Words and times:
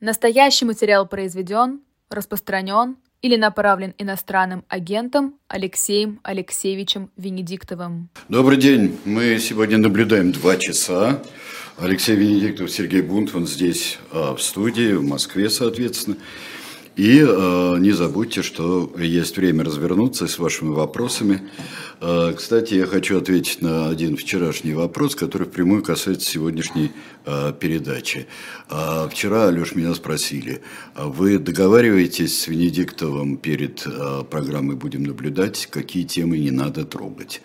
Настоящий 0.00 0.64
материал 0.64 1.06
произведен, 1.06 1.80
распространен 2.08 2.96
или 3.20 3.36
направлен 3.36 3.92
иностранным 3.98 4.64
агентом 4.66 5.34
Алексеем 5.46 6.20
Алексеевичем 6.22 7.10
Венедиктовым. 7.18 8.08
Добрый 8.30 8.56
день. 8.56 8.98
Мы 9.04 9.38
сегодня 9.38 9.76
наблюдаем 9.76 10.32
два 10.32 10.56
часа. 10.56 11.22
Алексей 11.76 12.16
Венедиктов, 12.16 12.70
Сергей 12.70 13.02
Бунтман 13.02 13.46
здесь 13.46 13.98
а, 14.10 14.34
в 14.34 14.40
студии, 14.42 14.94
в 14.94 15.02
Москве, 15.02 15.50
соответственно. 15.50 16.16
И 17.00 17.24
э, 17.26 17.76
не 17.78 17.92
забудьте, 17.92 18.42
что 18.42 18.92
есть 18.98 19.38
время 19.38 19.64
развернуться 19.64 20.26
с 20.26 20.38
вашими 20.38 20.68
вопросами. 20.68 21.48
Э, 22.02 22.34
кстати, 22.36 22.74
я 22.74 22.84
хочу 22.84 23.16
ответить 23.16 23.62
на 23.62 23.88
один 23.88 24.18
вчерашний 24.18 24.74
вопрос, 24.74 25.14
который 25.14 25.46
впрямую 25.46 25.82
касается 25.82 26.30
сегодняшней 26.30 26.92
э, 27.24 27.54
передачи. 27.58 28.26
Э, 28.68 29.08
вчера, 29.10 29.48
Алеш, 29.48 29.74
меня 29.74 29.94
спросили, 29.94 30.60
а 30.94 31.06
вы 31.06 31.38
договариваетесь 31.38 32.38
с 32.38 32.48
Венедиктовым 32.48 33.38
перед 33.38 33.82
э, 33.86 34.24
программой 34.30 34.76
«Будем 34.76 35.04
наблюдать», 35.04 35.68
какие 35.70 36.02
темы 36.02 36.36
не 36.36 36.50
надо 36.50 36.84
трогать? 36.84 37.40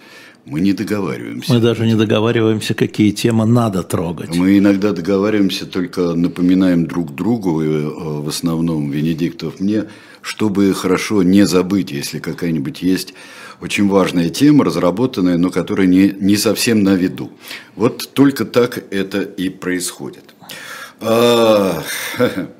Мы 0.45 0.61
не 0.61 0.73
договариваемся. 0.73 1.53
Мы 1.53 1.59
даже 1.59 1.87
не 1.87 1.95
договариваемся, 1.95 2.75
какие 2.75 3.11
темы 3.11 3.45
надо 3.47 3.81
трогать. 3.81 4.35
Мы 4.35 4.59
иногда 4.59 4.91
договариваемся, 4.91 5.65
только 5.65 6.13
напоминаем 6.13 6.85
друг 6.85 7.15
другу, 7.15 7.63
и 7.63 7.67
э, 7.67 7.89
в 7.89 8.29
основном 8.29 8.91
Венедиктов 8.91 9.59
мне, 9.59 9.85
чтобы 10.21 10.71
хорошо 10.75 11.23
не 11.23 11.47
забыть, 11.47 11.91
если 11.91 12.19
какая-нибудь 12.19 12.83
есть 12.83 13.15
очень 13.59 13.87
важная 13.89 14.29
тема, 14.29 14.65
разработанная, 14.65 15.37
но 15.37 15.49
которая 15.49 15.87
не, 15.87 16.13
не 16.19 16.37
совсем 16.37 16.83
на 16.83 16.93
виду. 16.93 17.31
Вот 17.75 18.09
только 18.13 18.45
так 18.45 18.83
это 18.91 19.21
и 19.21 19.49
происходит. 19.49 20.35
А, 21.01 21.83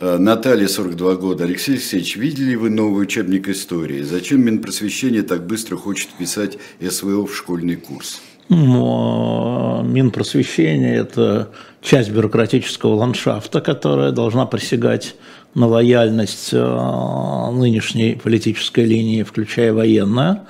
Наталья, 0.00 0.66
42 0.66 1.14
года. 1.16 1.44
Алексей 1.44 1.72
Алексеевич, 1.72 2.16
видели 2.16 2.56
вы 2.56 2.70
новый 2.70 3.04
учебник 3.04 3.48
истории? 3.48 4.02
Зачем 4.02 4.44
Минпросвещение 4.44 5.22
так 5.22 5.46
быстро 5.46 5.76
хочет 5.76 6.08
писать 6.18 6.58
СВО 6.80 7.26
в 7.26 7.34
школьный 7.34 7.76
курс? 7.76 8.20
Но 8.48 9.82
Минпросвещение– 9.84 10.96
это 10.96 11.50
часть 11.80 12.10
бюрократического 12.10 12.94
ландшафта, 12.96 13.60
которая 13.60 14.10
должна 14.10 14.46
присягать 14.46 15.14
на 15.54 15.66
лояльность 15.68 16.50
э, 16.52 17.50
нынешней 17.52 18.16
политической 18.16 18.84
линии, 18.84 19.22
включая 19.22 19.72
военную. 19.72 20.40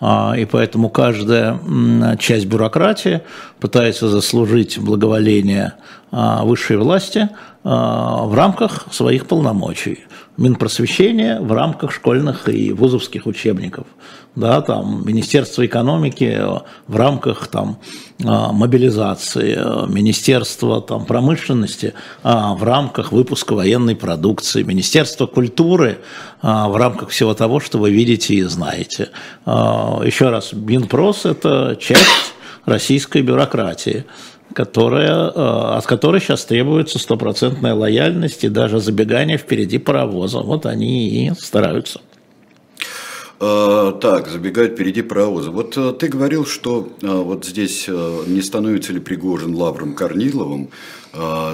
А, 0.00 0.34
и 0.36 0.44
поэтому 0.44 0.90
каждая 0.90 1.58
часть 2.18 2.46
бюрократии 2.46 3.22
пытается 3.58 4.08
заслужить 4.08 4.78
благоволение 4.78 5.74
а, 6.10 6.44
высшей 6.44 6.76
власти 6.76 7.28
а, 7.64 8.24
в 8.24 8.34
рамках 8.34 8.86
своих 8.92 9.26
полномочий. 9.26 10.00
Минпросвещение 10.38 11.40
в 11.40 11.52
рамках 11.52 11.92
школьных 11.92 12.48
и 12.48 12.72
вузовских 12.72 13.26
учебников. 13.26 13.86
Да, 14.36 14.60
там, 14.60 15.02
Министерство 15.04 15.66
экономики 15.66 16.40
в 16.86 16.96
рамках 16.96 17.48
там, 17.48 17.78
мобилизации, 18.20 19.58
Министерство 19.88 20.80
там, 20.80 21.06
промышленности 21.06 21.94
в 22.22 22.58
рамках 22.62 23.10
выпуска 23.10 23.54
военной 23.54 23.96
продукции, 23.96 24.62
Министерство 24.62 25.26
культуры 25.26 25.98
в 26.40 26.78
рамках 26.78 27.08
всего 27.08 27.34
того, 27.34 27.58
что 27.58 27.78
вы 27.78 27.90
видите 27.90 28.34
и 28.34 28.42
знаете. 28.44 29.08
Еще 29.44 30.28
раз, 30.28 30.52
Минпрос– 30.52 31.24
это 31.26 31.76
часть 31.80 32.32
российской 32.64 33.22
бюрократии 33.22 34.04
которая, 34.54 35.30
э, 35.30 35.76
от 35.76 35.86
которой 35.86 36.20
сейчас 36.20 36.44
требуется 36.44 36.98
стопроцентная 36.98 37.74
лояльность 37.74 38.44
и 38.44 38.48
даже 38.48 38.80
забегание 38.80 39.38
впереди 39.38 39.78
паровоза. 39.78 40.40
Вот 40.40 40.66
они 40.66 41.08
и 41.08 41.32
стараются. 41.38 42.00
А, 43.40 43.92
так, 43.92 44.28
забегать 44.28 44.72
впереди 44.72 45.02
паровоза. 45.02 45.50
Вот 45.50 45.76
э, 45.76 45.92
ты 45.98 46.08
говорил, 46.08 46.46
что 46.46 46.88
вот 47.02 47.44
здесь 47.44 47.84
э, 47.88 48.22
не 48.26 48.42
становится 48.42 48.92
ли 48.92 49.00
Пригожин 49.00 49.54
Лавром 49.54 49.94
Корниловым? 49.94 50.70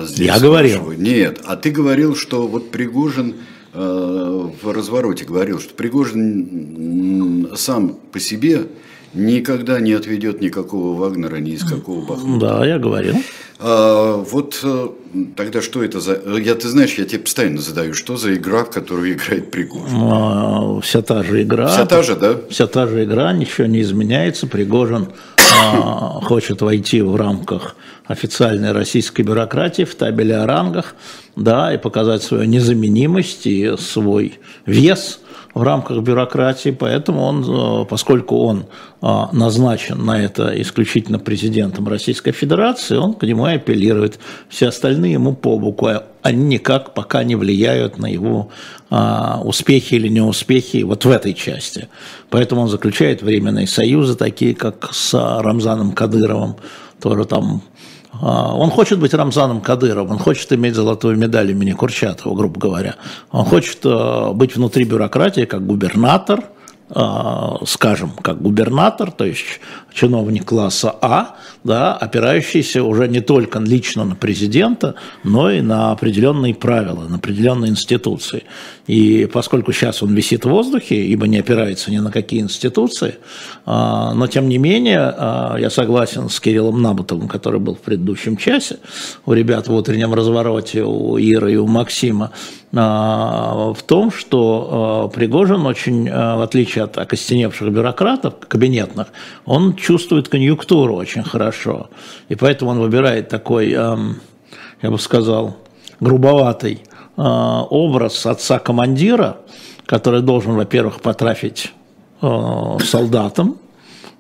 Здесь 0.02 0.26
Я 0.26 0.40
говорил. 0.40 0.90
Нет, 0.92 1.40
а 1.44 1.56
ты 1.56 1.70
говорил, 1.70 2.16
что 2.16 2.48
вот 2.48 2.70
Пригожин 2.70 3.36
в 3.72 4.72
развороте 4.72 5.24
говорил, 5.24 5.60
что 5.60 5.74
Пригожин 5.74 7.50
сам 7.56 7.96
по 8.12 8.18
себе 8.18 8.66
никогда 9.14 9.80
не 9.80 9.92
отведет 9.92 10.40
никакого 10.40 10.98
Вагнера 10.98 11.36
ни 11.36 11.52
из 11.52 11.64
какого 11.64 12.04
Бахмута. 12.04 12.46
Да, 12.46 12.66
я 12.66 12.78
говорил. 12.78 13.16
А, 13.58 14.16
вот 14.16 14.60
э, 14.62 14.88
тогда 15.36 15.62
что 15.62 15.82
это 15.82 16.00
за... 16.00 16.20
Я, 16.38 16.54
ты 16.54 16.68
знаешь, 16.68 16.94
я 16.94 17.04
тебе 17.04 17.20
постоянно 17.20 17.60
задаю, 17.60 17.94
что 17.94 18.16
за 18.16 18.34
игра, 18.34 18.64
в 18.64 18.70
которую 18.70 19.12
играет 19.12 19.50
Пригожин? 19.50 19.96
А, 20.00 20.80
вся 20.80 21.02
та 21.02 21.22
же 21.22 21.42
игра. 21.42 21.68
Вся 21.68 21.86
та 21.86 22.02
же, 22.02 22.16
да? 22.16 22.40
Вся 22.50 22.66
та 22.66 22.86
же 22.86 23.04
игра, 23.04 23.32
ничего 23.32 23.66
не 23.66 23.80
изменяется. 23.80 24.46
Пригожин 24.46 25.08
а, 25.38 26.20
хочет 26.20 26.62
войти 26.62 27.00
в 27.00 27.14
рамках 27.16 27.76
официальной 28.06 28.72
российской 28.72 29.22
бюрократии 29.22 29.84
в 29.84 29.94
табеле 29.94 30.36
о 30.36 30.46
рангах, 30.46 30.94
да, 31.36 31.72
и 31.72 31.78
показать 31.78 32.22
свою 32.22 32.44
незаменимость 32.44 33.46
и 33.46 33.76
свой 33.78 34.38
вес– 34.66 35.20
в 35.54 35.62
рамках 35.62 36.02
бюрократии, 36.02 36.70
поэтому 36.70 37.22
он, 37.22 37.44
э, 37.44 37.84
поскольку 37.86 38.38
он 38.38 38.66
э, 39.00 39.06
назначен 39.32 40.04
на 40.04 40.20
это 40.20 40.60
исключительно 40.60 41.20
президентом 41.20 41.86
Российской 41.86 42.32
Федерации, 42.32 42.96
он 42.96 43.14
к 43.14 43.22
нему 43.22 43.46
и 43.46 43.54
апеллирует. 43.54 44.18
Все 44.48 44.68
остальные 44.68 45.12
ему 45.12 45.34
по 45.34 45.56
боку, 45.58 45.86
а 45.86 46.04
они 46.22 46.44
никак 46.44 46.92
пока 46.92 47.22
не 47.22 47.36
влияют 47.36 47.98
на 47.98 48.06
его 48.06 48.50
э, 48.90 48.96
успехи 49.44 49.94
или 49.94 50.08
неуспехи 50.08 50.82
вот 50.82 51.04
в 51.04 51.10
этой 51.10 51.34
части. 51.34 51.88
Поэтому 52.30 52.62
он 52.62 52.68
заключает 52.68 53.22
временные 53.22 53.68
союзы, 53.68 54.16
такие 54.16 54.56
как 54.56 54.92
с 54.92 55.14
Рамзаном 55.14 55.92
Кадыровым, 55.92 56.56
тоже 57.00 57.26
там 57.26 57.62
а, 57.62 57.93
он 58.24 58.70
хочет 58.70 58.98
быть 58.98 59.12
Рамзаном 59.12 59.60
Кадыровым, 59.60 60.12
он 60.12 60.18
хочет 60.18 60.52
иметь 60.52 60.74
золотую 60.74 61.16
медаль 61.18 61.50
имени 61.50 61.72
Курчатова, 61.72 62.34
грубо 62.34 62.58
говоря. 62.58 62.96
Он 63.30 63.44
хочет 63.44 63.84
э, 63.84 64.32
быть 64.32 64.56
внутри 64.56 64.84
бюрократии 64.84 65.44
как 65.44 65.66
губернатор, 65.66 66.44
а, 66.90 67.56
скажем, 67.66 68.12
как 68.22 68.42
губернатор, 68.42 69.10
то 69.10 69.24
есть 69.24 69.60
чиновник 69.92 70.44
класса 70.44 70.94
А, 71.00 71.36
да, 71.64 71.94
опирающийся 71.94 72.84
уже 72.84 73.08
не 73.08 73.20
только 73.20 73.58
лично 73.58 74.04
на 74.04 74.14
президента, 74.14 74.94
но 75.22 75.50
и 75.50 75.62
на 75.62 75.92
определенные 75.92 76.54
правила, 76.54 77.08
на 77.08 77.16
определенные 77.16 77.70
институции. 77.70 78.44
И 78.86 79.26
поскольку 79.32 79.72
сейчас 79.72 80.02
он 80.02 80.14
висит 80.14 80.44
в 80.44 80.50
воздухе, 80.50 81.06
ибо 81.06 81.26
не 81.26 81.38
опирается 81.38 81.90
ни 81.90 81.98
на 81.98 82.10
какие 82.10 82.40
институции, 82.40 83.16
а, 83.64 84.12
но 84.12 84.26
тем 84.26 84.48
не 84.48 84.58
менее, 84.58 85.00
а, 85.00 85.56
я 85.58 85.70
согласен 85.70 86.28
с 86.28 86.38
Кириллом 86.38 86.82
Набутовым, 86.82 87.26
который 87.26 87.60
был 87.60 87.76
в 87.76 87.80
предыдущем 87.80 88.36
часе, 88.36 88.78
у 89.24 89.32
ребят 89.32 89.68
в 89.68 89.74
утреннем 89.74 90.12
развороте, 90.12 90.84
у 90.84 91.16
Иры 91.16 91.54
и 91.54 91.56
у 91.56 91.66
Максима, 91.66 92.32
а, 92.74 93.72
в 93.72 93.82
том, 93.84 94.12
что 94.12 95.10
Пригожин 95.14 95.64
очень, 95.64 96.10
в 96.10 96.42
отличие 96.42 96.84
от 96.84 96.98
окостеневших 96.98 97.70
бюрократов 97.70 98.34
кабинетных, 98.46 99.08
он 99.46 99.76
чувствует 99.76 100.28
конъюнктуру 100.28 100.94
очень 100.94 101.22
хорошо. 101.22 101.88
И 102.28 102.34
поэтому 102.34 102.72
он 102.72 102.80
выбирает 102.80 103.28
такой, 103.28 103.70
я 103.70 104.90
бы 104.90 104.98
сказал, 104.98 105.56
грубоватый 106.00 106.82
образ 107.16 108.26
отца-командира, 108.26 109.38
который 109.86 110.22
должен, 110.22 110.54
во-первых, 110.54 111.00
потрафить 111.00 111.72
солдатам, 112.20 113.58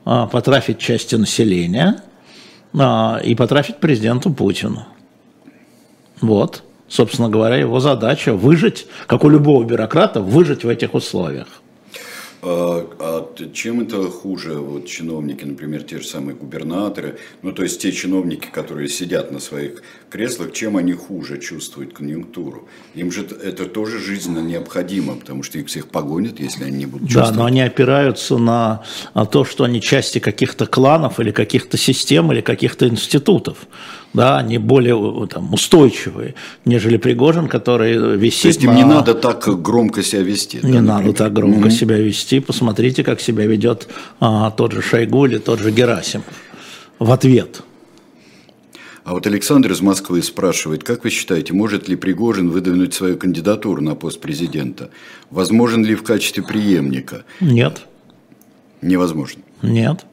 потрафить 0.04 0.78
части 0.78 1.14
населения 1.16 2.02
и 2.74 3.34
потрафить 3.34 3.78
президенту 3.78 4.32
Путину. 4.32 4.86
Вот, 6.20 6.62
собственно 6.88 7.28
говоря, 7.28 7.56
его 7.56 7.80
задача 7.80 8.34
выжить, 8.34 8.86
как 9.06 9.24
у 9.24 9.28
любого 9.28 9.64
бюрократа, 9.64 10.20
выжить 10.20 10.64
в 10.64 10.68
этих 10.68 10.94
условиях. 10.94 11.48
А, 12.46 12.86
а 12.98 13.48
чем 13.54 13.80
это 13.80 14.02
хуже 14.10 14.58
вот, 14.58 14.86
чиновники, 14.86 15.44
например, 15.44 15.82
те 15.82 15.98
же 15.98 16.06
самые 16.06 16.36
губернаторы, 16.36 17.16
ну 17.40 17.52
то 17.52 17.62
есть 17.62 17.80
те 17.80 17.90
чиновники, 17.90 18.48
которые 18.52 18.88
сидят 18.88 19.32
на 19.32 19.40
своих 19.40 19.82
креслах, 20.10 20.52
чем 20.52 20.76
они 20.76 20.92
хуже 20.92 21.40
чувствуют 21.40 21.94
конъюнктуру? 21.94 22.68
Им 22.94 23.10
же 23.10 23.22
это 23.22 23.64
тоже 23.64 23.98
жизненно 23.98 24.40
необходимо, 24.40 25.14
потому 25.14 25.42
что 25.42 25.58
их 25.58 25.68
всех 25.68 25.88
погонят, 25.88 26.38
если 26.38 26.64
они 26.64 26.76
не 26.76 26.86
будут 26.86 27.08
чувствовать. 27.08 27.30
Да, 27.30 27.38
но 27.38 27.44
они 27.46 27.62
опираются 27.62 28.36
на 28.36 28.82
то, 29.30 29.46
что 29.46 29.64
они 29.64 29.80
части 29.80 30.18
каких-то 30.18 30.66
кланов 30.66 31.20
или 31.20 31.30
каких-то 31.30 31.78
систем 31.78 32.30
или 32.30 32.42
каких-то 32.42 32.86
институтов 32.86 33.56
да, 34.14 34.38
они 34.38 34.58
более 34.58 35.26
там, 35.26 35.52
устойчивые, 35.52 36.34
нежели 36.64 36.96
Пригожин, 36.96 37.48
который 37.48 38.16
висит 38.16 38.42
То 38.42 38.48
есть 38.48 38.62
им 38.62 38.70
на... 38.70 38.76
не 38.76 38.84
надо 38.84 39.14
так 39.14 39.60
громко 39.60 40.02
себя 40.02 40.22
вести? 40.22 40.60
Не 40.62 40.74
да, 40.74 40.80
надо 40.80 41.12
так 41.12 41.32
громко 41.32 41.68
mm-hmm. 41.68 41.70
себя 41.70 41.98
вести. 41.98 42.33
Посмотрите, 42.40 43.02
как 43.04 43.20
себя 43.20 43.46
ведет 43.46 43.88
а, 44.20 44.50
тот 44.50 44.72
же 44.72 44.82
Шойгу 44.82 45.26
или 45.26 45.38
тот 45.38 45.60
же 45.60 45.70
Герасимов 45.70 46.26
в 46.98 47.10
ответ. 47.10 47.62
А 49.04 49.12
вот 49.12 49.26
Александр 49.26 49.72
из 49.72 49.82
Москвы 49.82 50.22
спрашивает, 50.22 50.82
как 50.82 51.04
вы 51.04 51.10
считаете, 51.10 51.52
может 51.52 51.88
ли 51.88 51.96
Пригожин 51.96 52.48
выдвинуть 52.48 52.94
свою 52.94 53.18
кандидатуру 53.18 53.82
на 53.82 53.94
пост 53.94 54.18
президента? 54.20 54.90
Возможен 55.30 55.84
ли 55.84 55.94
в 55.94 56.02
качестве 56.02 56.42
преемника? 56.42 57.24
Нет. 57.40 57.82
Невозможно. 58.80 59.42
Нет. 59.60 60.06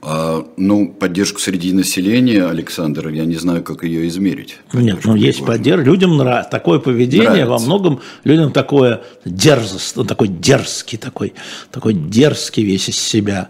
А, 0.00 0.46
ну, 0.56 0.88
поддержку 0.88 1.40
среди 1.40 1.72
населения, 1.72 2.44
Александр, 2.44 3.08
я 3.08 3.24
не 3.24 3.34
знаю, 3.34 3.64
как 3.64 3.82
ее 3.82 4.06
измерить. 4.06 4.56
Нет, 4.72 5.00
ну 5.04 5.16
есть 5.16 5.44
поддержка. 5.44 5.84
Людям 5.84 6.16
нравится. 6.16 6.50
Такое 6.50 6.78
поведение 6.78 7.30
нравится. 7.30 7.50
во 7.50 7.58
многом 7.58 8.00
людям 8.22 8.52
такое 8.52 9.02
дерзость, 9.24 9.96
ну, 9.96 10.04
такой 10.04 10.28
дерзкий, 10.28 10.98
такой, 10.98 11.34
такой 11.72 11.94
дерзкий 11.94 12.62
весь 12.62 12.88
из 12.88 12.96
себя. 12.96 13.48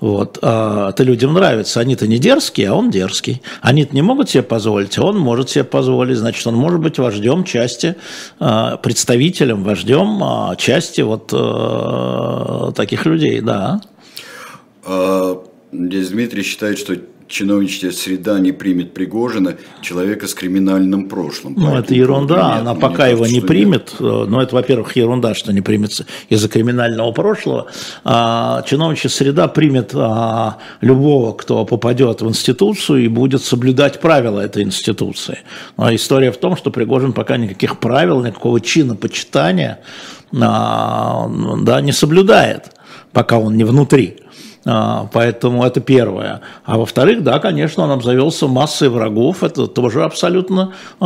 Вот. 0.00 0.38
А 0.40 0.88
это 0.88 1.02
людям 1.02 1.34
нравится. 1.34 1.80
Они-то 1.80 2.06
не 2.06 2.18
дерзкие, 2.18 2.70
а 2.70 2.74
он 2.74 2.90
дерзкий. 2.90 3.42
Они-то 3.60 3.94
не 3.94 4.00
могут 4.00 4.30
себе 4.30 4.42
позволить, 4.42 4.96
а 4.96 5.04
он 5.04 5.18
может 5.18 5.50
себе 5.50 5.64
позволить. 5.64 6.16
Значит, 6.16 6.46
он 6.46 6.54
может 6.54 6.80
быть 6.80 6.98
вождем 6.98 7.44
части, 7.44 7.96
а, 8.38 8.78
представителем, 8.78 9.64
вождем 9.64 10.24
а, 10.24 10.56
части 10.56 11.02
вот 11.02 11.30
э, 11.34 12.72
таких 12.74 13.04
людей, 13.04 13.42
да. 13.42 13.82
А 14.82 15.44
Здесь 15.72 16.08
Дмитрий 16.08 16.42
считает, 16.42 16.78
что 16.78 16.96
чиновничья 17.30 17.90
среда 17.92 18.38
не 18.40 18.52
примет 18.52 18.92
Пригожина, 18.92 19.56
человека 19.80 20.26
с 20.26 20.34
криминальным 20.34 21.08
прошлым. 21.08 21.54
Ну, 21.56 21.76
это 21.76 21.94
ерунда, 21.94 22.34
примет, 22.34 22.60
она 22.60 22.74
пока 22.74 23.06
его 23.06 23.26
не 23.26 23.40
примет. 23.40 23.94
Нет. 24.00 24.28
Но 24.28 24.42
это, 24.42 24.54
во-первых, 24.54 24.96
ерунда, 24.96 25.34
что 25.34 25.52
не 25.52 25.60
примется 25.60 26.06
из-за 26.28 26.48
криминального 26.48 27.12
прошлого. 27.12 27.68
А, 28.04 28.62
чиновничья 28.62 29.08
среда 29.08 29.46
примет 29.48 29.92
а, 29.94 30.58
любого, 30.80 31.32
кто 31.32 31.64
попадет 31.64 32.20
в 32.20 32.28
институцию 32.28 33.04
и 33.04 33.08
будет 33.08 33.42
соблюдать 33.42 34.00
правила 34.00 34.40
этой 34.40 34.64
институции. 34.64 35.38
Но 35.76 35.94
история 35.94 36.32
в 36.32 36.36
том, 36.36 36.56
что 36.56 36.70
Пригожин 36.70 37.12
пока 37.12 37.36
никаких 37.36 37.78
правил, 37.78 38.22
никакого 38.24 38.60
чина 38.60 38.96
почитания 38.96 39.80
а, 40.38 41.30
да, 41.62 41.80
не 41.80 41.92
соблюдает, 41.92 42.72
пока 43.12 43.38
он 43.38 43.56
не 43.56 43.64
внутри. 43.64 44.16
А, 44.66 45.08
поэтому 45.12 45.64
это 45.64 45.80
первое. 45.80 46.42
А 46.64 46.76
во-вторых, 46.76 47.22
да, 47.22 47.38
конечно, 47.38 47.84
он 47.84 47.92
обзавелся 47.92 48.46
массой 48.46 48.88
врагов. 48.90 49.42
Это 49.42 49.66
тоже 49.66 50.04
абсолютно 50.04 50.74
э, 51.00 51.04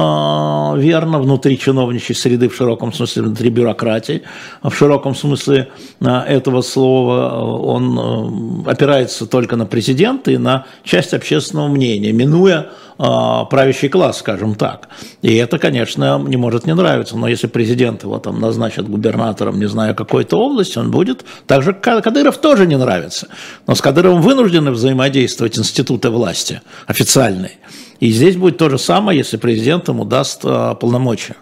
верно. 0.79 1.21
Внутри 1.21 1.59
чиновничьей 1.59 2.17
среды, 2.17 2.49
в 2.49 2.57
широком 2.57 2.93
смысле, 2.93 3.23
внутри 3.23 3.51
бюрократии. 3.51 4.23
В 4.63 4.73
широком 4.73 5.15
смысле 5.15 5.69
этого 6.01 6.63
слова 6.63 7.45
он 7.45 8.65
опирается 8.67 9.27
только 9.27 9.57
на 9.57 9.67
президента 9.67 10.33
и 10.33 10.37
на 10.37 10.67
часть 10.83 11.15
общественного 11.15 11.69
мнения, 11.69 12.13
минуя 12.13 12.59
а, 12.61 12.84
правящий 12.97 13.89
класс, 13.89 14.19
скажем 14.19 14.55
так. 14.55 14.89
И 15.23 15.35
это, 15.35 15.59
конечно, 15.59 16.19
не 16.19 16.37
может 16.37 16.67
не 16.67 16.75
нравиться. 16.75 17.17
Но 17.17 17.29
если 17.29 17.47
президент 17.47 18.03
его 18.03 18.19
там 18.19 18.41
назначит 18.41 18.89
губернатором, 18.89 19.59
не 19.59 19.69
знаю, 19.69 19.95
какой-то 19.95 20.39
области, 20.39 20.79
он 20.79 20.91
будет. 20.91 21.25
Также 21.47 21.73
Кадыров 21.73 22.39
тоже 22.39 22.67
не 22.67 22.77
нравится. 22.77 23.29
Но 23.67 23.75
с 23.75 23.81
Кадыровым 23.81 24.23
вынуждены 24.23 24.71
взаимодействовать 24.71 25.59
институты 25.59 26.11
власти 26.11 26.63
официальные. 26.87 27.53
И 28.01 28.11
здесь 28.11 28.37
будет 28.37 28.59
то 28.59 28.69
же 28.69 28.79
самое, 28.79 29.19
если 29.19 29.37
президент 29.37 29.89
ему 29.89 30.05
даст 30.05 30.41
а, 30.45 30.75
полномочия. 30.75 31.37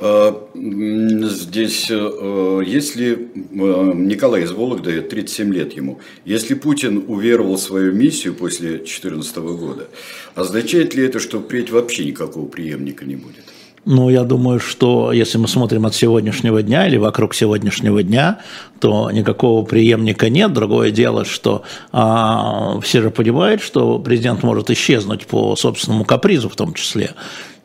А, 0.00 0.48
здесь, 0.54 1.88
э, 1.90 2.62
если 2.64 3.14
э, 3.14 3.92
Николай 3.94 4.44
из 4.44 4.52
Вологды, 4.52 5.02
37 5.02 5.52
лет 5.52 5.72
ему, 5.72 6.00
если 6.24 6.54
Путин 6.54 7.04
уверовал 7.08 7.56
в 7.56 7.60
свою 7.60 7.92
миссию 7.92 8.34
после 8.34 8.76
2014 8.76 9.36
года, 9.38 9.88
означает 10.36 10.94
ли 10.94 11.04
это, 11.04 11.18
что 11.18 11.40
впредь 11.40 11.70
вообще 11.70 12.04
никакого 12.04 12.46
преемника 12.46 13.04
не 13.04 13.16
будет? 13.16 13.44
Ну, 13.84 14.10
я 14.10 14.24
думаю, 14.24 14.60
что 14.60 15.12
если 15.12 15.38
мы 15.38 15.48
смотрим 15.48 15.86
от 15.86 15.94
сегодняшнего 15.94 16.62
дня 16.62 16.86
или 16.86 16.96
вокруг 16.96 17.34
сегодняшнего 17.34 18.02
дня, 18.02 18.38
то 18.80 19.10
никакого 19.10 19.64
преемника 19.64 20.28
нет. 20.28 20.52
Другое 20.52 20.90
дело, 20.90 21.24
что 21.24 21.62
а, 21.92 22.80
все 22.80 23.02
же 23.02 23.10
понимают, 23.10 23.62
что 23.62 23.98
президент 23.98 24.42
может 24.42 24.70
исчезнуть 24.70 25.26
по 25.26 25.56
собственному 25.56 26.04
капризу 26.04 26.48
в 26.48 26.56
том 26.56 26.74
числе. 26.74 27.12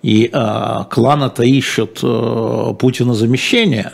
И 0.01 0.29
э, 0.31 0.79
кланы-то 0.89 1.43
ищут 1.43 1.99
э, 2.03 2.73
Путина 2.77 3.13
замещения. 3.13 3.93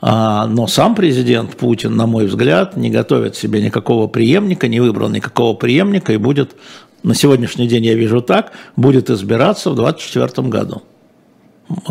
А, 0.00 0.46
но 0.46 0.66
сам 0.66 0.94
президент 0.94 1.56
Путин, 1.56 1.94
на 1.94 2.06
мой 2.06 2.26
взгляд, 2.26 2.76
не 2.76 2.90
готовит 2.90 3.36
себе 3.36 3.62
никакого 3.62 4.08
преемника, 4.08 4.66
не 4.66 4.80
выбрал 4.80 5.10
никакого 5.10 5.54
преемника 5.54 6.12
и 6.14 6.16
будет, 6.16 6.56
на 7.02 7.14
сегодняшний 7.14 7.68
день 7.68 7.84
я 7.84 7.94
вижу 7.94 8.22
так, 8.22 8.52
будет 8.76 9.10
избираться 9.10 9.70
в 9.70 9.76
2024 9.76 10.48
году. 10.48 10.82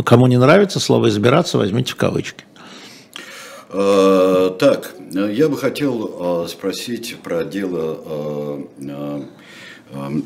Кому 0.06 0.28
не 0.28 0.38
нравится 0.38 0.80
слово 0.80 1.10
«избираться», 1.10 1.58
возьмите 1.58 1.94
в 1.94 1.96
кавычки. 1.96 2.44
Э, 3.70 4.52
так, 4.60 4.96
я 5.12 5.48
бы 5.50 5.58
хотел 5.58 6.48
спросить 6.48 7.18
про 7.24 7.44
дело 7.44 8.68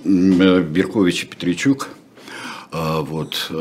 Берковича 0.03 1.27
Петричук. 1.27 1.89
Вот. 2.71 3.51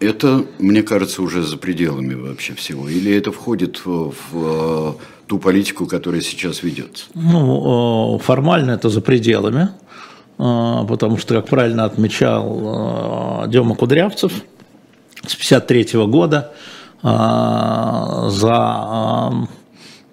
Это, 0.00 0.44
мне 0.58 0.82
кажется, 0.82 1.22
уже 1.22 1.42
за 1.44 1.56
пределами 1.56 2.14
вообще 2.14 2.54
всего. 2.54 2.88
Или 2.88 3.14
это 3.14 3.30
входит 3.30 3.82
в, 3.84 4.96
ту 5.28 5.38
политику, 5.38 5.86
которая 5.86 6.20
сейчас 6.22 6.62
ведется? 6.64 7.04
Ну, 7.14 8.18
формально 8.22 8.72
это 8.72 8.88
за 8.88 9.00
пределами, 9.00 9.68
потому 10.36 11.18
что, 11.18 11.36
как 11.36 11.46
правильно 11.46 11.84
отмечал 11.84 13.46
Дема 13.46 13.76
Кудрявцев, 13.76 14.32
с 15.26 15.34
1953 15.34 16.06
года 16.06 16.52
за 18.30 19.48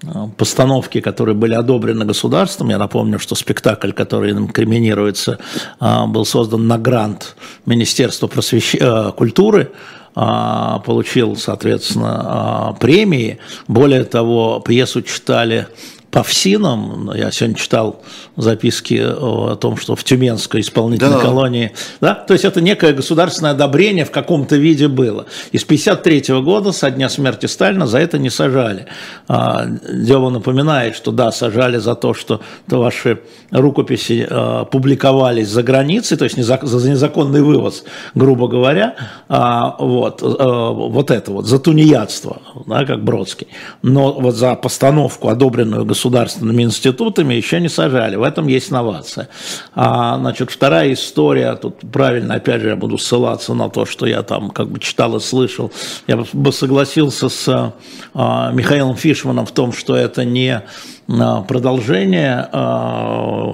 Э, 0.03 0.27
постановки, 0.37 1.01
которые 1.01 1.35
были 1.35 1.53
одобрены 1.53 2.05
государством. 2.05 2.69
Я 2.69 2.77
напомню, 2.77 3.19
что 3.19 3.35
спектакль, 3.35 3.91
который 3.91 4.31
инкриминируется, 4.31 5.39
э, 5.79 6.05
был 6.07 6.25
создан 6.25 6.67
на 6.67 6.77
грант 6.77 7.35
Министерства 7.65 8.27
просвещ... 8.27 8.75
Э, 8.75 9.11
культуры, 9.15 9.71
получил, 10.15 11.35
соответственно, 11.37 12.75
премии. 12.79 13.37
Более 13.67 14.03
того, 14.03 14.59
пьесу 14.59 15.01
читали 15.03 15.67
по 16.11 16.23
ФСИНам, 16.23 17.11
я 17.13 17.29
сегодня 17.31 17.55
читал 17.55 18.01
записки 18.35 18.99
о 18.99 19.55
том, 19.55 19.77
что 19.77 19.95
в 19.95 20.03
Тюменской 20.03 20.61
исполнительной 20.61 21.17
да. 21.17 21.21
колонии, 21.21 21.71
да, 22.01 22.15
то 22.15 22.33
есть 22.33 22.45
это 22.45 22.61
некое 22.61 22.93
государственное 22.93 23.51
одобрение 23.51 24.05
в 24.05 24.11
каком-то 24.11 24.55
виде 24.55 24.87
было. 24.87 25.27
Из 25.51 25.63
1953 25.63 26.41
года, 26.41 26.71
со 26.71 26.89
дня 26.89 27.09
смерти 27.09 27.45
Сталина, 27.45 27.85
за 27.85 27.99
это 27.99 28.17
не 28.17 28.31
сажали. 28.31 28.87
А, 29.27 29.67
Дева 29.67 30.29
напоминает, 30.29 30.95
что 30.95 31.11
да, 31.11 31.31
сажали 31.31 31.77
за 31.77 31.93
то, 31.93 32.15
что 32.15 32.41
ваши 32.67 33.19
рукописи 33.51 34.27
а, 34.29 34.65
публиковались 34.65 35.49
за 35.49 35.61
границей, 35.61 36.17
то 36.17 36.23
есть 36.23 36.41
за, 36.41 36.59
за 36.61 36.89
незаконный 36.89 37.41
вывоз, 37.41 37.83
грубо 38.15 38.47
говоря, 38.47 38.95
а, 39.27 39.75
вот, 39.77 40.23
а, 40.23 40.71
вот 40.71 41.11
это 41.11 41.31
вот, 41.31 41.45
за 41.45 41.59
тунеядство, 41.59 42.41
да, 42.65 42.83
как 42.85 43.03
Бродский. 43.03 43.47
Но 43.83 44.13
вот 44.13 44.35
за 44.35 44.55
постановку, 44.55 45.29
одобренную 45.29 45.85
государством, 45.85 45.98
государственными 45.99 46.63
институтами 46.63 47.33
еще 47.33 47.59
не 47.59 47.67
сажали. 47.67 48.15
В 48.15 48.23
этом 48.23 48.47
есть 48.47 48.71
новация. 48.71 49.27
А, 49.75 50.17
значит, 50.17 50.49
вторая 50.49 50.93
история, 50.93 51.55
тут 51.55 51.79
правильно, 51.91 52.35
опять 52.35 52.61
же, 52.61 52.69
я 52.69 52.75
буду 52.77 52.97
ссылаться 52.97 53.53
на 53.53 53.69
то, 53.69 53.85
что 53.85 54.05
я 54.05 54.23
там 54.23 54.49
как 54.49 54.69
бы 54.69 54.79
читал 54.79 55.17
и 55.17 55.19
слышал. 55.19 55.71
Я 56.07 56.23
бы 56.33 56.53
согласился 56.53 57.27
с 57.27 57.73
а, 58.13 58.51
Михаилом 58.53 58.95
Фишманом 58.95 59.45
в 59.45 59.51
том, 59.51 59.73
что 59.73 59.95
это 59.95 60.23
не 60.23 60.61
а, 61.09 61.41
продолжение 61.41 62.47
а, 62.53 63.53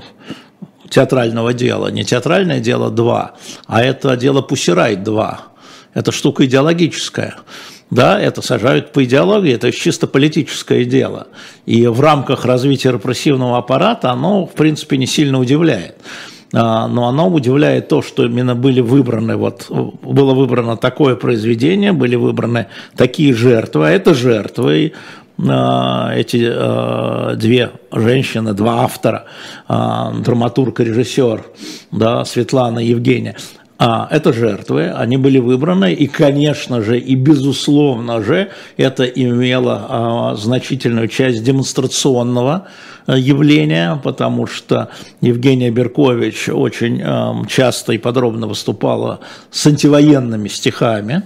театрального 0.89 1.51
дела, 1.51 1.87
не 1.87 2.03
театральное 2.05 2.59
дело 2.59 2.91
2, 2.91 3.33
а 3.65 3.81
это 3.81 4.15
дело 4.15 4.41
Пусирайт 4.41 5.03
2. 5.03 5.39
Это 5.95 6.11
штука 6.11 6.45
идеологическая 6.45 7.37
да, 7.91 8.19
это 8.19 8.41
сажают 8.41 8.91
по 8.91 9.03
идеологии, 9.03 9.53
это 9.53 9.71
чисто 9.71 10.07
политическое 10.07 10.85
дело. 10.85 11.27
И 11.65 11.85
в 11.87 12.01
рамках 12.01 12.45
развития 12.45 12.91
репрессивного 12.91 13.57
аппарата 13.57 14.11
оно, 14.11 14.45
в 14.45 14.53
принципе, 14.53 14.97
не 14.97 15.05
сильно 15.05 15.39
удивляет. 15.39 15.95
А, 16.53 16.87
но 16.87 17.07
оно 17.07 17.29
удивляет 17.29 17.87
то, 17.89 18.01
что 18.01 18.25
именно 18.25 18.55
были 18.55 18.79
выбраны, 18.79 19.35
вот, 19.35 19.67
было 19.69 20.33
выбрано 20.33 20.77
такое 20.77 21.15
произведение, 21.15 21.91
были 21.91 22.15
выбраны 22.15 22.67
такие 22.95 23.33
жертвы, 23.33 23.87
а 23.87 23.91
это 23.91 24.13
жертвы, 24.13 24.93
а, 25.47 26.13
эти 26.15 26.47
а, 26.47 27.35
две 27.35 27.71
женщины, 27.91 28.53
два 28.53 28.83
автора, 28.83 29.25
драматург 29.67 30.79
и 30.79 30.85
режиссер, 30.85 31.45
да, 31.91 32.23
Светлана 32.25 32.79
и 32.79 32.87
Евгения, 32.87 33.35
а, 33.77 34.07
это 34.09 34.31
жертвы, 34.31 34.89
они 34.89 35.17
были 35.17 35.37
выбраны, 35.37 35.93
и, 35.93 36.07
конечно 36.07 36.81
же, 36.81 36.97
и 36.97 37.15
безусловно 37.15 38.23
же, 38.23 38.49
это 38.77 39.03
имело 39.03 39.85
а, 39.89 40.35
значительную 40.35 41.09
часть 41.09 41.43
демонстрационного 41.43 42.67
а, 43.05 43.17
явления, 43.17 43.99
потому 44.01 44.47
что 44.47 44.89
Евгения 45.19 45.71
Беркович 45.71 46.47
очень 46.49 47.01
а, 47.03 47.35
часто 47.47 47.91
и 47.91 47.97
подробно 47.97 48.47
выступала 48.47 49.19
с 49.51 49.67
антивоенными 49.67 50.47
стихами, 50.47 51.23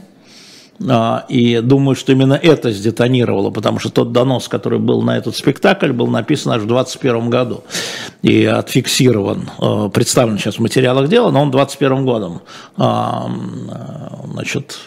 и 0.81 1.59
думаю, 1.61 1.95
что 1.95 2.13
именно 2.13 2.33
это 2.33 2.71
сдетонировало, 2.71 3.49
потому 3.49 3.79
что 3.79 3.89
тот 3.89 4.13
донос, 4.13 4.47
который 4.47 4.79
был 4.79 5.01
на 5.01 5.17
этот 5.17 5.35
спектакль, 5.35 5.91
был 5.91 6.07
написан 6.07 6.53
аж 6.53 6.61
в 6.61 6.67
2021 6.67 7.29
году 7.29 7.63
и 8.21 8.45
отфиксирован, 8.45 9.49
э, 9.59 9.89
представлен 9.93 10.37
сейчас 10.37 10.55
в 10.55 10.59
материалах 10.59 11.09
дела, 11.09 11.31
но 11.31 11.41
он 11.41 11.51
2021 11.51 12.05
годом 12.05 12.41
а, 12.77 13.29
значит, 14.31 14.77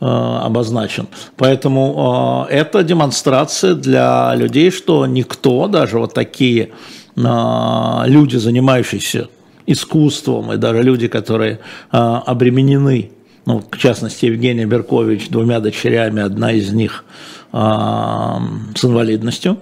э, 0.00 0.06
обозначен. 0.06 1.08
Поэтому 1.36 2.46
э, 2.48 2.54
это 2.54 2.82
демонстрация 2.82 3.74
для 3.74 4.34
людей, 4.34 4.70
что 4.70 5.06
никто, 5.06 5.68
даже 5.68 5.98
вот 5.98 6.14
такие 6.14 6.70
люди, 7.18 8.36
занимающиеся 8.36 9.28
искусством, 9.64 10.52
и 10.52 10.58
даже 10.58 10.82
люди, 10.82 11.08
которые 11.08 11.60
обременены 11.90 13.12
ну, 13.46 13.64
в 13.70 13.78
частности, 13.78 14.26
Евгения 14.26 14.66
Беркович 14.66 15.28
двумя 15.28 15.60
дочерями, 15.60 16.20
одна 16.20 16.52
из 16.52 16.72
них 16.72 17.04
а, 17.52 18.42
с 18.74 18.84
инвалидностью. 18.84 19.58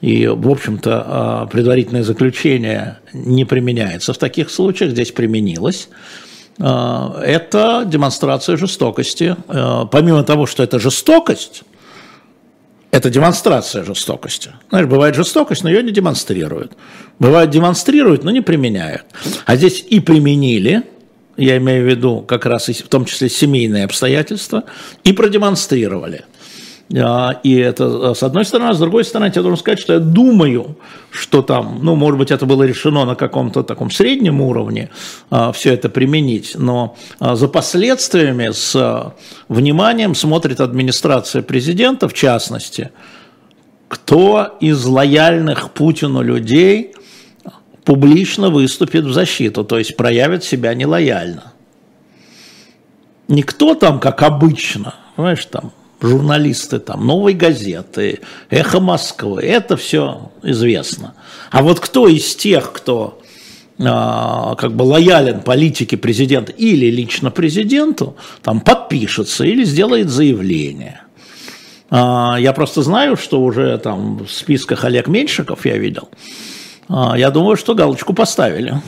И, 0.00 0.26
в 0.26 0.50
общем-то, 0.50 1.04
а, 1.06 1.46
предварительное 1.46 2.02
заключение 2.02 2.98
не 3.12 3.44
применяется 3.44 4.12
в 4.12 4.18
таких 4.18 4.50
случаях, 4.50 4.90
здесь 4.90 5.12
применилось. 5.12 5.88
А, 6.58 7.22
это 7.22 7.84
демонстрация 7.86 8.56
жестокости. 8.56 9.36
Помимо 9.46 10.24
того, 10.24 10.46
что 10.46 10.64
это 10.64 10.80
жестокость, 10.80 11.62
это 12.90 13.10
демонстрация 13.10 13.84
жестокости. 13.84 14.50
Знаешь, 14.70 14.88
бывает 14.88 15.14
жестокость, 15.14 15.62
но 15.62 15.70
ее 15.70 15.84
не 15.84 15.92
демонстрируют. 15.92 16.72
Бывает 17.20 17.50
демонстрируют, 17.50 18.24
но 18.24 18.32
не 18.32 18.40
применяют. 18.40 19.04
А 19.46 19.54
здесь 19.54 19.86
и 19.88 20.00
применили– 20.00 20.82
я 21.36 21.56
имею 21.56 21.84
в 21.84 21.88
виду 21.88 22.20
как 22.20 22.46
раз 22.46 22.68
в 22.68 22.88
том 22.88 23.04
числе 23.04 23.28
семейные 23.28 23.84
обстоятельства, 23.84 24.64
и 25.04 25.12
продемонстрировали. 25.12 26.24
А, 26.96 27.38
и 27.44 27.54
это 27.54 28.14
с 28.14 28.22
одной 28.22 28.44
стороны, 28.44 28.70
а 28.70 28.74
с 28.74 28.78
другой 28.78 29.04
стороны, 29.04 29.30
я 29.32 29.42
должен 29.42 29.58
сказать, 29.58 29.78
что 29.78 29.92
я 29.92 29.98
думаю, 30.00 30.76
что 31.10 31.42
там, 31.42 31.78
ну, 31.82 31.94
может 31.94 32.18
быть, 32.18 32.30
это 32.32 32.46
было 32.46 32.64
решено 32.64 33.04
на 33.04 33.14
каком-то 33.14 33.62
таком 33.62 33.90
среднем 33.90 34.40
уровне 34.40 34.90
а, 35.30 35.52
все 35.52 35.72
это 35.72 35.88
применить, 35.88 36.52
но 36.56 36.96
за 37.20 37.46
последствиями 37.46 38.50
с 38.52 39.14
вниманием 39.48 40.14
смотрит 40.14 40.60
администрация 40.60 41.42
президента, 41.42 42.08
в 42.08 42.12
частности, 42.12 42.90
кто 43.86 44.56
из 44.60 44.84
лояльных 44.84 45.70
Путину 45.70 46.22
людей 46.22 46.94
публично 47.84 48.50
выступит 48.50 49.04
в 49.04 49.12
защиту, 49.12 49.64
то 49.64 49.78
есть 49.78 49.96
проявит 49.96 50.44
себя 50.44 50.74
нелояльно. 50.74 51.52
Никто 53.28 53.74
там, 53.74 54.00
как 54.00 54.22
обычно, 54.22 54.94
знаешь, 55.16 55.44
там 55.46 55.72
журналисты 56.00 56.78
там, 56.78 57.06
новой 57.06 57.34
газеты, 57.34 58.20
эхо 58.48 58.80
Москвы, 58.80 59.42
это 59.42 59.76
все 59.76 60.32
известно. 60.42 61.14
А 61.50 61.62
вот 61.62 61.80
кто 61.80 62.08
из 62.08 62.34
тех, 62.34 62.72
кто 62.72 63.20
а, 63.82 64.56
как 64.56 64.74
бы 64.74 64.82
лоялен 64.82 65.40
политике 65.40 65.96
президента 65.96 66.52
или 66.52 66.86
лично 66.90 67.30
президенту, 67.30 68.16
там 68.42 68.60
подпишется 68.60 69.44
или 69.44 69.64
сделает 69.64 70.10
заявление. 70.10 71.02
А, 71.90 72.36
я 72.38 72.52
просто 72.52 72.82
знаю, 72.82 73.16
что 73.16 73.42
уже 73.42 73.76
там 73.78 74.24
в 74.24 74.30
списках 74.30 74.84
Олег 74.84 75.08
Меньшиков 75.08 75.64
я 75.66 75.76
видел, 75.76 76.08
я 77.16 77.30
думаю, 77.30 77.56
что 77.56 77.74
галочку 77.74 78.14
поставили. 78.14 78.82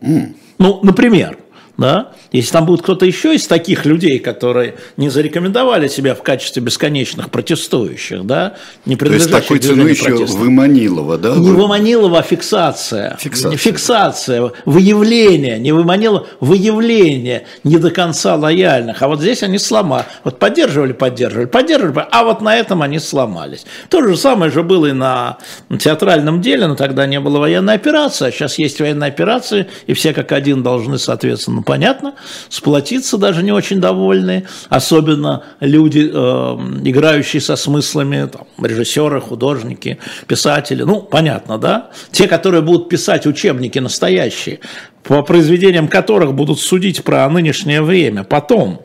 Mm. 0.00 0.34
Ну, 0.58 0.80
например, 0.82 1.38
да, 1.76 2.12
если 2.30 2.52
там 2.52 2.66
будет 2.66 2.82
кто-то 2.82 3.04
еще 3.04 3.34
из 3.34 3.46
таких 3.46 3.84
людей, 3.84 4.20
которые 4.20 4.76
не 4.96 5.08
зарекомендовали 5.08 5.88
себя 5.88 6.14
в 6.14 6.22
качестве 6.22 6.62
бесконечных 6.62 7.30
протестующих, 7.30 8.24
да, 8.24 8.54
не 8.86 8.96
То 8.96 9.06
есть 9.06 9.30
такой 9.30 9.58
ценой 9.58 9.90
еще 9.90 10.14
выманилова, 10.14 11.18
да? 11.18 11.34
Не 11.34 11.50
выманилова, 11.50 12.20
а 12.20 12.22
фиксация. 12.22 13.16
Фиксация. 13.18 13.56
Фиксация, 13.56 14.52
выявление, 14.64 15.58
не 15.58 15.72
выманилова, 15.72 16.26
выявление 16.40 17.46
не 17.64 17.78
до 17.78 17.90
конца 17.90 18.36
лояльных. 18.36 19.02
А 19.02 19.08
вот 19.08 19.20
здесь 19.20 19.42
они 19.42 19.58
сломали. 19.58 20.04
Вот 20.22 20.38
поддерживали, 20.38 20.92
поддерживали, 20.92 21.46
поддерживали, 21.46 22.06
а 22.10 22.24
вот 22.24 22.40
на 22.40 22.56
этом 22.56 22.82
они 22.82 23.00
сломались. 23.00 23.66
То 23.88 24.06
же 24.06 24.16
самое 24.16 24.52
же 24.52 24.62
было 24.62 24.86
и 24.86 24.92
на 24.92 25.38
театральном 25.76 26.40
деле, 26.40 26.68
но 26.68 26.76
тогда 26.76 27.06
не 27.06 27.18
было 27.18 27.40
военной 27.40 27.74
операции, 27.74 28.28
а 28.28 28.30
сейчас 28.30 28.58
есть 28.58 28.80
военная 28.80 29.08
операция, 29.08 29.66
и 29.88 29.92
все 29.94 30.12
как 30.12 30.30
один 30.30 30.62
должны, 30.62 30.98
соответственно, 30.98 31.63
понятно, 31.64 32.14
сплотиться 32.48 33.18
даже 33.18 33.42
не 33.42 33.52
очень 33.52 33.80
довольные, 33.80 34.46
особенно 34.68 35.44
люди, 35.60 36.10
э, 36.12 36.88
играющие 36.88 37.40
со 37.40 37.56
смыслами, 37.56 38.28
там, 38.28 38.46
режиссеры, 38.62 39.20
художники, 39.20 39.98
писатели, 40.26 40.82
ну, 40.82 41.00
понятно, 41.00 41.58
да? 41.58 41.90
Те, 42.12 42.28
которые 42.28 42.62
будут 42.62 42.88
писать 42.88 43.26
учебники 43.26 43.78
настоящие, 43.78 44.60
по 45.02 45.22
произведениям 45.22 45.88
которых 45.88 46.34
будут 46.34 46.60
судить 46.60 47.04
про 47.04 47.28
нынешнее 47.28 47.82
время 47.82 48.24
потом. 48.24 48.82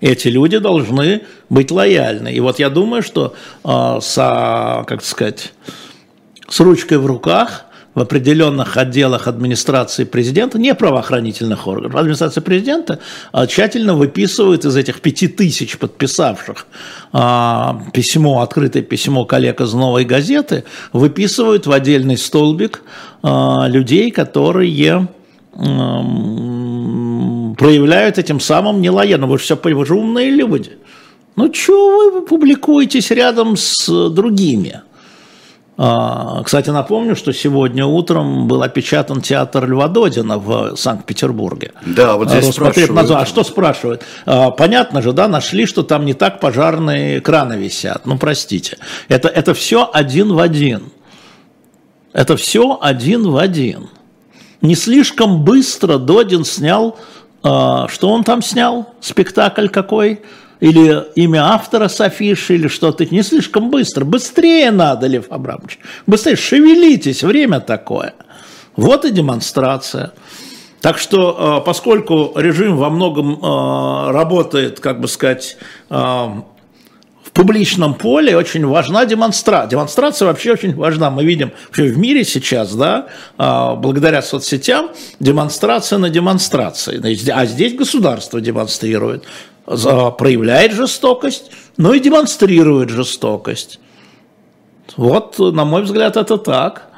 Эти 0.00 0.28
люди 0.28 0.58
должны 0.58 1.22
быть 1.48 1.70
лояльны. 1.70 2.32
И 2.32 2.40
вот 2.40 2.58
я 2.58 2.68
думаю, 2.68 3.02
что 3.02 3.34
э, 3.64 3.98
с, 4.00 4.14
как 4.86 5.02
сказать, 5.02 5.52
с 6.48 6.60
ручкой 6.60 6.98
в 6.98 7.06
руках 7.06 7.65
в 7.96 8.00
определенных 8.00 8.76
отделах 8.76 9.26
администрации 9.26 10.04
президента, 10.04 10.58
не 10.58 10.74
правоохранительных 10.74 11.66
органов, 11.66 11.96
администрации 11.96 12.40
президента 12.40 12.98
а, 13.32 13.46
тщательно 13.46 13.94
выписывают 13.94 14.66
из 14.66 14.76
этих 14.76 15.00
пяти 15.00 15.28
тысяч 15.28 15.78
подписавших 15.78 16.66
а, 17.12 17.80
письмо, 17.94 18.42
открытое 18.42 18.82
письмо 18.82 19.24
коллег 19.24 19.62
из 19.62 19.72
«Новой 19.72 20.04
газеты», 20.04 20.64
выписывают 20.92 21.66
в 21.66 21.72
отдельный 21.72 22.18
столбик 22.18 22.82
а, 23.22 23.66
людей, 23.66 24.10
которые 24.10 25.08
проявляют 27.58 28.18
этим 28.18 28.40
самым 28.40 28.82
нелояльно. 28.82 29.26
Вы 29.26 29.38
же 29.38 29.44
все 29.44 29.56
вы 29.56 29.86
же 29.86 29.94
умные 29.94 30.30
люди. 30.30 30.72
Ну, 31.34 31.50
что 31.50 32.10
вы 32.10 32.20
публикуетесь 32.26 33.10
рядом 33.10 33.56
с 33.56 34.10
другими? 34.10 34.82
А, 35.78 36.42
кстати, 36.42 36.70
напомню, 36.70 37.14
что 37.16 37.32
сегодня 37.32 37.84
утром 37.84 38.48
был 38.48 38.62
опечатан 38.62 39.20
театр 39.20 39.68
Льва 39.68 39.88
Додина 39.88 40.38
в 40.38 40.76
Санкт-Петербурге. 40.76 41.72
Да, 41.84 42.16
вот 42.16 42.30
здесь 42.30 42.50
спрашивают. 42.50 43.10
А 43.10 43.26
что 43.26 43.44
спрашивают? 43.44 44.02
А, 44.24 44.50
понятно 44.50 45.02
же, 45.02 45.12
да, 45.12 45.28
нашли, 45.28 45.66
что 45.66 45.82
там 45.82 46.04
не 46.04 46.14
так 46.14 46.40
пожарные 46.40 47.20
краны 47.20 47.54
висят. 47.54 48.06
Ну, 48.06 48.16
простите. 48.18 48.78
Это, 49.08 49.28
это 49.28 49.52
все 49.54 49.90
один 49.92 50.32
в 50.32 50.38
один. 50.38 50.84
Это 52.12 52.36
все 52.36 52.78
один 52.80 53.28
в 53.30 53.36
один. 53.36 53.88
Не 54.62 54.74
слишком 54.74 55.44
быстро 55.44 55.98
Додин 55.98 56.44
снял... 56.44 56.98
Что 57.42 58.08
он 58.08 58.24
там 58.24 58.42
снял? 58.42 58.92
Спектакль 59.00 59.68
какой? 59.68 60.22
Или 60.60 61.04
имя 61.14 61.52
автора 61.52 61.88
с 61.88 62.00
афиши, 62.00 62.54
или 62.54 62.68
что-то 62.68 63.04
не 63.06 63.22
слишком 63.22 63.70
быстро. 63.70 64.04
Быстрее 64.04 64.70
надо, 64.70 65.06
Лев 65.06 65.26
Абрамович. 65.30 65.78
Быстрее 66.06 66.36
шевелитесь, 66.36 67.22
время 67.22 67.60
такое. 67.60 68.14
Вот 68.76 69.04
и 69.04 69.10
демонстрация. 69.10 70.12
Так 70.80 70.98
что, 70.98 71.60
э, 71.60 71.64
поскольку 71.64 72.32
режим 72.36 72.76
во 72.76 72.90
многом 72.90 73.40
э, 73.42 74.10
работает, 74.12 74.80
как 74.80 75.00
бы 75.00 75.08
сказать, 75.08 75.56
э, 75.90 75.94
в 75.94 77.32
публичном 77.32 77.94
поле, 77.94 78.36
очень 78.36 78.64
важна 78.64 79.04
демонстрация. 79.04 79.70
Демонстрация 79.70 80.26
вообще 80.26 80.52
очень 80.52 80.74
важна. 80.74 81.10
Мы 81.10 81.24
видим 81.24 81.52
вообще 81.66 81.84
в 81.84 81.98
мире 81.98 82.24
сейчас, 82.24 82.74
да, 82.74 83.08
благодаря 83.36 84.22
соцсетям, 84.22 84.90
демонстрация 85.20 85.98
на 85.98 86.08
демонстрации. 86.08 87.30
А 87.30 87.44
здесь 87.44 87.74
государство 87.74 88.40
демонстрирует 88.40 89.24
проявляет 89.66 90.72
жестокость, 90.72 91.50
но 91.76 91.94
и 91.94 92.00
демонстрирует 92.00 92.90
жестокость. 92.90 93.80
Вот, 94.96 95.38
на 95.38 95.64
мой 95.64 95.82
взгляд, 95.82 96.16
это 96.16 96.38
так. 96.38 96.90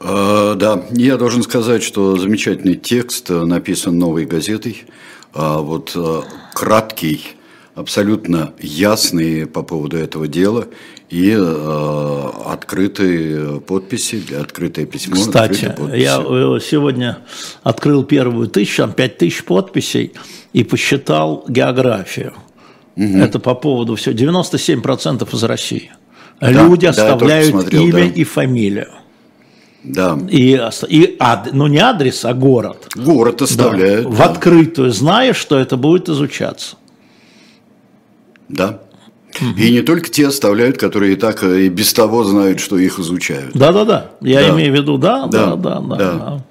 А, 0.00 0.54
да, 0.54 0.84
я 0.90 1.16
должен 1.16 1.42
сказать, 1.42 1.82
что 1.82 2.16
замечательный 2.16 2.74
текст 2.74 3.30
написан 3.30 3.98
новой 3.98 4.26
газетой. 4.26 4.84
А, 5.32 5.58
вот 5.58 5.92
а, 5.94 6.22
краткий 6.54 7.36
абсолютно 7.76 8.52
ясные 8.58 9.46
по 9.46 9.62
поводу 9.62 9.96
этого 9.98 10.26
дела 10.26 10.66
и 11.08 11.36
э, 11.38 12.30
открытые 12.46 13.60
подписи, 13.60 14.34
открытое 14.34 14.86
письмо. 14.86 15.14
Кстати, 15.14 15.72
я 15.94 16.18
э, 16.18 16.58
сегодня 16.60 17.18
открыл 17.62 18.02
первую 18.02 18.48
тысячу, 18.48 18.82
там 18.82 18.92
пять 18.92 19.18
тысяч 19.18 19.44
подписей 19.44 20.14
и 20.56 20.64
посчитал 20.64 21.44
географию. 21.48 22.32
Угу. 22.96 23.18
Это 23.18 23.38
по 23.38 23.54
поводу 23.54 23.94
все, 23.94 24.12
97% 24.12 25.34
из 25.34 25.42
России. 25.44 25.92
Да, 26.40 26.50
Люди 26.50 26.86
оставляют 26.86 27.50
смотрел, 27.50 27.82
имя 27.82 27.92
да. 27.92 28.04
и 28.04 28.24
фамилию. 28.24 28.88
Да. 29.84 30.18
И, 30.30 30.58
и 30.88 31.16
ад, 31.20 31.50
ну 31.52 31.66
не 31.66 31.76
адрес, 31.76 32.24
а 32.24 32.32
город. 32.32 32.88
Город 32.96 33.42
оставляют. 33.42 34.08
Да. 34.08 34.10
В 34.10 34.22
открытую, 34.22 34.92
зная, 34.92 35.34
что 35.34 35.58
это 35.58 35.76
будет 35.76 36.08
изучаться. 36.08 36.76
Да. 38.48 38.80
Угу. 39.38 39.60
И 39.60 39.70
не 39.72 39.82
только 39.82 40.08
те 40.08 40.28
оставляют, 40.28 40.78
которые 40.78 41.12
и 41.12 41.16
так 41.16 41.44
и 41.44 41.68
без 41.68 41.92
того 41.92 42.24
знают, 42.24 42.60
что 42.60 42.78
их 42.78 42.98
изучают. 42.98 43.52
Да, 43.52 43.72
да, 43.72 43.84
да. 43.84 44.10
Я 44.22 44.40
да. 44.40 44.54
имею 44.54 44.72
в 44.72 44.74
виду, 44.74 44.96
да, 44.96 45.26
да, 45.26 45.54
да, 45.54 45.80
да. 45.80 45.80
да. 45.80 45.96
да. 45.96 46.44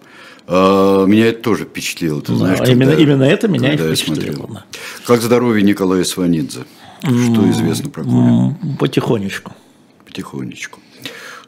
А, 0.47 1.05
меня 1.05 1.27
это 1.27 1.41
тоже 1.41 1.65
впечатлило. 1.65 2.21
Ты 2.21 2.35
знаешь, 2.35 2.59
да, 2.59 2.71
именно, 2.71 2.91
именно 2.91 3.23
это 3.23 3.47
меня 3.47 3.73
и 3.73 3.77
впечатлило. 3.77 4.47
Да. 4.51 4.65
Как 5.05 5.21
здоровье 5.21 5.63
Николая 5.63 6.03
Сванидзе? 6.03 6.65
Что 7.01 7.49
известно 7.51 7.89
про 7.89 8.03
Колю? 8.03 8.57
Потихонечку. 8.79 9.53
Потихонечку. 10.05 10.79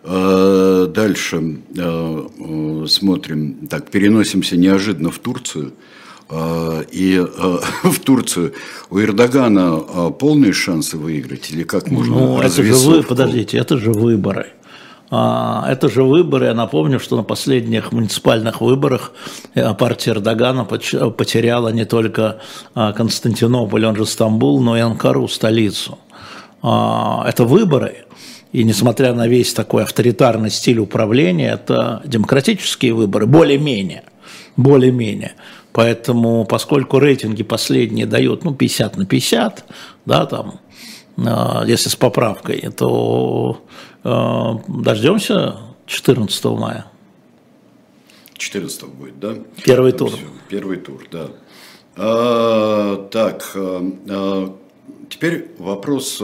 А, 0.03 0.87
дальше 0.87 1.59
а, 1.77 2.85
смотрим. 2.87 3.67
Так, 3.67 3.89
переносимся 3.91 4.57
неожиданно 4.57 5.11
в 5.11 5.19
Турцию. 5.19 5.73
И 6.91 7.25
в 7.83 7.99
Турцию 7.99 8.53
у 8.89 8.99
Эрдогана 8.99 10.11
полные 10.11 10.51
шансы 10.51 10.97
выиграть? 10.97 11.51
Или 11.51 11.63
как 11.63 11.89
можно 11.89 12.15
ну, 12.15 12.41
это 12.41 12.63
же 12.63 12.73
вы, 12.73 13.01
Подождите, 13.03 13.57
это 13.57 13.77
же 13.77 13.93
выборы. 13.93 14.47
Это 15.09 15.89
же 15.89 16.03
выборы. 16.03 16.47
Я 16.47 16.53
напомню, 16.53 16.99
что 16.99 17.15
на 17.15 17.23
последних 17.23 17.93
муниципальных 17.93 18.59
выборах 18.59 19.13
э, 19.55 19.73
партия 19.73 20.11
Эрдогана 20.11 20.65
потеряла 20.65 21.69
не 21.69 21.85
только 21.85 22.39
Константинополь, 22.73 23.85
он 23.85 23.95
же 23.95 24.05
Стамбул, 24.05 24.61
но 24.61 24.75
и 24.75 24.81
Анкару, 24.81 25.27
столицу. 25.29 25.97
Это 26.61 27.45
выборы. 27.45 28.07
И 28.51 28.63
несмотря 28.63 29.13
на 29.13 29.27
весь 29.27 29.53
такой 29.53 29.83
авторитарный 29.83 30.49
стиль 30.49 30.79
управления, 30.79 31.51
это 31.51 32.01
демократические 32.05 32.93
выборы, 32.93 33.25
более-менее, 33.25 34.03
более-менее. 34.55 35.33
Поэтому, 35.73 36.45
поскольку 36.45 36.97
рейтинги 36.97 37.43
последние 37.43 38.07
дают, 38.07 38.43
ну, 38.43 38.55
50 38.55 38.97
на 38.97 39.05
50, 39.05 39.65
да, 40.05 40.25
там, 40.25 40.59
если 41.17 41.89
с 41.89 41.95
поправкой, 41.95 42.69
то 42.75 43.61
э, 44.03 44.53
дождемся 44.67 45.57
14 45.87 46.45
мая. 46.45 46.85
14 48.37 48.85
будет, 48.89 49.19
да? 49.19 49.35
Первый 49.63 49.91
тур. 49.93 50.11
Первый 50.47 50.77
тур, 50.77 51.03
да. 51.11 51.29
А, 51.95 53.07
так, 53.11 53.51
а, 53.55 53.91
а, 54.09 54.55
теперь 55.09 55.51
вопрос 55.57 56.21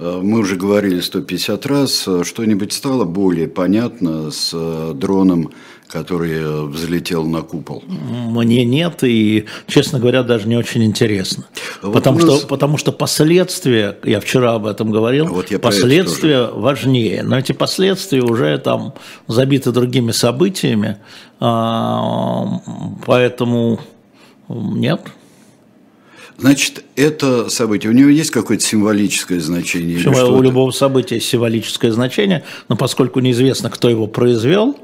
мы 0.00 0.38
уже 0.38 0.54
говорили 0.54 1.00
150 1.00 1.66
раз, 1.66 2.08
что-нибудь 2.22 2.72
стало 2.72 3.04
более 3.04 3.48
понятно 3.48 4.30
с 4.30 4.92
дроном, 4.94 5.50
который 5.88 6.68
взлетел 6.68 7.24
на 7.26 7.42
купол? 7.42 7.82
Мне 7.86 8.64
нет, 8.64 9.02
и, 9.02 9.46
честно 9.66 9.98
говоря, 9.98 10.22
даже 10.22 10.46
не 10.46 10.56
очень 10.56 10.84
интересно. 10.84 11.46
Вот 11.82 11.92
потому, 11.94 12.20
нас... 12.20 12.38
что, 12.38 12.46
потому 12.46 12.76
что 12.76 12.92
последствия, 12.92 13.98
я 14.04 14.20
вчера 14.20 14.54
об 14.54 14.66
этом 14.66 14.90
говорил, 14.90 15.26
вот 15.26 15.50
я 15.50 15.58
последствия 15.58 16.46
важнее. 16.46 17.22
Но 17.22 17.38
эти 17.38 17.52
последствия 17.52 18.22
уже 18.22 18.58
там 18.58 18.94
забиты 19.26 19.72
другими 19.72 20.12
событиями, 20.12 20.98
а, 21.40 22.60
поэтому 23.06 23.80
нет. 24.48 25.00
Значит, 26.38 26.84
это 26.94 27.50
событие, 27.50 27.90
у 27.90 27.94
него 27.94 28.08
есть 28.10 28.30
какое-то 28.30 28.62
символическое 28.62 29.40
значение? 29.40 29.98
Почему 29.98 30.36
у 30.36 30.40
любого 30.42 30.70
события 30.70 31.18
символическое 31.18 31.90
значение, 31.90 32.44
но 32.68 32.76
поскольку 32.76 33.18
неизвестно, 33.18 33.70
кто 33.70 33.90
его 33.90 34.06
произвел, 34.06 34.78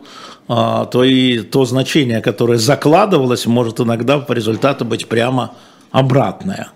то 0.47 1.05
и 1.05 1.41
то 1.41 1.65
значение, 1.65 2.21
которое 2.21 2.59
закладывалось, 2.59 3.47
может 3.47 3.81
иногда 3.81 4.19
по 4.19 4.33
результату 4.33 4.85
быть 4.85 5.09
прямо 5.09 5.55
обратное. 5.91 6.69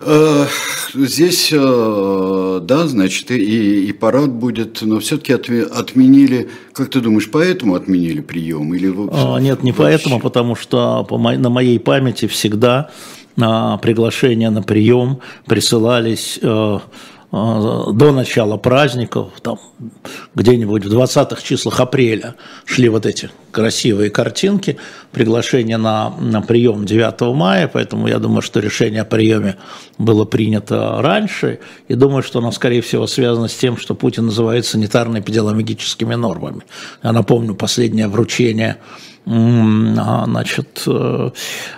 Э, 0.00 0.46
здесь, 0.94 1.50
э, 1.52 2.60
да, 2.62 2.86
значит, 2.86 3.30
и, 3.30 3.86
и 3.86 3.92
парад 3.92 4.30
будет, 4.30 4.80
но 4.80 4.98
все-таки 4.98 5.34
отменили, 5.34 6.48
как 6.72 6.88
ты 6.88 7.00
думаешь, 7.00 7.30
поэтому 7.30 7.74
отменили 7.74 8.20
прием? 8.20 8.74
Или 8.74 8.88
вообще, 8.88 9.42
Нет, 9.44 9.62
не 9.62 9.72
вообще? 9.72 9.82
поэтому, 9.82 10.20
потому 10.20 10.56
что 10.56 11.04
по 11.04 11.18
моей, 11.18 11.38
на 11.38 11.50
моей 11.50 11.78
памяти 11.78 12.26
всегда 12.28 12.90
а, 13.38 13.76
приглашения 13.76 14.50
на 14.50 14.62
прием 14.62 15.20
присылались 15.46 16.38
э, 16.40 16.46
а, 16.46 16.80
до 17.32 18.10
начала 18.12 18.56
праздников, 18.56 19.28
там 19.40 19.58
где-нибудь 20.34 20.84
в 20.84 20.92
20-х 20.92 21.40
числах 21.42 21.78
апреля 21.78 22.34
шли 22.64 22.88
вот 22.88 23.06
эти 23.06 23.30
красивые 23.52 24.10
картинки, 24.10 24.78
приглашение 25.12 25.76
на, 25.76 26.10
на 26.18 26.42
прием 26.42 26.84
9 26.84 27.20
мая, 27.36 27.70
поэтому 27.72 28.08
я 28.08 28.18
думаю, 28.18 28.42
что 28.42 28.58
решение 28.58 29.02
о 29.02 29.04
приеме 29.04 29.56
было 29.96 30.24
принято 30.24 31.00
раньше, 31.00 31.60
и 31.86 31.94
думаю, 31.94 32.24
что 32.24 32.40
оно, 32.40 32.50
скорее 32.50 32.82
всего, 32.82 33.06
связано 33.06 33.46
с 33.46 33.54
тем, 33.54 33.76
что 33.76 33.94
Путин 33.94 34.26
называет 34.26 34.64
санитарно-эпидемиологическими 34.64 36.16
нормами. 36.16 36.62
Я 37.04 37.12
напомню, 37.12 37.54
последнее 37.54 38.08
вручение 38.08 38.78
а, 39.26 40.24
значит, 40.24 40.82
э, 40.86 41.30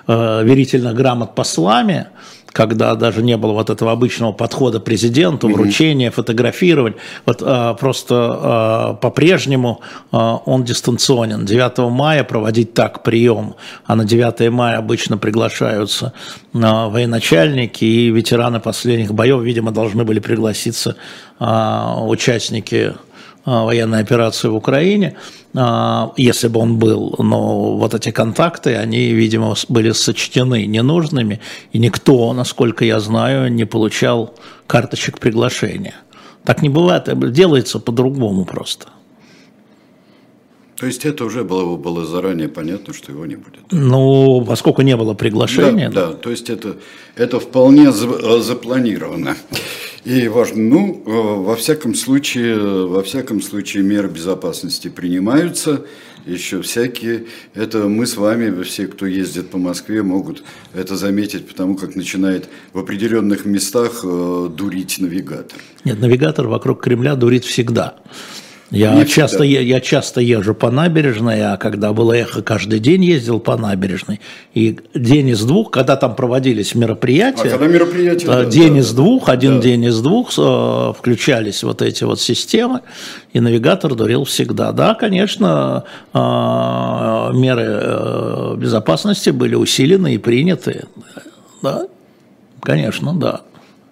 э, 0.06 0.44
верительных 0.44 0.94
грамот 0.94 1.34
послами– 1.34 2.06
когда 2.52 2.94
даже 2.94 3.22
не 3.22 3.36
было 3.36 3.52
вот 3.52 3.70
этого 3.70 3.92
обычного 3.92 4.32
подхода 4.32 4.80
президенту, 4.80 5.48
вручения, 5.48 6.10
фотографировать. 6.10 6.96
Вот 7.26 7.42
а, 7.42 7.74
просто 7.74 8.14
а, 8.14 8.94
по-прежнему 8.94 9.80
а, 10.10 10.36
он 10.36 10.64
дистанционен. 10.64 11.44
9 11.44 11.78
мая 11.90 12.24
проводить 12.24 12.74
так 12.74 13.02
прием, 13.02 13.54
а 13.86 13.96
на 13.96 14.04
9 14.04 14.50
мая 14.50 14.78
обычно 14.78 15.18
приглашаются 15.18 16.12
а, 16.54 16.88
военачальники 16.88 17.84
и 17.84 18.10
ветераны 18.10 18.60
последних 18.60 19.14
боев, 19.14 19.42
видимо, 19.42 19.72
должны 19.72 20.04
были 20.04 20.20
пригласиться 20.20 20.96
а, 21.38 21.98
участники 22.04 22.94
военной 23.44 24.00
операции 24.00 24.48
в 24.48 24.54
Украине, 24.54 25.16
а, 25.54 26.12
если 26.16 26.48
бы 26.48 26.60
он 26.60 26.78
был, 26.78 27.14
но 27.18 27.76
вот 27.76 27.94
эти 27.94 28.10
контакты, 28.10 28.76
они, 28.76 29.12
видимо, 29.12 29.54
были 29.68 29.92
сочтены 29.92 30.66
ненужными, 30.66 31.40
и 31.72 31.78
никто, 31.78 32.32
насколько 32.32 32.84
я 32.84 33.00
знаю, 33.00 33.52
не 33.52 33.64
получал 33.64 34.34
карточек 34.66 35.18
приглашения. 35.18 35.94
Так 36.44 36.62
не 36.62 36.68
бывает, 36.68 37.08
делается 37.32 37.78
по-другому 37.78 38.44
просто. 38.44 38.86
То 40.82 40.86
есть 40.86 41.04
это 41.04 41.24
уже 41.24 41.44
было, 41.44 41.76
было 41.76 42.04
заранее 42.04 42.48
понятно, 42.48 42.92
что 42.92 43.12
его 43.12 43.24
не 43.24 43.36
будет. 43.36 43.60
Ну, 43.70 44.44
поскольку 44.44 44.82
не 44.82 44.96
было 44.96 45.14
приглашения. 45.14 45.88
Да, 45.88 46.08
да. 46.08 46.12
то 46.14 46.30
есть 46.30 46.50
это, 46.50 46.76
это 47.14 47.38
вполне 47.38 47.92
запланировано. 47.92 49.36
И 50.04 50.26
важно, 50.26 50.62
ну, 50.62 51.02
э, 51.06 51.10
во 51.10 51.54
всяком 51.54 51.94
случае, 51.94 52.58
во 52.58 53.02
всяком 53.02 53.40
случае 53.40 53.84
меры 53.84 54.08
безопасности 54.08 54.88
принимаются, 54.88 55.86
еще 56.26 56.60
всякие. 56.62 57.26
Это 57.54 57.88
мы 57.88 58.06
с 58.06 58.16
вами, 58.16 58.62
все, 58.64 58.88
кто 58.88 59.06
ездит 59.06 59.50
по 59.50 59.58
Москве, 59.58 60.02
могут 60.02 60.42
это 60.74 60.96
заметить, 60.96 61.46
потому 61.46 61.76
как 61.76 61.94
начинает 61.94 62.48
в 62.72 62.78
определенных 62.80 63.44
местах 63.44 64.00
э, 64.04 64.48
дурить 64.50 64.98
навигатор. 64.98 65.58
Нет, 65.84 66.00
навигатор 66.00 66.48
вокруг 66.48 66.82
Кремля 66.82 67.14
дурит 67.14 67.44
всегда. 67.44 67.96
Я 68.72 69.04
часто, 69.04 69.44
я, 69.44 69.60
я 69.60 69.80
часто 69.80 70.22
езжу 70.22 70.54
по 70.54 70.70
набережной, 70.70 71.42
а 71.42 71.58
когда 71.58 71.92
было 71.92 72.14
эхо, 72.14 72.42
каждый 72.42 72.78
день 72.78 73.04
ездил 73.04 73.38
по 73.38 73.58
набережной. 73.58 74.20
И 74.54 74.78
день 74.94 75.28
из 75.28 75.44
двух, 75.44 75.70
когда 75.70 75.96
там 75.96 76.14
проводились 76.14 76.74
мероприятия, 76.74 77.48
а 77.48 77.50
когда 77.50 77.66
мероприятия 77.66 78.26
да, 78.26 78.44
день 78.46 78.74
да, 78.74 78.80
из 78.80 78.92
двух, 78.94 79.28
один 79.28 79.56
да. 79.56 79.62
день 79.62 79.84
из 79.84 80.00
двух 80.00 80.32
э, 80.38 80.92
включались 80.98 81.62
вот 81.62 81.82
эти 81.82 82.04
вот 82.04 82.18
системы, 82.18 82.80
и 83.34 83.40
навигатор 83.40 83.94
дурил 83.94 84.24
всегда. 84.24 84.72
Да, 84.72 84.94
конечно, 84.94 85.84
э, 86.14 86.18
меры 86.18 87.66
э, 87.66 88.54
безопасности 88.56 89.30
были 89.30 89.54
усилены 89.54 90.14
и 90.14 90.18
приняты. 90.18 90.86
Да, 91.62 91.88
конечно, 92.62 93.12
да, 93.12 93.42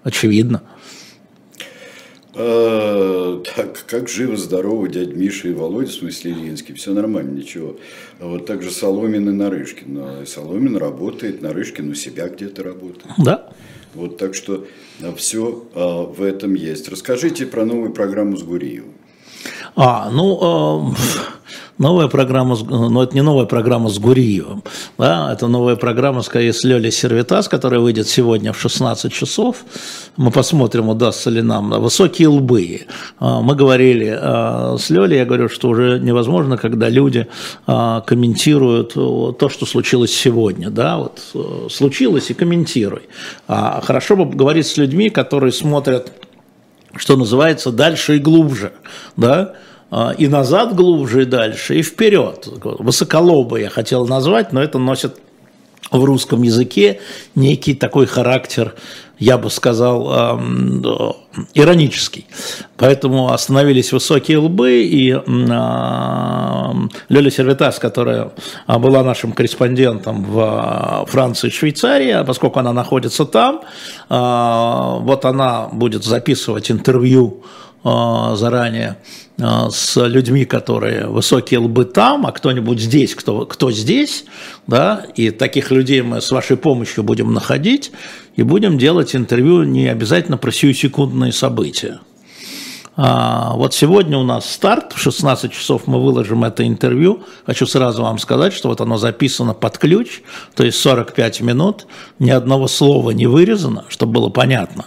очевидно. 0.05 0.63
Вот 2.33 3.51
так, 3.57 3.85
как 3.87 4.09
живо, 4.09 4.37
здорово, 4.37 4.89
дядь 4.89 5.15
Миша 5.15 5.49
и 5.49 5.53
Володя, 5.53 5.91
в 5.91 5.95
смысле 5.95 6.33
Ильинский, 6.33 6.75
все 6.75 6.93
нормально, 6.93 7.31
ничего. 7.39 7.77
А 8.21 8.27
вот 8.27 8.47
так 8.47 8.63
же 8.63 8.71
Соломин 8.71 9.29
и 9.29 9.33
Нарышкин. 9.33 9.99
А 9.99 10.25
Соломин 10.27 10.77
работает, 10.77 11.43
Нарышкин 11.43 11.91
у 11.91 11.95
себя 11.95 12.29
где-то 12.29 12.63
работает. 12.63 13.15
Да. 13.19 13.53
Вот 13.95 14.19
так 14.19 14.35
что 14.35 14.67
все 15.17 15.67
в 15.75 16.23
этом 16.23 16.55
есть. 16.55 16.89
Расскажите 16.89 17.47
про 17.47 17.65
новую 17.65 17.93
программу 17.93 18.37
с 18.37 18.43
Гуриевым. 18.43 18.95
А, 19.75 20.11
ну, 20.11 20.93
э, 20.93 20.97
новая 21.81 22.09
программа, 22.09 22.57
ну 22.69 23.03
это 23.03 23.15
не 23.15 23.23
новая 23.23 23.47
программа 23.47 23.89
с 23.89 23.99
Гуриевым, 23.99 24.63
да, 24.99 25.33
это 25.33 25.49
новая 25.49 25.77
программа, 25.77 26.23
скорее, 26.23 26.53
с 26.53 26.63
Лёлей 26.63 26.93
Сервитас, 26.93 27.49
которая 27.49 27.81
выйдет 27.81 28.07
сегодня 28.07 28.53
в 28.53 28.61
16 28.61 29.13
часов. 29.13 29.65
Мы 30.17 30.31
посмотрим, 30.31 30.91
удастся 30.91 31.31
ли 31.31 31.41
нам. 31.41 31.71
Высокие 31.71 32.29
лбы. 32.29 32.83
А, 33.19 33.41
мы 33.41 33.57
говорили 33.57 34.17
а, 34.21 34.77
с 34.79 34.91
Лёлей, 34.91 35.17
я 35.19 35.25
говорю, 35.25 35.49
что 35.49 35.71
уже 35.71 35.99
невозможно, 35.99 36.59
когда 36.59 36.91
люди 36.91 37.27
а, 37.67 38.03
комментируют 38.03 38.93
то, 38.93 39.49
что 39.49 39.65
случилось 39.65 40.13
сегодня, 40.15 40.69
да, 40.69 40.99
вот 40.99 41.23
э, 41.35 41.69
случилось 41.71 42.31
и 42.31 42.35
комментируй. 42.35 43.03
Хорошо 43.49 44.17
бы 44.17 44.27
говорить 44.27 44.67
с 44.67 44.77
людьми, 44.77 45.09
которые 45.09 45.53
смотрят 45.53 46.13
что 46.97 47.17
называется, 47.17 47.71
дальше 47.71 48.17
и 48.17 48.19
глубже, 48.19 48.73
да, 49.17 49.55
и 50.19 50.29
назад 50.29 50.75
глубже 50.75 51.23
и 51.23 51.25
дальше, 51.25 51.79
и 51.79 51.83
вперед. 51.83 52.49
Высоколобо 52.63 53.57
я 53.57 53.71
хотел 53.71 54.07
назвать, 54.07 54.53
но 54.53 54.63
это 54.63 54.79
носит 54.79 55.17
в 55.91 56.05
русском 56.05 56.43
языке 56.43 57.01
некий 57.35 57.75
такой 57.75 58.07
характер, 58.07 58.75
я 59.19 59.37
бы 59.37 59.51
сказал, 59.51 60.41
иронический. 61.55 62.27
Поэтому 62.77 63.33
остановились 63.33 63.93
высокие 63.93 64.39
лбы, 64.39 64.83
и 64.83 65.13
а, 65.13 66.75
Лёля 67.09 67.31
Сервитас, 67.31 67.79
которая 67.79 68.33
была 68.67 69.03
нашим 69.03 69.33
корреспондентом 69.33 70.25
в 70.25 71.07
Франции 71.09 71.49
и 71.49 71.51
Швейцарии, 71.51 72.11
а 72.11 72.25
поскольку 72.25 72.61
она 72.61 72.73
находится 72.73 73.25
там, 73.27 73.63
а, 74.09 74.97
вот 75.01 75.25
она 75.25 75.69
будет 75.71 76.05
записывать 76.05 76.71
интервью 76.71 77.43
а, 77.45 77.70
заранее 77.83 78.99
а, 79.41 79.71
с 79.71 79.97
людьми, 80.07 80.45
которые 80.45 81.07
высокие 81.07 81.61
лбы 81.61 81.87
там, 81.87 82.27
а 82.27 82.33
кто-нибудь 82.33 82.79
здесь, 82.79 83.15
кто, 83.15 83.47
кто 83.47 83.71
здесь, 83.71 84.25
да, 84.67 85.07
и 85.17 85.31
таких 85.31 85.71
людей 85.71 86.03
мы 86.03 86.21
с 86.21 86.31
вашей 86.31 86.57
помощью 86.57 87.05
будем 87.05 87.33
находить 87.33 87.91
и 88.37 88.43
будем 88.43 88.77
делать 88.77 89.17
интервью 89.17 89.63
не 89.63 89.89
обязательно 89.89 90.37
про 90.37 90.53
сиюсекундные 90.53 91.33
события. 91.33 92.01
А, 92.97 93.55
вот 93.55 93.73
сегодня 93.73 94.19
у 94.19 94.25
нас 94.25 94.51
старт, 94.51 94.93
в 94.93 95.01
16 95.01 95.51
часов 95.51 95.87
мы 95.87 96.03
выложим 96.03 96.45
это 96.45 96.67
интервью. 96.67 97.23
Хочу 97.47 97.67
сразу 97.67 98.03
вам 98.03 98.19
сказать, 98.19 98.53
что 98.53 98.69
вот 98.69 98.83
оно 98.83 98.99
записано 98.99 99.55
под 99.55 99.79
ключ, 99.79 100.21
то 100.55 100.65
есть 100.65 100.79
45 100.79 101.41
минут, 101.41 101.87
ни 102.19 102.31
одного 102.31 102.69
слова 102.69 103.13
не 103.13 103.27
вырезано, 103.27 103.87
чтобы 103.89 104.13
было 104.13 104.29
понятно. 104.29 104.87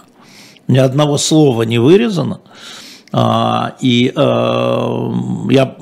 Ни 0.68 0.78
одного 0.78 1.18
слова 1.18 1.62
не 1.62 1.78
вырезано. 1.78 2.40
А, 3.16 3.76
и 3.80 4.12
э, 4.14 5.12
я 5.50 5.76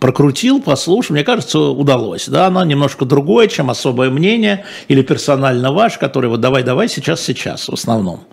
прокрутил, 0.00 0.60
послушал, 0.60 1.14
мне 1.14 1.22
кажется, 1.22 1.60
удалось. 1.60 2.26
Да, 2.26 2.48
она 2.48 2.64
немножко 2.64 3.04
другое, 3.04 3.46
чем 3.46 3.70
особое 3.70 4.10
мнение 4.10 4.64
или 4.88 5.02
персонально 5.02 5.70
ваш, 5.70 5.96
который 5.96 6.28
вот 6.28 6.40
давай, 6.40 6.64
давай, 6.64 6.88
сейчас, 6.88 7.20
сейчас 7.20 7.68
в 7.68 7.74
основном. 7.74 8.24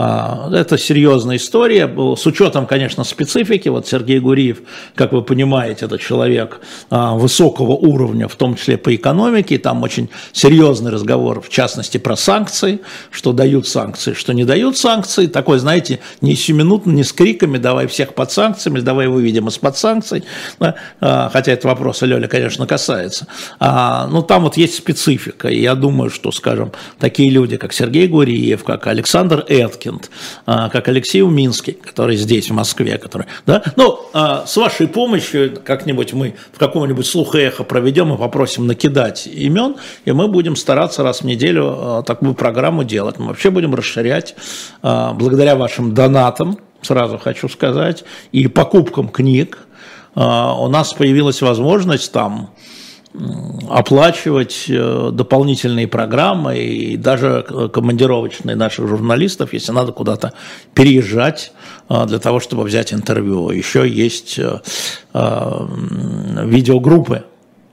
А, 0.00 0.48
это 0.52 0.78
серьезная 0.78 1.38
история, 1.38 1.92
с 2.16 2.24
учетом, 2.24 2.66
конечно, 2.66 3.02
специфики. 3.02 3.68
Вот 3.68 3.88
Сергей 3.88 4.20
Гуриев, 4.20 4.58
как 4.94 5.10
вы 5.10 5.22
понимаете, 5.22 5.86
это 5.86 5.98
человек 5.98 6.60
а, 6.88 7.14
высокого 7.16 7.72
уровня, 7.72 8.28
в 8.28 8.36
том 8.36 8.54
числе 8.54 8.78
по 8.78 8.94
экономике. 8.94 9.58
Там 9.58 9.82
очень 9.82 10.08
серьезный 10.30 10.92
разговор, 10.92 11.40
в 11.40 11.48
частности, 11.48 11.98
про 11.98 12.14
санкции, 12.14 12.78
что 13.10 13.32
дают 13.32 13.66
санкции, 13.66 14.12
что 14.12 14.32
не 14.34 14.44
дают 14.44 14.78
санкции. 14.78 15.26
Такой, 15.26 15.58
знаете, 15.58 15.98
не 16.20 16.36
сиюминутно, 16.36 16.92
не 16.92 17.02
с 17.02 17.12
криками 17.12 17.58
«давай 17.58 17.88
всех 17.88 18.14
под 18.14 18.30
санкциями», 18.30 18.78
«давай 18.78 19.08
выведем 19.08 19.48
из-под 19.48 19.76
санкций». 19.76 20.22
А, 20.60 21.28
хотя 21.32 21.50
это 21.50 21.66
вопрос 21.66 22.02
Лёля, 22.02 22.28
конечно, 22.28 22.68
касается. 22.68 23.26
Но 23.58 24.22
там 24.22 24.44
вот 24.44 24.56
есть 24.56 24.76
специфика. 24.76 25.48
И 25.48 25.60
я 25.60 25.74
думаю, 25.74 26.10
что, 26.10 26.30
скажем, 26.30 26.70
такие 27.00 27.30
люди, 27.30 27.56
как 27.56 27.72
Сергей 27.72 28.06
Гуриев, 28.06 28.62
как 28.62 28.86
Александр 28.86 29.44
Эткин, 29.48 29.87
Воткинд, 29.88 30.10
а, 30.46 30.68
как 30.68 30.88
Алексей 30.88 31.22
Уминский, 31.22 31.72
который 31.72 32.16
здесь, 32.16 32.50
в 32.50 32.54
Москве, 32.54 32.98
который, 32.98 33.26
да, 33.46 33.62
ну, 33.76 34.00
а, 34.12 34.46
с 34.46 34.56
вашей 34.56 34.86
помощью 34.86 35.58
как-нибудь 35.64 36.12
мы 36.12 36.34
в 36.52 36.58
каком-нибудь 36.58 37.06
слух-эхо 37.06 37.64
проведем 37.64 38.12
и 38.14 38.18
попросим 38.18 38.66
накидать 38.66 39.26
имен, 39.26 39.76
и 40.04 40.12
мы 40.12 40.28
будем 40.28 40.56
стараться 40.56 41.02
раз 41.02 41.20
в 41.20 41.24
неделю 41.24 41.74
а, 41.76 42.02
такую 42.02 42.34
программу 42.34 42.84
делать. 42.84 43.18
Мы 43.18 43.28
вообще 43.28 43.50
будем 43.50 43.74
расширять, 43.74 44.34
благодаря 44.82 45.56
вашим 45.56 45.94
донатам, 45.94 46.58
сразу 46.82 47.18
хочу 47.18 47.48
сказать, 47.48 48.04
и 48.32 48.46
покупкам 48.46 49.08
книг, 49.08 49.58
у 50.14 50.68
нас 50.68 50.94
появилась 50.94 51.42
возможность 51.42 52.12
там 52.12 52.50
оплачивать 53.68 54.66
э, 54.68 55.10
дополнительные 55.12 55.88
программы 55.88 56.58
и 56.58 56.96
даже 56.96 57.44
командировочные 57.72 58.54
наших 58.54 58.86
журналистов, 58.86 59.52
если 59.52 59.72
надо 59.72 59.92
куда-то 59.92 60.34
переезжать 60.74 61.52
э, 61.88 62.06
для 62.06 62.18
того, 62.18 62.40
чтобы 62.40 62.64
взять 62.64 62.92
интервью. 62.92 63.50
Еще 63.50 63.88
есть 63.88 64.38
э, 64.38 64.60
видеогруппы, 65.14 67.24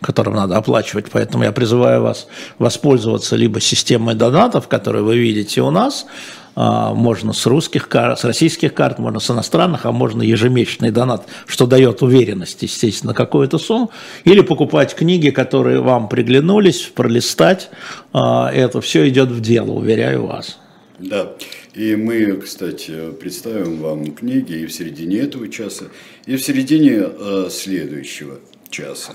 которым 0.02 0.36
надо 0.36 0.58
оплачивать. 0.58 1.08
Поэтому 1.12 1.44
я 1.44 1.52
призываю 1.52 2.02
вас 2.02 2.28
воспользоваться 2.60 3.36
либо 3.36 3.60
системой 3.60 4.16
донатов, 4.16 4.68
которые 4.68 5.04
вы 5.04 5.18
видите 5.18 5.62
у 5.62 5.72
нас, 5.72 6.06
можно 6.56 7.34
с 7.34 7.46
русских 7.46 7.90
карт, 7.90 8.20
с 8.20 8.24
российских 8.24 8.74
карт, 8.74 9.00
можно 9.00 9.20
с 9.20 9.30
иностранных, 9.30 9.86
а 9.86 9.92
можно 9.92 10.22
ежемесячный 10.22 10.92
донат, 10.92 11.28
что 11.46 11.66
дает 11.66 12.02
уверенность, 12.02 12.62
естественно, 12.64 13.14
какую-то 13.14 13.58
сумму, 13.58 13.92
или 14.24 14.42
покупать 14.42 14.96
книги, 14.96 15.32
которые 15.32 15.82
вам 15.82 16.08
приглянулись, 16.08 16.82
пролистать, 16.82 17.70
а, 18.14 18.50
это 18.52 18.82
все 18.82 19.08
идет 19.10 19.30
в 19.30 19.42
дело, 19.42 19.72
уверяю 19.72 20.28
вас. 20.28 20.58
Да, 21.00 21.34
и 21.74 21.96
мы, 21.96 22.38
кстати, 22.38 23.12
представим 23.20 23.80
вам 23.80 24.14
книги 24.14 24.54
и 24.54 24.66
в 24.66 24.72
середине 24.72 25.20
этого 25.20 25.50
часа, 25.50 25.86
и 26.26 26.38
в 26.38 26.42
середине 26.42 27.04
э, 27.04 27.48
следующего 27.52 28.40
часа. 28.70 29.14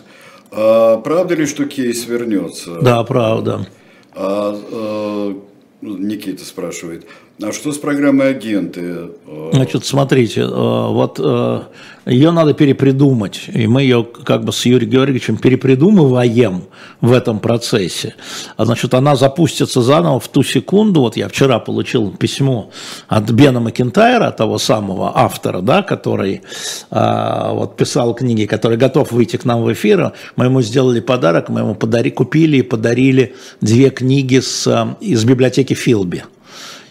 А, 0.50 0.98
правда 0.98 1.34
ли, 1.34 1.46
что 1.46 1.64
кейс 1.64 2.06
вернется? 2.06 2.80
Да, 2.82 3.02
правда. 3.04 3.66
А, 4.14 4.60
а, 4.72 5.42
Никита 5.80 6.44
спрашивает, 6.44 7.06
а 7.42 7.52
что 7.52 7.72
с 7.72 7.78
программой 7.78 8.30
агенты? 8.30 9.10
Значит, 9.52 9.84
смотрите, 9.84 10.42
э, 10.42 10.46
вот 10.46 11.18
э, 11.22 11.62
ее 12.06 12.30
надо 12.30 12.54
перепридумать, 12.54 13.42
и 13.52 13.66
мы 13.66 13.82
ее 13.82 14.06
как 14.24 14.44
бы 14.44 14.52
с 14.52 14.66
Юрием 14.66 14.90
Георгиевичем 14.90 15.36
перепридумываем 15.36 16.64
в 17.00 17.12
этом 17.12 17.40
процессе. 17.40 18.14
А 18.56 18.64
значит, 18.64 18.94
она 18.94 19.16
запустится 19.16 19.82
заново 19.82 20.20
в 20.20 20.28
ту 20.28 20.42
секунду, 20.42 21.00
вот 21.00 21.16
я 21.16 21.28
вчера 21.28 21.58
получил 21.58 22.10
письмо 22.10 22.70
от 23.08 23.30
Бена 23.30 23.60
Макентайра, 23.60 24.30
того 24.30 24.58
самого 24.58 25.12
автора, 25.16 25.60
да, 25.60 25.82
который 25.82 26.42
а, 26.90 27.52
вот 27.52 27.76
писал 27.76 28.14
книги, 28.14 28.46
который 28.46 28.76
готов 28.76 29.12
выйти 29.12 29.36
к 29.36 29.44
нам 29.44 29.62
в 29.62 29.72
эфир, 29.72 30.12
мы 30.36 30.46
ему 30.46 30.62
сделали 30.62 31.00
подарок, 31.00 31.48
мы 31.48 31.60
ему 31.60 31.74
подари, 31.74 32.10
купили 32.10 32.58
и 32.58 32.62
подарили 32.62 33.34
две 33.60 33.90
книги 33.90 34.40
с, 34.40 34.66
э, 34.66 35.04
из 35.04 35.24
библиотеки 35.24 35.74
Филби. 35.74 36.24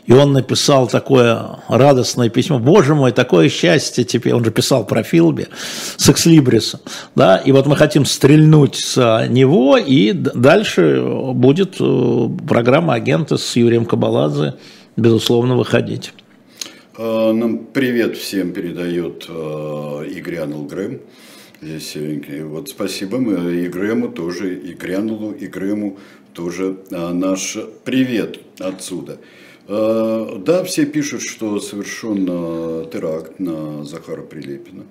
И 0.09 0.11
он 0.11 0.33
написал 0.33 0.87
такое 0.87 1.59
радостное 1.67 2.29
письмо. 2.29 2.57
Боже 2.57 2.95
мой, 2.95 3.11
такое 3.11 3.47
счастье 3.47 4.03
теперь. 4.03 4.33
Он 4.33 4.43
же 4.43 4.49
писал 4.49 4.83
про 4.83 5.03
Филби 5.03 5.49
с 5.97 6.09
Экслибриса. 6.09 6.81
Да? 7.15 7.37
И 7.37 7.51
вот 7.51 7.67
мы 7.67 7.75
хотим 7.75 8.05
стрельнуть 8.05 8.75
с 8.75 9.27
него, 9.29 9.77
и 9.77 10.13
дальше 10.13 11.03
будет 11.35 11.75
э, 11.79 12.29
программа 12.47 12.95
«Агенты» 12.95 13.37
с 13.37 13.55
Юрием 13.55 13.85
Кабаладзе, 13.85 14.55
безусловно, 14.97 15.55
выходить. 15.55 16.11
А, 16.97 17.31
нам 17.31 17.67
привет 17.71 18.17
всем 18.17 18.51
передает 18.51 19.27
э, 19.29 20.05
Игорь 20.09 20.37
Анул 20.37 20.65
Грэм. 20.65 21.01
Здесь, 21.61 21.95
вот 22.45 22.69
спасибо 22.69 23.19
мы 23.19 23.53
и 23.53 23.67
Грэму 23.67 24.09
тоже, 24.09 24.55
и 24.55 24.73
Грянулу, 24.73 25.33
и 25.33 25.45
Грэму 25.45 25.99
тоже 26.33 26.77
наш 26.89 27.57
привет 27.83 28.39
отсюда. 28.59 29.19
Э, 29.71 30.37
да, 30.39 30.63
все 30.63 30.85
пишут, 30.85 31.21
что 31.21 31.59
совершен 31.59 32.25
теракт 32.89 33.39
на 33.39 33.83
Захара 33.83 34.23
Прилепина. 34.23 34.85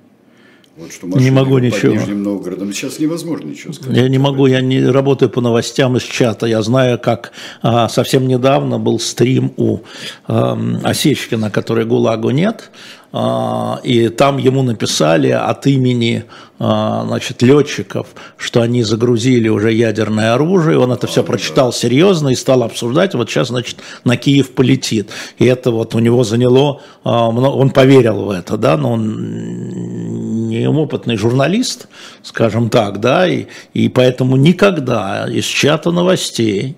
Вот 0.78 0.92
что 0.92 1.06
не 1.08 1.30
могу 1.32 1.58
ничего. 1.58 1.92
Нижним 1.92 2.22
Новгородом 2.22 2.72
сейчас 2.72 3.00
невозможно 3.00 3.48
ничего 3.48 3.72
сказать. 3.72 3.96
Я 3.96 4.08
не 4.08 4.18
могу, 4.18 4.46
я 4.46 4.60
не 4.60 4.80
работаю 4.84 5.28
по 5.28 5.40
новостям 5.40 5.96
из 5.96 6.04
чата. 6.04 6.46
Я 6.46 6.62
знаю, 6.62 7.00
как 7.00 7.32
а, 7.62 7.88
совсем 7.88 8.28
недавно 8.28 8.78
был 8.78 9.00
стрим 9.00 9.52
у 9.56 9.80
а, 10.28 10.56
Осечкина, 10.84 11.50
который 11.50 11.84
ГУЛАГу 11.84 12.30
нет. 12.30 12.70
А, 13.10 13.80
и 13.84 14.08
там 14.08 14.36
ему 14.36 14.62
написали 14.62 15.30
от 15.30 15.66
имени 15.66 16.24
а, 16.58 17.04
значит, 17.06 17.40
летчиков, 17.40 18.08
что 18.36 18.60
они 18.60 18.82
загрузили 18.82 19.48
уже 19.48 19.72
ядерное 19.72 20.34
оружие, 20.34 20.78
он 20.78 20.92
это 20.92 21.06
все 21.06 21.24
прочитал 21.24 21.72
серьезно 21.72 22.28
и 22.28 22.34
стал 22.34 22.62
обсуждать, 22.62 23.14
вот 23.14 23.30
сейчас, 23.30 23.48
значит, 23.48 23.78
на 24.04 24.18
Киев 24.18 24.50
полетит. 24.50 25.08
И 25.38 25.46
это 25.46 25.70
вот 25.70 25.94
у 25.94 26.00
него 26.00 26.22
заняло, 26.22 26.82
а, 27.02 27.28
он 27.28 27.70
поверил 27.70 28.26
в 28.26 28.30
это, 28.30 28.58
да, 28.58 28.76
но 28.76 28.92
он 28.92 30.27
не 30.66 30.78
опытный 30.78 31.16
журналист, 31.16 31.88
скажем 32.22 32.70
так, 32.70 33.00
да, 33.00 33.28
и, 33.28 33.46
и 33.74 33.88
поэтому 33.88 34.36
никогда 34.36 35.26
из 35.28 35.44
чата 35.44 35.90
новостей 35.90 36.76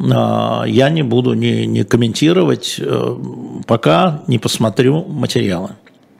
а, 0.00 0.64
я 0.66 0.90
не 0.90 1.02
буду 1.02 1.34
не, 1.34 1.66
не 1.66 1.84
комментировать, 1.84 2.76
э, 2.78 3.16
пока 3.66 4.22
не 4.28 4.38
посмотрю 4.38 5.04
материалы. 5.04 5.70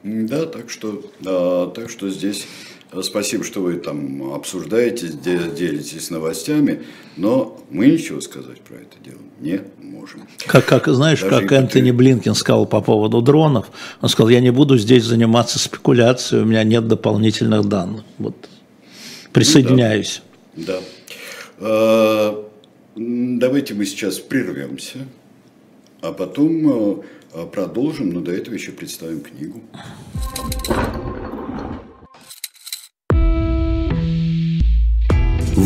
Да, 0.03 0.45
так 0.45 0.69
что, 0.69 1.01
да, 1.19 1.67
так 1.67 1.89
что 1.89 2.09
здесь 2.09 2.45
спасибо, 3.03 3.43
что 3.43 3.61
вы 3.61 3.75
там 3.75 4.33
обсуждаете, 4.33 5.07
делитесь 5.07 6.09
новостями, 6.09 6.83
но 7.17 7.63
мы 7.69 7.87
ничего 7.87 8.21
сказать 8.21 8.61
про 8.61 8.75
это 8.75 8.97
дело 9.03 9.19
не 9.39 9.61
можем. 9.81 10.27
Как, 10.45 10.65
как 10.65 10.87
знаешь, 10.87 11.21
Даже 11.21 11.47
как 11.47 11.51
Энтони 11.51 11.91
Блинкин 11.91 12.35
сказал 12.35 12.65
по 12.65 12.81
поводу 12.81 13.21
дронов, 13.21 13.67
он 14.01 14.09
сказал, 14.09 14.29
я 14.29 14.41
не 14.41 14.51
буду 14.51 14.77
здесь 14.77 15.03
заниматься 15.03 15.59
спекуляцией, 15.59 16.43
у 16.43 16.45
меня 16.45 16.63
нет 16.63 16.87
дополнительных 16.87 17.67
данных. 17.67 18.03
Вот 18.17 18.35
присоединяюсь. 19.31 20.21
Ну, 20.55 20.63
да. 20.65 20.73
да. 20.73 20.85
А, 21.59 22.49
Давайте 23.01 23.75
мы 23.75 23.85
сейчас 23.85 24.19
прервемся, 24.19 24.99
а 26.01 26.11
потом 26.11 27.01
э, 27.33 27.45
продолжим, 27.45 28.09
но 28.09 28.19
до 28.19 28.33
этого 28.33 28.55
еще 28.55 28.73
представим 28.73 29.21
книгу. 29.21 29.61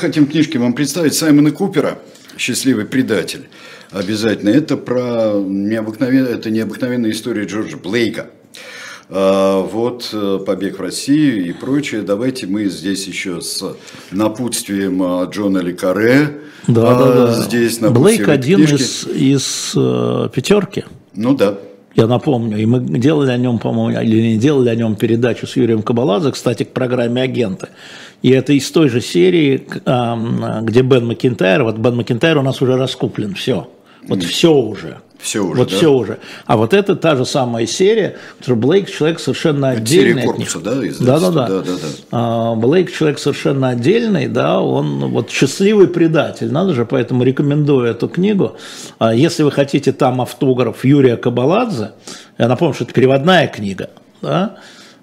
Хотим 0.00 0.26
книжки 0.26 0.56
вам 0.56 0.72
представить 0.72 1.14
Саймона 1.14 1.50
Купера 1.52 1.98
«Счастливый 2.36 2.86
предатель». 2.86 3.48
Обязательно. 3.90 4.50
Это 4.50 4.76
про 4.76 5.34
необыкновенную, 5.34 6.34
это 6.34 6.50
необыкновенная 6.50 7.10
история 7.10 7.44
Джорджа 7.44 7.76
Блейка. 7.76 8.30
А, 9.08 9.60
вот 9.60 10.08
э, 10.12 10.38
побег 10.46 10.78
в 10.78 10.82
Россию 10.82 11.44
и 11.44 11.52
прочее. 11.52 12.02
Давайте 12.02 12.46
мы 12.46 12.66
здесь 12.66 13.06
еще 13.06 13.40
с 13.40 13.76
напутствием 14.10 15.02
а, 15.02 15.24
Джона 15.24 15.58
Лекаре. 15.58 16.40
Да, 16.66 16.94
да, 16.94 17.12
да. 17.12 17.42
Здесь 17.42 17.78
Блейк 17.78 18.28
один 18.28 18.64
книжки. 18.64 18.82
из, 18.82 19.06
из 19.06 19.72
э, 19.76 20.28
пятерки. 20.32 20.84
Ну 21.14 21.34
да. 21.34 21.58
Я 21.96 22.06
напомню, 22.06 22.56
и 22.56 22.66
мы 22.66 22.80
делали 22.80 23.32
о 23.32 23.36
нем, 23.36 23.58
по-моему, 23.58 24.00
или 24.00 24.20
не 24.20 24.38
делали 24.38 24.68
о 24.68 24.76
нем 24.76 24.94
передачу 24.94 25.48
с 25.48 25.56
Юрием 25.56 25.82
Кабаладзе, 25.82 26.30
кстати, 26.30 26.62
к 26.62 26.68
программе 26.68 27.20
«Агенты». 27.20 27.68
И 28.22 28.30
это 28.30 28.52
из 28.52 28.70
той 28.70 28.88
же 28.88 29.00
серии, 29.00 29.66
где 30.62 30.82
Бен 30.82 31.06
Макинтайр, 31.06 31.62
вот 31.64 31.78
Бен 31.78 31.96
Макинтайр 31.96 32.38
у 32.38 32.42
нас 32.42 32.60
уже 32.60 32.76
раскуплен, 32.76 33.34
все. 33.34 33.68
Вот 34.08 34.22
все 34.22 34.52
уже. 34.52 34.98
Все 35.20 35.44
уже, 35.44 35.58
Вот 35.58 35.68
да? 35.68 35.76
все 35.76 35.92
уже. 35.92 36.18
А 36.46 36.56
вот 36.56 36.72
это 36.72 36.96
та 36.96 37.14
же 37.14 37.26
самая 37.26 37.66
серия, 37.66 38.16
что 38.40 38.56
Блейк 38.56 38.90
человек 38.90 39.20
совершенно 39.20 39.70
отдельный. 39.70 40.22
Серия 40.22 40.26
корпуса, 40.26 40.60
да? 40.60 40.74
Да, 40.74 41.20
да, 41.20 41.30
да. 41.30 41.30
да, 41.30 41.60
да, 41.60 41.62
да. 41.62 41.88
А, 42.10 42.54
Блейк 42.54 42.90
человек 42.90 43.18
совершенно 43.18 43.68
отдельный, 43.68 44.28
да, 44.28 44.60
он 44.60 45.10
вот 45.10 45.30
счастливый 45.30 45.88
предатель, 45.88 46.50
надо 46.50 46.72
же, 46.72 46.86
поэтому 46.86 47.22
рекомендую 47.22 47.86
эту 47.86 48.08
книгу. 48.08 48.56
А, 48.98 49.14
если 49.14 49.42
вы 49.42 49.50
хотите 49.50 49.92
там 49.92 50.22
автограф 50.22 50.84
Юрия 50.84 51.18
Кабаладзе, 51.18 51.90
я 52.38 52.48
напомню, 52.48 52.74
что 52.74 52.84
это 52.84 52.94
переводная 52.94 53.46
книга, 53.46 53.90
да, 54.22 54.56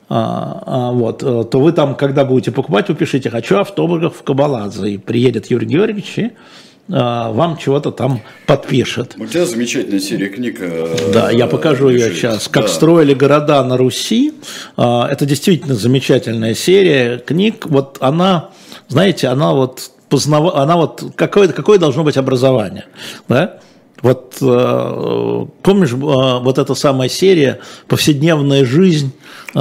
а, 0.09 0.63
а, 0.65 0.91
вот, 0.91 1.21
э, 1.21 1.43
то 1.51 1.59
вы 1.59 1.73
там, 1.73 1.95
когда 1.95 2.23
будете 2.23 2.51
покупать, 2.51 2.87
вы 2.87 2.95
пишите 2.95 3.29
«хочу 3.29 3.57
автограф 3.57 4.15
в 4.15 4.23
Кабаладзе», 4.23 4.91
и 4.91 4.97
приедет 4.97 5.51
Юрий 5.51 5.67
Георгиевич 5.67 6.17
и 6.17 6.31
а, 6.89 7.31
вам 7.33 7.57
чего-то 7.57 7.91
там 7.91 8.21
подпишет. 8.45 9.15
У 9.17 9.25
тебя 9.25 9.45
замечательная 9.45 9.99
серия 9.99 10.29
книг. 10.29 10.59
Э, 10.61 11.11
да, 11.13 11.29
я 11.29 11.47
покажу 11.47 11.89
ее 11.89 12.13
сейчас. 12.13 12.47
Как 12.47 12.63
да. 12.63 12.69
строили 12.69 13.13
города 13.13 13.61
на 13.65 13.75
Руси. 13.75 14.33
Это 14.77 15.25
действительно 15.25 15.75
замечательная 15.75 16.55
серия 16.55 17.17
книг. 17.17 17.65
Вот 17.65 17.97
она, 17.99 18.51
знаете, 18.87 19.27
она 19.27 19.51
вот 19.51 19.91
познав... 20.07 20.55
она 20.55 20.77
вот 20.77 21.03
какое, 21.17 21.49
какое 21.49 21.77
должно 21.77 22.05
быть 22.05 22.15
образование, 22.15 22.85
да? 23.27 23.59
Вот 24.01 24.35
э, 24.41 25.45
помнишь, 25.63 25.91
вот 25.91 26.57
эта 26.57 26.75
самая 26.75 27.09
серия 27.09 27.59
«Повседневная 27.87 28.63
жизнь» 28.63 29.11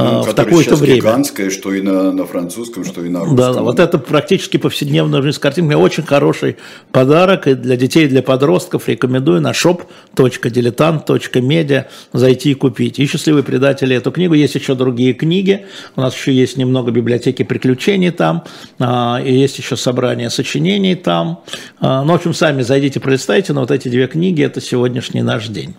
ну, 0.02 0.22
в 0.22 0.34
такое-то 0.34 0.74
время. 0.76 0.98
гигантская, 0.98 1.50
что 1.50 1.72
и 1.72 1.80
на, 1.80 2.12
на 2.12 2.26
французском, 2.26 2.84
что 2.84 3.02
и 3.04 3.08
на 3.08 3.20
русском. 3.20 3.36
Да, 3.36 3.52
вот 3.62 3.80
это 3.80 3.96
практически 3.98 4.58
повседневная 4.58 5.22
жизнь 5.22 5.36
с 5.36 5.38
картинками. 5.38 5.74
Очень 5.74 6.02
хороший 6.02 6.56
подарок 6.92 7.46
и 7.46 7.54
для 7.54 7.76
детей, 7.76 8.04
и 8.04 8.08
для 8.08 8.22
подростков. 8.22 8.88
Рекомендую 8.88 9.40
на 9.40 9.52
shop.diletant.media 9.52 11.86
зайти 12.12 12.50
и 12.50 12.54
купить. 12.54 12.98
И 12.98 13.06
«Счастливые 13.06 13.42
предатели» 13.42 13.96
эту 13.96 14.12
книгу. 14.12 14.34
Есть 14.34 14.54
еще 14.54 14.74
другие 14.74 15.14
книги. 15.14 15.64
У 15.96 16.02
нас 16.02 16.14
еще 16.14 16.30
есть 16.32 16.58
немного 16.58 16.90
библиотеки 16.90 17.42
приключений 17.42 18.10
там. 18.10 18.44
А, 18.78 19.18
и 19.24 19.32
есть 19.32 19.58
еще 19.58 19.76
собрание 19.76 20.28
сочинений 20.28 20.94
там. 20.94 21.40
А, 21.80 22.04
ну, 22.04 22.12
в 22.12 22.16
общем, 22.16 22.34
сами 22.34 22.60
зайдите, 22.62 23.00
пролистайте. 23.00 23.54
Но 23.54 23.60
вот 23.60 23.70
эти 23.70 23.88
две 23.88 24.08
книги– 24.08 24.42
это 24.44 24.60
сегодняшний 24.60 25.22
наш 25.22 25.48
день. 25.48 25.74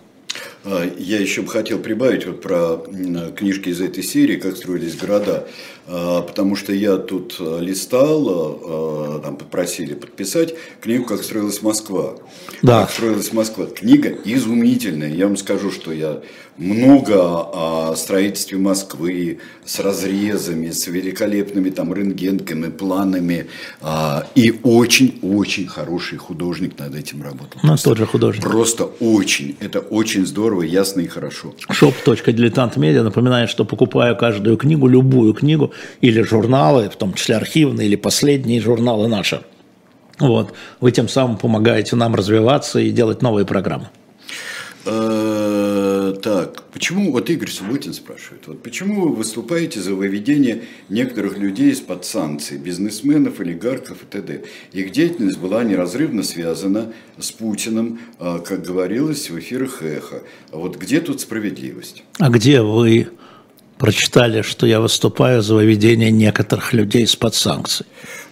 А, 0.64 0.84
я 0.98 1.18
еще 1.18 1.42
бы 1.42 1.48
хотел 1.48 1.78
прибавить 1.78 2.26
вот 2.26 2.42
про 2.42 2.78
книжки 3.36 3.68
из 3.68 3.80
этой 3.80 4.02
серии, 4.02 4.36
как 4.36 4.56
строились 4.56 4.96
города. 4.96 5.48
А, 5.88 6.22
потому 6.22 6.56
что 6.56 6.72
я 6.72 6.96
тут 6.96 7.36
э, 7.38 7.58
листал, 7.60 9.18
э, 9.18 9.20
там 9.22 9.36
попросили 9.36 9.94
подписать 9.94 10.54
книгу 10.80 11.04
«Как 11.04 11.22
строилась 11.22 11.62
Москва». 11.62 12.14
Да. 12.62 12.82
«Как 12.82 12.90
строилась 12.90 13.32
Москва». 13.32 13.66
Книга 13.66 14.08
изумительная. 14.24 15.10
Я 15.10 15.26
вам 15.26 15.36
скажу, 15.36 15.70
что 15.70 15.92
я 15.92 16.20
много 16.56 17.14
о 17.14 17.94
строительстве 17.96 18.58
Москвы 18.58 19.38
с 19.64 19.78
разрезами, 19.78 20.70
с 20.70 20.88
великолепными 20.88 21.70
там 21.70 21.94
рентгенками, 21.94 22.68
планами. 22.68 23.46
А, 23.80 24.26
и 24.34 24.58
очень-очень 24.64 25.68
хороший 25.68 26.18
художник 26.18 26.78
над 26.78 26.96
этим 26.96 27.22
работал. 27.22 27.60
Ну, 27.62 27.76
тот 27.76 27.98
же 27.98 28.06
художник. 28.06 28.42
Просто 28.42 28.84
очень. 28.84 29.56
Это 29.60 29.78
очень 29.78 30.26
здорово 30.26 30.38
здорово, 30.38 30.62
ясно 30.62 31.00
и 31.00 31.06
хорошо. 31.06 31.54
shop.diletantmedia. 31.68 33.02
Напоминаю, 33.02 33.48
что 33.48 33.64
покупаю 33.64 34.16
каждую 34.16 34.56
книгу, 34.56 34.88
любую 34.88 35.34
книгу, 35.34 35.72
или 36.00 36.22
журналы, 36.22 36.88
в 36.88 36.96
том 36.96 37.14
числе 37.14 37.36
архивные, 37.36 37.88
или 37.88 37.96
последние 37.96 38.60
журналы 38.60 39.08
наши. 39.08 39.42
Вот. 40.18 40.52
Вы 40.80 40.92
тем 40.92 41.08
самым 41.08 41.36
помогаете 41.36 41.96
нам 41.96 42.14
развиваться 42.14 42.80
и 42.80 42.90
делать 42.90 43.22
новые 43.22 43.46
программы. 43.46 43.88
Э, 44.84 46.14
так, 46.22 46.62
почему, 46.72 47.12
вот 47.12 47.28
Игорь 47.28 47.50
Субботин 47.50 47.92
спрашивает, 47.92 48.46
вот 48.46 48.62
почему 48.62 49.02
вы 49.02 49.16
выступаете 49.16 49.80
за 49.80 49.94
выведение 49.94 50.62
некоторых 50.88 51.36
людей 51.36 51.72
из-под 51.72 52.06
санкций, 52.06 52.56
бизнесменов, 52.56 53.40
олигархов 53.40 54.02
и 54.02 54.06
т.д. 54.06 54.44
Их 54.72 54.90
деятельность 54.92 55.38
была 55.38 55.62
неразрывно 55.62 56.22
связана 56.22 56.92
с 57.18 57.30
Путиным, 57.32 58.00
а, 58.18 58.38
как 58.38 58.62
говорилось 58.62 59.28
в 59.28 59.38
эфирах 59.38 59.82
«Эхо». 59.82 60.22
А 60.52 60.56
вот 60.56 60.76
где 60.76 61.00
тут 61.00 61.20
справедливость? 61.20 62.04
А 62.18 62.30
где 62.30 62.62
вы 62.62 63.08
прочитали, 63.78 64.42
что 64.42 64.66
я 64.66 64.80
выступаю 64.80 65.42
за 65.42 65.54
выведение 65.54 66.10
некоторых 66.10 66.72
людей 66.72 67.04
из-под 67.04 67.34
санкций? 67.34 67.86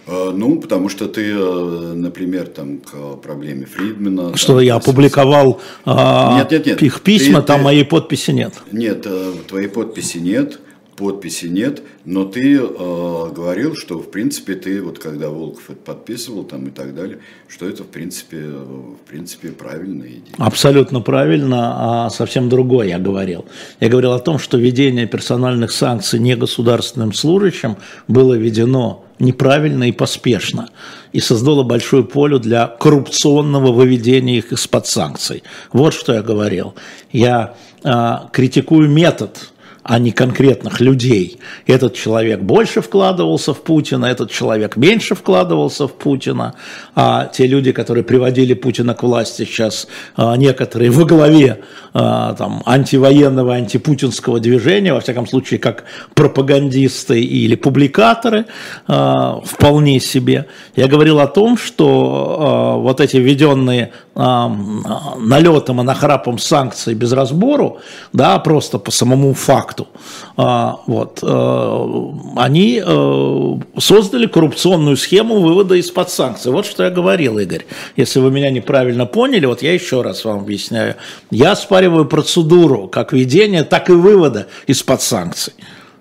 А, 0.07 0.31
ну, 0.31 0.59
потому 0.59 0.89
что 0.89 1.07
ты, 1.07 1.31
э, 1.31 1.93
например, 1.95 2.47
там 2.47 2.79
к 2.79 3.17
проблеме 3.21 3.65
Фридмана... 3.65 4.37
Что 4.37 4.53
там, 4.53 4.61
я 4.61 4.75
опубликовал 4.75 5.59
а, 5.85 6.37
нет, 6.37 6.51
нет, 6.51 6.65
нет. 6.65 6.81
их 6.81 7.01
письма, 7.01 7.41
ты, 7.41 7.47
там 7.47 7.59
ты... 7.59 7.63
моей 7.65 7.83
подписи 7.83 8.31
нет. 8.31 8.53
Нет, 8.71 9.05
э, 9.05 9.33
твоей 9.47 9.67
подписи 9.67 10.19
нет, 10.19 10.59
подписи 10.97 11.45
нет, 11.45 11.83
но 12.05 12.25
ты 12.25 12.57
э, 12.57 12.59
говорил, 12.67 13.75
что 13.75 13.99
в 13.99 14.09
принципе 14.09 14.55
ты 14.55 14.81
вот 14.81 14.97
когда 14.97 15.29
Волков 15.29 15.69
это 15.69 15.79
подписывал 15.79 16.43
там 16.43 16.67
и 16.67 16.71
так 16.71 16.95
далее, 16.95 17.19
что 17.47 17.69
это 17.69 17.83
в 17.83 17.87
принципе 17.87 18.37
в 18.37 18.97
принципе 19.07 19.49
правильная 19.49 20.07
идея. 20.07 20.35
Абсолютно 20.37 20.99
правильно, 20.99 22.05
а 22.05 22.09
совсем 22.09 22.49
другое 22.49 22.87
я 22.87 22.99
говорил. 22.99 23.45
Я 23.79 23.89
говорил 23.89 24.13
о 24.13 24.19
том, 24.19 24.39
что 24.39 24.57
введение 24.57 25.05
персональных 25.05 25.71
санкций 25.71 26.19
негосударственным 26.19 27.13
служащим 27.13 27.77
было 28.07 28.33
введено 28.33 29.05
неправильно 29.19 29.85
и 29.85 29.91
поспешно 29.91 30.69
и 31.11 31.19
создало 31.19 31.63
большое 31.63 32.03
поле 32.03 32.39
для 32.39 32.67
коррупционного 32.67 33.71
выведения 33.71 34.37
их 34.37 34.51
из-под 34.51 34.87
санкций. 34.87 35.43
Вот 35.71 35.93
что 35.93 36.13
я 36.13 36.23
говорил. 36.23 36.73
Я 37.11 37.55
э, 37.83 38.13
критикую 38.31 38.89
метод 38.89 39.51
а 39.87 39.99
не 39.99 40.11
конкретных 40.11 40.81
людей. 40.81 41.39
Этот 41.65 41.95
человек 41.95 42.41
больше 42.41 42.81
вкладывался 42.81 43.53
в 43.53 43.61
Путина, 43.61 44.05
этот 44.05 44.29
человек 44.29 44.75
меньше 44.75 45.15
вкладывался 45.15 45.87
в 45.87 45.93
Путина, 45.93 46.55
а 46.93 47.25
те 47.25 47.47
люди, 47.47 47.71
которые 47.71 48.03
приводили 48.03 48.53
Путина 48.53 48.93
к 48.93 49.03
власти 49.03 49.43
сейчас, 49.43 49.87
а, 50.17 50.35
некоторые 50.35 50.91
во 50.91 51.05
главе 51.05 51.61
а, 51.93 52.33
там, 52.33 52.61
антивоенного, 52.65 53.55
антипутинского 53.55 54.41
движения, 54.41 54.93
во 54.93 54.99
всяком 54.99 55.25
случае, 55.25 55.59
как 55.59 55.85
пропагандисты 56.13 57.21
или 57.21 57.55
публикаторы, 57.55 58.45
а, 58.87 59.39
вполне 59.45 60.01
себе. 60.01 60.47
Я 60.75 60.87
говорил 60.87 61.21
о 61.21 61.27
том, 61.27 61.57
что 61.57 62.79
вот 62.81 62.99
эти 62.99 63.17
введенные 63.17 63.91
налетом 64.17 65.79
и 65.81 65.83
нахрапом 65.83 66.39
санкций 66.39 66.95
без 66.95 67.11
разбору, 67.11 67.79
да, 68.13 68.39
просто 68.39 68.79
по 68.79 68.89
самому 68.89 69.35
факту, 69.35 69.87
а, 70.35 70.79
вот, 70.87 71.19
э, 71.21 72.11
они 72.35 72.81
э, 72.83 73.79
создали 73.79 74.25
коррупционную 74.25 74.97
схему 74.97 75.39
вывода 75.39 75.75
из-под 75.75 76.09
санкций. 76.09 76.51
Вот 76.51 76.65
что 76.65 76.83
я 76.83 76.89
говорил, 76.89 77.37
Игорь. 77.37 77.67
Если 77.95 78.19
вы 78.19 78.31
меня 78.31 78.49
неправильно 78.49 79.05
поняли, 79.05 79.45
вот 79.45 79.61
я 79.61 79.73
еще 79.73 80.01
раз 80.01 80.25
вам 80.25 80.39
объясняю. 80.39 80.95
Я 81.29 81.51
оспариваю 81.51 82.05
процедуру 82.05 82.87
как 82.87 83.13
введения, 83.13 83.63
так 83.63 83.89
и 83.89 83.93
вывода 83.93 84.47
из-под 84.65 85.03
санкций. 85.03 85.53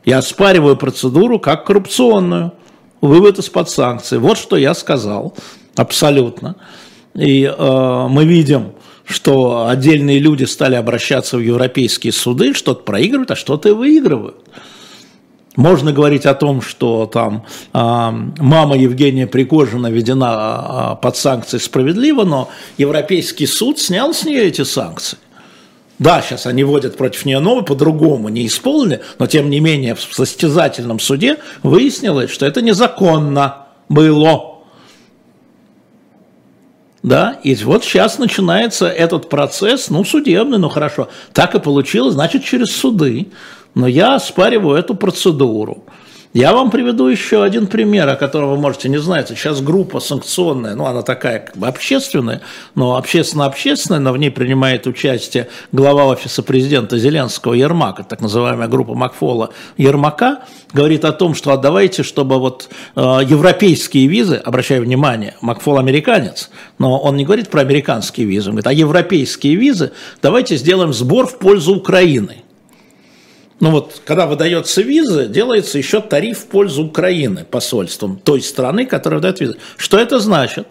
Я 0.07 0.18
оспариваю 0.18 0.76
процедуру 0.76 1.38
как 1.38 1.66
коррупционную, 1.66 2.52
вывод 3.02 3.38
из-под 3.40 3.68
санкций. 3.68 4.18
Вот 4.18 4.38
что 4.38 4.57
я 4.57 4.72
сказал, 4.72 5.35
абсолютно. 5.74 6.57
И 7.16 7.44
э, 7.44 8.07
мы 8.09 8.24
видим, 8.24 8.72
что 9.05 9.66
отдельные 9.68 10.18
люди 10.18 10.44
стали 10.44 10.74
обращаться 10.74 11.37
в 11.37 11.40
европейские 11.40 12.12
суды, 12.12 12.55
что-то 12.55 12.83
проигрывают, 12.83 13.31
а 13.31 13.37
что-то 13.37 13.70
и 13.70 13.72
выигрывают. 13.72 14.37
Можно 15.57 15.92
говорить 15.92 16.26
о 16.26 16.35
том, 16.35 16.61
что 16.61 17.07
там 17.07 17.46
э, 17.72 17.79
мама 17.79 18.76
Евгения 18.76 19.26
Пригожина 19.26 19.87
введена 19.90 20.96
э, 20.98 21.02
под 21.02 21.16
санкции 21.16 21.57
справедливо, 21.57 22.24
но 22.24 22.50
Европейский 22.76 23.46
суд 23.46 23.79
снял 23.79 24.12
с 24.12 24.24
нее 24.24 24.44
эти 24.44 24.62
санкции. 24.62 25.16
Да, 25.98 26.20
сейчас 26.20 26.44
они 26.44 26.62
вводят 26.62 26.98
против 26.98 27.24
нее 27.24 27.38
новые, 27.38 27.64
по-другому 27.64 28.29
не 28.29 28.46
исполнили, 28.46 29.00
но 29.18 29.26
тем 29.26 29.48
не 29.48 29.61
менее 29.61 29.94
в 29.94 30.02
состязательном 30.02 31.00
суде 31.00 31.38
выяснилось, 31.62 32.31
что 32.31 32.44
это 32.44 32.61
незаконно 32.61 33.68
было 33.88 34.56
да, 37.07 37.38
и 37.45 37.55
вот 37.62 37.85
сейчас 37.85 38.19
начинается 38.19 38.88
этот 38.88 39.29
процесс, 39.29 39.90
ну, 39.90 40.05
судебный, 40.05 40.59
ну, 40.59 40.69
хорошо, 40.69 41.09
так 41.33 41.55
и 41.55 41.61
получилось, 41.61 42.14
значит, 42.14 42.42
через 42.42 42.75
суды, 42.75 43.29
но 43.77 43.87
я 43.87 44.16
оспариваю 44.16 44.77
эту 44.77 44.97
процедуру. 44.97 45.85
Я 46.33 46.53
вам 46.53 46.71
приведу 46.71 47.07
еще 47.07 47.43
один 47.43 47.67
пример, 47.67 48.09
о 48.09 48.17
котором 48.17 48.51
вы 48.51 48.57
можете 48.59 48.89
не 48.89 48.99
знать. 48.99 49.29
Сейчас 49.29 49.61
группа 49.61 50.01
санкционная, 50.01 50.75
ну 50.75 50.85
она 50.85 51.03
такая 51.03 51.39
как 51.39 51.57
бы 51.57 51.67
общественная, 51.67 52.43
но 52.75 52.97
общественно-общественная, 52.97 54.01
но 54.01 54.12
в 54.12 54.19
ней 54.19 54.31
принимает 54.31 54.87
участие 54.87 55.49
глава 55.73 56.05
офиса 56.07 56.43
президента 56.43 56.99
Зеленского 56.99 57.55
Ермака, 57.55 58.03
так 58.03 58.21
называемая 58.21 58.69
группа 58.69 58.95
Макфола 58.95 59.51
Ермака, 59.77 60.41
говорит 60.73 61.05
о 61.05 61.12
том, 61.12 61.35
что 61.35 61.53
отдавайте, 61.53 62.03
чтобы 62.03 62.39
вот 62.39 62.69
э, 62.97 63.01
европейские 63.01 64.07
визы, 64.07 64.37
обращаю 64.37 64.83
внимание, 64.83 65.37
Макфол 65.41 65.79
американец, 65.79 66.51
но 66.79 66.99
он 66.99 67.17
не 67.17 67.25
говорит 67.25 67.49
про 67.49 67.62
американские 67.62 68.27
визы, 68.27 68.51
он 68.51 68.57
говорит, 68.57 68.67
а 68.67 68.73
европейские 68.73 69.55
визы 69.55 69.93
давайте 70.21 70.57
сделаем 70.57 70.93
сбор 70.93 71.27
в 71.27 71.39
пользу 71.39 71.75
Украины. 71.75 72.43
Ну 73.59 73.71
вот, 73.71 74.03
когда 74.05 74.27
выдается 74.27 74.83
виза, 74.83 75.27
делается 75.27 75.79
еще 75.79 76.01
тариф 76.01 76.40
в 76.40 76.47
пользу 76.47 76.85
Украины 76.85 77.45
посольством 77.45 78.19
той 78.19 78.42
страны, 78.42 78.85
которая 78.85 79.19
выдает 79.19 79.40
визы. 79.40 79.57
Что 79.79 79.99
это 79.99 80.21
значит? 80.21 80.69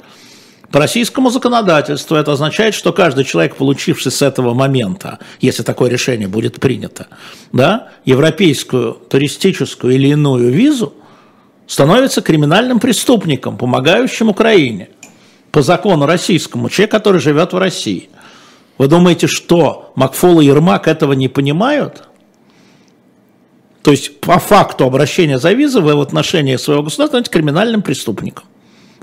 По 0.72 0.80
российскому 0.80 1.30
законодательству 1.30 2.16
это 2.16 2.34
означает, 2.34 2.76
что 2.76 2.92
каждый 2.92 3.24
человек, 3.24 3.56
получивший 3.56 4.12
с 4.12 4.22
этого 4.22 4.54
момента, 4.54 5.20
если 5.40 5.64
такое 5.64 5.90
решение 5.90 6.28
будет 6.28 6.60
принято, 6.60 7.08
да, 7.52 7.90
европейскую, 8.04 8.94
туристическую 8.94 9.96
или 9.96 10.10
иную 10.10 10.52
визу, 10.52 10.94
становится 11.68 12.22
криминальным 12.22 12.80
преступником, 12.80 13.58
помогающим 13.58 14.30
Украине. 14.30 14.90
По 15.52 15.62
закону 15.62 16.06
российскому, 16.06 16.70
человек, 16.70 16.92
который 16.92 17.22
живет 17.22 17.54
в 17.54 17.58
России. 17.58 18.10
Вы 18.78 18.88
думаете, 18.88 19.28
что 19.28 19.94
Макфол 19.96 20.42
и 20.42 20.46
Ермак 20.46 20.88
этого 20.88 21.14
не 21.14 21.30
понимают? 21.30 22.04
То 23.86 23.92
есть 23.92 24.20
по 24.20 24.40
факту 24.40 24.86
обращения 24.86 25.38
за 25.38 25.52
визой 25.52 25.84
вы 25.84 25.96
в 25.96 26.02
отношении 26.02 26.56
своего 26.56 26.82
государства 26.82 27.18
становитесь 27.18 27.32
криминальным 27.32 27.84
преступником, 27.84 28.46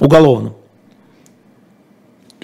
уголовным. 0.00 0.54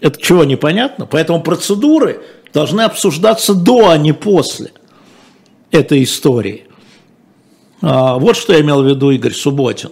Это 0.00 0.22
чего 0.22 0.44
непонятно? 0.44 1.04
Поэтому 1.04 1.42
процедуры 1.42 2.20
должны 2.54 2.82
обсуждаться 2.82 3.54
до, 3.54 3.90
а 3.90 3.98
не 3.98 4.12
после 4.12 4.70
этой 5.72 6.04
истории. 6.04 6.68
А, 7.82 8.18
вот 8.18 8.36
что 8.36 8.52
я 8.52 8.60
имел 8.60 8.84
в 8.84 8.86
виду 8.86 9.10
Игорь 9.10 9.34
Субботин. 9.34 9.90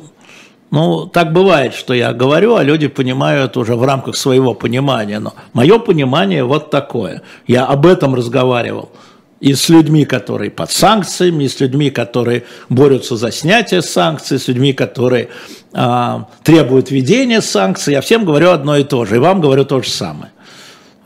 Ну, 0.70 1.06
так 1.06 1.32
бывает, 1.32 1.74
что 1.74 1.94
я 1.94 2.12
говорю, 2.12 2.54
а 2.54 2.62
люди 2.62 2.86
понимают 2.86 3.56
уже 3.56 3.74
в 3.74 3.82
рамках 3.82 4.14
своего 4.14 4.54
понимания. 4.54 5.18
Но 5.18 5.34
мое 5.52 5.80
понимание 5.80 6.44
вот 6.44 6.70
такое. 6.70 7.22
Я 7.48 7.66
об 7.66 7.86
этом 7.86 8.14
разговаривал 8.14 8.90
и 9.40 9.54
с 9.54 9.68
людьми, 9.68 10.04
которые 10.04 10.50
под 10.50 10.70
санкциями, 10.70 11.44
и 11.44 11.48
с 11.48 11.60
людьми, 11.60 11.90
которые 11.90 12.44
борются 12.68 13.16
за 13.16 13.30
снятие 13.30 13.82
санкций, 13.82 14.38
с 14.38 14.48
людьми, 14.48 14.72
которые 14.72 15.28
а, 15.72 16.28
требуют 16.42 16.90
введения 16.90 17.40
санкций. 17.40 17.92
Я 17.92 18.00
всем 18.00 18.24
говорю 18.24 18.50
одно 18.50 18.76
и 18.76 18.84
то 18.84 19.04
же, 19.04 19.16
и 19.16 19.18
вам 19.18 19.40
говорю 19.40 19.64
то 19.64 19.82
же 19.82 19.90
самое. 19.90 20.32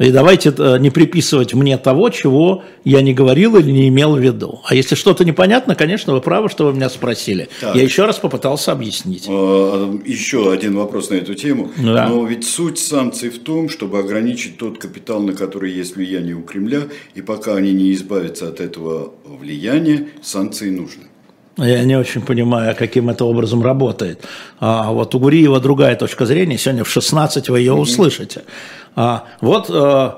И 0.01 0.11
давайте 0.13 0.51
э, 0.57 0.79
не 0.79 0.89
приписывать 0.89 1.53
мне 1.53 1.77
того, 1.77 2.09
чего 2.09 2.65
я 2.85 3.03
не 3.03 3.13
говорил 3.13 3.57
или 3.57 3.71
не 3.71 3.89
имел 3.89 4.17
в 4.17 4.19
виду. 4.19 4.63
А 4.65 4.75
если 4.75 4.95
что-то 4.95 5.27
непонятно, 5.27 5.75
конечно, 5.75 6.15
вы 6.15 6.23
правы, 6.23 6.49
что 6.49 6.65
вы 6.65 6.73
меня 6.73 6.89
спросили. 6.89 7.51
Так. 7.61 7.77
Я 7.77 7.83
еще 7.83 8.07
раз 8.07 8.19
попытался 8.19 8.73
объяснить. 8.73 9.27
А, 9.29 10.01
еще 10.07 10.51
один 10.51 10.77
вопрос 10.77 11.11
на 11.11 11.17
эту 11.17 11.35
тему. 11.35 11.71
Да. 11.77 12.09
Но 12.09 12.25
ведь 12.25 12.47
суть 12.47 12.79
санкций 12.79 13.29
в 13.29 13.41
том, 13.41 13.69
чтобы 13.69 13.99
ограничить 13.99 14.57
тот 14.57 14.79
капитал, 14.79 15.21
на 15.21 15.35
который 15.35 15.71
есть 15.71 15.97
влияние 15.97 16.35
у 16.35 16.43
Кремля, 16.45 16.85
и 17.15 17.21
пока 17.21 17.57
они 17.57 17.73
не 17.73 17.93
избавятся 17.93 18.49
от 18.49 18.61
этого 18.61 19.13
влияния, 19.25 20.09
санкции 20.23 20.71
нужны. 20.71 21.11
Я 21.59 21.85
не 21.85 21.97
очень 21.97 22.23
понимаю, 22.23 22.75
каким 22.75 23.11
это 23.11 23.25
образом 23.25 23.63
работает. 23.63 24.25
А 24.61 24.93
вот 24.93 25.15
у 25.15 25.19
Гуриева 25.19 25.61
другая 25.61 25.95
точка 25.95 26.25
зрения. 26.25 26.57
Сегодня 26.57 26.85
в 26.85 26.89
16 26.89 27.51
вы 27.51 27.59
ее 27.59 27.75
услышите. 27.75 28.41
А, 28.41 28.45
вот 29.41 29.67
э, 29.71 30.11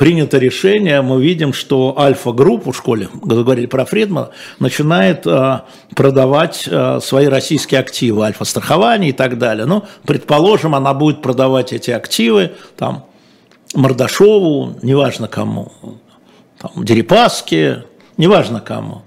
принято 0.00 0.38
решение, 0.38 1.02
мы 1.02 1.22
видим, 1.22 1.52
что 1.52 1.98
Альфа-группа 1.98 2.72
в 2.72 2.76
школе, 2.76 3.10
говорили 3.12 3.66
про 3.66 3.84
Фридмана, 3.84 4.30
начинает 4.58 5.26
э, 5.26 5.60
продавать 5.94 6.66
э, 6.66 7.00
свои 7.02 7.26
российские 7.26 7.80
активы, 7.80 8.24
Альфа-страхование 8.24 9.10
и 9.10 9.12
так 9.12 9.36
далее. 9.36 9.66
Ну, 9.66 9.84
предположим, 10.06 10.74
она 10.74 10.94
будет 10.94 11.20
продавать 11.20 11.74
эти 11.74 11.90
активы, 11.90 12.52
там, 12.78 13.04
Мордашову, 13.74 14.78
неважно 14.80 15.28
кому, 15.28 15.70
там, 16.58 16.82
Дерипаске, 16.82 17.84
неважно 18.16 18.60
кому. 18.60 19.02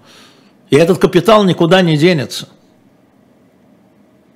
И 0.69 0.75
этот 0.75 0.99
капитал 0.99 1.43
никуда 1.43 1.81
не 1.81 1.97
денется. 1.97 2.49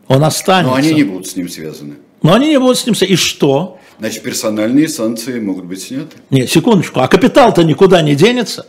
Он 0.08 0.24
останется. 0.24 0.72
Но 0.72 0.76
они 0.76 0.94
не 0.94 1.04
будут 1.04 1.28
с 1.28 1.36
ним 1.36 1.50
связаны. 1.50 1.98
Но 2.24 2.34
они 2.34 2.48
не 2.50 2.60
будут 2.60 2.80
с 2.80 2.86
ним 2.88 2.96
связаны. 2.96 3.14
И 3.14 3.18
что? 3.18 3.80
Значит, 4.00 4.24
персональные 4.24 4.88
санкции 4.88 5.40
могут 5.40 5.66
быть 5.66 5.82
сняты. 5.82 6.18
Нет, 6.30 6.50
секундочку. 6.50 7.00
А 7.00 7.08
капитал-то 7.08 7.64
никуда 7.64 8.02
не 8.02 8.16
денется. 8.16 8.68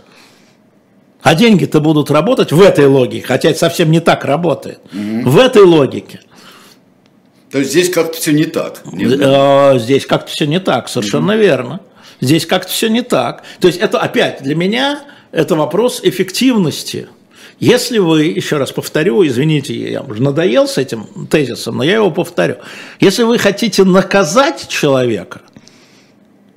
А 1.20 1.34
деньги-то 1.34 1.80
будут 1.80 2.10
работать 2.10 2.52
в 2.52 2.62
этой 2.62 2.86
логике, 2.86 3.26
хотя 3.26 3.50
это 3.50 3.58
совсем 3.58 3.90
не 3.90 4.00
так 4.00 4.24
работает. 4.24 4.80
Угу. 4.92 5.30
В 5.30 5.38
этой 5.38 5.62
логике. 5.62 6.20
То 7.50 7.58
есть 7.58 7.70
здесь 7.70 7.90
как-то 7.90 8.16
все 8.16 8.32
не 8.32 8.44
так. 8.44 8.82
Э, 8.92 9.78
здесь 9.78 10.06
как-то 10.06 10.30
все 10.30 10.46
не 10.46 10.60
так, 10.60 10.88
совершенно 10.88 11.32
угу. 11.34 11.42
верно. 11.42 11.80
Здесь 12.20 12.46
как-то 12.46 12.70
все 12.70 12.88
не 12.88 13.02
так. 13.02 13.42
То 13.60 13.68
есть 13.68 13.78
это 13.78 13.98
опять 13.98 14.42
для 14.42 14.54
меня 14.54 15.02
это 15.32 15.56
вопрос 15.56 16.00
эффективности. 16.02 17.08
Если 17.60 17.98
вы, 17.98 18.24
еще 18.24 18.56
раз 18.58 18.70
повторю, 18.70 19.26
извините, 19.26 19.74
я 19.74 20.02
уже 20.02 20.22
надоел 20.22 20.68
с 20.68 20.78
этим 20.78 21.26
тезисом, 21.28 21.78
но 21.78 21.82
я 21.82 21.96
его 21.96 22.10
повторю. 22.10 22.56
Если 23.00 23.24
вы 23.24 23.38
хотите 23.38 23.84
наказать 23.84 24.68
человека, 24.68 25.40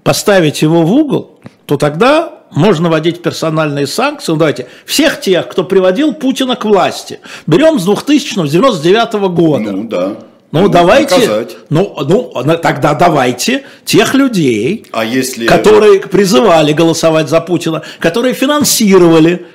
поставить 0.04 0.62
его 0.62 0.84
в 0.84 0.94
угол, 0.94 1.40
то 1.66 1.78
тогда 1.78 2.42
можно 2.52 2.90
вводить 2.90 3.24
персональные 3.24 3.88
санкции. 3.88 4.32
Ну, 4.32 4.38
давайте, 4.38 4.68
всех 4.86 5.22
тех, 5.22 5.48
кто 5.48 5.64
приводил 5.64 6.14
Путина 6.14 6.56
к 6.56 6.66
власти, 6.66 7.20
берем 7.48 7.80
с 7.80 7.86
2000 7.86 8.48
с 8.48 8.52
99 8.52 9.14
года. 9.34 9.72
Ну, 9.72 9.84
да. 9.86 10.18
Ну, 10.52 10.68
давайте, 10.68 11.48
ну, 11.70 11.96
ну, 12.06 12.58
тогда 12.58 12.94
давайте 12.94 13.64
тех 13.86 14.14
людей, 14.14 14.86
а 14.92 15.06
если... 15.06 15.48
которые 15.48 16.02
призывали 16.02 16.74
голосовать 16.74 17.30
за 17.30 17.40
Путина, 17.40 17.84
которые 18.00 18.34
финансировали 18.34 19.46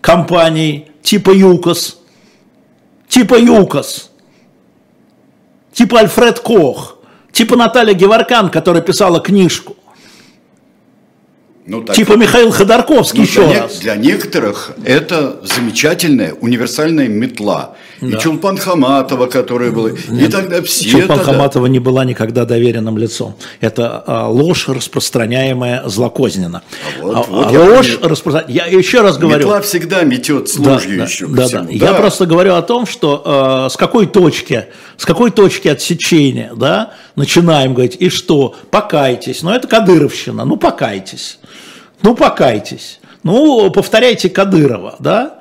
компаний 0.00 0.90
типа 1.02 1.32
ЮКОС, 1.32 1.98
типа 3.08 3.38
ЮКОС, 3.38 4.10
типа 5.72 5.98
Альфред 6.00 6.38
Кох, 6.38 6.98
типа 7.32 7.56
Наталья 7.56 7.94
Геворкан, 7.94 8.50
которая 8.50 8.82
писала 8.82 9.20
книжку, 9.20 9.76
ну, 11.66 11.82
так, 11.82 11.94
типа 11.96 12.16
Михаил 12.16 12.50
Ходорковский 12.50 13.20
ну, 13.20 13.24
еще 13.24 13.46
для 13.46 13.62
раз. 13.62 13.78
Для 13.78 13.96
некоторых 13.96 14.72
это 14.84 15.40
замечательная 15.44 16.34
универсальная 16.34 17.06
метла. 17.08 17.76
Да. 18.00 18.16
И 18.16 18.20
Чулпан 18.20 18.56
Хаматова, 18.56 19.26
которая 19.26 19.70
была, 19.70 19.90
Нет, 19.90 20.28
и 20.28 20.32
тогда 20.32 20.62
все 20.62 20.88
Чулпан 20.88 21.18
тогда... 21.18 21.32
Хаматова 21.32 21.66
не 21.66 21.78
была 21.78 22.04
никогда 22.04 22.44
доверенным 22.44 22.96
лицом. 22.96 23.36
Это 23.60 24.02
а, 24.06 24.28
ложь, 24.28 24.68
распространяемая 24.68 25.86
злокозненно. 25.86 26.62
А 27.00 27.02
вот, 27.02 27.16
а, 27.16 27.22
вот 27.30 27.46
а 27.46 27.50
ложь 27.50 27.98
мне... 27.98 28.08
распространяемая... 28.08 28.70
Я 28.70 28.78
еще 28.78 29.02
раз 29.02 29.18
говорю... 29.18 29.46
Метла 29.46 29.60
всегда 29.60 30.02
метет 30.02 30.48
с 30.48 30.56
да, 30.56 30.72
ложью 30.72 30.98
да, 30.98 31.04
еще 31.04 31.26
да, 31.26 31.48
да. 31.48 31.62
да. 31.62 31.70
Я 31.70 31.94
просто 31.94 32.26
говорю 32.26 32.54
о 32.54 32.62
том, 32.62 32.86
что 32.86 33.66
э, 33.66 33.70
с 33.70 33.76
какой 33.76 34.06
точки, 34.06 34.66
с 34.96 35.04
какой 35.04 35.30
точки 35.30 35.68
отсечения, 35.68 36.52
да, 36.56 36.92
начинаем 37.16 37.74
говорить, 37.74 37.96
и 37.98 38.08
что, 38.08 38.54
покайтесь, 38.70 39.42
но 39.42 39.54
это 39.54 39.68
кадыровщина, 39.68 40.44
ну 40.44 40.56
покайтесь. 40.56 41.38
Ну, 42.02 42.14
покайтесь. 42.14 43.00
Ну, 43.22 43.70
повторяйте 43.70 44.30
Кадырова, 44.30 44.96
да? 44.98 45.39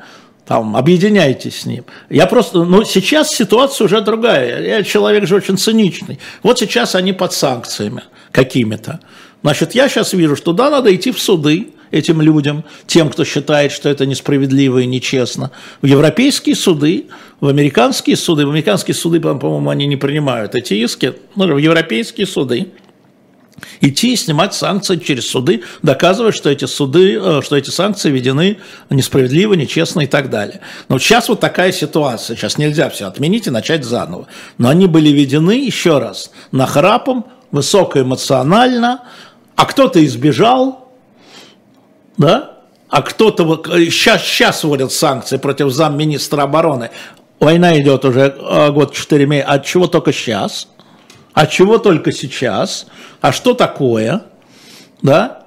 Там, 0.50 0.76
объединяйтесь 0.76 1.62
с 1.62 1.66
ним. 1.68 1.86
Я 2.10 2.26
просто, 2.26 2.64
ну, 2.64 2.84
сейчас 2.84 3.30
ситуация 3.30 3.86
уже 3.86 4.02
другая. 4.02 4.64
Я 4.64 4.82
человек 4.82 5.28
же 5.28 5.36
очень 5.36 5.60
циничный. 5.60 6.18
Вот 6.42 6.58
сейчас 6.58 6.96
они 6.96 7.14
под 7.14 7.34
санкциями 7.34 8.02
какими-то. 8.32 9.00
Значит, 9.44 9.76
я 9.76 9.88
сейчас 9.88 10.14
вижу, 10.14 10.36
что 10.36 10.52
да, 10.52 10.72
надо 10.72 10.96
идти 10.96 11.12
в 11.12 11.20
суды 11.20 11.68
этим 11.92 12.20
людям, 12.20 12.64
тем, 12.88 13.12
кто 13.12 13.26
считает, 13.26 13.72
что 13.72 13.90
это 13.90 14.08
несправедливо 14.08 14.80
и 14.80 14.88
нечестно, 14.88 15.52
в 15.84 15.86
европейские 15.86 16.56
суды, 16.56 17.06
в 17.40 17.48
американские 17.48 18.18
суды. 18.18 18.48
В 18.48 18.50
американские 18.50 18.96
суды, 18.96 19.20
по-моему, 19.20 19.70
они 19.70 19.86
не 19.86 19.98
принимают 19.98 20.56
эти 20.56 20.74
иски, 20.74 21.14
но 21.36 21.46
в 21.46 21.60
европейские 21.60 22.26
суды 22.26 22.70
идти 23.82 24.14
и 24.14 24.16
снимать 24.16 24.54
санкции 24.54 24.98
через 24.98 25.28
суды, 25.28 25.64
доказывая, 25.82 26.32
что 26.32 26.50
эти 26.50 26.66
суды, 26.66 27.18
э, 27.20 27.42
что 27.44 27.56
эти 27.56 27.70
санкции 27.70 28.12
введены 28.12 28.60
несправедливо, 28.90 29.54
нечестно 29.54 30.02
и 30.02 30.08
так 30.08 30.30
далее. 30.30 30.62
Но 30.88 31.00
сейчас 31.00 31.30
вот 31.30 31.40
такая 31.40 31.72
ситуация. 31.72 32.36
Сейчас 32.36 32.58
нельзя 32.58 32.90
все 32.90 33.08
отменить 33.08 33.48
и 33.48 33.52
начать 33.52 33.84
заново. 33.84 34.28
Но 34.58 34.70
они 34.70 34.88
были 34.88 35.10
введены, 35.10 35.64
еще 35.66 36.00
раз, 36.00 36.32
нахрапом, 36.52 37.26
высокоэмоционально, 37.52 39.04
а 39.56 39.66
кто-то 39.66 40.04
избежал, 40.06 40.92
да, 42.18 42.58
а 42.90 43.02
кто-то 43.02 43.62
сейчас, 43.80 44.24
сейчас 44.24 44.64
вводят 44.64 44.92
санкции 44.92 45.38
против 45.38 45.72
замминистра 45.72 46.44
обороны. 46.44 46.92
Война 47.40 47.78
идет 47.80 48.04
уже 48.04 48.36
э, 48.38 48.72
год 48.72 48.94
4 48.94 49.26
месяца, 49.26 49.52
от 49.52 49.66
чего 49.66 49.88
только 49.88 50.12
сейчас– 50.12 50.68
а 51.40 51.48
чего 51.48 51.78
только 51.78 52.12
сейчас? 52.12 52.86
А 53.22 53.32
что 53.32 53.54
такое? 53.54 54.24
Да? 55.02 55.46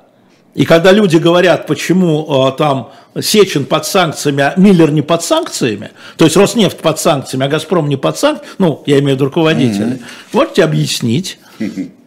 И 0.54 0.64
когда 0.64 0.90
люди 0.90 1.18
говорят, 1.18 1.66
почему 1.66 2.48
э, 2.48 2.56
там 2.56 2.92
Сечин 3.20 3.66
под 3.66 3.84
санкциями, 3.84 4.42
а 4.42 4.54
Миллер 4.56 4.90
не 4.90 5.02
под 5.02 5.22
санкциями, 5.22 5.90
то 6.16 6.24
есть 6.24 6.34
Роснефть 6.34 6.78
под 6.78 6.98
санкциями, 6.98 7.44
а 7.44 7.48
Газпром 7.50 7.90
не 7.90 7.98
под 7.98 8.16
санкциями, 8.16 8.54
ну, 8.56 8.82
я 8.86 9.00
имею 9.00 9.10
в 9.10 9.14
виду 9.16 9.26
руководителя, 9.26 9.84
mm-hmm. 9.84 10.02
можете 10.32 10.64
объяснить? 10.64 11.38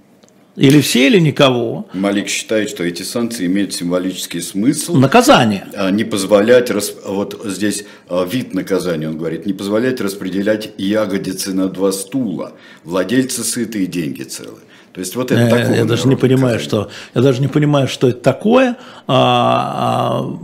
Или 0.56 0.80
все, 0.80 1.08
или 1.08 1.20
никого. 1.20 1.86
Малик 1.94 2.30
считает, 2.30 2.70
что 2.70 2.84
эти 2.84 3.04
санкции 3.04 3.46
имеют 3.46 3.74
символический 3.74 4.42
смысл. 4.42 4.96
Наказание. 4.96 5.68
А, 5.74 5.92
не 5.92 6.06
позволять, 6.06 6.72
вот 7.06 7.42
здесь 7.44 7.86
а, 8.08 8.26
вид 8.26 8.54
наказания, 8.54 9.10
он 9.10 9.18
говорит, 9.18 9.46
не 9.46 9.52
позволять 9.52 10.00
распределять 10.00 10.70
ягодицы 10.78 11.54
на 11.54 11.68
два 11.68 11.92
стула. 11.92 12.54
Владельцы 12.86 13.44
сыты 13.44 13.84
и 13.84 13.86
деньги 13.86 14.24
целы. 14.24 14.60
То 14.94 15.00
есть 15.00 15.18
вот 15.18 15.32
это 15.32 15.42
я, 15.42 15.50
такое. 15.50 15.76
Я 15.76 15.84
даже 15.84 16.08
не 16.08 16.16
понимаю, 16.16 16.58
что 16.60 16.90
я 17.14 17.22
даже 17.22 17.42
не 17.42 17.50
понимаю, 17.50 17.90
что 17.90 18.08
это 18.08 18.22
такое. 18.22 18.78
А, 19.08 20.24
а, 20.24 20.40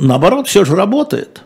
наоборот, 0.00 0.46
все 0.46 0.64
же 0.64 0.76
работает. 0.76 1.42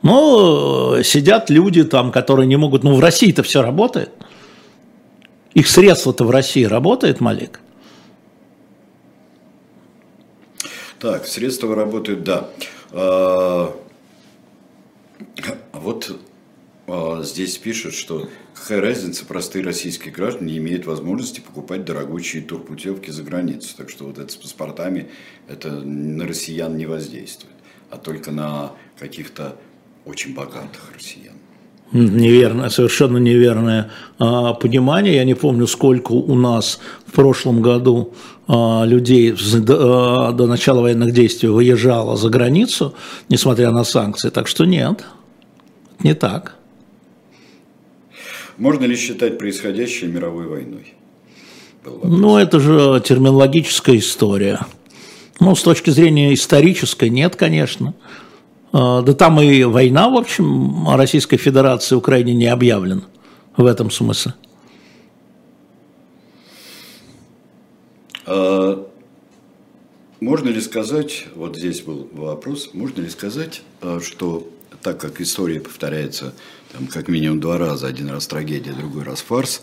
Но 0.00 1.02
сидят 1.04 1.50
люди 1.50 1.84
там, 1.84 2.10
которые 2.10 2.46
не 2.46 2.56
могут. 2.56 2.84
Ну, 2.84 2.94
в 2.94 3.00
России-то 3.00 3.42
все 3.42 3.60
работает. 3.60 4.10
Их 5.54 5.68
средства-то 5.68 6.24
в 6.24 6.30
России 6.30 6.64
работает, 6.64 7.20
Малик? 7.20 7.60
Так, 10.98 11.26
средства 11.26 11.74
работают, 11.74 12.22
да. 12.22 12.48
А, 12.92 13.74
вот 15.72 16.18
а, 16.86 17.22
здесь 17.22 17.58
пишут, 17.58 17.94
что 17.94 18.30
какая 18.54 18.80
разница, 18.80 19.26
простые 19.26 19.64
российские 19.64 20.12
граждане 20.12 20.52
не 20.52 20.58
имеют 20.58 20.86
возможности 20.86 21.40
покупать 21.40 21.84
дорогущие 21.84 22.42
турпутевки 22.42 23.10
за 23.10 23.22
границу. 23.22 23.74
Так 23.76 23.90
что 23.90 24.04
вот 24.04 24.18
это 24.18 24.32
с 24.32 24.36
паспортами, 24.36 25.10
это 25.48 25.70
на 25.70 26.26
россиян 26.26 26.76
не 26.76 26.86
воздействует, 26.86 27.56
а 27.90 27.98
только 27.98 28.30
на 28.30 28.72
каких-то 28.98 29.56
очень 30.04 30.34
богатых 30.34 30.92
россиян 30.94 31.31
неверное, 31.92 32.70
совершенно 32.70 33.18
неверное 33.18 33.90
а, 34.18 34.54
понимание. 34.54 35.16
Я 35.16 35.24
не 35.24 35.34
помню, 35.34 35.66
сколько 35.66 36.12
у 36.12 36.34
нас 36.34 36.80
в 37.06 37.12
прошлом 37.12 37.62
году 37.62 38.14
а, 38.48 38.84
людей 38.84 39.32
до, 39.32 40.28
а, 40.28 40.32
до 40.32 40.46
начала 40.46 40.80
военных 40.80 41.12
действий 41.12 41.48
выезжало 41.48 42.16
за 42.16 42.28
границу, 42.28 42.94
несмотря 43.28 43.70
на 43.70 43.84
санкции. 43.84 44.30
Так 44.30 44.48
что 44.48 44.64
нет, 44.64 45.04
не 46.02 46.14
так. 46.14 46.56
Можно 48.58 48.84
ли 48.84 48.96
считать 48.96 49.38
происходящее 49.38 50.10
мировой 50.10 50.46
войной? 50.46 50.94
Ну, 51.84 52.36
это 52.36 52.60
же 52.60 53.02
терминологическая 53.04 53.96
история. 53.96 54.60
Ну, 55.40 55.56
с 55.56 55.62
точки 55.62 55.90
зрения 55.90 56.32
исторической, 56.32 57.08
нет, 57.08 57.34
конечно. 57.34 57.94
А, 58.72 59.02
да 59.02 59.12
там 59.12 59.40
и 59.40 59.64
война, 59.64 60.08
в 60.08 60.16
общем, 60.16 60.88
Российской 60.88 61.36
Федерации 61.36 61.94
Украине 61.94 62.34
не 62.34 62.46
объявлена 62.46 63.02
в 63.56 63.66
этом 63.66 63.90
смысле. 63.90 64.34
А, 68.24 68.86
можно 70.20 70.48
ли 70.48 70.60
сказать, 70.60 71.26
вот 71.34 71.56
здесь 71.56 71.82
был 71.82 72.08
вопрос, 72.12 72.70
можно 72.72 73.02
ли 73.02 73.10
сказать, 73.10 73.62
а, 73.82 74.00
что 74.00 74.48
так 74.80 74.98
как 74.98 75.20
история 75.20 75.60
повторяется 75.60 76.32
там, 76.72 76.86
как 76.86 77.08
минимум 77.08 77.40
два 77.40 77.58
раза, 77.58 77.86
один 77.86 78.08
раз 78.08 78.26
трагедия, 78.26 78.72
другой 78.72 79.04
раз 79.04 79.20
фарс, 79.20 79.62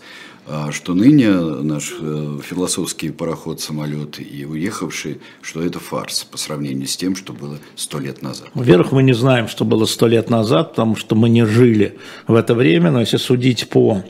что 0.72 0.94
ныне 0.94 1.30
наш 1.30 1.92
э, 2.00 2.38
философский 2.42 3.10
пароход, 3.10 3.60
самолет 3.60 4.18
и 4.20 4.44
уехавший, 4.44 5.20
что 5.42 5.62
это 5.62 5.78
фарс 5.78 6.24
по 6.24 6.38
сравнению 6.38 6.86
с 6.86 6.96
тем, 6.96 7.14
что 7.14 7.32
было 7.32 7.58
сто 7.76 7.98
лет 7.98 8.22
назад. 8.22 8.48
Во-первых, 8.54 8.92
мы 8.92 9.02
не 9.02 9.12
знаем, 9.12 9.48
что 9.48 9.64
было 9.64 9.86
сто 9.86 10.06
лет 10.06 10.30
назад, 10.30 10.70
потому 10.70 10.96
что 10.96 11.14
мы 11.14 11.28
не 11.28 11.46
жили 11.46 11.98
в 12.26 12.34
это 12.34 12.54
время, 12.54 12.90
но 12.90 13.00
если 13.00 13.16
судить 13.16 13.68
по, 13.68 14.02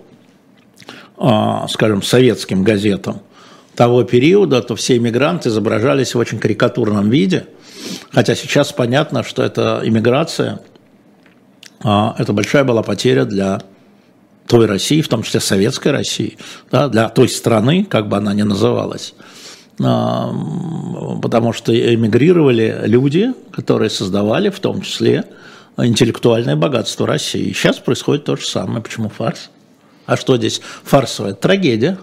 а, 1.18 1.68
скажем, 1.68 2.02
советским 2.02 2.62
газетам 2.62 3.20
того 3.74 4.04
периода, 4.04 4.62
то 4.62 4.76
все 4.76 4.96
иммигранты 4.96 5.48
изображались 5.48 6.14
в 6.14 6.18
очень 6.18 6.38
карикатурном 6.38 7.10
виде, 7.10 7.46
хотя 8.10 8.34
сейчас 8.34 8.72
понятно, 8.72 9.22
что 9.24 9.42
это 9.42 9.82
иммиграция, 9.84 10.60
а, 11.82 12.14
это 12.18 12.32
большая 12.32 12.64
была 12.64 12.82
потеря 12.82 13.24
для 13.24 13.62
той 14.50 14.66
России, 14.66 15.00
в 15.00 15.06
том 15.06 15.22
числе 15.22 15.38
советской 15.38 15.92
России, 15.92 16.36
да, 16.72 16.88
для 16.88 17.08
той 17.08 17.28
страны, 17.28 17.86
как 17.88 18.08
бы 18.08 18.16
она 18.16 18.34
ни 18.34 18.42
называлась, 18.42 19.14
а, 19.80 20.34
потому 21.22 21.52
что 21.52 21.72
эмигрировали 21.72 22.82
люди, 22.84 23.32
которые 23.52 23.90
создавали 23.90 24.50
в 24.50 24.58
том 24.58 24.82
числе 24.82 25.24
интеллектуальное 25.78 26.56
богатство 26.56 27.06
России. 27.06 27.42
И 27.42 27.54
сейчас 27.54 27.78
происходит 27.78 28.24
то 28.24 28.34
же 28.34 28.44
самое. 28.44 28.82
Почему 28.82 29.08
фарс? 29.08 29.50
А 30.04 30.16
что 30.16 30.36
здесь 30.36 30.60
фарсовая? 30.82 31.34
Трагедия. 31.34 31.98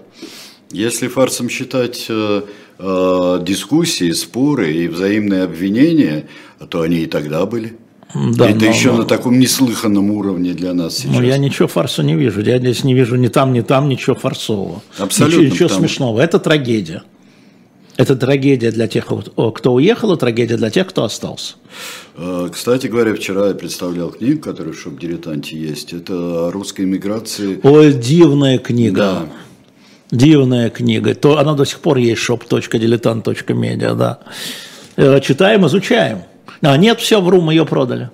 Если 0.72 1.10
фарсом 1.10 1.50
считать 1.50 2.06
э, 2.08 2.44
э, 2.80 3.40
дискуссии, 3.42 4.12
споры 4.12 4.72
и 4.72 4.88
взаимные 4.88 5.44
обвинения, 5.44 6.28
то 6.70 6.82
они 6.82 7.00
и 7.00 7.08
тогда 7.08 7.46
были. 7.46 7.78
Да, 8.14 8.50
это 8.50 8.66
но, 8.66 8.72
еще 8.72 8.92
но... 8.92 9.00
на 9.00 9.06
таком 9.06 9.38
неслыханном 9.38 10.12
уровне 10.12 10.54
для 10.54 10.74
нас 10.74 10.98
сейчас. 10.98 11.14
Ну, 11.14 11.22
я 11.22 11.38
ничего 11.38 11.68
фарса 11.68 12.04
не 12.04 12.16
вижу. 12.16 12.42
Я 12.42 12.58
здесь 12.58 12.84
не 12.84 12.94
вижу 12.94 13.16
ни 13.16 13.28
там, 13.28 13.54
ни 13.54 13.62
там 13.62 13.90
ничего 13.90 14.16
фарсового. 14.16 14.82
Абсолютно. 14.98 15.40
Ничего, 15.40 15.54
ничего 15.54 15.70
потому... 15.70 15.88
смешного. 15.88 16.22
Это 16.22 16.40
трагедия. 16.40 17.04
Это 17.98 18.16
трагедия 18.16 18.72
для 18.72 18.88
тех, 18.88 19.08
кто 19.08 19.74
уехал, 19.74 20.14
и 20.14 20.20
трагедия 20.20 20.56
для 20.56 20.70
тех, 20.70 20.88
кто 20.88 21.04
остался. 21.04 21.56
Э, 22.16 22.48
кстати 22.52 22.86
говоря, 22.86 23.16
вчера 23.16 23.48
я 23.48 23.56
представлял 23.56 24.12
книгу, 24.12 24.40
которая 24.40 24.74
в 24.74 24.80
шоп-дилетанте 24.80 25.58
есть. 25.58 25.94
Это 25.94 26.48
о 26.48 26.52
русской 26.52 26.86
миграции. 26.86 27.60
Ой, 27.64 27.94
дивная 27.94 28.60
книга. 28.60 28.98
Да. 29.00 29.26
Дивная 30.12 30.70
книга. 30.70 31.16
То, 31.16 31.40
она 31.40 31.56
до 31.56 31.66
сих 31.66 31.80
пор 31.80 31.98
есть 31.98 32.22
shop.diletant.media, 32.22 33.96
да. 33.96 34.20
Э, 34.96 35.20
читаем, 35.20 35.66
изучаем. 35.66 36.20
А 36.62 36.78
нет, 36.78 37.00
все, 37.00 37.22
вру, 37.22 37.42
мы 37.42 37.54
ее 37.54 37.66
продали. 37.66 38.10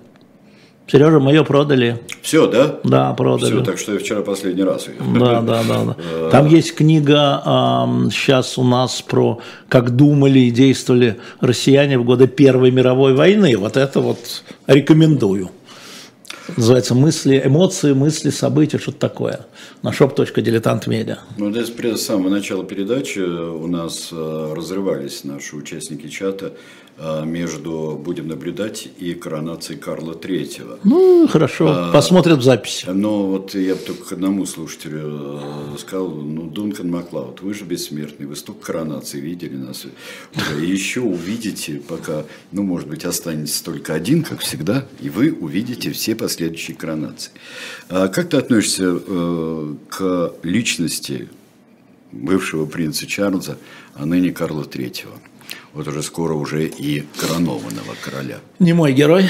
Сережа, 0.86 1.20
мы 1.20 1.32
ее 1.32 1.46
продали. 1.46 2.02
Все, 2.22 2.46
да? 2.48 2.80
Да, 2.84 3.14
продали. 3.14 3.52
Все, 3.52 3.64
так 3.64 3.78
что 3.78 3.94
я 3.94 4.00
вчера 4.00 4.22
последний 4.22 4.64
раз. 4.64 4.88
Да, 5.18 5.42
да, 5.42 5.64
да. 5.64 5.84
да. 5.86 5.96
Э, 5.98 6.30
Там 6.32 6.48
есть 6.48 6.76
книга 6.76 7.42
э, 7.44 8.10
сейчас 8.12 8.58
у 8.58 8.64
нас 8.64 9.02
про 9.02 9.40
как 9.70 9.92
думали 9.96 10.40
и 10.40 10.52
действовали 10.52 11.20
россияне 11.40 11.98
в 11.98 12.04
годы 12.04 12.28
Первой 12.28 12.72
мировой 12.72 13.16
войны. 13.16 13.58
Вот 13.58 13.78
это 13.78 14.02
вот 14.02 14.44
рекомендую. 14.68 15.52
Называется 16.58 16.94
мысли, 16.94 17.42
эмоции, 17.44 17.94
мысли, 17.94 18.30
события, 18.30 18.78
что-то 18.78 19.00
такое. 19.00 19.46
На 19.82 19.90
shop.diletant.media. 19.92 21.18
Ну, 21.38 21.52
здесь 21.52 21.70
с 21.70 22.06
самого 22.06 22.30
начала 22.30 22.66
передачи 22.66 23.20
у 23.20 23.68
нас 23.68 24.10
э, 24.12 24.54
разрывались 24.56 25.24
наши 25.24 25.56
участники 25.56 26.10
чата 26.10 26.52
между 27.26 28.00
«Будем 28.04 28.28
наблюдать» 28.28 28.88
и 29.00 29.14
коронацией 29.14 29.80
Карла 29.80 30.14
Третьего. 30.14 30.80
Ну, 30.84 31.28
хорошо, 31.28 31.68
а, 31.70 31.92
посмотрят 31.92 32.44
запись. 32.44 32.86
Но 32.88 33.28
вот 33.28 33.56
я 33.56 33.76
бы 33.76 33.82
только 33.82 34.06
к 34.06 34.12
одному 34.12 34.46
слушателю 34.46 35.42
э, 35.74 35.78
сказал, 35.80 36.10
ну, 36.10 36.44
Дункан 36.44 36.90
Маклауд, 36.90 37.42
вы 37.42 37.54
же 37.54 37.66
бессмертный, 37.66 38.28
вы 38.28 38.36
столько 38.36 38.68
коронаций 38.68 39.20
видели 39.20 39.56
нас. 39.56 39.86
И 40.60 40.66
еще 40.66 41.02
увидите, 41.02 41.82
пока, 41.88 42.26
ну, 42.52 42.64
может 42.64 42.88
быть, 42.88 43.06
останется 43.06 43.64
только 43.64 43.94
один, 43.94 44.24
как 44.24 44.40
всегда, 44.40 44.86
и 45.00 45.10
вы 45.10 45.32
увидите 45.32 45.92
все 45.92 46.16
последующие 46.16 46.78
коронации. 46.78 47.32
А 47.90 48.08
как 48.08 48.30
ты 48.30 48.38
относишься 48.38 49.00
э, 49.06 49.76
к 49.90 50.34
личности 50.44 51.30
бывшего 52.12 52.66
принца 52.66 53.08
Чарльза, 53.08 53.58
а 53.96 54.06
ныне 54.06 54.32
Карла 54.32 54.66
Третьего? 54.66 55.14
Вот 55.74 55.88
уже 55.88 56.04
скоро 56.04 56.34
уже 56.34 56.68
и 56.68 57.06
коронованного 57.20 57.96
короля. 58.04 58.38
Не 58.60 58.74
мой 58.74 58.94
герой. 58.94 59.30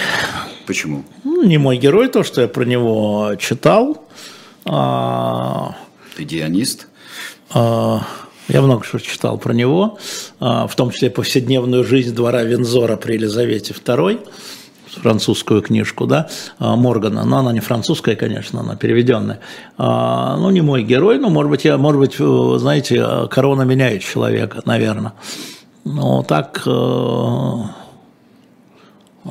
Почему? 0.68 1.04
Ну, 1.24 1.44
не 1.44 1.58
мой 1.58 1.78
герой, 1.78 2.10
то, 2.10 2.24
что 2.24 2.42
я 2.42 2.48
про 2.48 2.66
него 2.66 3.36
читал. 3.40 4.06
А... 4.66 5.76
Ты 6.16 6.26
дианист? 6.26 6.88
А... 7.52 8.06
Я 8.50 8.62
много 8.62 8.84
что 8.84 9.00
читал 9.00 9.38
про 9.38 9.54
него, 9.54 9.98
а, 10.42 10.68
в 10.68 10.76
том 10.76 10.92
числе 10.92 11.10
повседневную 11.10 11.86
жизнь 11.86 12.14
двора 12.14 12.44
Винзора 12.44 12.98
при 12.98 13.14
Елизавете 13.14 13.74
II, 13.74 14.20
французскую 15.02 15.62
книжку, 15.62 16.06
да, 16.06 16.30
Моргана, 16.60 17.24
но 17.24 17.38
она 17.38 17.54
не 17.54 17.62
французская, 17.62 18.18
конечно, 18.18 18.60
она 18.60 18.76
переведенная. 18.76 19.40
Ну, 19.78 20.50
не 20.52 20.60
мой 20.60 20.84
герой, 20.84 21.20
но, 21.20 21.30
может 21.30 21.50
быть, 21.50 21.64
я, 21.64 21.78
может 21.78 22.00
быть, 22.00 22.18
знаете, 22.60 23.28
корона 23.32 23.62
меняет 23.62 24.04
человека, 24.04 24.62
наверное. 24.66 25.14
Но 25.86 26.24
так 26.24 26.64
э, 26.66 27.56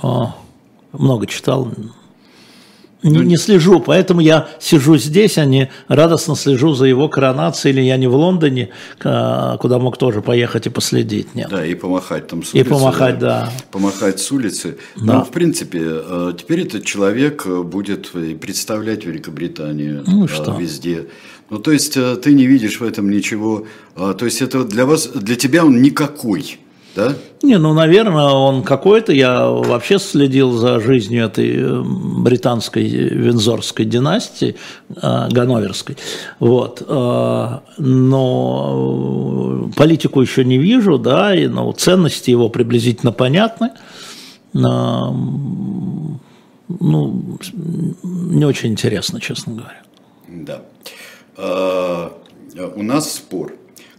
э, 0.03 0.09
много 0.93 1.27
читал, 1.27 1.73
не, 3.03 3.19
не 3.21 3.37
слежу, 3.37 3.81
поэтому 3.81 4.21
я 4.21 4.49
сижу 4.61 4.97
здесь, 4.97 5.39
а 5.39 5.45
не 5.45 5.71
радостно 5.89 6.37
слежу 6.37 6.73
за 6.75 6.87
его 6.87 7.09
коронацией, 7.09 7.75
или 7.75 7.83
я 7.83 7.97
не 7.97 8.07
в 8.07 8.15
Лондоне, 8.15 8.71
куда 8.99 9.79
мог 9.81 9.97
тоже 9.97 10.23
поехать 10.23 10.67
и 10.67 10.71
последить. 10.71 11.35
Нет. 11.35 11.49
Да, 11.51 11.67
и 11.67 11.75
помахать 11.75 12.29
там 12.29 12.45
с 12.45 12.55
улицы. 12.55 12.67
И 12.67 12.71
помахать, 12.71 13.19
да. 13.19 13.51
Помахать 13.73 14.21
с 14.21 14.31
улицы. 14.31 14.79
Да. 14.97 15.15
Ну, 15.15 15.25
в 15.25 15.31
принципе, 15.31 15.81
э, 15.83 16.33
теперь 16.39 16.61
этот 16.61 16.85
человек 16.85 17.47
будет 17.47 18.11
представлять 18.41 19.05
Великобританию 19.05 20.05
ну, 20.07 20.29
что? 20.29 20.53
везде. 20.53 21.07
Ну, 21.53 21.59
то 21.59 21.71
есть, 21.71 21.97
э, 21.99 22.17
ты 22.17 22.33
не 22.33 22.47
видишь 22.47 22.81
в 22.81 22.83
этом 22.83 23.11
ничего. 23.11 23.67
А, 23.95 24.15
то 24.15 24.25
есть, 24.25 24.41
это 24.41 24.65
для 24.65 24.87
вас, 24.87 25.07
для 25.09 25.37
тебя 25.37 25.67
он 25.67 25.83
никакой. 25.83 26.59
Да? 26.97 27.15
Не, 27.43 27.59
ну, 27.59 27.75
наверное, 27.75 28.31
он 28.31 28.63
какой-то. 28.63 29.13
Я 29.13 29.47
вообще 29.51 29.99
следил 29.99 30.53
за 30.53 30.81
жизнью 30.81 31.27
этой 31.27 31.57
э, 31.59 31.83
британской 31.85 32.89
вензорской 32.89 33.85
династии, 33.85 34.57
э, 34.89 35.29
ганноверской. 35.31 35.99
Вот. 36.39 36.83
Но 37.79 38.09
политику 39.77 40.23
еще 40.23 40.47
не 40.47 40.57
вижу, 40.57 40.97
да, 40.97 41.35
и 41.35 41.49
ну, 41.49 41.71
ценности 41.75 42.31
его 42.31 42.49
приблизительно 42.49 43.13
понятны. 43.13 43.73
Ну, 44.55 45.29
не 48.03 48.47
очень 48.47 48.71
интересно, 48.71 49.21
честно 49.21 49.53
говоря. 49.53 49.83
Да. 50.29 50.63
А, 51.37 52.19
у 52.75 52.83
нас 52.83 53.15
спор. 53.15 53.55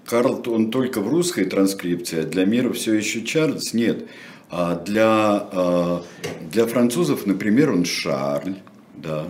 Карл, 0.06 0.44
он 0.48 0.70
только 0.70 1.02
в 1.02 1.08
русской 1.08 1.46
транскрипции, 1.46 2.22
а 2.22 2.26
для 2.26 2.46
мира 2.46 2.72
все 2.74 2.94
еще 2.94 3.24
Чарльз? 3.24 3.74
Нет. 3.74 4.08
А 4.50 4.76
для, 4.76 5.08
а, 5.08 6.04
для 6.52 6.66
французов, 6.68 7.26
например, 7.26 7.72
он 7.72 7.86
Шарль, 7.86 8.56
да. 8.96 9.28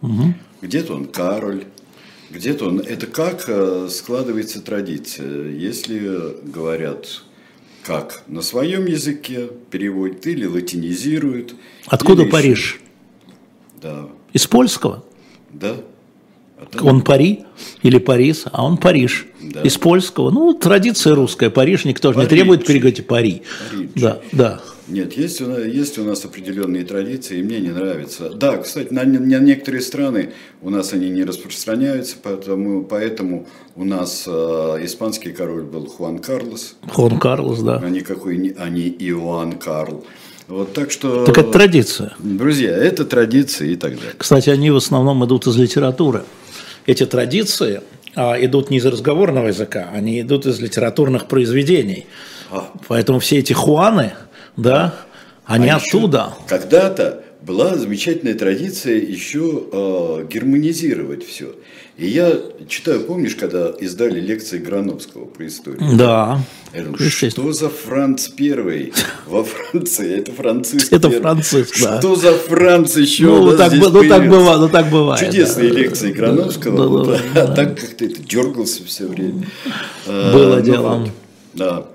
Угу. 0.00 0.34
Где-то 0.62 0.94
он 0.94 1.06
Кароль, 1.06 1.64
где-то 2.30 2.66
он... 2.66 2.80
Это 2.80 3.06
как 3.06 3.44
э, 3.48 3.88
складывается 3.90 4.60
традиция? 4.60 5.50
Если 5.50 6.36
говорят 6.42 7.22
как 7.84 8.22
на 8.26 8.40
своем 8.42 8.86
языке 8.86 9.50
переводят 9.70 10.26
или 10.26 10.46
латинизируют. 10.46 11.54
Откуда 11.86 12.22
или 12.22 12.30
Париж? 12.30 12.74
Еще... 12.74 12.84
Да. 13.82 14.08
Из 14.32 14.46
польского? 14.46 15.04
Да. 15.50 15.76
Он 16.80 17.02
Пари 17.02 17.44
или 17.82 17.98
Парис, 17.98 18.44
а 18.50 18.64
он 18.64 18.76
Париж. 18.76 19.26
Да. 19.40 19.62
Из 19.62 19.76
польского. 19.76 20.30
Ну, 20.30 20.54
традиция 20.54 21.14
русская. 21.14 21.50
Париж 21.50 21.84
никто 21.84 22.12
же 22.12 22.20
не 22.20 22.26
требует 22.26 22.66
переговорить 22.66 23.06
Пари. 23.06 23.42
Париж. 23.70 23.90
Да, 23.94 24.20
да. 24.32 24.60
Нет, 24.86 25.14
есть 25.14 25.40
у, 25.40 25.46
нас, 25.46 25.64
есть 25.64 25.98
у 25.98 26.04
нас 26.04 26.24
определенные 26.26 26.84
традиции, 26.84 27.38
и 27.38 27.42
мне 27.42 27.58
не 27.58 27.70
нравится. 27.70 28.28
Да, 28.30 28.58
кстати, 28.58 28.92
на, 28.92 29.04
на 29.04 29.38
некоторые 29.38 29.80
страны 29.80 30.32
у 30.60 30.68
нас 30.68 30.92
они 30.92 31.08
не 31.08 31.24
распространяются, 31.24 32.16
поэтому, 32.22 32.84
поэтому 32.84 33.46
у 33.76 33.84
нас 33.84 34.24
э, 34.26 34.30
испанский 34.82 35.32
король 35.32 35.62
был 35.62 35.86
Хуан 35.86 36.18
Карлос. 36.18 36.76
Хуан 36.86 37.18
Карлос, 37.18 37.60
да. 37.60 37.80
А 37.82 37.88
никакой, 37.88 38.54
а 38.58 38.68
не 38.68 38.88
Иоанн 38.88 39.54
Карл. 39.54 40.04
Вот, 40.48 40.72
так 40.72 40.90
что... 40.90 41.24
Так 41.24 41.38
это 41.38 41.50
традиция. 41.50 42.14
Друзья, 42.18 42.70
это 42.70 43.04
традиции 43.04 43.72
и 43.72 43.76
так 43.76 43.96
далее. 43.96 44.14
Кстати, 44.16 44.50
они 44.50 44.70
в 44.70 44.76
основном 44.76 45.24
идут 45.24 45.46
из 45.46 45.56
литературы 45.56 46.24
эти 46.86 47.06
традиции 47.06 47.82
а, 48.14 48.36
идут 48.38 48.70
не 48.70 48.78
из 48.78 48.86
разговорного 48.86 49.48
языка, 49.48 49.88
они 49.92 50.20
идут 50.20 50.46
из 50.46 50.60
литературных 50.60 51.26
произведений. 51.26 52.06
А. 52.50 52.70
Поэтому 52.88 53.18
все 53.18 53.38
эти 53.38 53.52
хуаны, 53.52 54.12
да, 54.56 54.94
они 55.44 55.68
а 55.68 55.76
оттуда. 55.76 56.34
Когда-то 56.46 57.23
была 57.44 57.76
замечательная 57.76 58.34
традиция 58.34 58.96
еще 58.96 59.64
э, 59.70 60.26
германизировать 60.30 61.26
все. 61.26 61.54
И 61.96 62.08
я 62.08 62.32
читаю, 62.68 63.02
помнишь, 63.02 63.36
когда 63.36 63.70
издали 63.70 64.18
лекции 64.18 64.58
Грановского 64.58 65.26
про 65.26 65.46
историю? 65.46 65.96
Да. 65.96 66.40
Я 66.72 66.82
думаю, 66.82 67.08
что 67.08 67.52
за 67.52 67.68
Франц 67.68 68.28
Первый 68.28 68.92
во 69.26 69.44
Франции? 69.44 70.18
Это 70.18 70.32
Франциск 70.32 70.92
Это 70.92 71.08
Первый. 71.08 71.22
Франциск, 71.22 71.82
да. 71.82 72.00
Что 72.00 72.16
за 72.16 72.32
Франц 72.32 72.96
еще 72.96 73.26
Ну, 73.26 73.42
у 73.42 73.56
так, 73.56 73.72
здесь 73.72 73.88
ну, 73.88 74.08
так 74.08 74.28
бывает, 74.28 74.60
ну 74.60 74.68
так 74.68 74.90
бывает. 74.90 75.20
Чудесные 75.24 75.70
да. 75.70 75.78
лекции 75.78 76.12
Грановского, 76.12 76.76
Да, 76.76 76.86
вот, 76.88 77.06
да, 77.06 77.20
а 77.42 77.46
да. 77.46 77.54
так 77.54 77.78
как-то 77.78 78.04
это 78.06 78.22
дергался 78.22 78.84
все 78.84 79.06
время. 79.06 79.46
А, 80.06 80.32
Было 80.32 80.56
ну 80.56 80.62
дело. 80.62 80.98
вот, 80.98 81.10
Да. 81.54 81.86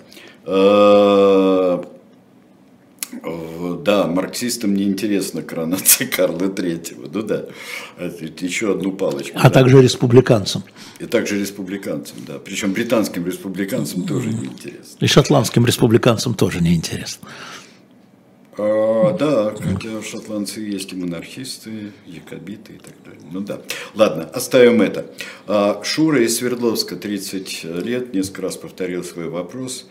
А, 3.23 3.81
Да, 3.83 4.07
марксистам 4.07 4.73
не 4.73 4.83
интересна 4.83 5.41
коронация 5.41 6.07
Карла 6.15 6.49
Третьего. 6.49 7.07
Ну 7.11 7.21
да, 7.23 7.45
Это 7.97 8.45
еще 8.45 8.71
одну 8.73 8.91
палочку. 8.91 9.37
А 9.39 9.43
да. 9.43 9.49
также 9.49 9.81
республиканцам. 9.81 10.63
И 10.99 11.05
также 11.05 11.39
республиканцам, 11.39 12.17
да. 12.27 12.39
Причем 12.39 12.73
британским 12.73 13.25
республиканцам 13.25 14.03
тоже 14.03 14.29
не 14.29 14.45
интересно. 14.45 14.97
И 14.99 15.07
шотландским 15.07 15.65
республиканцам 15.65 16.33
тоже 16.33 16.61
неинтересно. 16.61 17.27
А, 18.61 19.13
да, 19.17 19.55
хотя 19.57 20.03
шотландцы 20.03 20.59
есть 20.59 20.91
и 20.91 20.95
монархисты, 20.95 21.91
якобиты 22.05 22.73
и 22.73 22.77
так 22.77 22.93
далее. 23.05 23.21
Ну 23.31 23.39
да. 23.39 23.61
Ладно, 23.95 24.25
оставим 24.25 24.81
это. 24.81 25.05
А, 25.47 25.81
Шура 25.83 26.21
из 26.21 26.37
Свердловска, 26.37 26.97
30 26.97 27.63
лет, 27.63 28.13
несколько 28.13 28.41
раз 28.41 28.57
повторил 28.57 29.03
свой 29.03 29.29
вопрос. 29.29 29.87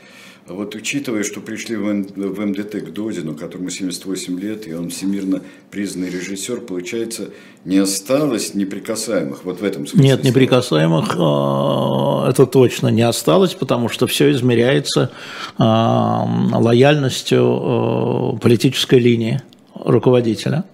А 0.49 0.55
Вот 0.55 0.74
учитывая, 0.74 1.24
что 1.24 1.40
пришли 1.40 1.76
в 1.76 1.86
М- 1.86 2.07
МДТ 2.16 2.80
к 2.80 2.90
Додину, 2.92 3.34
которому 3.34 3.68
78 3.68 4.40
лет, 4.40 4.66
и 4.66 4.72
он 4.72 4.88
всемирно 4.88 5.42
признанный 5.70 6.09
режиссер, 6.09 6.62
получается, 6.62 7.28
не 7.66 7.76
осталось 7.76 8.55
неприкасаемых. 8.55 9.44
Вот 9.44 9.61
в 9.61 9.64
этом 9.64 9.86
смысле. 9.86 10.09
Нет, 10.09 10.24
неприкасаемых 10.24 11.16
э, 11.16 12.30
это 12.30 12.46
точно 12.46 12.88
не 12.88 13.03
осталось, 13.03 13.53
потому 13.53 13.90
что 13.90 14.07
все 14.07 14.30
измеряется 14.30 15.11
э, 15.59 15.62
лояльностью 15.62 18.36
э, 18.36 18.38
политической 18.40 18.99
линии 18.99 19.42
руководителя. 19.74 20.64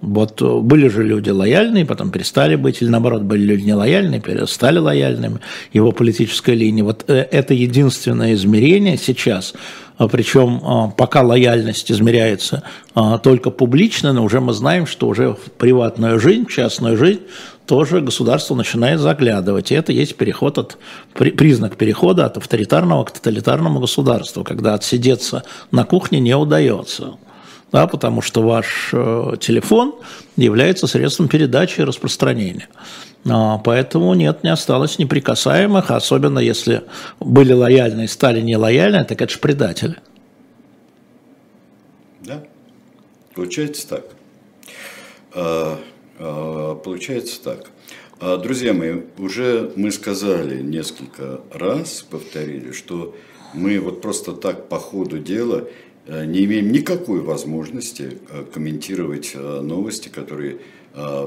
Вот 0.00 0.40
э, 0.40 0.58
были 0.60 0.88
же 0.88 1.02
люди 1.02 1.30
лояльные, 1.30 1.84
потом 1.84 2.10
перестали 2.10 2.56
быть, 2.56 2.80
или 2.80 2.88
наоборот, 2.88 3.22
были 3.22 3.42
люди 3.42 3.64
нелояльные, 3.64 4.20
перестали 4.20 4.78
лояльными, 4.78 5.40
его 5.72 5.92
политической 5.92 6.54
линии. 6.54 6.82
Вот 6.82 7.04
э, 7.08 7.28
это 7.30 7.52
единственное 7.52 8.32
измерение 8.32 8.96
сейчас, 8.96 9.52
а 9.98 10.08
причем 10.08 10.62
э, 10.62 10.92
пока 10.96 11.22
лояльность 11.22 11.90
измеряется 11.92 12.62
только 13.22 13.50
публично, 13.50 14.12
но 14.12 14.24
уже 14.24 14.40
мы 14.40 14.52
знаем, 14.52 14.86
что 14.86 15.06
уже 15.06 15.34
в 15.34 15.52
приватную 15.56 16.18
жизнь, 16.18 16.46
частную 16.46 16.96
жизнь 16.96 17.20
тоже 17.66 18.00
государство 18.00 18.56
начинает 18.56 18.98
заглядывать. 18.98 19.70
И 19.70 19.76
это 19.76 19.92
есть 19.92 20.16
переход 20.16 20.58
от, 20.58 20.78
при- 21.14 21.30
признак 21.30 21.76
перехода 21.76 22.26
от 22.26 22.36
авторитарного 22.36 23.04
к 23.04 23.12
тоталитарному 23.12 23.78
государству, 23.78 24.42
когда 24.42 24.74
отсидеться 24.74 25.44
на 25.70 25.84
кухне 25.84 26.18
не 26.18 26.36
удается 26.36 27.12
да, 27.72 27.86
потому 27.86 28.20
что 28.22 28.42
ваш 28.42 28.90
э, 28.92 29.34
телефон 29.40 29.94
является 30.36 30.86
средством 30.86 31.28
передачи 31.28 31.80
и 31.80 31.84
распространения. 31.84 32.68
А, 33.28 33.58
поэтому 33.58 34.14
нет, 34.14 34.42
не 34.42 34.50
осталось 34.50 34.98
неприкасаемых, 34.98 35.90
особенно 35.90 36.38
если 36.38 36.82
были 37.20 37.52
лояльны 37.52 38.04
и 38.04 38.08
стали 38.08 38.40
нелояльны, 38.40 39.04
так 39.04 39.20
это 39.20 39.32
же 39.32 39.38
предатели. 39.38 39.96
Да, 42.22 42.42
получается 43.34 43.88
так. 43.88 44.04
А, 45.34 45.78
а, 46.18 46.74
Получается 46.76 47.42
так. 47.42 47.70
А, 48.20 48.36
Друзья 48.36 48.72
мои, 48.72 49.02
уже 49.18 49.72
мы 49.76 49.90
сказали 49.92 50.60
несколько 50.60 51.40
раз, 51.52 52.02
повторили, 52.02 52.72
что 52.72 53.14
мы 53.54 53.78
вот 53.80 54.00
просто 54.02 54.32
так 54.32 54.68
по 54.68 54.78
ходу 54.78 55.18
дела 55.18 55.66
не 56.06 56.44
имеем 56.44 56.72
никакой 56.72 57.20
возможности 57.20 58.18
э, 58.30 58.44
комментировать 58.52 59.32
э, 59.34 59.60
новости, 59.60 60.08
которые 60.08 60.58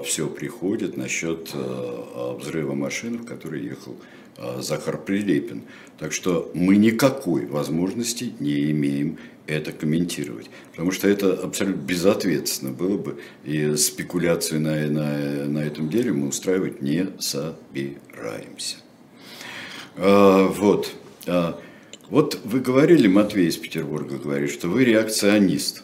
все 0.03 0.27
приходят 0.27 0.97
насчет 0.97 1.51
э, 1.53 2.35
взрыва 2.37 2.73
машины, 2.73 3.19
в 3.19 3.25
которой 3.25 3.63
ехал 3.63 3.95
э, 4.37 4.61
Захар 4.61 4.97
Прилепин. 4.97 5.61
Так 5.97 6.11
что 6.11 6.51
мы 6.53 6.75
никакой 6.75 7.45
возможности 7.45 8.33
не 8.39 8.71
имеем 8.71 9.17
это 9.47 9.71
комментировать. 9.71 10.49
Потому 10.71 10.91
что 10.91 11.07
это 11.07 11.33
абсолютно 11.33 11.79
безответственно 11.79 12.71
было 12.71 12.97
бы. 12.97 13.21
И 13.45 13.75
спекуляцию 13.77 14.59
на, 14.59 14.75
на, 14.87 15.45
на 15.45 15.59
этом 15.59 15.89
деле 15.89 16.11
мы 16.11 16.27
устраивать 16.27 16.81
не 16.81 17.07
собираемся. 17.19 18.77
Вот. 19.95 20.93
Вот 22.09 22.37
вы 22.43 22.59
говорили, 22.59 23.07
Матвей 23.07 23.47
из 23.47 23.57
Петербурга 23.57 24.17
говорит, 24.17 24.51
что 24.51 24.67
вы 24.67 24.83
реакционист. 24.85 25.83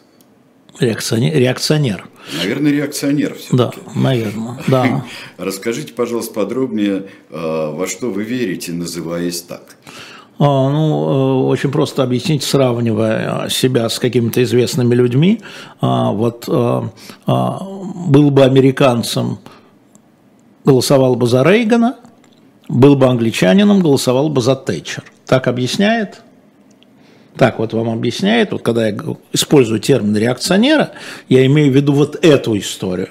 Реакционер. 0.78 1.34
реакционер. 1.34 2.08
Наверное, 2.38 2.70
реакционер 2.70 3.36
Да, 3.50 3.70
все-таки. 3.70 3.98
наверное. 3.98 4.58
Да. 4.68 5.04
Расскажите, 5.36 5.92
пожалуйста, 5.92 6.32
подробнее, 6.34 7.06
а, 7.30 7.72
во 7.72 7.86
что 7.86 8.10
вы 8.10 8.22
верите, 8.22 8.72
называясь 8.72 9.42
так. 9.42 9.76
А, 10.38 10.70
Ну, 10.70 11.44
э, 11.44 11.48
очень 11.48 11.70
просто 11.72 12.02
объяснить, 12.02 12.44
сравнивая 12.44 13.46
э, 13.46 13.50
себя 13.50 13.88
с 13.88 13.98
какими-то 13.98 14.42
известными 14.42 14.94
людьми. 14.94 15.40
А, 15.80 16.12
Вот 16.12 16.44
э, 16.48 16.82
а, 17.26 17.58
был 18.06 18.30
бы 18.30 18.44
американцем, 18.44 19.38
голосовал 20.64 21.16
бы 21.16 21.26
за 21.26 21.42
Рейгана, 21.42 21.96
был 22.68 22.94
бы 22.96 23.06
англичанином, 23.06 23.80
голосовал 23.80 24.28
бы 24.28 24.40
за 24.40 24.54
Тэтчер. 24.54 25.02
Так 25.30 25.46
объясняет? 25.46 26.22
Так 27.36 27.60
вот 27.60 27.72
вам 27.72 27.88
объясняет, 27.88 28.50
вот 28.50 28.62
когда 28.62 28.88
я 28.88 28.96
использую 29.32 29.78
термин 29.78 30.16
реакционера, 30.16 30.90
я 31.28 31.46
имею 31.46 31.70
в 31.72 31.76
виду 31.76 31.92
вот 31.92 32.18
эту 32.24 32.58
историю. 32.58 33.10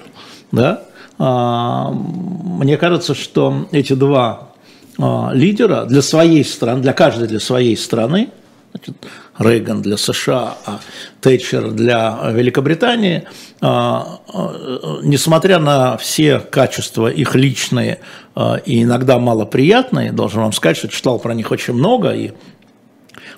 Да? 0.52 0.82
А, 1.18 1.90
Мне 1.90 2.76
кажется, 2.76 3.14
что 3.14 3.66
эти 3.72 3.94
два 3.94 4.50
а, 4.98 5.30
лидера 5.32 5.86
для 5.86 6.02
своей 6.02 6.44
страны, 6.44 6.82
для 6.82 6.92
каждой 6.92 7.26
для 7.26 7.40
своей 7.40 7.74
страны, 7.74 8.28
значит, 8.72 8.96
Рейган 9.38 9.82
для 9.82 9.96
США, 9.96 10.56
а 10.66 10.80
Тэтчер 11.20 11.70
для 11.70 12.30
Великобритании, 12.32 13.24
а, 13.60 14.20
а, 14.32 15.00
несмотря 15.02 15.58
на 15.58 15.96
все 15.96 16.38
качества 16.38 17.08
их 17.08 17.34
личные 17.34 18.00
а, 18.34 18.56
и 18.56 18.82
иногда 18.82 19.18
малоприятные, 19.18 20.12
должен 20.12 20.42
вам 20.42 20.52
сказать, 20.52 20.76
что 20.76 20.88
читал 20.88 21.18
про 21.18 21.34
них 21.34 21.50
очень 21.50 21.74
много 21.74 22.12
и 22.12 22.32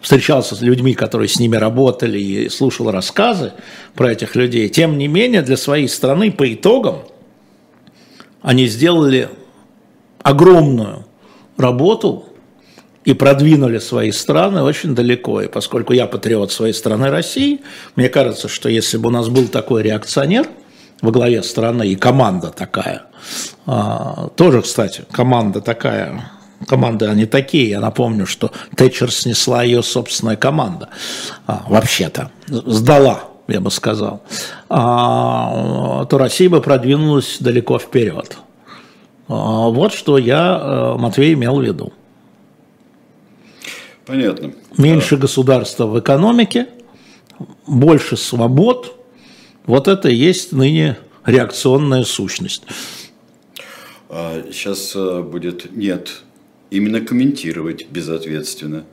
встречался 0.00 0.56
с 0.56 0.60
людьми, 0.60 0.94
которые 0.94 1.28
с 1.28 1.38
ними 1.38 1.56
работали 1.56 2.18
и 2.18 2.48
слушал 2.48 2.90
рассказы 2.90 3.52
про 3.94 4.12
этих 4.12 4.34
людей. 4.34 4.68
Тем 4.68 4.98
не 4.98 5.08
менее, 5.08 5.42
для 5.42 5.56
своей 5.56 5.88
страны 5.88 6.32
по 6.32 6.52
итогам 6.52 7.02
они 8.42 8.66
сделали 8.66 9.28
огромную 10.22 11.06
работу 11.56 12.31
и 13.05 13.14
продвинули 13.14 13.78
свои 13.78 14.12
страны 14.12 14.62
очень 14.62 14.94
далеко. 14.94 15.42
И 15.42 15.48
поскольку 15.48 15.92
я 15.92 16.07
патриот 16.07 16.53
своей 16.53 16.72
страны 16.72 17.11
России, 17.11 17.61
мне 17.96 18.09
кажется, 18.09 18.48
что 18.48 18.68
если 18.68 18.96
бы 18.96 19.09
у 19.09 19.12
нас 19.12 19.28
был 19.28 19.48
такой 19.48 19.82
реакционер 19.82 20.46
во 21.00 21.11
главе 21.11 21.42
страны 21.42 21.88
и 21.88 21.96
команда 21.96 22.50
такая, 22.50 23.03
а, 23.66 24.28
тоже, 24.36 24.62
кстати, 24.62 25.05
команда 25.11 25.61
такая, 25.61 26.30
команды 26.68 27.07
они 27.07 27.26
такие, 27.26 27.70
я 27.70 27.80
напомню, 27.80 28.26
что 28.26 28.53
Тэтчер 28.76 29.11
снесла 29.11 29.64
ее 29.64 29.82
собственная 29.82 30.36
команда, 30.36 30.90
а, 31.46 31.64
вообще-то, 31.68 32.30
сдала, 32.46 33.24
я 33.48 33.61
бы 33.61 33.72
сказал, 33.72 34.22
а, 34.68 36.05
то 36.05 36.18
Россия 36.18 36.48
бы 36.48 36.61
продвинулась 36.61 37.38
далеко 37.40 37.78
вперед. 37.78 38.38
Вот 39.28 39.94
что 39.94 40.18
я, 40.18 40.59
э, 40.61 40.96
Матвей, 40.98 41.32
имел 41.32 41.59
в 41.59 41.62
виду. 41.62 41.92
Понятно. 44.12 44.52
Меньше 44.76 45.16
государства 45.16 45.86
в 45.86 45.98
экономике, 45.98 46.68
больше 47.66 48.18
свобод. 48.18 48.94
Вот 49.64 49.88
это 49.88 50.10
и 50.10 50.14
есть 50.14 50.52
ныне 50.52 50.98
реакционная 51.24 52.04
сущность. 52.04 52.64
Сейчас 54.10 54.94
будет 54.94 55.74
нет. 55.74 56.24
Именно 56.68 57.00
комментировать 57.00 57.88
безответственно. 57.88 58.84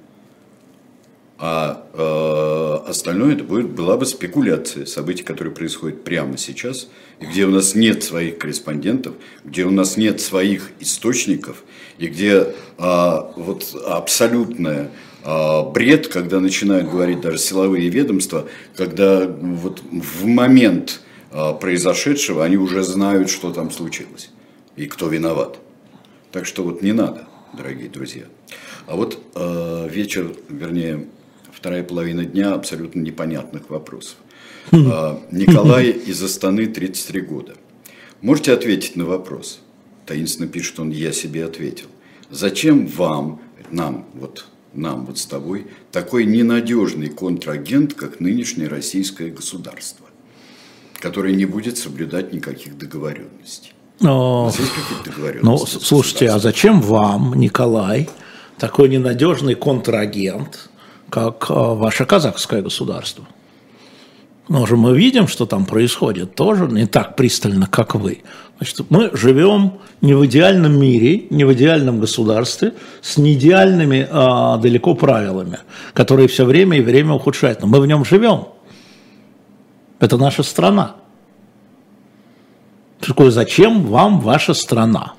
А 1.37 1.85
э, 1.93 2.89
остальное 2.89 3.33
это 3.33 3.43
будет, 3.43 3.71
была 3.71 3.97
бы 3.97 4.05
спекуляция 4.05 4.85
событий, 4.85 5.23
которые 5.23 5.53
происходят 5.53 6.05
прямо 6.05 6.37
сейчас, 6.37 6.87
где 7.19 7.45
у 7.45 7.49
нас 7.49 7.75
нет 7.75 8.03
своих 8.03 8.37
корреспондентов, 8.37 9.15
где 9.43 9.65
у 9.65 9.71
нас 9.71 9.97
нет 9.97 10.21
своих 10.21 10.71
источников, 10.79 11.63
и 11.97 12.07
где 12.07 12.55
а, 12.77 13.31
вот 13.35 13.75
абсолютное 13.85 14.85
а, 14.85 15.08
бред, 15.23 16.07
когда 16.07 16.39
начинают 16.39 16.89
говорить 16.89 17.21
даже 17.21 17.37
силовые 17.37 17.89
ведомства, 17.89 18.47
когда 18.75 19.27
вот 19.27 19.81
в 19.91 20.25
момент 20.25 21.01
а, 21.31 21.53
произошедшего 21.53 22.43
они 22.43 22.57
уже 22.57 22.83
знают, 22.83 23.29
что 23.29 23.51
там 23.51 23.71
случилось 23.71 24.31
и 24.75 24.85
кто 24.87 25.07
виноват. 25.07 25.59
Так 26.31 26.45
что 26.45 26.63
вот 26.63 26.81
не 26.81 26.93
надо, 26.93 27.27
дорогие 27.53 27.89
друзья. 27.89 28.23
А 28.87 28.95
вот 28.95 29.19
э, 29.35 29.87
вечер, 29.91 30.33
вернее, 30.47 31.07
вторая 31.51 31.83
половина 31.83 32.25
дня 32.25 32.53
абсолютно 32.53 33.01
непонятных 33.01 33.69
вопросов. 33.69 34.15
Николай 34.71 35.89
из 35.89 36.21
Астаны, 36.23 36.67
33 36.67 37.21
года. 37.21 37.55
Можете 38.21 38.53
ответить 38.53 38.95
на 38.95 39.05
вопрос? 39.05 39.61
Таинственно 40.05 40.47
пишет 40.47 40.79
он, 40.79 40.91
я 40.91 41.11
себе 41.11 41.45
ответил. 41.45 41.87
Зачем 42.29 42.87
вам, 42.87 43.41
нам, 43.71 44.05
вот 44.13 44.45
нам 44.73 45.05
вот 45.05 45.17
с 45.17 45.25
тобой, 45.25 45.67
такой 45.91 46.25
ненадежный 46.25 47.09
контрагент, 47.09 47.93
как 47.93 48.19
нынешнее 48.19 48.67
российское 48.67 49.29
государство, 49.29 50.05
которое 50.99 51.33
не 51.35 51.45
будет 51.45 51.77
соблюдать 51.77 52.33
никаких 52.33 52.77
договоренностей? 52.77 53.73
Но? 53.99 54.51
Ну, 55.41 55.57
слушайте, 55.57 56.29
а 56.29 56.39
зачем 56.39 56.81
вам, 56.81 57.33
Николай, 57.33 58.09
такой 58.57 58.89
ненадежный 58.89 59.55
контрагент, 59.55 60.69
как 61.09 61.49
э, 61.49 61.53
ваше 61.53 62.05
казахское 62.05 62.61
государство? 62.61 63.27
Но 64.47 64.65
же 64.65 64.77
мы 64.77 64.97
видим, 64.97 65.27
что 65.27 65.45
там 65.45 65.65
происходит 65.65 66.33
тоже 66.33 66.67
не 66.67 66.87
так 66.87 67.15
пристально, 67.15 67.67
как 67.67 67.93
вы. 67.93 68.23
Значит, 68.59 68.85
мы 68.89 69.09
живем 69.13 69.79
не 70.01 70.13
в 70.13 70.25
идеальном 70.25 70.77
мире, 70.77 71.27
не 71.29 71.45
в 71.45 71.53
идеальном 71.53 72.01
государстве, 72.01 72.73
с 73.01 73.17
неидеальными 73.17 74.05
а, 74.11 74.57
далеко 74.57 74.95
правилами, 74.95 75.59
которые 75.93 76.27
все 76.27 76.43
время 76.43 76.77
и 76.77 76.81
время 76.81 77.13
ухудшают. 77.13 77.61
Но 77.61 77.67
мы 77.67 77.79
в 77.79 77.87
нем 77.87 78.03
живем. 78.03 78.49
Это 80.01 80.17
наша 80.17 80.43
страна. 80.43 80.95
Такое, 82.99 83.31
зачем 83.31 83.83
вам 83.83 84.19
ваша 84.19 84.53
страна? 84.53 85.13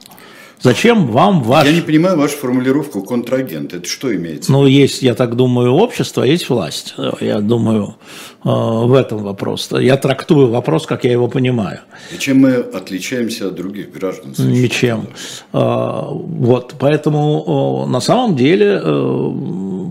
Зачем 0.62 1.06
вам 1.06 1.42
ваш... 1.42 1.66
Я 1.66 1.72
не 1.72 1.80
понимаю 1.80 2.18
вашу 2.18 2.36
формулировку 2.36 3.02
контрагент. 3.02 3.72
Это 3.72 3.88
что 3.88 4.14
имеется? 4.14 4.52
Ну, 4.52 4.66
есть, 4.66 5.02
я 5.02 5.14
так 5.14 5.34
думаю, 5.34 5.72
общество, 5.72 6.22
а 6.22 6.26
есть 6.26 6.50
власть. 6.50 6.94
Я 7.20 7.40
думаю, 7.40 7.96
э, 8.44 8.48
в 8.48 8.92
этом 8.92 9.22
вопрос. 9.22 9.70
Я 9.72 9.96
трактую 9.96 10.48
вопрос, 10.48 10.86
как 10.86 11.04
я 11.04 11.12
его 11.12 11.28
понимаю. 11.28 11.80
И 12.14 12.18
чем 12.18 12.40
мы 12.40 12.56
отличаемся 12.56 13.48
от 13.48 13.54
других 13.54 13.90
граждан? 13.90 14.34
Ничем. 14.38 15.06
Э, 15.52 16.02
вот, 16.10 16.74
поэтому 16.78 17.86
на 17.88 18.00
самом 18.00 18.36
деле 18.36 18.80
э, 18.82 19.30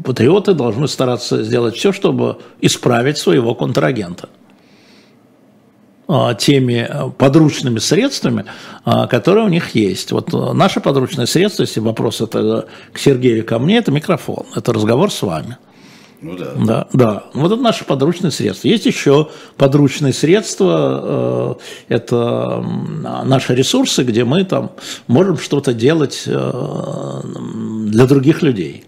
патриоты 0.05 0.53
должны 0.53 0.87
стараться 0.87 1.43
сделать 1.43 1.75
все, 1.77 1.91
чтобы 1.91 2.37
исправить 2.61 3.17
своего 3.17 3.55
контрагента. 3.55 4.29
А, 6.11 6.33
теми 6.33 6.87
э, 6.89 7.11
подручными 7.15 7.77
средствами, 7.77 8.45
а, 8.83 9.05
которые 9.05 9.45
у 9.45 9.47
них 9.47 9.75
есть. 9.75 10.11
Вот 10.11 10.33
э, 10.33 10.53
наше 10.53 10.79
подручное 10.79 11.27
средство, 11.27 11.61
если 11.61 11.81
вопрос 11.81 12.19
это 12.19 12.65
к 12.91 12.97
Сергею, 12.97 13.45
ко 13.45 13.59
мне, 13.59 13.77
это 13.77 13.91
микрофон, 13.91 14.47
это 14.55 14.73
разговор 14.73 15.11
с 15.11 15.21
вами. 15.21 15.57
Ну 16.23 16.35
да. 16.35 16.53
Да, 16.65 16.87
да. 16.93 17.23
Вот 17.35 17.51
это 17.51 17.61
наши 17.61 17.85
подручные 17.85 18.31
средства. 18.31 18.67
Есть 18.67 18.87
еще 18.87 19.29
подручные 19.55 20.11
средства, 20.11 21.57
э, 21.89 21.93
это 21.93 22.65
наши 23.23 23.53
ресурсы, 23.53 24.01
где 24.01 24.23
мы 24.23 24.45
там 24.45 24.71
можем 25.05 25.37
что-то 25.37 25.75
делать 25.75 26.23
для 26.25 28.05
других 28.07 28.41
людей. 28.41 28.85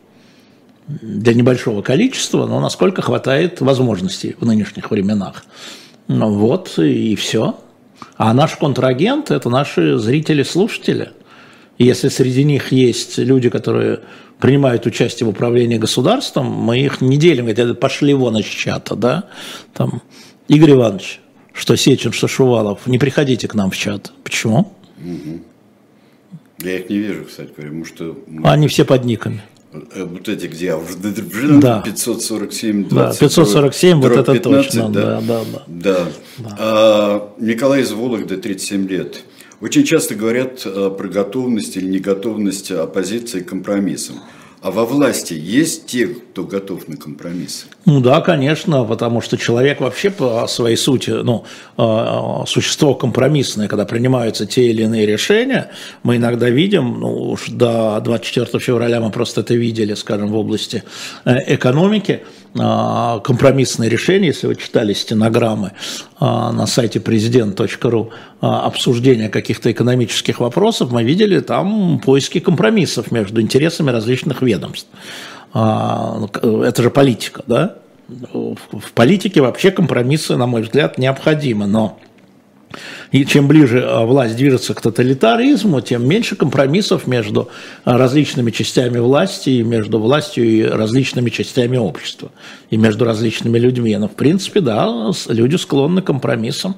Для 0.87 1.35
небольшого 1.35 1.83
количества, 1.83 2.47
но 2.47 2.59
насколько 2.59 3.03
хватает 3.03 3.61
возможностей 3.61 4.35
в 4.39 4.45
нынешних 4.47 4.89
временах. 4.89 5.43
Ну 6.07 6.33
вот 6.33 6.77
и 6.77 7.15
все. 7.15 7.59
А 8.17 8.33
наш 8.33 8.55
контрагент– 8.55 9.31
это 9.31 9.49
наши 9.49 9.97
зрители-слушатели. 9.97 11.11
Если 11.77 12.09
среди 12.09 12.43
них 12.43 12.71
есть 12.71 13.17
люди, 13.17 13.49
которые 13.49 14.01
принимают 14.39 14.85
участие 14.85 15.27
в 15.27 15.29
управлении 15.29 15.77
государством, 15.77 16.47
мы 16.47 16.79
их 16.79 17.01
не 17.01 17.17
делим, 17.17 17.45
говорят, 17.45 17.79
пошли 17.79 18.13
вон 18.13 18.37
из 18.37 18.45
чата, 18.45 18.95
да, 18.95 19.25
там, 19.73 20.01
Игорь 20.47 20.71
Иванович, 20.71 21.19
что 21.53 21.75
Сечин, 21.75 22.11
что 22.11 22.27
Шувалов, 22.27 22.87
не 22.87 22.97
приходите 22.97 23.47
к 23.47 23.53
нам 23.53 23.71
в 23.71 23.77
чат. 23.77 24.11
Почему? 24.23 24.73
Я 26.59 26.77
их 26.77 26.89
не 26.89 26.97
вижу, 26.97 27.25
кстати 27.25 27.49
говоря, 27.55 27.69
потому 27.69 27.85
что... 27.85 28.17
Они 28.43 28.67
все 28.67 28.85
под 28.85 29.05
никами. 29.05 29.41
Э, 29.73 30.03
вот 30.03 30.27
эти 30.27 30.47
где? 30.47 30.75
Да. 31.59 31.81
547, 31.81 32.89
20, 32.89 33.19
да, 33.19 33.25
547, 33.27 34.01
вот 34.01 34.11
это 34.11 34.33
15, 34.33 34.43
точно. 34.43 34.89
Да, 34.89 35.21
да, 35.21 35.21
да. 35.21 35.63
да. 35.67 36.07
да. 36.37 36.55
А, 36.59 37.33
Николай 37.39 37.81
из 37.81 37.91
Вологды, 37.91 38.37
37 38.37 38.87
лет. 38.87 39.23
Очень 39.61 39.83
часто 39.83 40.15
говорят 40.15 40.63
э, 40.65 40.91
про 40.97 41.07
готовность 41.07 41.77
или 41.77 41.85
неготовность 41.85 42.71
оппозиции 42.71 43.41
к 43.41 43.49
компромиссам. 43.49 44.15
А 44.61 44.69
во 44.69 44.85
власти 44.85 45.33
есть 45.33 45.87
те, 45.87 46.05
кто 46.05 46.43
готов 46.43 46.87
на 46.87 46.95
компромиссы? 46.95 47.65
Ну 47.85 47.99
да, 47.99 48.21
конечно, 48.21 48.83
потому 48.83 49.19
что 49.19 49.35
человек 49.35 49.81
вообще 49.81 50.11
по 50.11 50.45
своей 50.45 50.77
сути, 50.77 51.09
ну, 51.09 51.45
а, 51.77 52.43
существо 52.45 52.93
компромиссное, 52.93 53.67
когда 53.67 53.85
принимаются 53.85 54.45
те 54.45 54.67
или 54.67 54.83
иные 54.83 55.07
решения, 55.07 55.71
мы 56.03 56.17
иногда 56.17 56.47
видим, 56.47 56.99
ну 56.99 57.31
уж 57.31 57.47
до 57.47 57.99
24 58.05 58.59
февраля 58.59 59.01
мы 59.01 59.09
просто 59.09 59.41
это 59.41 59.55
видели, 59.55 59.95
скажем, 59.95 60.27
в 60.27 60.35
области 60.35 60.83
э, 61.25 61.55
экономики, 61.55 62.21
а, 62.57 63.19
компромиссные 63.19 63.89
решения, 63.89 64.27
если 64.27 64.47
вы 64.47 64.55
читали 64.55 64.93
стенограммы 64.93 65.71
а, 66.19 66.51
на 66.51 66.65
сайте 66.67 66.99
президент.ру, 66.99 68.11
обсуждения 68.41 69.29
каких-то 69.29 69.71
экономических 69.71 70.39
вопросов, 70.39 70.91
мы 70.91 71.03
видели 71.03 71.39
там 71.39 71.99
поиски 71.99 72.39
компромиссов 72.39 73.11
между 73.11 73.39
интересами 73.39 73.91
различных 73.91 74.41
ведомств. 74.41 74.89
Ну, 75.53 76.29
это 76.63 76.81
же 76.81 76.89
политика, 76.89 77.43
да? 77.45 77.75
В 78.07 78.91
политике 78.95 79.41
вообще 79.41 79.69
компромиссы, 79.69 80.35
на 80.37 80.47
мой 80.47 80.63
взгляд, 80.63 80.97
необходимы, 80.97 81.67
но 81.67 81.99
и 83.11 83.25
чем 83.25 83.47
ближе 83.47 83.83
а, 83.83 84.05
власть 84.05 84.35
движется 84.35 84.73
к 84.73 84.81
тоталитаризму, 84.81 85.81
тем 85.81 86.07
меньше 86.07 86.35
компромиссов 86.35 87.07
между 87.07 87.49
а, 87.83 87.97
различными 87.97 88.51
частями 88.51 88.99
власти, 88.99 89.49
и 89.49 89.63
между 89.63 89.99
властью 89.99 90.45
и 90.45 90.63
различными 90.63 91.29
частями 91.29 91.77
общества, 91.77 92.31
и 92.69 92.77
между 92.77 93.05
различными 93.05 93.57
людьми. 93.57 93.95
Но, 93.97 94.07
в 94.07 94.15
принципе, 94.15 94.61
да, 94.61 95.11
люди 95.27 95.55
склонны 95.55 96.01
к 96.01 96.05
компромиссам. 96.05 96.75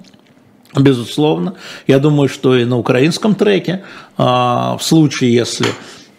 Безусловно. 0.76 1.56
Я 1.86 2.00
думаю, 2.00 2.30
что 2.30 2.56
и 2.56 2.66
на 2.66 2.78
украинском 2.78 3.36
треке, 3.36 3.84
а, 4.18 4.78
в 4.78 4.84
случае, 4.84 5.34
если 5.34 5.68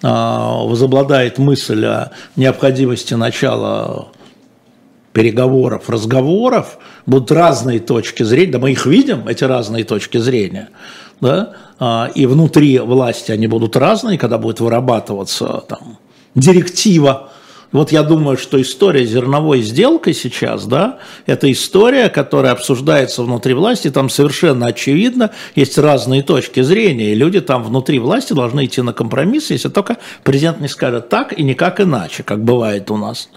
возобладает 0.03 1.39
мысль 1.39 1.87
о 1.87 2.11
необходимости 2.37 3.15
начала 3.15 4.09
переговоров, 5.15 5.89
разговоров, 5.89 6.79
будут 7.07 7.31
разные 7.31 7.81
точки 7.81 8.23
зрения, 8.23 8.53
да 8.53 8.59
мы 8.59 8.73
их 8.73 8.87
видим, 8.87 9.29
эти 9.29 9.45
разные 9.45 9.85
точки 9.85 10.19
зрения, 10.19 10.69
да, 11.21 11.53
а, 11.79 12.11
и 12.15 12.27
внутри 12.27 12.79
власти 12.79 13.33
они 13.33 13.47
будут 13.47 13.77
разные, 13.77 14.19
когда 14.19 14.39
будет 14.39 14.61
вырабатываться 14.61 15.65
там, 15.69 15.99
директива. 16.35 17.31
Вот 17.73 17.91
я 17.91 18.05
думаю, 18.05 18.37
что 18.37 18.63
история 18.63 19.05
зерновой 19.05 19.61
сделкой 19.61 20.15
сейчас, 20.15 20.65
да, 20.65 20.99
это 21.27 21.51
история, 21.51 22.09
которая 22.09 22.53
обсуждается 22.53 23.25
внутри 23.25 23.53
власти, 23.53 23.91
там 23.91 24.09
совершенно 24.09 24.67
очевидно, 24.67 25.33
есть 25.57 25.77
разные 25.77 26.23
точки 26.23 26.63
зрения, 26.63 27.11
и 27.11 27.17
люди 27.17 27.41
там 27.41 27.65
внутри 27.65 27.99
власти 27.99 28.33
должны 28.33 28.67
идти 28.67 28.81
на 28.81 28.93
компромисс, 28.93 29.51
если 29.51 29.71
только 29.71 29.97
президент 30.23 30.61
не 30.61 30.69
скажет 30.69 31.09
так 31.09 31.37
и 31.37 31.43
никак 31.43 31.81
иначе, 31.81 32.23
как 32.23 32.45
бывает 32.45 32.93
у 32.93 32.97
нас. 32.97 33.29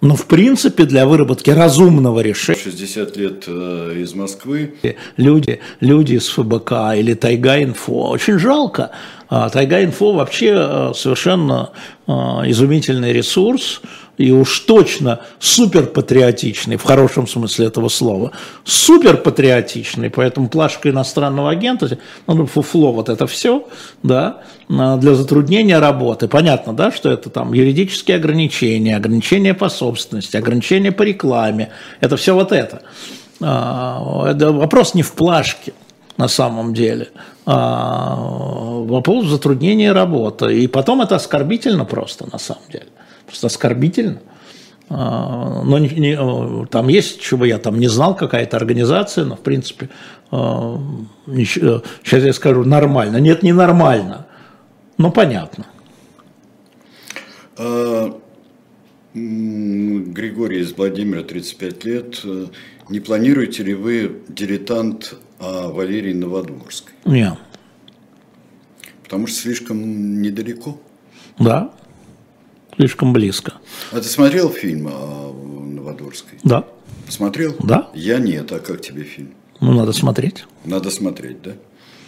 Но 0.00 0.14
в 0.14 0.26
принципе 0.26 0.84
для 0.84 1.06
выработки 1.06 1.50
разумного 1.50 2.20
решения... 2.20 2.58
60 2.58 3.16
лет 3.16 3.44
э, 3.46 3.94
из 3.96 4.14
Москвы. 4.14 4.74
Люди, 5.16 5.60
люди 5.80 6.14
из 6.14 6.28
ФБК 6.28 6.94
или 6.96 7.14
Тайга-Инфо. 7.14 8.10
Очень 8.10 8.38
жалко. 8.38 8.92
А 9.28 9.48
Тайга-Инфо 9.48 10.14
вообще 10.14 10.54
э, 10.54 10.92
совершенно 10.94 11.70
э, 12.06 12.12
изумительный 12.12 13.12
ресурс 13.12 13.82
и 14.18 14.32
уж 14.32 14.60
точно 14.60 15.20
супер 15.38 15.86
патриотичный, 15.86 16.76
в 16.76 16.82
хорошем 16.82 17.26
смысле 17.26 17.66
этого 17.66 17.88
слова, 17.88 18.32
супер 18.64 19.16
патриотичный, 19.16 20.10
поэтому 20.10 20.48
плашка 20.48 20.90
иностранного 20.90 21.50
агента, 21.50 21.98
ну, 22.26 22.46
фуфло, 22.46 22.92
вот 22.92 23.08
это 23.08 23.26
все, 23.26 23.66
да, 24.02 24.42
для 24.68 25.14
затруднения 25.14 25.78
работы. 25.78 26.28
Понятно, 26.28 26.74
да, 26.74 26.90
что 26.90 27.10
это 27.10 27.30
там 27.30 27.52
юридические 27.52 28.16
ограничения, 28.16 28.96
ограничения 28.96 29.54
по 29.54 29.68
собственности, 29.68 30.36
ограничения 30.36 30.92
по 30.92 31.02
рекламе, 31.02 31.70
это 32.00 32.16
все 32.16 32.34
вот 32.34 32.52
это. 32.52 32.82
А, 33.40 34.26
это 34.28 34.52
вопрос 34.52 34.94
не 34.94 35.02
в 35.02 35.12
плашке, 35.12 35.72
на 36.16 36.26
самом 36.26 36.74
деле 36.74 37.10
а, 37.46 38.16
вопрос 38.16 39.26
затруднения 39.26 39.92
работы. 39.92 40.60
И 40.60 40.66
потом 40.66 41.00
это 41.00 41.14
оскорбительно 41.14 41.84
просто, 41.84 42.28
на 42.30 42.38
самом 42.38 42.64
деле. 42.68 42.88
Просто 43.28 43.46
оскорбительно. 43.48 44.20
А, 44.88 45.62
но 45.64 45.78
не, 45.78 45.90
не, 45.90 46.66
там 46.68 46.88
есть, 46.88 47.20
чего 47.20 47.44
я 47.44 47.58
там 47.58 47.78
не 47.78 47.88
знал, 47.88 48.16
какая-то 48.16 48.56
организация, 48.56 49.26
но 49.26 49.36
в 49.36 49.40
принципе, 49.40 49.90
а, 50.30 50.80
ничего, 51.26 51.82
сейчас 52.02 52.24
я 52.24 52.32
скажу 52.32 52.64
нормально. 52.64 53.18
Нет, 53.18 53.42
не 53.42 53.52
нормально, 53.52 54.26
но 54.96 55.10
понятно. 55.10 55.66
Григорий 59.14 60.60
из 60.60 60.72
Владимира, 60.74 61.22
35 61.22 61.84
лет. 61.84 62.24
Не 62.88 63.00
планируете 63.00 63.64
ли 63.64 63.74
вы 63.74 64.22
дилетант 64.28 65.16
о 65.38 65.68
Валерии 65.70 66.14
Новодворской? 66.14 66.94
Нет. 67.04 67.34
Потому 69.02 69.26
что 69.26 69.40
слишком 69.40 70.22
недалеко? 70.22 70.80
Да, 71.38 71.72
слишком 72.78 73.12
близко. 73.12 73.54
А 73.92 73.96
ты 73.96 74.04
смотрел 74.04 74.50
фильм 74.50 74.86
о 74.86 75.34
Новодворской? 75.74 76.38
Да. 76.44 76.64
Смотрел? 77.08 77.56
Да. 77.58 77.88
Я 77.94 78.18
нет, 78.18 78.52
а 78.52 78.60
как 78.60 78.80
тебе 78.80 79.02
фильм? 79.02 79.30
Ну, 79.60 79.72
надо 79.72 79.92
смотреть. 79.92 80.44
Надо 80.64 80.90
смотреть, 80.90 81.42
да? 81.42 81.52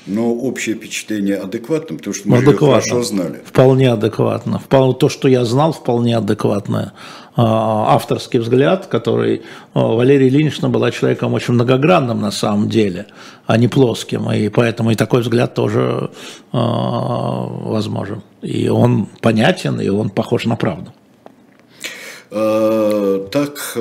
Но 0.06 0.32
общее 0.32 0.76
впечатление 0.76 1.36
адекватно, 1.36 1.96
потому 1.96 2.14
что 2.14 2.28
мы 2.28 2.38
адекватно. 2.38 2.64
ее 2.64 2.70
хорошо 2.70 3.02
знали. 3.02 3.40
Вполне 3.44 3.92
адекватно. 3.92 4.58
Вполне, 4.58 4.94
то, 4.94 5.08
что 5.08 5.28
я 5.28 5.44
знал, 5.44 5.72
вполне 5.72 6.16
адекватное. 6.16 6.92
А, 7.36 7.94
авторский 7.94 8.38
взгляд, 8.38 8.86
который 8.86 9.42
а, 9.74 9.80
Валерия 9.80 10.28
Ильинична 10.28 10.70
была 10.70 10.90
человеком 10.90 11.34
очень 11.34 11.54
многогранным 11.54 12.20
на 12.20 12.30
самом 12.30 12.68
деле, 12.68 13.06
а 13.46 13.58
не 13.58 13.68
плоским. 13.68 14.30
И 14.32 14.48
поэтому 14.48 14.90
и 14.90 14.94
такой 14.94 15.20
взгляд 15.20 15.54
тоже 15.54 16.10
а, 16.52 17.46
возможен. 17.46 18.22
И 18.42 18.68
он 18.68 19.06
понятен, 19.20 19.80
и 19.80 19.88
он 19.88 20.10
похож 20.10 20.46
на 20.46 20.56
правду. 20.56 20.92
Так, 22.30 23.76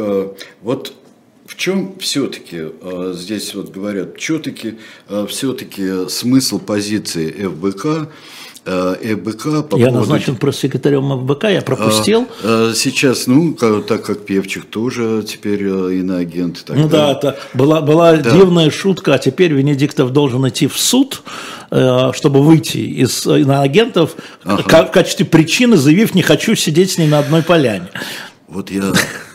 вот 0.61 0.93
в 1.45 1.55
чем 1.55 1.97
все-таки 1.99 2.71
здесь 3.13 3.55
вот 3.55 3.69
говорят, 3.69 4.17
все-таки 4.17 4.77
все-таки 5.27 6.09
смысл 6.09 6.59
позиции 6.59 7.31
ФБК 7.31 8.09
ФБК 8.65 9.43
по 9.67 9.77
Я 9.77 9.87
поводу... 9.87 9.91
назначен 9.91 10.35
пресс-секретарем 10.35 11.19
ФБК, 11.19 11.45
я 11.45 11.61
пропустил. 11.61 12.27
Сейчас, 12.41 13.27
ну, 13.27 13.53
так 13.53 14.03
как 14.03 14.25
Певчих 14.25 14.65
тоже 14.65 15.23
теперь 15.27 15.63
иноагент. 15.63 16.65
Ну 16.67 16.87
да, 16.87 17.11
это 17.11 17.39
была, 17.53 17.81
была 17.81 18.17
да. 18.17 18.31
дивная 18.31 18.69
шутка, 18.69 19.15
а 19.15 19.17
теперь 19.17 19.53
Венедиктов 19.53 20.11
должен 20.11 20.47
идти 20.47 20.67
в 20.67 20.77
суд, 20.77 21.23
чтобы 21.69 22.43
выйти 22.43 22.77
из 22.77 23.25
иноагентов 23.25 24.15
ага. 24.43 24.85
в 24.85 24.91
качестве 24.91 25.25
причины, 25.25 25.77
заявив, 25.77 26.15
не 26.15 26.21
хочу 26.21 26.55
сидеть 26.55 26.91
с 26.91 26.97
ней 26.97 27.07
на 27.07 27.19
одной 27.19 27.43
поляне. 27.43 27.89
Вот 28.47 28.71
я 28.71 28.91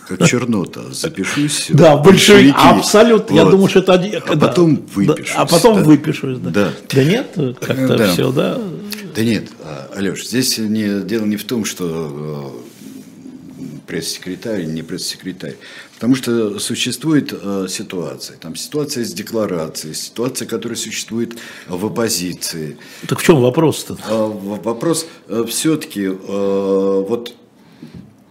как 0.08 0.26
чернота, 0.28 0.82
запишусь. 0.90 1.66
Да, 1.70 1.96
большой, 1.96 2.52
абсолютно. 2.56 3.34
Я 3.34 3.44
думаю, 3.44 3.68
что 3.68 3.80
это... 3.80 3.94
А 3.94 4.36
потом 4.36 4.82
выпишусь. 4.94 5.34
А 5.36 5.46
потом 5.46 5.82
выпишусь, 5.82 6.38
да. 6.38 6.70
Да 6.92 7.04
нет, 7.04 7.34
как-то 7.60 8.08
все, 8.08 8.30
да. 8.32 8.58
Да 9.14 9.22
нет, 9.22 9.48
а, 9.60 9.90
Алеш, 9.94 10.26
здесь 10.26 10.58
не, 10.58 11.02
дело 11.02 11.24
не 11.24 11.36
в 11.36 11.44
том, 11.44 11.64
что 11.64 12.54
э, 12.58 12.74
пресс-секретарь, 13.86 14.64
не 14.64 14.82
пресс-секретарь. 14.82 15.56
Потому 15.94 16.16
что 16.16 16.58
существует 16.58 17.32
э, 17.32 17.66
ситуация. 17.68 18.36
Там 18.38 18.56
ситуация 18.56 19.04
с 19.04 19.12
декларацией, 19.12 19.94
ситуация, 19.94 20.48
которая 20.48 20.76
существует 20.76 21.38
в 21.68 21.86
оппозиции. 21.86 22.76
Так 23.06 23.20
в 23.20 23.22
чем 23.22 23.40
вопрос-то? 23.40 23.96
Э, 24.08 24.26
вопрос 24.64 25.06
э, 25.28 25.44
все-таки, 25.48 26.06
э, 26.06 27.04
вот 27.08 27.34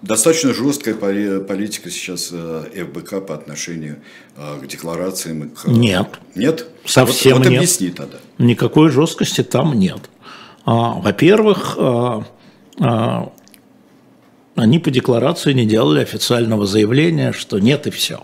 достаточно 0.01 0.53
жесткая 0.53 0.95
политика 0.95 1.89
сейчас 1.89 2.29
э, 2.31 2.65
ФБК 2.75 3.25
по 3.25 3.33
отношению 3.33 3.99
э, 4.35 4.59
к 4.61 4.67
декларациям. 4.67 5.49
К... 5.51 5.67
Нет. 5.67 6.19
Нет? 6.35 6.67
Совсем 6.85 7.37
вот, 7.37 7.45
вот 7.45 7.49
нет. 7.51 7.59
объясни 7.59 7.89
тогда. 7.89 8.17
Никакой 8.37 8.89
жесткости 8.89 9.43
там 9.43 9.79
нет. 9.79 10.09
А, 10.65 10.93
во-первых, 10.93 11.75
а, 11.77 12.23
а, 12.79 13.31
они 14.55 14.79
по 14.79 14.91
декларации 14.91 15.53
не 15.53 15.65
делали 15.65 16.01
официального 16.01 16.65
заявления, 16.65 17.33
что 17.33 17.59
нет 17.59 17.87
и 17.87 17.89
все. 17.89 18.21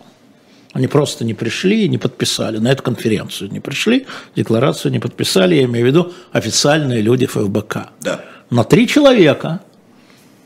Они 0.71 0.87
просто 0.87 1.25
не 1.25 1.33
пришли 1.33 1.85
и 1.85 1.89
не 1.89 1.97
подписали 1.97 2.57
на 2.59 2.69
эту 2.69 2.83
конференцию. 2.83 3.51
Не 3.51 3.59
пришли, 3.59 4.05
декларацию 4.35 4.91
не 4.91 4.99
подписали, 4.99 5.55
я 5.55 5.63
имею 5.63 5.85
в 5.85 5.89
виду 5.89 6.13
официальные 6.31 7.01
люди 7.01 7.25
ФБК. 7.25 7.89
Да. 8.01 8.21
Но 8.51 8.63
три 8.63 8.87
человека, 8.87 9.61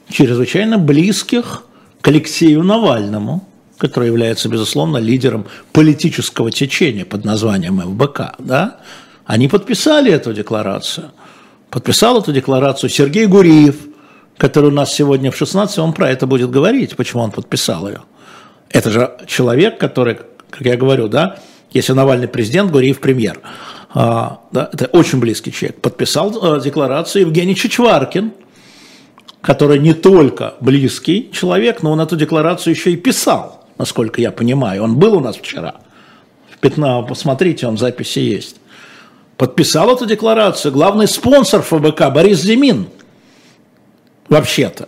чрезвычайно 0.09 0.77
близких 0.77 1.63
к 2.01 2.07
Алексею 2.07 2.63
Навальному, 2.63 3.47
который 3.77 4.07
является, 4.07 4.47
безусловно, 4.47 4.97
лидером 4.97 5.45
политического 5.73 6.51
течения 6.51 7.05
под 7.05 7.25
названием 7.25 7.81
ФБК, 7.81 8.35
да, 8.39 8.79
они 9.25 9.47
подписали 9.47 10.11
эту 10.11 10.33
декларацию– 10.33 11.11
Подписал 11.73 12.19
эту 12.19 12.31
декларацию 12.31 12.87
Сергей 12.87 13.25
Гуриев, 13.25 13.75
который 14.37 14.69
у 14.69 14.73
нас 14.73 14.93
сегодня 14.93 15.31
в 15.31 15.35
16, 15.35 15.79
он 15.79 15.93
про 15.93 16.07
это 16.07 16.27
будет 16.27 16.51
говорить, 16.51 16.95
почему 16.95 17.23
он 17.23 17.31
подписал 17.31 17.87
ее. 17.87 18.01
Это 18.69 18.91
же 18.91 19.17
человек, 19.25 19.79
который, 19.79 20.19
как 20.51 20.61
я 20.61 20.77
говорю, 20.77 21.07
да, 21.07 21.39
если 21.71 21.93
Навальный 21.93 22.27
президент, 22.27 22.69
Гуриев 22.69 22.99
премьер. 22.99 23.39
А, 23.91 24.41
да, 24.51 24.69
это 24.71 24.85
очень 24.85 25.19
близкий 25.19 25.51
человек. 25.51 25.81
Подписал 25.81 26.37
а, 26.43 26.59
декларацию 26.59 27.23
Евгений 27.23 27.55
Чичваркин, 27.55 28.33
который 29.41 29.79
не 29.79 29.95
только 29.95 30.53
близкий 30.59 31.31
человек, 31.33 31.81
но 31.81 31.93
он 31.93 32.01
эту 32.01 32.15
декларацию 32.15 32.75
еще 32.75 32.91
и 32.91 32.97
писал, 32.97 33.65
насколько 33.79 34.21
я 34.21 34.29
понимаю. 34.29 34.83
Он 34.83 34.95
был 34.99 35.15
у 35.15 35.19
нас 35.21 35.37
вчера. 35.37 35.77
В 36.51 36.59
Пятна, 36.59 37.01
посмотрите, 37.01 37.65
он 37.65 37.79
записи 37.79 38.19
есть 38.19 38.57
подписал 39.43 39.93
эту 39.93 40.05
декларацию 40.05 40.71
главный 40.71 41.05
спонсор 41.05 41.61
ФБК 41.63 42.13
Борис 42.13 42.39
Зимин, 42.39 42.87
вообще-то. 44.29 44.87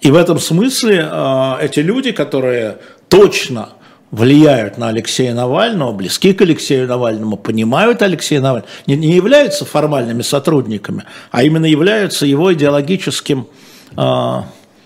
И 0.00 0.12
в 0.12 0.14
этом 0.14 0.38
смысле 0.38 1.08
э, 1.10 1.54
эти 1.62 1.80
люди, 1.80 2.12
которые 2.12 2.78
точно 3.08 3.70
влияют 4.12 4.78
на 4.78 4.90
Алексея 4.90 5.34
Навального, 5.34 5.90
близки 5.90 6.34
к 6.34 6.42
Алексею 6.42 6.86
Навальному, 6.86 7.36
понимают 7.36 8.00
Алексея 8.00 8.40
Навального, 8.40 8.70
не, 8.86 8.94
не 8.94 9.14
являются 9.16 9.64
формальными 9.64 10.22
сотрудниками, 10.22 11.02
а 11.32 11.42
именно 11.42 11.66
являются 11.66 12.26
его 12.26 12.54
идеологическим 12.54 13.48
э, 13.96 14.42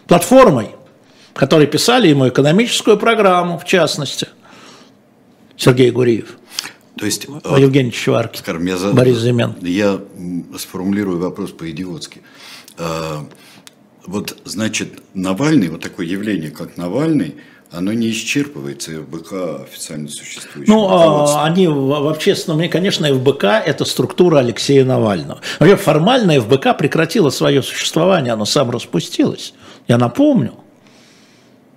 платформой, 0.08 0.70
которые 1.34 1.66
писали 1.66 2.08
ему 2.08 2.26
экономическую 2.26 2.96
программу, 2.96 3.58
в 3.58 3.66
частности, 3.66 4.28
Сергей 5.58 5.90
Гуриев. 5.90 6.38
То 7.00 7.06
есть, 7.06 7.24
Евгений 7.24 7.90
Чуваркин, 7.90 8.38
скажем, 8.40 8.66
я 8.66 8.76
за, 8.76 8.92
Борис 8.92 9.18
Зимен. 9.18 9.54
Я 9.62 9.98
сформулирую 10.58 11.18
вопрос 11.18 11.50
по-идиотски. 11.50 12.20
А, 12.76 13.26
вот, 14.04 14.36
значит, 14.44 15.00
Навальный, 15.14 15.68
вот 15.68 15.80
такое 15.80 16.04
явление, 16.04 16.50
как 16.50 16.76
Навальный, 16.76 17.36
оно 17.72 17.94
не 17.94 18.10
исчерпывается 18.10 19.02
ФБК 19.02 19.62
официально 19.62 20.08
существующим. 20.08 20.74
Ну, 20.74 20.88
а, 20.90 21.44
они 21.46 21.68
в 21.68 22.06
общественном, 22.06 22.68
конечно, 22.68 23.08
ФБК– 23.08 23.44
это 23.64 23.86
структура 23.86 24.40
Алексея 24.40 24.84
Навального. 24.84 25.40
Вообще, 25.58 25.76
формально 25.76 26.38
ФБК 26.38 26.76
прекратило 26.76 27.30
свое 27.30 27.62
существование, 27.62 28.34
оно 28.34 28.44
сам 28.44 28.70
распустилось. 28.70 29.54
Я 29.88 29.96
напомню. 29.96 30.52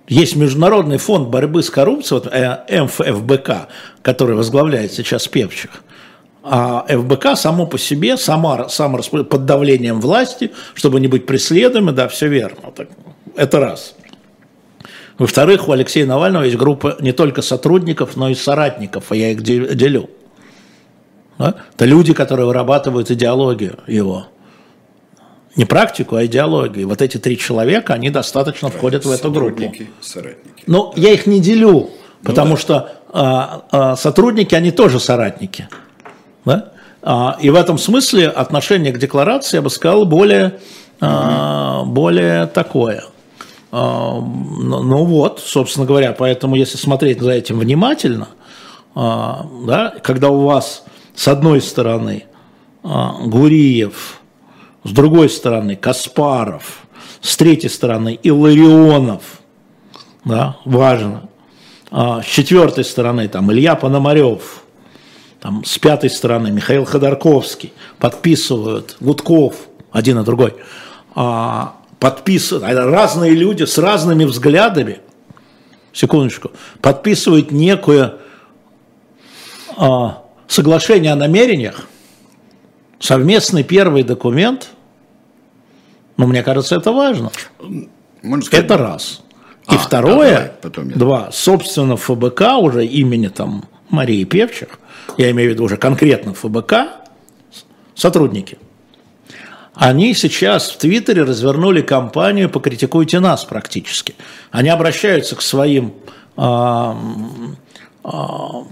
Есть 0.06 0.36
Международный 0.36 0.98
фонд 0.98 1.28
борьбы 1.28 1.62
с 1.62 1.70
коррупцией, 1.70 2.20
вот, 2.20 2.32
э, 2.32 2.82
МФБК, 2.84 3.68
который 4.02 4.36
возглавляет 4.36 4.92
сейчас 4.92 5.26
Певчих. 5.28 5.70
А 6.42 6.84
ФБК 6.86 7.36
само 7.36 7.66
по 7.66 7.78
себе, 7.78 8.18
сама, 8.18 8.68
сама 8.68 8.98
под 8.98 9.46
давлением 9.46 10.02
власти, 10.02 10.50
чтобы 10.74 11.00
не 11.00 11.08
быть 11.08 11.24
преследуемым, 11.24 11.94
да, 11.94 12.06
все 12.08 12.28
верно. 12.28 12.70
Так, 12.74 12.88
это 13.34 13.60
раз. 13.60 13.94
Во-вторых, 15.16 15.68
у 15.68 15.72
Алексея 15.72 16.04
Навального 16.04 16.42
есть 16.42 16.56
группа 16.56 16.96
не 17.00 17.12
только 17.12 17.40
сотрудников, 17.40 18.16
но 18.16 18.28
и 18.28 18.34
соратников, 18.34 19.10
а 19.10 19.16
я 19.16 19.30
их 19.30 19.42
делю. 19.42 20.10
Да? 21.38 21.54
Это 21.74 21.84
люди, 21.86 22.12
которые 22.12 22.46
вырабатывают 22.46 23.10
идеологию 23.10 23.78
его. 23.86 24.26
Не 25.56 25.64
практику, 25.64 26.16
а 26.16 26.26
идеологию. 26.26 26.88
Вот 26.88 27.00
эти 27.00 27.18
три 27.18 27.38
человека, 27.38 27.94
они 27.94 28.10
достаточно 28.10 28.70
входят 28.70 29.04
в 29.04 29.10
эту 29.10 29.30
группу. 29.30 29.72
Соратники. 30.00 30.64
Но 30.66 30.92
я 30.96 31.12
их 31.12 31.26
не 31.26 31.40
делю, 31.40 31.90
потому 32.22 32.50
ну, 32.50 32.54
да. 32.56 32.60
что 32.60 32.92
а, 33.12 33.64
а, 33.70 33.96
сотрудники, 33.96 34.54
они 34.54 34.72
тоже 34.72 34.98
соратники. 34.98 35.68
Да? 36.44 36.72
А, 37.02 37.38
и 37.40 37.50
в 37.50 37.54
этом 37.54 37.78
смысле 37.78 38.28
отношение 38.28 38.92
к 38.92 38.98
декларации, 38.98 39.58
я 39.58 39.62
бы 39.62 39.70
сказал, 39.70 40.04
более, 40.06 40.58
а, 41.00 41.84
более 41.84 42.46
такое. 42.46 43.04
А, 43.70 44.18
ну, 44.20 44.82
ну 44.82 45.04
вот, 45.04 45.40
собственно 45.40 45.86
говоря, 45.86 46.12
поэтому 46.12 46.56
если 46.56 46.76
смотреть 46.76 47.20
за 47.20 47.30
этим 47.30 47.58
внимательно, 47.58 48.28
а, 48.94 49.46
да, 49.66 49.94
когда 50.02 50.30
у 50.30 50.40
вас 50.40 50.84
с 51.14 51.28
одной 51.28 51.60
стороны 51.60 52.24
а, 52.82 53.16
Гуриев, 53.24 54.20
с 54.84 54.90
другой 54.90 55.28
стороны 55.28 55.76
Каспаров, 55.76 56.86
с 57.20 57.36
третьей 57.36 57.70
стороны 57.70 58.18
Илларионов, 58.22 59.22
да, 60.24 60.56
важно. 60.64 61.28
А, 61.90 62.22
с 62.22 62.26
четвертой 62.26 62.84
стороны 62.84 63.28
там 63.28 63.52
Илья 63.52 63.74
Пономарев, 63.74 64.62
там, 65.40 65.64
с 65.64 65.78
пятой 65.78 66.10
стороны 66.10 66.50
Михаил 66.50 66.84
Ходорковский, 66.84 67.72
подписывают 67.98 68.96
Гудков, 69.00 69.56
один 69.90 70.18
и 70.18 70.24
другой, 70.24 70.54
а, 71.14 71.76
подписывают, 72.00 72.64
разные 72.64 73.32
люди 73.32 73.64
с 73.64 73.78
разными 73.78 74.24
взглядами, 74.24 75.00
секундочку, 75.92 76.50
подписывают 76.80 77.50
некое 77.50 78.16
а, 79.76 80.24
соглашение 80.46 81.12
о 81.12 81.16
намерениях, 81.16 81.86
совместный 82.98 83.62
первый 83.62 84.02
документ, 84.02 84.70
ну, 86.16 86.26
мне 86.26 86.42
кажется, 86.42 86.76
это 86.76 86.92
важно. 86.92 87.30
Можно 88.22 88.44
сказать, 88.44 88.64
это 88.64 88.78
раз. 88.78 89.22
И 89.70 89.74
а, 89.74 89.78
второе, 89.78 90.34
давай, 90.34 90.52
потом 90.62 90.88
я... 90.90 90.96
два, 90.96 91.28
собственно, 91.32 91.96
ФБК 91.96 92.58
уже 92.58 92.84
имени 92.84 93.28
там 93.28 93.64
Марии 93.88 94.24
Певчих, 94.24 94.78
я 95.16 95.30
имею 95.30 95.50
в 95.50 95.52
виду 95.54 95.64
уже 95.64 95.76
конкретно 95.76 96.34
ФБК, 96.34 96.74
сотрудники, 97.94 98.58
они 99.74 100.14
сейчас 100.14 100.70
в 100.70 100.78
Твиттере 100.78 101.22
развернули 101.22 101.80
кампанию 101.82 102.48
«Покритикуйте 102.48 103.18
нас» 103.18 103.44
практически. 103.44 104.14
Они 104.52 104.68
обращаются 104.68 105.34
к 105.34 105.42
своим 105.42 105.94
э, 106.36 106.94
э, 108.04 108.08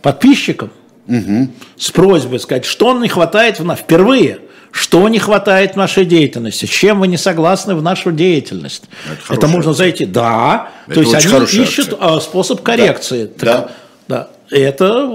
подписчикам 0.01 0.71
угу. 1.07 1.49
с 1.77 1.91
просьбой 1.91 2.41
сказать, 2.41 2.65
что 2.65 2.99
не 2.99 3.09
хватает 3.09 3.61
в 3.61 3.65
нас 3.65 3.79
впервые– 3.79 4.39
что 4.73 5.07
не 5.11 5.19
хватает 5.19 5.75
в 5.75 5.77
нашей 5.77 6.07
деятельности? 6.07 6.65
С 6.65 6.71
чем 6.71 7.01
вы 7.01 7.07
не 7.07 7.19
согласны 7.19 7.75
в 7.75 7.83
нашу 7.83 8.11
деятельность? 8.11 8.85
Это, 9.29 9.35
это 9.35 9.47
можно 9.47 9.75
зайти. 9.75 10.07
Да. 10.07 10.71
Это 10.87 10.95
То 10.95 11.01
есть 11.03 11.15
они 11.15 11.45
ищут 11.63 11.93
акция. 11.93 12.21
способ 12.21 12.63
коррекции. 12.63 13.31
Да. 13.39 13.53
Так, 13.53 13.71
да. 14.09 14.29
Это, 14.51 15.11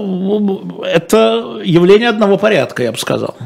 это 0.86 1.60
явление 1.64 2.08
одного 2.08 2.38
порядка, 2.38 2.84
я 2.84 2.92
бы 2.92 2.98
сказал. 2.98 3.36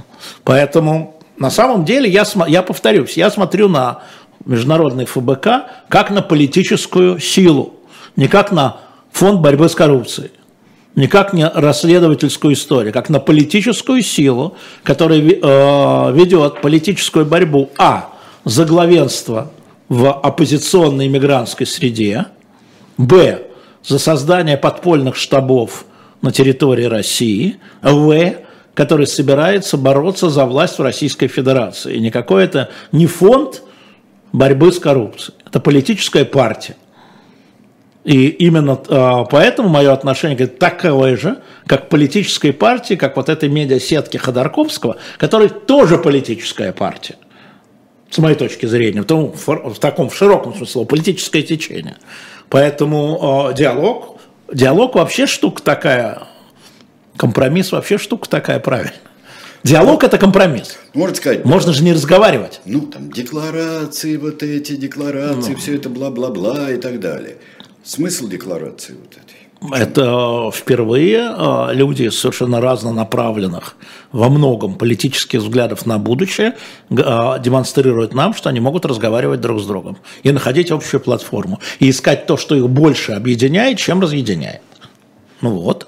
Поэтому 0.45 1.19
на 1.39 1.51
самом 1.51 1.87
деле 1.87 2.11
я, 2.11 2.25
я 2.47 2.63
повторюсь, 2.63 3.17
я 3.17 3.31
смотрю 3.31 3.69
на 3.69 4.03
международный 4.45 5.07
ФБК 5.07 5.49
как 5.89 6.11
на 6.11 6.21
политическую 6.21 7.21
силу, 7.21 7.75
не 8.17 8.29
как 8.29 8.53
на 8.53 8.77
фонд 9.13 9.41
борьбы 9.41 9.69
с 9.69 9.75
коррупцией 9.75 10.31
не 10.95 11.07
как 11.07 11.33
не 11.33 11.47
расследовательскую 11.47 12.55
историю, 12.55 12.93
как 12.93 13.09
на 13.09 13.19
политическую 13.19 14.03
силу, 14.03 14.57
которая 14.83 15.21
э, 15.21 16.13
ведет 16.13 16.61
политическую 16.61 17.25
борьбу 17.25 17.71
а. 17.79 18.11
за 18.45 18.65
главенство 18.65 19.51
в 19.89 20.11
оппозиционной 20.11 21.07
иммигрантской 21.07 21.67
среде, 21.67 22.27
б. 22.99 23.43
за 23.85 23.99
создание 23.99 24.57
подпольных 24.57 25.17
штабов 25.17 25.87
на 26.21 26.31
территории 26.31 26.85
России, 26.85 27.57
в. 27.83 28.35
который 28.75 29.07
собирается 29.07 29.77
бороться 29.77 30.29
за 30.29 30.45
власть 30.45 30.79
в 30.79 30.83
Российской 30.83 31.29
Федерации. 31.29 31.97
И 31.97 32.01
никакой 32.01 32.45
это 32.45 32.71
не 32.91 33.07
фонд 33.07 33.63
борьбы 34.33 34.73
с 34.73 34.79
коррупцией, 34.79 35.37
это 35.47 35.61
политическая 35.61 36.25
партия. 36.25 36.77
И 38.05 38.27
именно 38.29 38.81
э, 38.89 39.25
поэтому 39.31 39.69
мое 39.69 39.93
отношение 39.93 40.37
говорит, 40.37 40.59
такое 40.59 41.17
же, 41.17 41.41
как 41.67 41.89
политической 41.89 42.53
партии, 42.53 42.95
как 42.95 43.17
вот 43.17 43.29
этой 43.29 43.49
медиасетки 43.49 44.17
Ходорковского, 44.17 44.97
которая 45.19 45.49
тоже 45.49 45.99
политическая 45.99 46.73
партия, 46.73 47.15
с 48.11 48.19
моей 48.19 48.35
точки 48.35 48.67
зрения, 48.67 49.03
в, 49.03 49.05
том, 49.05 49.33
в 49.33 49.79
таком 49.79 50.11
в 50.11 50.17
широком 50.17 50.55
смысле, 50.55 50.85
политическое 50.85 51.43
течение. 51.43 51.97
Поэтому 52.49 53.51
э, 53.51 53.55
диалог, 53.55 54.19
диалог 54.53 54.97
вообще 54.97 55.27
штука 55.27 55.63
такая, 55.63 56.25
компромисс 57.17 57.71
вообще 57.71 57.99
штука 57.99 58.29
такая 58.29 58.59
правильная. 58.59 58.95
Диалог– 59.63 60.03
это 60.05 60.19
компромисс. 60.19 60.77
Можно 60.93 61.15
сказать. 61.15 61.45
Можно 61.45 61.73
же 61.73 61.85
не 61.85 61.93
разговаривать. 61.93 62.61
Ну, 62.65 62.81
там, 62.81 63.13
декларации, 63.13 64.17
вот 64.17 64.43
эти 64.43 64.75
декларации, 64.75 65.53
ну. 65.53 65.57
все 65.57 65.77
это 65.77 65.89
бла-бла-бла 65.89 66.73
и 66.73 66.79
так 66.79 66.99
далее. 66.99 67.37
Смысл 67.85 68.29
декларации 68.29 68.95
вот 68.95 69.13
этой? 69.13 69.43
Это 69.71 70.51
впервые 70.53 71.21
а, 71.21 71.71
люди 71.73 72.09
совершенно 72.09 72.61
разнонаправленных 72.61 73.77
во 74.11 74.29
многом 74.29 74.75
политических 74.75 75.41
взглядов 75.41 75.87
на 75.87 75.99
будущее 75.99 76.57
а, 76.91 77.39
демонстрируют 77.39 78.13
нам, 78.13 78.35
что 78.35 78.49
они 78.49 78.59
могут 78.61 78.85
разговаривать 78.85 79.41
друг 79.41 79.61
с 79.61 79.67
другом 79.67 79.99
и 80.25 80.33
находить 80.33 80.71
общую 80.73 81.01
платформу 81.01 81.61
и 81.79 81.91
искать 81.91 82.27
то, 82.27 82.37
что 82.37 82.57
их 82.57 82.69
больше 82.69 83.13
объединяет, 83.13 83.79
чем 83.79 84.01
разъединяет. 84.01 84.63
Ну 85.41 85.51
вот. 85.51 85.87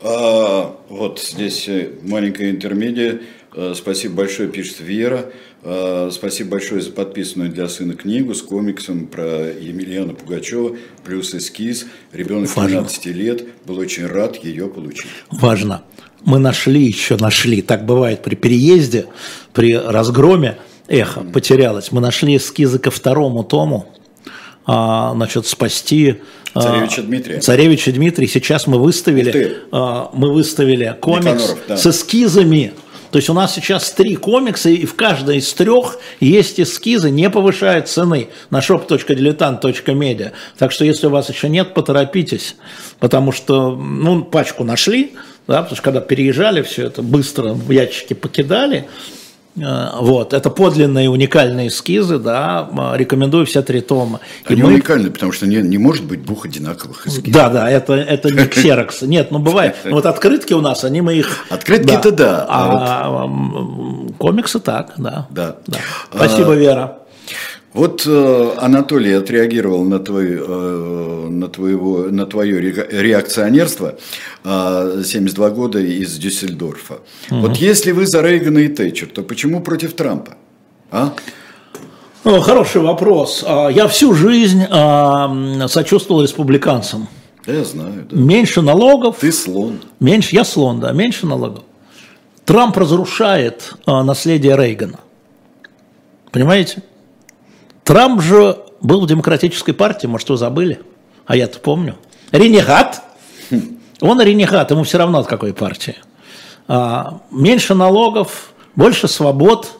А, 0.00 0.76
вот 0.88 1.20
здесь 1.20 1.68
э, 1.68 1.90
маленькая 2.02 2.50
интермедия. 2.50 3.20
Э, 3.54 3.74
спасибо 3.76 4.16
большое, 4.16 4.48
пишет 4.48 4.80
Вера. 4.80 5.26
Э, 5.66 6.10
спасибо 6.12 6.50
большое 6.50 6.82
за 6.82 6.90
подписанную 6.90 7.50
для 7.50 7.68
сына 7.68 7.94
книгу 7.94 8.34
с 8.34 8.42
комиксом 8.42 9.06
про 9.06 9.50
Емельяна 9.50 10.12
Пугачева, 10.12 10.76
плюс 11.04 11.34
эскиз. 11.34 11.86
Ребенок 12.12 12.54
Важно. 12.54 12.80
12 12.80 13.06
лет, 13.06 13.44
был 13.64 13.78
очень 13.78 14.06
рад 14.06 14.36
ее 14.44 14.68
получить. 14.68 15.06
Важно. 15.30 15.82
Мы 16.22 16.38
нашли, 16.38 16.84
еще 16.84 17.16
нашли, 17.16 17.62
так 17.62 17.86
бывает 17.86 18.22
при 18.22 18.34
переезде, 18.34 19.06
при 19.54 19.74
разгроме, 19.74 20.58
эхо 20.86 21.20
потерялось. 21.20 21.92
Мы 21.92 22.02
нашли 22.02 22.36
эскизы 22.36 22.78
ко 22.78 22.90
второму 22.90 23.42
тому, 23.42 23.86
а, 24.66 25.12
значит, 25.14 25.46
спасти 25.46 26.16
а, 26.52 26.60
Царевича 26.60 27.02
Дмитрия. 27.02 27.40
Царевича 27.40 27.92
Дмитрия. 27.92 28.28
Сейчас 28.28 28.66
мы 28.66 28.78
выставили, 28.78 29.58
а, 29.70 30.10
мы 30.12 30.32
выставили 30.32 30.94
комикс 31.00 31.56
да. 31.68 31.76
с 31.76 31.86
эскизами 31.86 32.74
то 33.14 33.18
есть 33.18 33.30
у 33.30 33.32
нас 33.32 33.54
сейчас 33.54 33.92
три 33.92 34.16
комикса, 34.16 34.70
и 34.70 34.84
в 34.84 34.96
каждой 34.96 35.36
из 35.36 35.54
трех 35.54 36.00
есть 36.18 36.58
эскизы, 36.58 37.10
не 37.12 37.30
повышая 37.30 37.80
цены 37.82 38.30
на 38.50 38.58
shop.diletant.media. 38.58 40.32
Так 40.58 40.72
что 40.72 40.84
если 40.84 41.06
у 41.06 41.10
вас 41.10 41.28
еще 41.28 41.48
нет, 41.48 41.74
поторопитесь, 41.74 42.56
потому 42.98 43.30
что 43.30 43.76
ну, 43.76 44.24
пачку 44.24 44.64
нашли, 44.64 45.14
да, 45.46 45.62
потому 45.62 45.76
что 45.76 45.84
когда 45.84 46.00
переезжали, 46.00 46.62
все 46.62 46.86
это 46.86 47.02
быстро 47.02 47.52
в 47.52 47.70
ящики 47.70 48.14
покидали, 48.14 48.88
вот, 49.56 50.32
это 50.32 50.50
подлинные 50.50 51.08
уникальные 51.08 51.68
эскизы, 51.68 52.18
да, 52.18 52.68
рекомендую 52.96 53.46
все 53.46 53.62
три 53.62 53.80
тома. 53.80 54.20
Они 54.46 54.62
мы... 54.62 54.70
уникальны, 54.70 55.10
потому 55.10 55.30
что 55.30 55.46
не, 55.46 55.56
не 55.56 55.78
может 55.78 56.04
быть 56.04 56.24
двух 56.24 56.44
одинаковых 56.44 57.06
эскизов. 57.06 57.32
Да, 57.32 57.48
да, 57.48 57.70
это, 57.70 57.94
это 57.94 58.30
не 58.30 58.46
ксерокс. 58.48 59.02
Нет, 59.02 59.30
ну 59.30 59.38
бывает. 59.38 59.76
Ну, 59.84 59.96
вот 59.96 60.06
открытки 60.06 60.54
у 60.54 60.60
нас, 60.60 60.82
они 60.82 61.02
мы 61.02 61.14
их... 61.14 61.44
Открытки-то 61.50 62.10
да. 62.10 62.46
А, 62.48 63.04
а 63.04 63.26
вот... 63.26 64.16
комиксы 64.18 64.58
так, 64.58 64.94
да. 64.96 65.28
Да. 65.30 65.56
да. 65.66 65.78
Спасибо, 66.12 66.52
а... 66.52 66.56
Вера. 66.56 66.98
Вот 67.74 68.04
э, 68.06 68.50
Анатолий 68.58 69.12
отреагировал 69.12 69.82
на, 69.82 69.98
твой, 69.98 70.38
э, 70.40 71.26
на, 71.28 71.48
твоего, 71.48 72.04
на 72.04 72.24
твое 72.24 72.60
реакционерство 72.60 73.96
э, 74.44 75.02
72 75.04 75.50
года 75.50 75.80
из 75.80 76.16
Дюссельдорфа. 76.16 77.00
Угу. 77.32 77.40
Вот 77.40 77.56
если 77.56 77.90
вы 77.90 78.06
за 78.06 78.22
Рейгана 78.22 78.58
и 78.58 78.68
Тэтчер, 78.68 79.08
то 79.08 79.22
почему 79.22 79.60
против 79.60 79.94
Трампа? 79.94 80.36
А? 80.92 81.12
Хороший 82.22 82.80
вопрос. 82.80 83.44
А, 83.44 83.68
я 83.68 83.88
всю 83.88 84.14
жизнь 84.14 84.62
а, 84.70 85.66
сочувствовал 85.68 86.22
республиканцам. 86.22 87.08
Я 87.44 87.64
знаю, 87.64 88.06
да. 88.08 88.16
Меньше 88.16 88.62
налогов. 88.62 89.16
Ты 89.18 89.32
слон. 89.32 89.80
Меньше, 89.98 90.36
я 90.36 90.44
слон, 90.44 90.78
да, 90.78 90.92
меньше 90.92 91.26
налогов. 91.26 91.64
Трамп 92.44 92.76
разрушает 92.76 93.74
а, 93.84 94.04
наследие 94.04 94.56
Рейгана. 94.56 95.00
Понимаете? 96.30 96.84
Трамп 97.84 98.22
же 98.22 98.58
был 98.80 99.02
в 99.02 99.06
демократической 99.06 99.72
партии, 99.72 100.06
может, 100.06 100.28
вы 100.30 100.36
забыли? 100.36 100.80
А 101.26 101.36
я-то 101.36 101.58
помню. 101.58 101.96
Ренегат. 102.32 103.02
Он 104.00 104.20
ренегат, 104.20 104.70
ему 104.70 104.82
все 104.84 104.98
равно 104.98 105.18
от 105.18 105.26
какой 105.26 105.54
партии. 105.54 105.96
А, 106.66 107.20
меньше 107.30 107.74
налогов, 107.74 108.52
больше 108.74 109.06
свобод, 109.06 109.78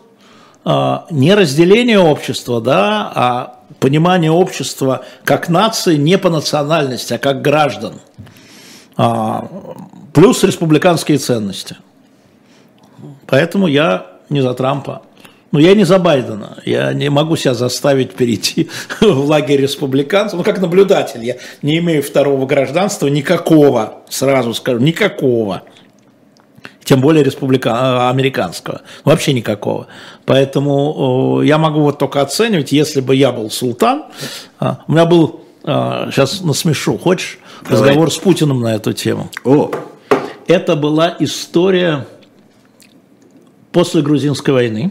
а, 0.65 1.07
не 1.11 1.35
разделение 1.35 1.99
общества, 1.99 2.61
да, 2.61 3.13
а 3.15 3.61
понимание 3.81 4.31
общества 4.31 5.05
как 5.25 5.49
нации 5.49 5.97
не 5.97 6.19
по 6.19 6.31
национальности, 6.31 7.15
а 7.15 7.19
как 7.19 7.43
граждан. 7.43 8.01
А, 8.97 9.49
плюс 10.13 10.45
республиканские 10.45 11.19
ценности. 11.19 11.77
Поэтому 13.27 13.67
я 13.67 14.07
не 14.29 14.41
за 14.41 14.55
Трампа. 14.55 15.03
Ну, 15.55 15.61
я 15.61 15.77
не 15.77 15.85
за 15.85 16.01
Байдена. 16.01 16.59
Я 16.65 16.93
не 16.93 17.11
могу 17.11 17.37
себя 17.37 17.55
заставить 17.55 18.15
перейти 18.15 18.69
в 19.01 19.29
лагерь 19.29 19.61
республиканцев. 19.61 20.37
Ну, 20.37 20.43
как 20.43 20.61
наблюдатель. 20.61 21.25
Я 21.25 21.37
не 21.63 21.79
имею 21.79 22.03
второго 22.03 22.45
гражданства 22.45 23.07
никакого, 23.07 24.01
сразу 24.09 24.53
скажу, 24.53 24.81
никакого. 24.81 25.63
тем 26.83 27.01
более 27.01 27.23
республика... 27.23 27.71
а, 27.73 28.11
американского, 28.11 28.81
вообще 29.05 29.33
никакого. 29.33 29.87
Поэтому 30.25 31.41
я 31.43 31.57
могу 31.57 31.83
вот 31.83 32.01
только 32.01 32.21
оценивать, 32.21 32.73
если 32.73 33.01
бы 33.01 33.15
я 33.15 33.31
был 33.31 33.49
султан, 33.49 34.07
а, 34.59 34.81
у 34.89 34.93
меня 34.93 35.05
был, 35.05 35.45
сейчас 35.63 36.41
насмешу, 36.41 36.99
хочешь, 36.99 37.39
Давай. 37.63 37.91
разговор 37.91 38.11
с 38.11 38.19
Путиным 38.19 38.61
на 38.61 38.75
эту 38.75 38.93
тему. 38.93 39.31
О. 39.45 39.71
Это 40.49 40.75
была 40.75 41.15
история 41.21 42.09
после 43.71 44.03
грузинской 44.03 44.53
войны, 44.53 44.91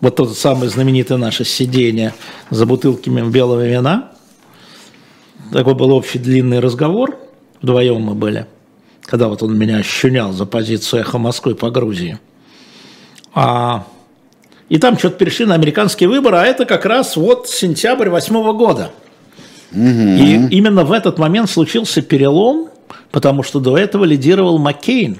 вот 0.00 0.16
то 0.16 0.26
самое 0.26 0.70
знаменитое 0.70 1.18
наше 1.18 1.44
сидение 1.44 2.14
за 2.50 2.66
бутылками 2.66 3.28
белого 3.30 3.66
вина, 3.66 4.12
такой 5.52 5.74
был 5.74 5.92
общий 5.92 6.18
длинный 6.18 6.60
разговор, 6.60 7.18
вдвоем 7.60 8.00
мы 8.02 8.14
были, 8.14 8.46
когда 9.02 9.28
вот 9.28 9.42
он 9.42 9.56
меня 9.58 9.78
ощунял 9.78 10.32
за 10.32 10.46
позицию 10.46 11.00
эхо 11.00 11.18
Москвы 11.18 11.54
по 11.54 11.70
Грузии. 11.70 12.18
А, 13.34 13.86
и 14.68 14.78
там 14.78 14.98
что-то 14.98 15.16
перешли 15.16 15.46
на 15.46 15.54
американские 15.54 16.08
выборы, 16.08 16.36
а 16.36 16.44
это 16.44 16.64
как 16.64 16.86
раз 16.86 17.16
вот 17.16 17.48
сентябрь 17.48 18.08
восьмого 18.08 18.52
года. 18.52 18.92
Угу. 19.72 19.80
И 19.80 20.48
именно 20.50 20.84
в 20.84 20.92
этот 20.92 21.18
момент 21.18 21.50
случился 21.50 22.02
перелом, 22.02 22.70
потому 23.10 23.42
что 23.42 23.60
до 23.60 23.76
этого 23.76 24.04
лидировал 24.04 24.58
Маккейн. 24.58 25.18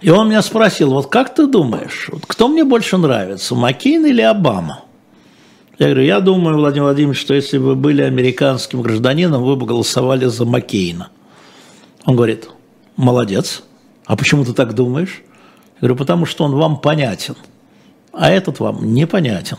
И 0.00 0.08
он 0.08 0.28
меня 0.28 0.42
спросил, 0.42 0.90
вот 0.90 1.08
как 1.08 1.34
ты 1.34 1.46
думаешь, 1.46 2.08
вот 2.10 2.24
кто 2.26 2.48
мне 2.48 2.64
больше 2.64 2.96
нравится, 2.96 3.54
Маккейн 3.54 4.06
или 4.06 4.22
Обама? 4.22 4.84
Я 5.78 5.86
говорю, 5.86 6.02
я 6.02 6.20
думаю, 6.20 6.56
Владимир 6.56 6.84
Владимирович, 6.84 7.20
что 7.20 7.34
если 7.34 7.58
бы 7.58 7.68
вы 7.68 7.74
были 7.74 8.02
американским 8.02 8.82
гражданином, 8.82 9.42
вы 9.42 9.56
бы 9.56 9.66
голосовали 9.66 10.26
за 10.26 10.44
Маккейна. 10.44 11.08
Он 12.04 12.16
говорит, 12.16 12.48
молодец. 12.96 13.62
А 14.06 14.16
почему 14.16 14.44
ты 14.44 14.52
так 14.52 14.74
думаешь? 14.74 15.22
Я 15.76 15.88
говорю, 15.88 15.96
потому 15.96 16.26
что 16.26 16.44
он 16.44 16.54
вам 16.54 16.78
понятен, 16.78 17.36
а 18.12 18.30
этот 18.30 18.60
вам 18.60 18.92
непонятен. 18.92 19.56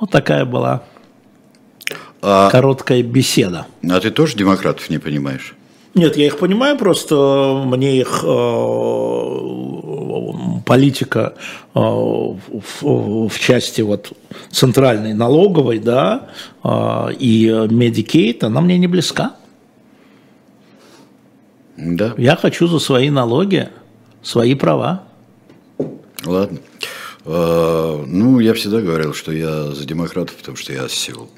Вот 0.00 0.10
такая 0.10 0.44
была 0.44 0.82
а, 2.20 2.50
короткая 2.50 3.02
беседа. 3.02 3.66
А 3.88 4.00
ты 4.00 4.10
тоже 4.10 4.36
демократов 4.36 4.90
не 4.90 4.98
понимаешь? 4.98 5.54
Нет, 5.94 6.16
я 6.16 6.26
их 6.26 6.38
понимаю, 6.38 6.78
просто 6.78 7.62
мне 7.66 7.98
их 8.00 8.24
э, 8.24 9.26
политика 10.64 11.34
э, 11.74 11.78
в, 11.78 13.38
части 13.38 13.82
вот 13.82 14.12
центральной 14.50 15.12
налоговой, 15.12 15.80
да, 15.80 16.30
э, 16.64 17.12
и 17.18 17.46
Medicaid, 17.46 18.42
она 18.44 18.62
мне 18.62 18.78
не 18.78 18.86
близка. 18.86 19.36
Да. 21.76 22.14
Я 22.16 22.36
хочу 22.36 22.68
за 22.68 22.78
свои 22.78 23.10
налоги, 23.10 23.68
свои 24.22 24.54
права. 24.54 25.02
Ладно. 26.24 26.58
Ну, 27.24 28.40
я 28.40 28.54
всегда 28.54 28.80
говорил, 28.80 29.14
что 29.14 29.30
я 29.32 29.66
за 29.72 29.84
демократов, 29.84 30.36
потому 30.36 30.56
что 30.56 30.72
я 30.72 30.84
осел. 30.84 31.28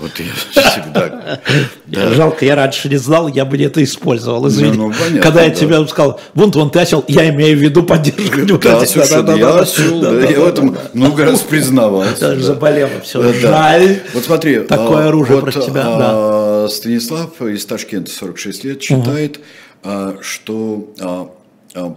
Вот 0.00 0.12
я 0.18 0.70
всегда... 0.70 1.40
Да. 1.86 2.12
Жалко, 2.12 2.44
я 2.44 2.54
раньше 2.54 2.88
не 2.90 2.98
знал, 2.98 3.28
я 3.28 3.46
бы 3.46 3.56
это 3.56 3.82
использовал, 3.82 4.46
извини. 4.48 4.76
Ну, 4.76 4.88
ну, 4.88 4.92
понятно, 4.92 5.20
Когда 5.22 5.42
я 5.42 5.48
да. 5.48 5.54
тебе 5.54 5.88
сказал, 5.88 6.20
вон, 6.34 6.50
вон 6.50 6.70
ты 6.70 6.80
осел, 6.80 7.02
я 7.08 7.30
имею 7.30 7.56
в 7.56 7.60
виду 7.62 7.82
поддержку 7.82 8.42
демократии. 8.42 8.98
Да, 8.98 9.06
да, 9.08 9.22
да, 9.22 9.34
я 9.34 9.58
осел, 9.58 10.00
да, 10.00 10.20
я 10.20 10.40
в 10.40 10.46
этом 10.46 10.76
много 10.92 11.24
раз 11.24 11.40
признавался. 11.40 12.20
Даже 12.20 12.42
заболело 12.42 12.90
все, 13.02 13.32
жаль. 13.32 14.00
Вот 14.12 14.24
смотри. 14.24 14.60
Такое 14.60 15.06
а, 15.06 15.08
оружие 15.08 15.40
против 15.40 15.64
тебя, 15.64 15.84
а, 15.86 16.68
Станислав 16.70 17.40
из 17.40 17.64
Ташкента, 17.64 18.10
46 18.10 18.64
лет, 18.64 18.82
считает, 18.82 19.40
а, 19.82 20.18
что 20.20 21.34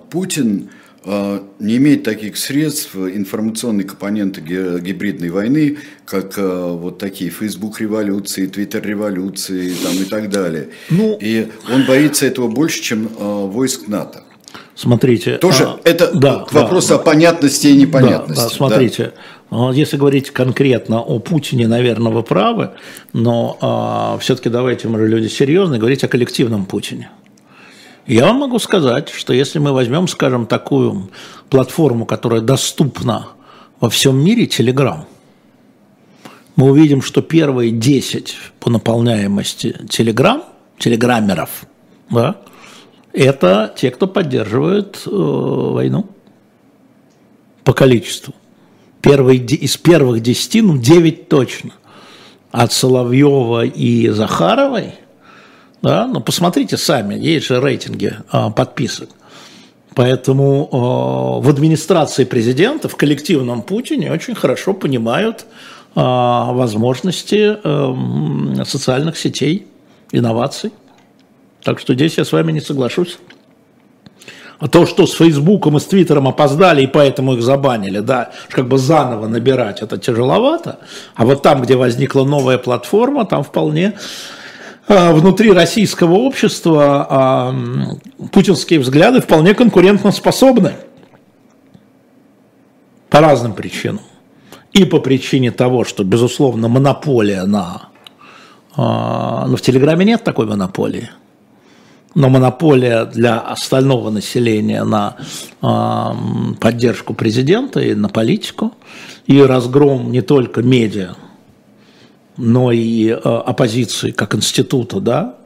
Путин 0.10 0.70
не 1.04 1.78
имеет 1.78 2.04
таких 2.04 2.38
средств 2.38 2.96
информационной 2.96 3.86
компоненты 3.86 4.42
гибридной 4.42 5.30
войны, 5.30 5.78
как 6.06 6.36
а, 6.38 6.74
вот 6.74 7.00
такие 7.00 7.32
Facebook 7.32 7.82
революции, 7.82 8.48
Twitter 8.48 8.82
революции 8.86 9.74
там, 9.84 9.94
и 9.94 10.04
так 10.04 10.30
далее. 10.30 10.70
Ну, 10.90 11.18
и 11.20 11.48
он 11.74 11.86
боится 11.86 12.28
этого 12.28 12.48
больше, 12.50 12.84
чем 12.84 13.10
а, 13.18 13.46
войск 13.48 13.88
НАТО. 13.88 14.24
Смотрите. 14.76 15.38
Тоже 15.38 15.64
а, 15.64 15.80
это 15.84 16.12
да, 16.14 16.40
к 16.40 16.54
вопросу 16.54 16.90
да, 16.90 16.96
о 16.96 16.98
понятности 17.00 17.68
и 17.68 17.78
непонятности. 17.78 18.44
Да, 18.44 18.50
да, 18.50 18.56
смотрите, 18.56 19.14
да. 19.50 19.72
если 19.72 19.98
говорить 19.98 20.32
конкретно 20.32 21.02
о 21.02 21.20
Путине, 21.20 21.68
наверное, 21.68 22.12
вы 22.12 22.24
правы, 22.24 22.72
но 23.14 23.58
а, 23.62 24.18
все-таки 24.20 24.50
давайте 24.50 24.88
мы 24.88 25.08
люди 25.08 25.28
серьезные, 25.28 25.80
говорить 25.80 26.04
о 26.04 26.08
коллективном 26.08 26.66
Путине. 26.66 27.10
Я 28.08 28.26
вам 28.26 28.38
могу 28.38 28.58
сказать, 28.58 29.10
что 29.10 29.32
если 29.32 29.60
мы 29.60 29.74
возьмем, 29.74 30.08
скажем, 30.08 30.48
такую 30.48 31.12
платформу, 31.50 32.06
которая 32.06 32.42
доступна 32.42 33.28
во 33.80 33.90
всем 33.90 34.24
мире, 34.24 34.46
Telegram, 34.46 35.06
мы 36.56 36.72
увидим, 36.72 37.02
что 37.02 37.22
первые 37.22 37.72
10 37.72 38.36
по 38.60 38.70
наполняемости 38.70 39.76
Telegram, 39.88 40.44
телеграммеров, 40.80 41.66
да, 42.10 42.38
это 43.14 43.74
те, 43.78 43.92
кто 43.92 44.08
поддерживает 44.08 45.04
э, 45.06 45.10
войну 45.12 46.08
по 47.64 47.74
количеству. 47.74 48.34
Первые, 49.02 49.40
из 49.40 49.78
первых 49.78 50.22
10, 50.22 50.64
ну 50.64 50.78
9 50.78 51.30
точно. 51.30 51.72
От 52.52 52.74
Соловьева 52.74 53.66
и 53.66 54.10
Захаровой– 54.10 54.96
да? 55.82 56.08
Но 56.08 56.20
посмотрите 56.20 56.78
сами, 56.78 57.16
есть 57.16 57.48
же 57.48 57.60
рейтинги 57.60 58.14
а, 58.30 58.50
подписок. 58.50 59.10
Поэтому 59.96 60.70
а, 60.72 61.42
в 61.42 61.50
администрации 61.50 62.24
президента, 62.24 62.88
в 62.88 62.96
коллективном 62.96 63.62
Путине 63.62 64.12
очень 64.12 64.36
хорошо 64.36 64.74
понимают 64.74 65.46
а, 65.96 66.54
возможности 66.54 67.58
а, 67.64 68.64
социальных 68.66 69.18
сетей, 69.18 69.68
инноваций. 70.12 70.72
Так 71.64 71.80
что 71.80 71.94
здесь 71.94 72.18
я 72.18 72.26
с 72.26 72.32
вами 72.32 72.52
не 72.52 72.62
соглашусь. 72.62 73.20
А 74.60 74.68
то, 74.68 74.86
что 74.86 75.08
с 75.08 75.14
Фейсбуком 75.14 75.78
и 75.78 75.80
с 75.80 75.86
Твиттером 75.86 76.28
опоздали, 76.28 76.84
и 76.84 76.88
поэтому 76.88 77.34
их 77.34 77.42
забанили, 77.42 78.00
да, 78.00 78.32
как 78.50 78.68
бы 78.68 78.78
заново 78.78 79.28
набирать, 79.28 79.82
это 79.82 79.98
тяжеловато. 79.98 80.78
А 81.16 81.26
вот 81.26 81.42
там, 81.42 81.64
где 81.64 81.76
возникла 81.76 82.26
новая 82.26 82.60
платформа, 82.60 83.26
там 83.26 83.44
вполне 83.44 83.94
внутри 84.88 85.52
российского 85.52 86.14
общества 86.14 87.08
а, 87.10 87.56
путинские 88.32 88.80
взгляды 88.80 89.22
вполне 89.22 89.54
конкурентоспособны 89.54 90.74
по 93.10 93.20
разным 93.20 93.54
причинам. 93.54 94.02
И 94.74 94.86
по 94.86 95.00
причине 95.00 95.52
того, 95.52 95.84
что, 95.84 96.04
безусловно, 96.04 96.68
монополия 96.68 97.44
на... 97.44 97.90
А, 98.76 99.46
но 99.48 99.56
в 99.56 99.62
Телеграме 99.62 100.06
нет 100.06 100.24
такой 100.24 100.46
монополии. 100.46 101.10
Но 102.16 102.30
монополия 102.30 103.06
для 103.06 103.40
остального 103.40 104.10
населения 104.10 104.84
на 104.84 105.16
поддержку 106.60 107.14
президента 107.14 107.80
и 107.80 107.94
на 107.94 108.10
политику, 108.10 108.74
и 109.28 109.42
разгром 109.42 110.12
не 110.12 110.22
только 110.22 110.62
медиа, 110.62 111.16
но 112.42 112.72
и 112.72 113.10
э, 113.10 113.14
оппозиции 113.14 114.10
как 114.12 114.34
института, 114.34 115.00
да, 115.00 115.38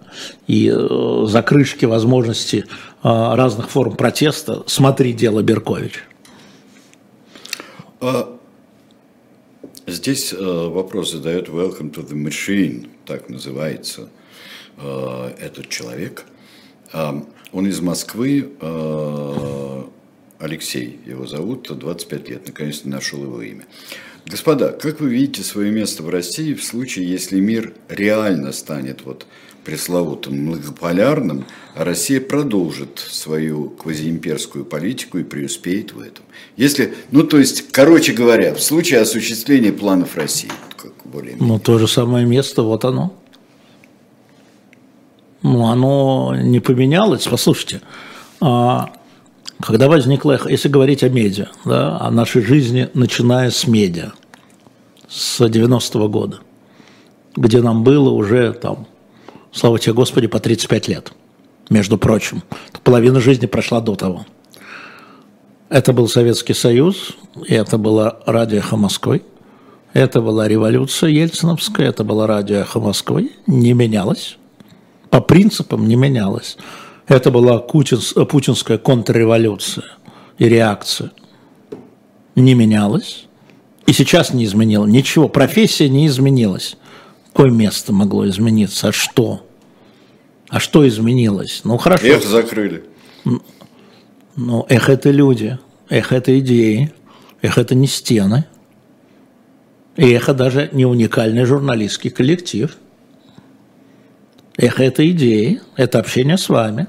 и 0.47 0.71
э, 0.73 1.25
закрышки 1.27 1.83
возможности 1.83 2.63
э, 2.63 2.63
разных 3.03 3.69
форм 3.69 3.97
протеста. 3.97 4.63
Смотри 4.65 5.11
дело 5.11 5.41
Беркович. 5.41 6.03
А, 7.99 8.37
здесь 9.85 10.33
вопрос 10.33 11.11
задает 11.11 11.49
Welcome 11.49 11.91
to 11.93 12.07
the 12.07 12.15
Machine, 12.15 12.89
так 13.05 13.29
называется 13.29 14.09
этот 14.77 15.69
человек. 15.69 16.25
А, 16.93 17.25
он 17.51 17.67
из 17.67 17.79
Москвы, 17.81 18.51
Алексей 20.39 20.99
его 21.05 21.25
зовут, 21.25 21.67
25 21.77 22.29
лет, 22.29 22.47
наконец-то 22.47 22.87
нашел 22.89 23.21
его 23.23 23.41
имя. 23.41 23.65
Господа, 24.25 24.69
как 24.71 24.99
вы 25.01 25.09
видите 25.09 25.43
свое 25.43 25.71
место 25.71 26.01
в 26.01 26.09
России 26.09 26.55
в 26.55 26.63
случае, 26.63 27.07
если 27.07 27.39
мир 27.39 27.73
реально 27.89 28.53
станет 28.53 29.05
вот 29.05 29.27
пресловутым 29.63 30.35
многополярным, 30.37 31.45
а 31.75 31.83
Россия 31.83 32.19
продолжит 32.19 32.99
свою 32.99 33.69
квазиимперскую 33.69 34.65
политику 34.65 35.19
и 35.19 35.23
преуспеет 35.23 35.93
в 35.93 35.99
этом? 35.99 36.25
Если, 36.57 36.95
ну 37.11 37.23
то 37.23 37.37
есть, 37.37 37.71
короче 37.71 38.13
говоря, 38.13 38.55
в 38.55 38.61
случае 38.61 39.01
осуществления 39.01 39.71
планов 39.71 40.15
России, 40.15 40.51
как 40.75 40.93
более 41.03 41.35
Ну 41.39 41.59
то 41.59 41.77
же 41.77 41.87
самое 41.87 42.25
место, 42.25 42.63
вот 42.63 42.83
оно. 42.83 43.13
Ну 45.43 45.67
оно 45.67 46.35
не 46.35 46.59
поменялось. 46.59 47.27
Послушайте, 47.27 47.81
а 48.41 48.91
когда 49.65 49.87
возникла, 49.87 50.39
если 50.47 50.69
говорить 50.69 51.03
о 51.03 51.09
медиа, 51.09 51.47
да, 51.65 51.97
о 51.99 52.11
нашей 52.11 52.43
жизни, 52.43 52.89
начиная 52.93 53.49
с 53.49 53.65
медиа, 53.65 54.11
с 55.09 55.41
90-го 55.41 56.07
года, 56.07 56.39
где 57.35 57.61
нам 57.61 57.83
было 57.83 58.11
уже, 58.11 58.53
там, 58.53 58.85
слава 59.51 59.79
тебе 59.79 59.93
Господи, 59.93 60.27
по 60.27 60.39
35 60.39 60.87
лет. 60.87 61.11
между 61.69 61.97
прочим. 61.97 62.43
Половина 62.83 63.19
жизни 63.19 63.47
прошла 63.47 63.81
до 63.81 63.95
того. 63.95 64.25
Это 65.69 65.93
был 65.93 66.07
Советский 66.07 66.53
Союз, 66.53 67.17
и 67.47 67.55
это 67.55 67.79
было 67.79 68.21
радио 68.27 68.59
«Эхо 68.59 68.77
Москвы». 68.77 69.23
Это 69.93 70.21
была 70.21 70.47
революция 70.47 71.09
ельциновская, 71.09 71.89
это 71.89 72.03
было 72.03 72.27
радио 72.27 72.57
«Эхо 72.57 72.79
Москвы». 72.79 73.31
Не 73.47 73.73
менялось. 73.73 74.37
По 75.09 75.21
принципам 75.21 75.87
не 75.87 75.95
менялось. 75.95 76.57
Это 77.07 77.31
была 77.31 77.59
путинс, 77.59 78.13
путинская 78.29 78.77
контрреволюция 78.77 79.85
и 80.37 80.49
реакция. 80.49 81.11
Не 82.35 82.53
менялось. 82.53 83.27
И 83.85 83.93
сейчас 83.93 84.33
не 84.33 84.45
изменило. 84.45 84.85
Ничего. 84.85 85.29
Профессия 85.29 85.87
не 85.87 86.07
изменилась. 86.07 86.77
Какое 87.27 87.51
место 87.51 87.93
могло 87.93 88.27
измениться? 88.27 88.87
А 88.87 88.91
что? 88.91 89.45
А 90.49 90.59
что 90.59 90.87
изменилось? 90.87 91.61
Ну 91.63 91.77
хорошо. 91.77 92.07
Эх, 92.07 92.23
закрыли. 92.23 92.83
Ну, 94.35 94.65
эх, 94.67 94.89
это 94.89 95.11
люди, 95.11 95.57
эх, 95.89 96.11
это 96.11 96.37
идеи, 96.39 96.93
эх, 97.41 97.57
это 97.57 97.73
не 97.73 97.87
стены. 97.87 98.45
И 99.95 100.11
эхо 100.11 100.33
даже 100.33 100.69
не 100.73 100.85
уникальный 100.85 101.45
журналистский 101.45 102.09
коллектив. 102.09 102.75
Эхо– 104.57 104.83
это 104.85 105.09
идеи, 105.09 105.61
это 105.77 105.99
общение 105.99 106.37
с 106.37 106.49
вами. 106.49 106.87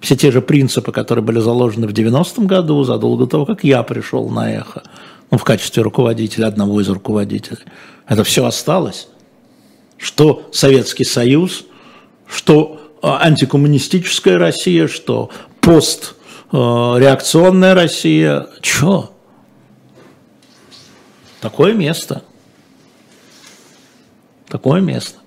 Все 0.00 0.16
те 0.16 0.32
же 0.32 0.40
принципы, 0.40 0.92
которые 0.92 1.24
были 1.24 1.40
заложены 1.40 1.86
в 1.86 1.92
90-м 1.92 2.46
году, 2.46 2.82
задолго 2.84 3.24
до 3.24 3.30
того, 3.30 3.44
как 3.46 3.64
я 3.64 3.82
пришел 3.82 4.30
на 4.30 4.50
эхо, 4.50 4.82
ну, 5.30 5.36
в 5.38 5.44
качестве 5.44 5.82
руководителя, 5.82 6.46
одного 6.46 6.80
из 6.80 6.88
руководителей. 6.88 7.58
Это 8.08 8.24
все 8.24 8.46
осталось. 8.46 9.08
Что 9.98 10.48
Советский 10.52 11.04
Союз, 11.04 11.66
что 12.26 12.80
а, 13.02 13.20
антикоммунистическая 13.22 14.38
Россия, 14.38 14.88
что 14.88 15.28
постреакционная 15.60 17.74
Россия. 17.74 18.46
Чё? 18.62 19.10
Такое 21.40 21.74
место. 21.74 22.22
Такое 24.48 24.80
место. 24.80 25.18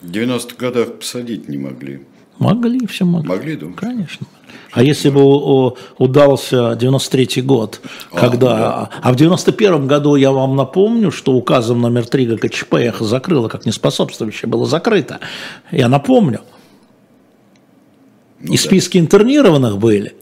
В 0.00 0.10
90-х 0.10 0.56
годах 0.56 0.98
посадить 0.98 1.48
не 1.48 1.58
могли. 1.58 2.06
Могли, 2.40 2.86
все 2.86 3.04
могли. 3.04 3.28
Могли, 3.28 3.54
да? 3.54 3.66
Конечно. 3.76 4.26
А 4.72 4.82
если 4.82 5.10
бы 5.10 5.74
удался 5.98 6.72
93-й 6.72 7.42
год, 7.42 7.80
а, 8.10 8.16
когда... 8.16 8.48
Да. 8.48 8.90
А 9.02 9.12
в 9.12 9.16
91-м 9.16 9.86
году, 9.86 10.16
я 10.16 10.32
вам 10.32 10.56
напомню, 10.56 11.10
что 11.10 11.32
указом 11.34 11.82
номер 11.82 12.06
3 12.06 12.26
ГКЧП 12.26 12.74
эхо 12.74 13.04
закрыло, 13.04 13.48
как 13.48 13.66
неспособствующее 13.66 14.48
было 14.48 14.64
закрыто. 14.64 15.20
Я 15.70 15.88
напомню. 15.88 16.40
Ну, 18.40 18.54
И 18.54 18.56
да. 18.56 18.62
списки 18.62 18.96
интернированных 18.96 19.76
были. 19.76 20.14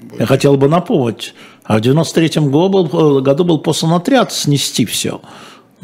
были. 0.00 0.20
Я 0.20 0.26
хотел 0.26 0.56
бы 0.56 0.68
напомнить. 0.68 1.34
А 1.64 1.78
в 1.78 1.80
93-м 1.80 2.52
году, 2.52 3.20
году 3.20 3.44
был 3.44 3.58
послан 3.58 3.94
отряд 3.94 4.32
снести 4.32 4.84
все. 4.84 5.20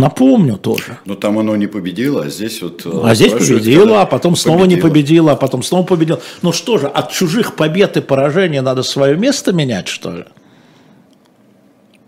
Напомню 0.00 0.56
тоже. 0.56 0.98
Но 1.04 1.14
там 1.14 1.38
оно 1.38 1.56
не 1.56 1.66
победило, 1.66 2.24
а 2.24 2.28
здесь 2.28 2.62
вот... 2.62 2.86
Э, 2.86 3.00
а 3.04 3.14
здесь 3.14 3.32
победило, 3.32 4.02
а 4.02 4.06
потом 4.06 4.36
снова 4.36 4.60
победило. 4.60 4.76
не 4.76 4.82
победило, 4.82 5.32
а 5.32 5.36
потом 5.36 5.62
снова 5.62 5.84
победило. 5.86 6.20
Ну 6.42 6.52
что 6.52 6.78
же, 6.78 6.86
от 6.86 7.12
чужих 7.12 7.56
побед 7.56 7.96
и 7.96 8.00
поражений 8.00 8.60
надо 8.60 8.82
свое 8.82 9.16
место 9.16 9.52
менять, 9.52 9.88
что 9.88 10.16
ли? 10.16 10.24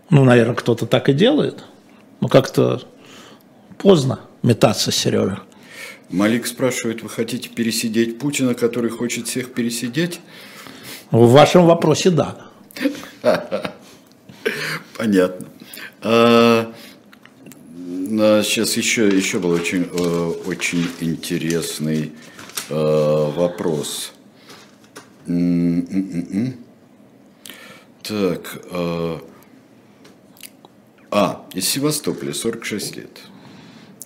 Ну, 0.09 0.23
наверное, 0.23 0.55
кто-то 0.55 0.85
так 0.85 1.09
и 1.09 1.13
делает. 1.13 1.63
Ну, 2.21 2.27
как-то 2.27 2.81
поздно 3.77 4.19
метаться, 4.41 4.91
Сережа. 4.91 5.39
Малик 6.09 6.45
спрашивает, 6.45 7.01
вы 7.01 7.09
хотите 7.09 7.49
пересидеть 7.49 8.19
Путина, 8.19 8.53
который 8.53 8.89
хочет 8.91 9.27
всех 9.27 9.53
пересидеть? 9.53 10.19
В 11.11 11.31
вашем 11.31 11.65
вопросе 11.65 12.11
да. 12.11 12.37
Понятно. 14.97 15.47
Сейчас 18.05 18.75
еще, 18.75 19.07
еще 19.07 19.39
был 19.39 19.51
очень, 19.51 19.83
э, 19.83 20.33
очень 20.45 20.85
интересный 20.99 22.11
э, 22.69 22.73
вопрос. 22.73 24.11
Так, 28.03 28.61
э, 28.71 29.17
а, 31.11 31.45
из 31.53 31.69
Севастополя, 31.69 32.33
46 32.33 32.97
лет. 32.97 33.19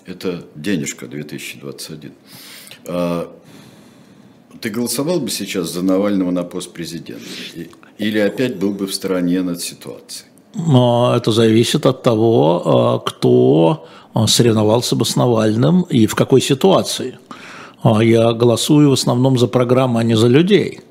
Это 0.06 0.46
денежка 0.54 1.08
2021. 1.08 2.12
А, 2.86 3.36
ты 4.62 4.70
голосовал 4.70 5.20
бы 5.20 5.32
сейчас 5.32 5.72
за 5.72 5.82
Навального 5.82 6.30
на 6.30 6.44
пост 6.44 6.72
президента? 6.72 7.26
Или 7.98 8.20
опять 8.20 8.58
был 8.58 8.74
бы 8.74 8.86
в 8.86 8.94
стороне 8.94 9.42
над 9.42 9.60
ситуацией? 9.60 10.30
Это 10.56 11.32
зависит 11.32 11.86
от 11.86 12.04
того, 12.04 13.04
кто 13.06 13.86
соревновался 14.26 14.96
бы 14.96 15.06
с 15.06 15.16
Навальным 15.16 15.84
и 15.84 16.08
в 16.08 16.16
какой 16.16 16.42
ситуации. 16.42 17.20
А 17.84 18.04
я 18.04 18.34
голосую 18.34 18.90
в 18.90 18.94
основном 18.94 19.38
за 19.38 19.48
программу, 19.48 20.00
а 20.00 20.04
не 20.04 20.16
за 20.16 20.28
людей. 20.28 20.82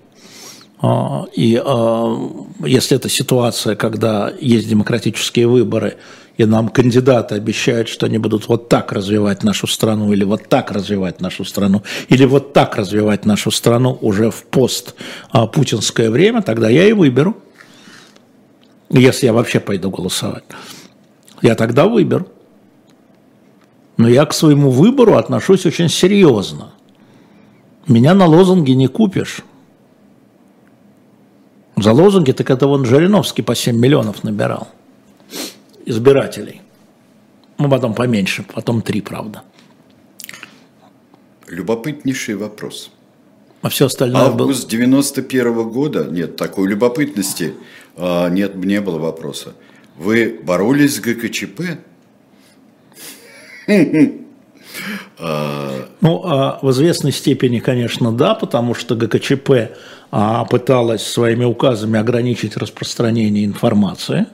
А, 0.81 1.25
и 1.35 1.61
а, 1.63 2.31
если 2.65 2.97
это 2.97 3.09
ситуация, 3.09 3.77
когда 3.77 4.33
есть 4.41 4.69
демократические 4.69 5.49
выборы, 5.49 5.97
и 6.37 6.45
нам 6.45 6.69
кандидаты 6.69 7.35
обещают, 7.35 7.89
что 7.89 8.07
они 8.07 8.19
будут 8.19 8.47
вот 8.47 8.69
так 8.69 8.93
развивать 8.93 9.43
нашу 9.43 9.67
страну, 9.67 10.13
или 10.13 10.23
вот 10.23 10.49
так 10.49 10.71
развивать 10.71 11.21
нашу 11.21 11.45
страну, 11.47 11.83
или 12.11 12.27
вот 12.27 12.53
так 12.53 12.77
развивать 12.77 13.25
нашу 13.25 13.51
страну 13.51 13.99
уже 14.03 14.31
в 14.31 14.45
пост-путинское 14.45 16.11
время, 16.11 16.43
тогда 16.43 16.69
я 16.69 16.87
и 16.87 16.93
выберу. 16.93 17.37
Если 18.91 19.27
я 19.27 19.33
вообще 19.33 19.61
пойду 19.61 19.91
голосовать. 19.91 20.45
Я 21.43 21.55
тогда 21.55 21.87
выберу. 21.87 22.29
Но 23.97 24.09
я 24.09 24.27
к 24.27 24.35
своему 24.35 24.71
выбору 24.71 25.17
отношусь 25.17 25.67
очень 25.67 25.89
серьезно. 25.89 26.73
Меня 27.87 28.15
на 28.15 28.27
лозунге 28.27 28.75
не 28.75 28.89
купишь. 28.89 29.43
За 31.77 31.93
лозунги 31.93 32.33
так 32.33 32.51
это 32.51 32.67
вон 32.67 32.85
Жириновский 32.85 33.43
по 33.43 33.55
7 33.55 33.77
миллионов 33.77 34.25
набирал 34.25 34.69
избирателей. 35.87 36.61
Ну, 37.59 37.71
потом 37.71 37.95
поменьше, 37.95 38.45
потом 38.53 38.83
3, 38.83 39.01
правда. 39.01 39.43
Любопытнейший 41.49 42.35
вопрос. 42.35 42.91
А 43.63 43.69
все 43.69 43.87
остальное 43.87 44.23
Август 44.23 44.65
был... 44.65 44.71
91 44.71 45.47
-го 45.47 45.65
года, 45.65 46.05
нет, 46.11 46.37
такой 46.37 46.69
любопытности, 46.69 47.55
нет, 47.99 48.57
не 48.57 48.81
было 48.81 48.99
вопроса. 48.99 49.55
Вы 49.97 50.41
боролись 50.43 50.97
с 50.97 51.01
ГКЧП? 51.01 51.63
Ну, 55.19 56.23
а 56.25 56.59
в 56.61 56.71
известной 56.71 57.11
степени, 57.11 57.61
конечно, 57.61 58.13
да, 58.13 58.35
потому 58.35 58.75
что 58.75 58.95
ГКЧП 58.95 59.73
а, 60.11 60.45
пыталась 60.45 61.03
своими 61.03 61.45
указами 61.45 61.99
ограничить 61.99 62.59
распространение 62.59 63.47
информации, 63.47 64.27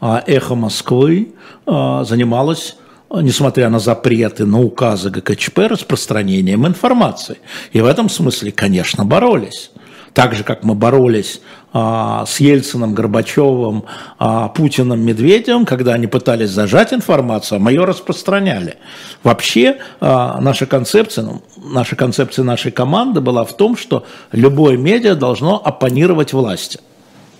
а 0.00 0.24
«Эхо 0.26 0.54
Москвы» 0.54 1.34
занималась 1.66 2.76
несмотря 3.10 3.68
на 3.68 3.78
запреты, 3.78 4.46
на 4.46 4.60
указы 4.60 5.10
ГКЧП, 5.10 5.58
распространением 5.68 6.66
информации. 6.66 7.38
И 7.72 7.80
в 7.80 7.86
этом 7.86 8.08
смысле, 8.08 8.52
конечно, 8.52 9.04
боролись 9.04 9.70
так 10.16 10.34
же, 10.34 10.44
как 10.44 10.64
мы 10.64 10.74
боролись 10.74 11.42
а, 11.74 12.24
с 12.24 12.40
Ельциным, 12.40 12.94
Горбачевым, 12.94 13.84
а, 14.18 14.48
Путиным, 14.48 14.98
Медведевым, 15.02 15.66
когда 15.66 15.92
они 15.92 16.06
пытались 16.06 16.48
зажать 16.48 16.94
информацию, 16.94 17.56
а 17.56 17.58
мы 17.58 17.72
ее 17.72 17.84
распространяли. 17.84 18.78
Вообще 19.22 19.76
а, 20.00 20.40
наша 20.40 20.64
концепция, 20.64 21.24
ну, 21.24 21.42
наша 21.62 21.96
концепция 21.96 22.44
нашей 22.44 22.72
команды 22.72 23.20
была 23.20 23.44
в 23.44 23.54
том, 23.54 23.76
что 23.76 24.06
любое 24.32 24.78
медиа 24.78 25.16
должно 25.16 25.60
оппонировать 25.62 26.32
власти. 26.32 26.80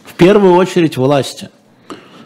В 0.04 0.12
первую 0.12 0.52
очередь 0.52 0.98
власти. 0.98 1.48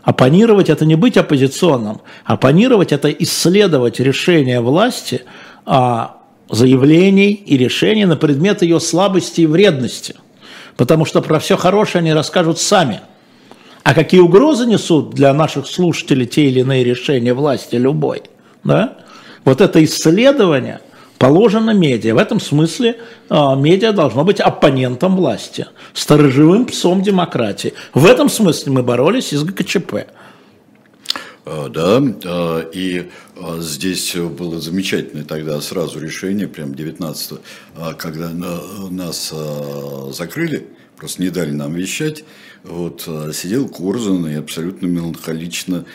Оппонировать– 0.02 0.68
это 0.68 0.84
не 0.84 0.96
быть 0.96 1.16
оппозиционным. 1.16 2.00
Оппонировать– 2.24 2.90
это 2.90 3.08
исследовать 3.08 4.00
решения 4.00 4.60
власти, 4.60 5.22
заявлений 5.64 7.34
и 7.34 7.56
решений 7.56 8.06
на 8.06 8.16
предмет 8.16 8.62
ее 8.62 8.80
слабости 8.80 9.42
и 9.42 9.46
вредности– 9.46 10.16
потому 10.76 11.04
что 11.04 11.20
про 11.22 11.38
все 11.38 11.56
хорошее 11.56 12.00
они 12.00 12.12
расскажут 12.12 12.58
сами. 12.58 13.00
А 13.82 13.94
какие 13.94 14.20
угрозы 14.20 14.66
несут 14.66 15.10
для 15.10 15.32
наших 15.32 15.66
слушателей 15.66 16.26
те 16.26 16.44
или 16.44 16.60
иные 16.60 16.84
решения 16.84 17.32
власти, 17.32 17.76
любой, 17.76 18.22
да? 18.62 18.98
вот 19.44 19.60
это 19.60 19.82
исследование 19.84 20.80
положено 21.18 21.70
медиа. 21.72 22.14
В 22.14 22.18
этом 22.18 22.40
смысле 22.40 22.96
э, 23.28 23.34
медиа 23.56 23.92
должно 23.92 24.24
быть 24.24 24.40
оппонентом 24.40 25.16
власти, 25.16 25.66
сторожевым 25.92 26.66
псом 26.66 27.02
демократии. 27.02 27.74
В 27.92 28.06
этом 28.06 28.28
смысле 28.28 28.72
мы 28.72 28.82
боролись 28.82 29.32
из 29.32 29.44
ГКЧП. 29.44 30.06
А, 31.52 31.68
да, 31.68 32.00
а, 32.26 32.70
и 32.72 33.10
а, 33.36 33.58
здесь 33.60 34.14
было 34.14 34.60
замечательное 34.60 35.24
тогда 35.24 35.60
сразу 35.60 35.98
решение, 35.98 36.46
прям 36.46 36.76
19 36.76 37.40
когда 37.98 38.30
нас 38.30 39.34
закрыли, 40.12 40.68
просто 40.96 41.22
не 41.22 41.30
дали 41.30 41.50
нам 41.50 41.74
вещать, 41.74 42.24
вот, 42.62 43.02
сидел 43.34 43.68
Корзун 43.68 44.28
и 44.28 44.34
абсолютно 44.34 44.86
меланхолично 44.86 45.86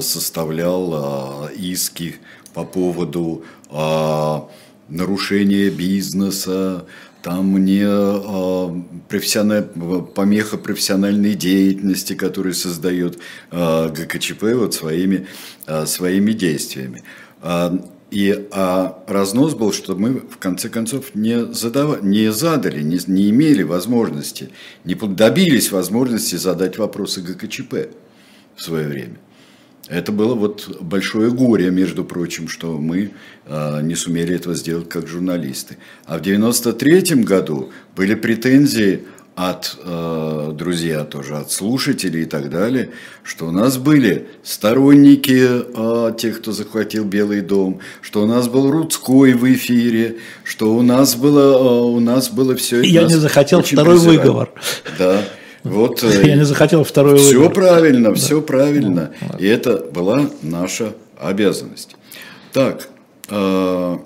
составлял 0.00 1.48
иски 1.56 2.16
по 2.52 2.64
поводу 2.64 3.44
нарушения 4.88 5.70
бизнеса, 5.70 6.84
там 7.28 7.62
не 7.62 7.84
э, 7.84 9.62
помеха 10.14 10.56
профессиональной 10.56 11.34
деятельности, 11.34 12.14
которую 12.14 12.54
создает 12.54 13.18
э, 13.50 13.88
ГКЧП 13.90 14.44
вот 14.54 14.72
своими, 14.72 15.26
э, 15.66 15.84
своими 15.84 16.32
действиями. 16.32 17.02
Э, 17.42 17.78
и 18.10 18.48
а 18.50 19.04
разнос 19.06 19.52
был, 19.52 19.74
что 19.74 19.94
мы 19.94 20.20
в 20.20 20.38
конце 20.38 20.70
концов 20.70 21.14
не, 21.14 21.52
задав... 21.52 22.02
не 22.02 22.32
задали, 22.32 22.80
не, 22.80 22.98
не 23.06 23.28
имели 23.28 23.62
возможности, 23.62 24.48
не 24.84 24.94
добились 24.94 25.70
возможности 25.70 26.36
задать 26.36 26.78
вопросы 26.78 27.20
ГКЧП 27.20 27.90
в 28.56 28.62
свое 28.62 28.88
время. 28.88 29.18
Это 29.88 30.12
было 30.12 30.34
вот 30.34 30.78
большое 30.80 31.30
горе, 31.30 31.70
между 31.70 32.04
прочим, 32.04 32.48
что 32.48 32.78
мы 32.78 33.12
э, 33.46 33.80
не 33.82 33.94
сумели 33.94 34.34
этого 34.34 34.54
сделать 34.54 34.88
как 34.88 35.08
журналисты. 35.08 35.78
А 36.04 36.18
в 36.18 36.22
93 36.22 37.22
году 37.22 37.70
были 37.96 38.14
претензии 38.14 39.04
от 39.38 39.76
э, 39.84 40.50
друзья 40.52 41.04
тоже, 41.04 41.36
от 41.36 41.52
слушателей 41.52 42.22
и 42.22 42.26
так 42.26 42.50
далее, 42.50 42.90
что 43.22 43.46
у 43.46 43.52
нас 43.52 43.78
были 43.78 44.26
сторонники 44.42 45.46
э, 45.48 46.14
тех, 46.18 46.40
кто 46.40 46.50
захватил 46.50 47.04
Белый 47.04 47.40
дом, 47.40 47.78
что 48.02 48.22
у 48.22 48.26
нас 48.26 48.48
был 48.48 48.68
Рудской 48.68 49.34
в 49.34 49.50
эфире, 49.54 50.16
что 50.42 50.74
у 50.74 50.82
нас 50.82 51.14
было, 51.14 51.52
э, 51.52 51.82
у 51.84 52.00
нас 52.00 52.30
было 52.30 52.56
все. 52.56 52.82
Я 52.82 53.04
не 53.04 53.14
захотел 53.14 53.62
второй 53.62 53.98
выговор. 53.98 54.50
Да. 54.98 55.22
Вот, 55.64 56.02
Я 56.24 56.36
не 56.36 56.44
захотел 56.44 56.84
второй 56.84 57.18
Все 57.18 57.38
выбор. 57.38 57.54
правильно, 57.54 58.14
все 58.14 58.40
правильно. 58.40 59.12
Ну, 59.20 59.38
и 59.38 59.46
это 59.46 59.78
была 59.92 60.30
наша 60.42 60.94
обязанность. 61.18 61.96
Так, 62.52 62.88
э, 63.28 63.98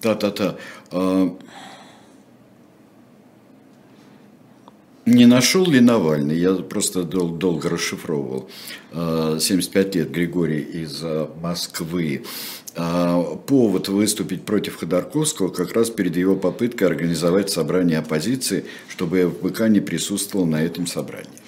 та-та-та. 0.00 0.56
Э, 0.92 1.30
не 5.06 5.26
нашел 5.26 5.64
ли 5.66 5.80
Навальный, 5.80 6.38
я 6.38 6.54
просто 6.54 7.02
дол- 7.02 7.30
долго 7.30 7.68
расшифровывал, 7.68 8.48
75 8.92 9.94
лет 9.96 10.10
Григорий 10.10 10.60
из 10.60 11.02
Москвы, 11.42 12.22
а, 12.22 12.59
повод 12.74 13.88
выступить 13.88 14.44
против 14.44 14.78
Ходорковского 14.78 15.48
как 15.48 15.72
раз 15.72 15.90
перед 15.90 16.16
его 16.16 16.36
попыткой 16.36 16.88
организовать 16.88 17.50
собрание 17.50 17.98
оппозиции, 17.98 18.64
чтобы 18.88 19.30
ФБК 19.30 19.68
не 19.68 19.80
присутствовал 19.80 20.46
на 20.46 20.62
этом 20.62 20.86
собрании. 20.86 21.40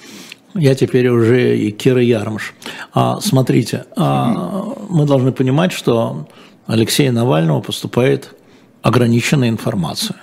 Я 0.54 0.74
теперь 0.74 1.08
уже 1.08 1.58
и 1.58 1.70
Кира 1.70 2.02
Ярмаш. 2.02 2.54
А, 2.92 3.20
смотрите, 3.20 3.86
а, 3.96 4.74
мы 4.88 5.06
должны 5.06 5.32
понимать, 5.32 5.72
что 5.72 6.28
Алексея 6.66 7.10
Навального 7.10 7.60
поступает 7.60 8.34
ограниченная 8.82 9.48
информация. 9.48 10.16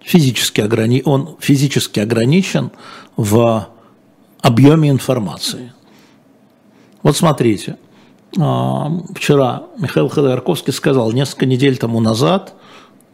Физически 0.00 0.60
ограни... 0.60 1.02
Он 1.04 1.36
физически 1.40 2.00
ограничен 2.00 2.70
в 3.16 3.68
объеме 4.40 4.90
информации. 4.90 5.72
Вот 7.02 7.16
смотрите, 7.16 7.72
а, 7.72 7.81
вчера 8.34 9.64
Михаил 9.78 10.08
Ходорковский 10.08 10.72
сказал, 10.72 11.12
несколько 11.12 11.46
недель 11.46 11.76
тому 11.76 12.00
назад 12.00 12.54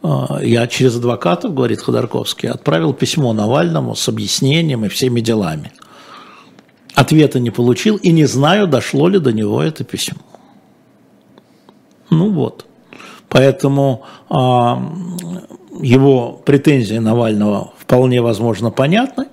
а, 0.01 0.39
я 0.41 0.67
через 0.67 0.95
адвокатов, 0.95 1.53
говорит 1.53 1.81
Ходорковский, 1.81 2.49
отправил 2.49 2.93
письмо 2.93 3.33
Навальному 3.33 3.95
с 3.95 4.07
объяснением 4.07 4.85
и 4.85 4.89
всеми 4.89 5.19
делами. 5.19 5.71
Ответа 6.95 7.39
не 7.39 7.49
получил 7.49 7.97
и 7.97 8.11
не 8.11 8.25
знаю, 8.25 8.67
дошло 8.67 9.07
ли 9.07 9.19
до 9.19 9.33
него 9.33 9.61
это 9.61 9.83
письмо. 9.83 10.19
Ну 12.09 12.31
вот. 12.31 12.65
Поэтому 13.27 14.03
а, 14.29 14.81
его 15.81 16.41
претензии 16.45 16.95
Навального 16.95 17.73
вполне 17.77 18.21
возможно 18.21 18.71
понятны. 18.71 19.27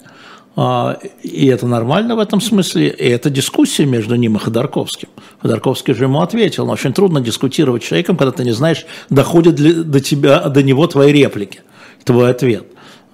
А, 0.59 0.99
и 1.23 1.47
это 1.47 1.67
нормально 1.67 2.17
в 2.17 2.19
этом 2.19 2.41
смысле, 2.41 2.89
и 2.89 3.09
это 3.09 3.29
дискуссия 3.29 3.85
между 3.85 4.15
ним 4.17 4.37
и 4.37 4.39
Ходорковским. 4.39 5.11
Ходорковский 5.41 5.93
же 5.93 6.05
ему 6.05 6.23
ответил, 6.23 6.65
но 6.67 6.73
очень 6.73 6.95
трудно 6.95 7.21
дискутировать 7.21 7.85
с 7.85 7.87
человеком, 7.87 8.17
когда 8.17 8.33
ты 8.33 8.43
не 8.43 8.53
знаешь, 8.53 8.87
доходят 9.11 9.61
ли 9.61 9.75
до 9.75 10.01
тебя, 10.01 10.49
до 10.49 10.63
него 10.63 10.87
твои 10.87 11.13
реплики, 11.13 11.61
твой 12.05 12.31
ответ. 12.31 12.65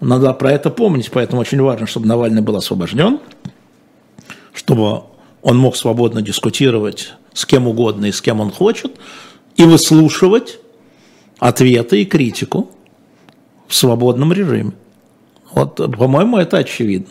Надо 0.00 0.32
про 0.34 0.52
это 0.52 0.70
помнить, 0.70 1.10
поэтому 1.10 1.40
очень 1.40 1.60
важно, 1.60 1.88
чтобы 1.88 2.06
Навальный 2.06 2.42
был 2.42 2.56
освобожден, 2.56 3.18
чтобы 4.54 5.02
он 5.42 5.58
мог 5.58 5.74
свободно 5.74 6.22
дискутировать 6.22 7.14
с 7.34 7.44
кем 7.44 7.66
угодно 7.66 8.06
и 8.06 8.12
с 8.12 8.20
кем 8.20 8.40
он 8.40 8.52
хочет, 8.52 8.92
и 9.56 9.64
выслушивать 9.64 10.60
ответы 11.40 12.02
и 12.02 12.04
критику 12.04 12.70
в 13.66 13.74
свободном 13.74 14.32
режиме. 14.32 14.72
Вот, 15.50 15.74
по-моему, 15.76 16.38
это 16.38 16.58
очевидно. 16.58 17.08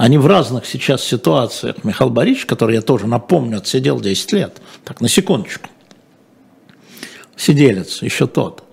Они 0.00 0.16
в 0.16 0.26
разных 0.26 0.64
сейчас 0.64 1.04
ситуациях. 1.04 1.84
Михаил 1.84 2.08
Борисович, 2.08 2.46
который 2.46 2.76
я 2.76 2.80
тоже 2.80 3.06
напомню, 3.06 3.58
отсидел 3.58 4.00
10 4.00 4.32
лет. 4.32 4.56
Так, 4.82 5.02
на 5.02 5.10
секундочку. 5.10 5.68
Сиделец, 7.36 8.00
еще 8.00 8.26
тот. 8.26 8.64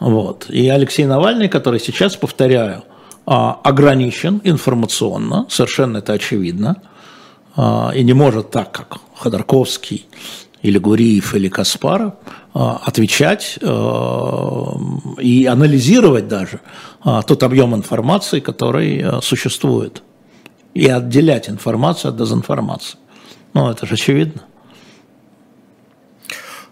Вот. 0.00 0.46
И 0.48 0.66
Алексей 0.70 1.04
Навальный, 1.04 1.50
который 1.50 1.78
сейчас, 1.78 2.16
повторяю, 2.16 2.84
а, 3.26 3.60
ограничен 3.62 4.40
информационно, 4.44 5.44
совершенно 5.50 5.98
это 5.98 6.14
очевидно, 6.14 6.80
а, 7.54 7.92
и 7.94 8.02
не 8.02 8.14
может 8.14 8.50
так, 8.50 8.72
как 8.72 8.96
Ходорковский 9.14 10.06
или 10.62 10.78
Гуриев 10.78 11.34
или 11.34 11.48
Каспаров, 11.50 12.14
а, 12.54 12.80
отвечать 12.82 13.58
и 15.20 15.44
анализировать 15.44 16.28
даже 16.28 16.60
тот 17.26 17.42
объем 17.42 17.74
информации, 17.74 18.40
который 18.40 19.20
существует 19.20 20.02
и 20.74 20.86
отделять 20.88 21.48
информацию 21.48 22.10
от 22.10 22.16
дезинформации. 22.16 22.98
Ну, 23.54 23.70
это 23.70 23.86
же 23.86 23.94
очевидно. 23.94 24.42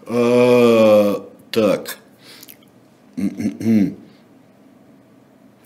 А, 0.07 1.27
так. 1.51 1.97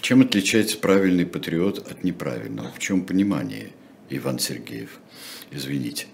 Чем 0.02 0.22
отличается 0.22 0.78
правильный 0.78 1.26
патриот 1.26 1.80
от 1.90 2.03
неправильного? 2.03 2.70
В 2.76 2.80
чем 2.80 3.03
понимание, 3.03 3.72
Иван 4.10 4.40
Сергеев? 4.40 4.99
Извините. 5.52 6.07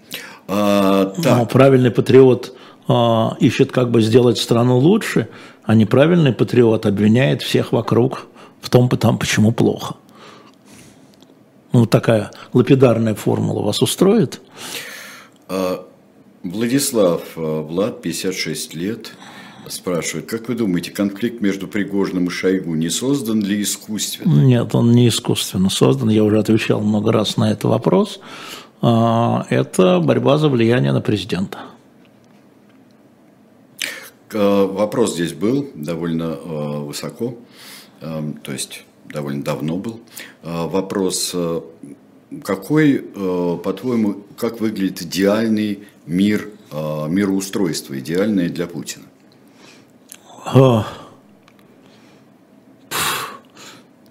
А, 0.48 1.06
так. 1.22 1.38
Ну, 1.38 1.46
правильный 1.46 1.90
патриот 1.90 2.56
а, 2.88 3.36
ищет 3.40 3.72
как 3.72 3.90
бы 3.90 4.00
сделать 4.00 4.38
страну 4.38 4.78
лучше, 4.78 5.28
а 5.64 5.74
неправильный 5.74 6.32
патриот 6.32 6.86
обвиняет 6.86 7.42
всех 7.42 7.72
вокруг 7.72 8.26
в 8.60 8.70
том, 8.70 8.88
там, 8.88 9.18
почему 9.18 9.52
плохо. 9.52 9.96
Ну, 11.72 11.86
такая 11.86 12.30
лапидарная 12.52 13.14
формула 13.14 13.62
вас 13.62 13.80
устроит? 13.82 14.40
А, 15.48 15.86
Владислав 16.42 17.22
а, 17.36 17.62
Влад, 17.62 18.02
56 18.02 18.74
лет, 18.74 19.12
спрашивает, 19.68 20.26
как 20.26 20.48
вы 20.48 20.54
думаете, 20.54 20.90
конфликт 20.90 21.40
между 21.40 21.66
Пригожным 21.66 22.26
и 22.26 22.30
Шойгу 22.30 22.74
не 22.74 22.90
создан 22.90 23.42
ли 23.42 23.62
искусственно? 23.62 24.42
Нет, 24.42 24.74
он 24.74 24.92
не 24.92 25.08
искусственно 25.08 25.70
создан. 25.70 26.10
Я 26.10 26.24
уже 26.24 26.38
отвечал 26.38 26.82
много 26.82 27.10
раз 27.10 27.38
на 27.38 27.50
этот 27.50 27.64
вопрос. 27.64 28.20
А, 28.82 29.46
это 29.48 29.98
борьба 30.00 30.36
за 30.36 30.48
влияние 30.48 30.92
на 30.92 31.00
президента. 31.00 31.58
Вопрос 34.34 35.14
здесь 35.14 35.34
был 35.34 35.68
довольно 35.74 36.30
высоко, 36.30 37.36
то 38.00 38.50
есть 38.50 38.84
довольно 39.12 39.44
давно 39.44 39.76
был. 39.76 40.00
А, 40.42 40.66
вопрос, 40.66 41.30
э, 41.34 41.60
какой, 42.42 43.04
э, 43.14 43.58
по-твоему, 43.62 44.24
как 44.36 44.60
выглядит 44.60 45.02
идеальный 45.02 45.80
мир, 46.06 46.48
э, 46.70 47.08
мироустройство, 47.08 47.98
идеальное 47.98 48.48
для 48.48 48.66
Путина? 48.66 49.04
А, 50.44 50.86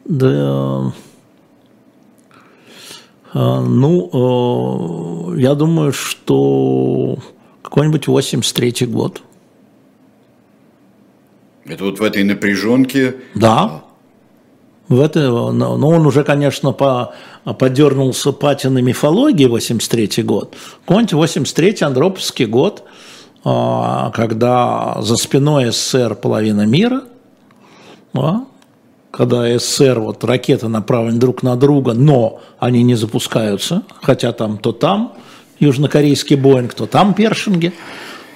да, 0.05 0.93
а, 3.33 3.61
ну, 3.61 5.33
я 5.37 5.55
думаю, 5.55 5.93
что 5.93 7.17
какой-нибудь 7.61 8.07
83-й 8.07 8.87
год. 8.87 9.23
Это 11.65 11.85
вот 11.85 11.99
в 11.99 12.03
этой 12.03 12.23
напряженке? 12.23 13.15
Да. 13.35 13.85
В 14.91 14.99
это, 14.99 15.31
но 15.31 15.87
он 15.87 16.05
уже, 16.05 16.25
конечно, 16.25 16.73
по, 16.73 17.13
подернулся 17.57 18.33
патиной 18.33 18.81
мифологии 18.81 19.45
83 19.45 20.21
год. 20.21 20.53
Какой-нибудь 20.85 21.13
83 21.13 21.77
Андроповский 21.79 22.45
год, 22.45 22.83
а, 23.45 24.11
когда 24.11 24.97
за 24.99 25.15
спиной 25.15 25.71
СССР 25.71 26.15
половина 26.15 26.65
мира, 26.65 27.03
а, 28.13 28.41
когда 29.11 29.57
СССР, 29.57 30.01
вот 30.01 30.25
ракеты 30.25 30.67
направлены 30.67 31.19
друг 31.19 31.41
на 31.41 31.55
друга, 31.55 31.93
но 31.93 32.41
они 32.59 32.83
не 32.83 32.95
запускаются, 32.95 33.83
хотя 34.01 34.33
там 34.33 34.57
то 34.57 34.73
там 34.73 35.13
южнокорейский 35.59 36.35
Боинг, 36.35 36.73
то 36.73 36.85
там 36.85 37.13
Першинги. 37.13 37.71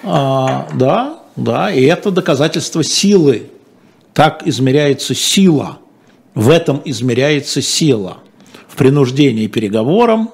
А, 0.05 0.69
да, 0.73 1.19
да, 1.35 1.69
и 1.69 1.83
это 1.83 2.11
доказательство 2.11 2.81
силы. 2.81 3.49
Так 4.13 4.47
измеряется 4.47 5.13
сила. 5.13 5.79
В 6.35 6.49
этом 6.49 6.81
измеряется 6.85 7.61
сила. 7.61 8.17
В 8.67 8.75
принуждении 8.75 9.47
переговорам, 9.47 10.31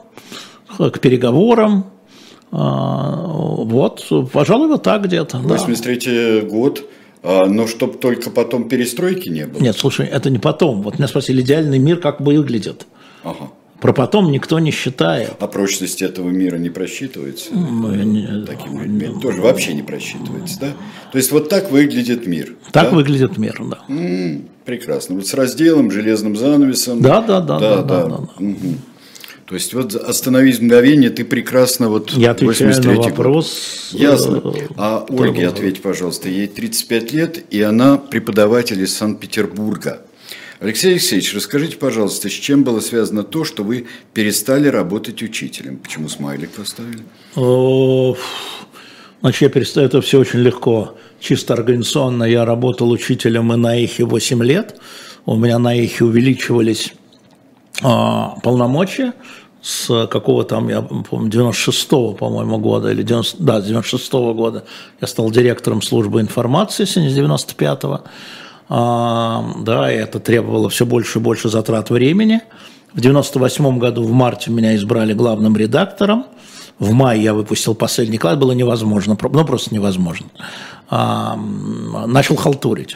к 0.77 0.99
переговорам. 0.99 1.85
А, 2.51 3.15
вот, 3.27 4.11
пожалуй, 4.33 4.67
вот 4.67 4.83
так 4.83 5.03
где-то. 5.03 5.37
да. 5.37 5.47
83 5.47 6.41
год, 6.41 6.83
а, 7.23 7.45
но 7.45 7.67
чтоб 7.67 7.99
только 7.99 8.29
потом 8.29 8.67
перестройки 8.67 9.29
не 9.29 9.45
было. 9.45 9.61
Нет, 9.61 9.77
слушай, 9.77 10.07
это 10.07 10.29
не 10.29 10.39
потом. 10.39 10.81
Вот 10.81 10.97
меня 10.97 11.07
спросили, 11.07 11.41
идеальный 11.41 11.79
мир 11.79 11.97
как 11.97 12.19
бы 12.19 12.35
выглядит. 12.35 12.87
Ага. 13.23 13.51
Про 13.81 13.93
потом 13.93 14.31
никто 14.31 14.59
не 14.59 14.69
считает. 14.71 15.33
А 15.39 15.47
прочность 15.47 16.01
этого 16.03 16.29
мира 16.29 16.57
не 16.57 16.69
просчитывается? 16.69 17.49
Ну, 17.51 17.91
не- 17.95 18.45
Таким 18.45 18.79
людьми 18.79 19.09
тоже 19.21 19.41
вообще 19.41 19.73
не 19.73 19.81
просчитывается, 19.81 20.59
да? 20.59 20.67
То 21.11 21.17
есть 21.17 21.31
вот 21.31 21.49
так 21.49 21.71
выглядит 21.71 22.27
мир. 22.27 22.53
Так 22.71 22.91
да? 22.91 22.95
выглядит 22.95 23.37
мир, 23.37 23.59
да. 23.65 23.79
М, 23.89 24.45
Прекрасно. 24.65 25.15
Вот 25.15 25.25
с 25.25 25.33
разделом, 25.33 25.89
железным 25.89 26.35
занавесом. 26.35 27.01
Да, 27.01 27.21
да, 27.21 27.41
да, 27.41 27.59
да, 27.59 27.81
да, 27.81 28.05
да. 28.07 28.17
Мгм. 28.37 28.77
То 29.47 29.55
есть 29.55 29.73
вот 29.73 29.95
остановись 29.95 30.61
мгновение, 30.61 31.09
ты 31.09 31.25
прекрасно 31.25 31.89
вот 31.89 32.11
Я 32.11 32.31
отвечаю 32.31 32.69
на 32.69 32.75
83-й 32.77 32.95
год. 32.95 33.05
вопрос. 33.07 33.89
Ясно. 33.93 34.41
э, 34.55 34.67
А 34.77 35.05
Ольге 35.09 35.47
ответь, 35.47 35.81
пожалуйста. 35.81 36.29
Ей 36.29 36.47
35 36.47 37.11
лет, 37.11 37.43
и 37.49 37.61
она 37.63 37.97
преподаватель 37.97 38.81
из 38.81 38.95
Санкт-Петербурга. 38.95 40.01
Алексей 40.61 40.91
Алексеевич, 40.91 41.33
расскажите, 41.33 41.77
пожалуйста, 41.77 42.29
с 42.29 42.33
чем 42.33 42.63
было 42.63 42.81
связано 42.81 43.23
то, 43.23 43.43
что 43.43 43.63
вы 43.63 43.87
перестали 44.13 44.67
работать 44.67 45.23
учителем? 45.23 45.77
Почему 45.77 46.07
смайлик 46.07 46.51
поставили? 46.51 47.01
Значит, 49.21 49.41
я 49.41 49.49
перестаю, 49.49 49.87
это 49.87 50.01
все 50.01 50.19
очень 50.19 50.41
легко. 50.41 50.95
Чисто 51.19 51.55
организационно 51.55 52.25
я 52.25 52.45
работал 52.45 52.91
учителем 52.91 53.51
и 53.51 53.55
на 53.55 53.75
эхе 53.75 54.05
8 54.05 54.43
лет. 54.43 54.79
У 55.25 55.35
меня 55.35 55.57
на 55.57 55.75
эхе 55.75 56.05
увеличивались 56.05 56.93
а, 57.81 58.35
полномочия 58.43 59.13
с 59.63 60.07
какого 60.07 60.43
там, 60.43 60.69
я 60.69 60.81
помню, 60.83 61.31
96-го, 61.31 62.13
по-моему, 62.13 62.59
года, 62.59 62.91
или 62.91 63.01
90, 63.01 63.41
да, 63.41 63.59
96-го 63.59 64.35
года 64.35 64.65
я 64.99 65.07
стал 65.07 65.31
директором 65.31 65.81
службы 65.81 66.21
информации, 66.21 66.83
если 66.83 67.01
не 67.01 67.09
с 67.09 67.17
95-го. 67.17 68.01
А, 68.73 69.43
да, 69.57 69.91
и 69.91 69.97
это 69.97 70.21
требовало 70.21 70.69
все 70.69 70.85
больше 70.85 71.19
и 71.19 71.21
больше 71.21 71.49
затрат 71.49 71.89
времени. 71.89 72.39
В 72.93 73.01
98 73.01 73.79
году 73.79 74.03
в 74.03 74.13
марте 74.13 74.49
меня 74.49 74.77
избрали 74.77 75.11
главным 75.11 75.57
редактором. 75.57 76.25
В 76.79 76.93
мае 76.93 77.21
я 77.21 77.33
выпустил 77.33 77.75
последний 77.75 78.17
класс, 78.17 78.37
было 78.37 78.53
невозможно, 78.53 79.17
ну 79.21 79.45
просто 79.45 79.75
невозможно. 79.75 80.27
А, 80.89 81.35
начал 81.35 82.37
халтурить. 82.37 82.95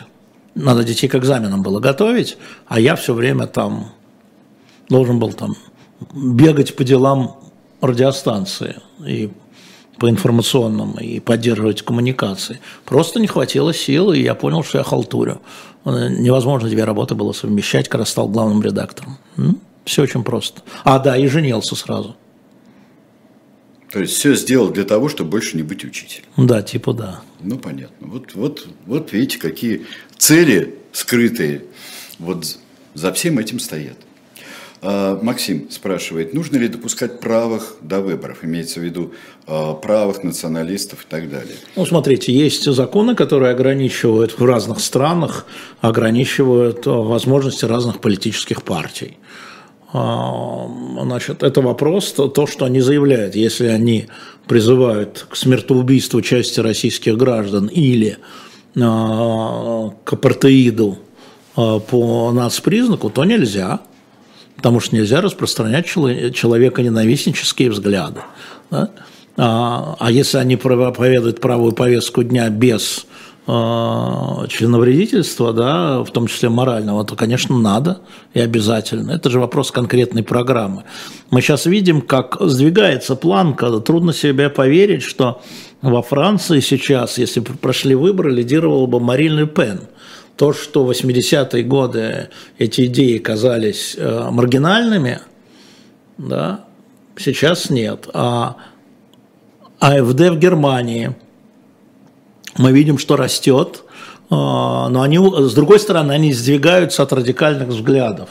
Надо 0.56 0.86
детей 0.86 1.10
к 1.10 1.16
экзаменам 1.16 1.62
было 1.62 1.82
готовить, 1.82 2.38
а 2.68 2.80
я 2.80 2.96
все 2.96 3.14
время 3.14 3.46
там 3.46 3.88
должен 4.88 5.20
был 5.20 5.34
там 5.34 5.58
бегать 6.14 6.78
по 6.78 6.86
делам 6.86 7.38
радиостанции 7.82 8.78
и 9.06 9.30
по 9.98 10.10
информационным, 10.10 10.94
и 10.94 11.20
поддерживать 11.20 11.82
коммуникации. 11.82 12.60
Просто 12.86 13.20
не 13.20 13.28
хватило 13.28 13.74
сил, 13.74 14.12
и 14.12 14.22
я 14.22 14.36
понял, 14.36 14.64
что 14.64 14.78
я 14.78 14.84
халтурю. 14.84 15.42
Э, 15.86 16.10
Невозможно 16.10 16.70
две 16.70 16.84
работы 16.84 17.16
было 17.16 17.32
совмещать, 17.32 17.88
когда 17.88 18.06
стал 18.06 18.28
главным 18.28 18.62
редактором. 18.62 19.18
Все 19.86 20.04
очень 20.04 20.24
просто. 20.24 20.62
А, 20.84 21.00
да, 21.00 21.16
и 21.16 21.28
женился 21.28 21.76
сразу. 21.76 22.16
То 23.92 24.02
есть 24.02 24.14
все 24.14 24.36
сделал 24.36 24.72
для 24.72 24.84
того, 24.84 25.08
чтобы 25.08 25.30
больше 25.30 25.56
не 25.56 25.64
быть 25.64 25.86
учителем. 25.86 26.26
Да, 26.36 26.62
типа 26.62 26.94
да. 26.94 27.22
Ну, 27.40 27.58
понятно. 27.58 28.08
Вот, 28.08 28.34
вот, 28.34 28.68
вот 28.86 29.14
видите, 29.14 29.38
какие 29.38 29.86
цели 30.18 30.76
скрытые 30.92 31.64
вот 32.20 32.58
за 32.94 33.14
всем 33.14 33.40
этим 33.40 33.60
стоят. 33.60 33.98
А, 34.82 35.20
Максим 35.22 35.70
спрашивает, 35.72 36.34
нужно 36.34 36.58
ли 36.58 36.68
допускать 36.68 37.20
правых 37.20 37.78
до 37.82 38.02
выборов, 38.02 38.40
имеется 38.44 38.80
в 38.80 38.84
виду 38.84 39.14
а, 39.48 39.74
правых 39.74 40.24
националистов 40.24 41.04
и 41.04 41.08
так 41.10 41.30
далее. 41.30 41.56
Ну, 41.76 41.86
смотрите, 41.86 42.34
есть 42.34 42.64
законы, 42.72 43.16
которые 43.16 43.52
ограничивают 43.52 44.38
в 44.38 44.46
разных 44.46 44.80
странах, 44.80 45.46
ограничивают 45.82 46.88
э, 46.88 46.90
возможности 46.90 47.66
разных 47.66 48.00
политических 48.02 48.64
партий. 48.64 49.18
А, 49.94 50.68
Значит, 51.02 51.44
это 51.44 51.62
вопрос, 51.62 52.12
то, 52.14 52.28
то, 52.28 52.48
что 52.48 52.66
они 52.66 52.82
заявляют. 52.82 53.36
Если 53.36 53.68
они 53.68 54.08
призывают 54.48 55.28
к 55.30 55.36
смертоубийству 55.36 56.22
части 56.22 56.60
российских 56.60 57.18
граждан 57.18 57.68
или 57.68 58.18
а, 58.80 59.92
к 60.04 60.14
апартеиду 60.14 60.98
а, 61.56 61.80
по 61.80 62.32
нацпризнаку, 62.32 63.10
то 63.10 63.24
нельзя. 63.24 63.82
Потому 64.66 64.80
что 64.80 64.96
нельзя 64.96 65.22
распространять 65.22 65.86
чело- 65.86 66.32
человеконенавистнические 66.32 67.70
взгляды. 67.70 68.22
да. 68.72 68.90
А, 69.38 69.96
а 70.00 70.10
если 70.10 70.40
они 70.40 70.56
проповедуют 70.56 71.40
правую 71.40 71.74
повестку 71.74 72.24
дня 72.24 72.50
без 72.50 73.06
э, 73.46 73.52
членовредительства, 74.50 75.54
да, 75.54 76.02
в 76.02 76.10
том 76.10 76.26
числе 76.26 76.50
морального, 76.50 77.06
то, 77.06 77.16
конечно, 77.16 77.56
надо 77.56 78.00
и 78.34 78.40
обязательно. 78.40 79.12
Это 79.12 79.30
же 79.30 79.40
вопрос 79.40 79.70
конкретной 79.70 80.24
программы. 80.24 80.86
Мы 81.30 81.42
сейчас 81.42 81.68
видим, 81.68 82.02
как 82.02 82.38
сдвигается 82.40 83.16
планка. 83.16 83.70
Трудно 83.82 84.14
себе 84.14 84.50
поверить, 84.50 85.04
что 85.04 85.44
во 85.84 86.02
Франции 86.02 86.60
сейчас, 86.60 87.20
если 87.20 87.42
прошли 87.42 87.94
выборы, 87.94 88.32
лидировала 88.32 88.88
бы 88.88 89.00
Марин 89.00 89.38
Ле 89.38 89.46
Пен. 89.46 89.82
То, 90.38 90.52
что 90.52 90.84
в 90.84 90.91
80-е 90.91 91.64
годы 91.64 92.30
эти 92.57 92.88
идеи 92.88 93.18
казались 93.20 93.95
э, 93.98 94.30
маргинальными, 94.32 95.22
да, 96.18 96.66
сейчас 97.18 97.70
нет. 97.70 98.07
А 98.14 98.57
АФД 99.80 100.20
в 100.32 100.40
Германии, 100.40 101.16
мы 102.57 102.72
видим, 102.72 102.98
что 102.98 103.16
растет, 103.16 103.84
а, 104.30 104.90
но 104.90 105.02
они, 105.02 105.18
с 105.18 105.53
другой 105.53 105.80
стороны, 105.80 106.14
они 106.14 106.34
сдвигаются 106.34 107.03
от 107.03 107.14
радикальных 107.14 107.68
взглядов. 107.68 108.30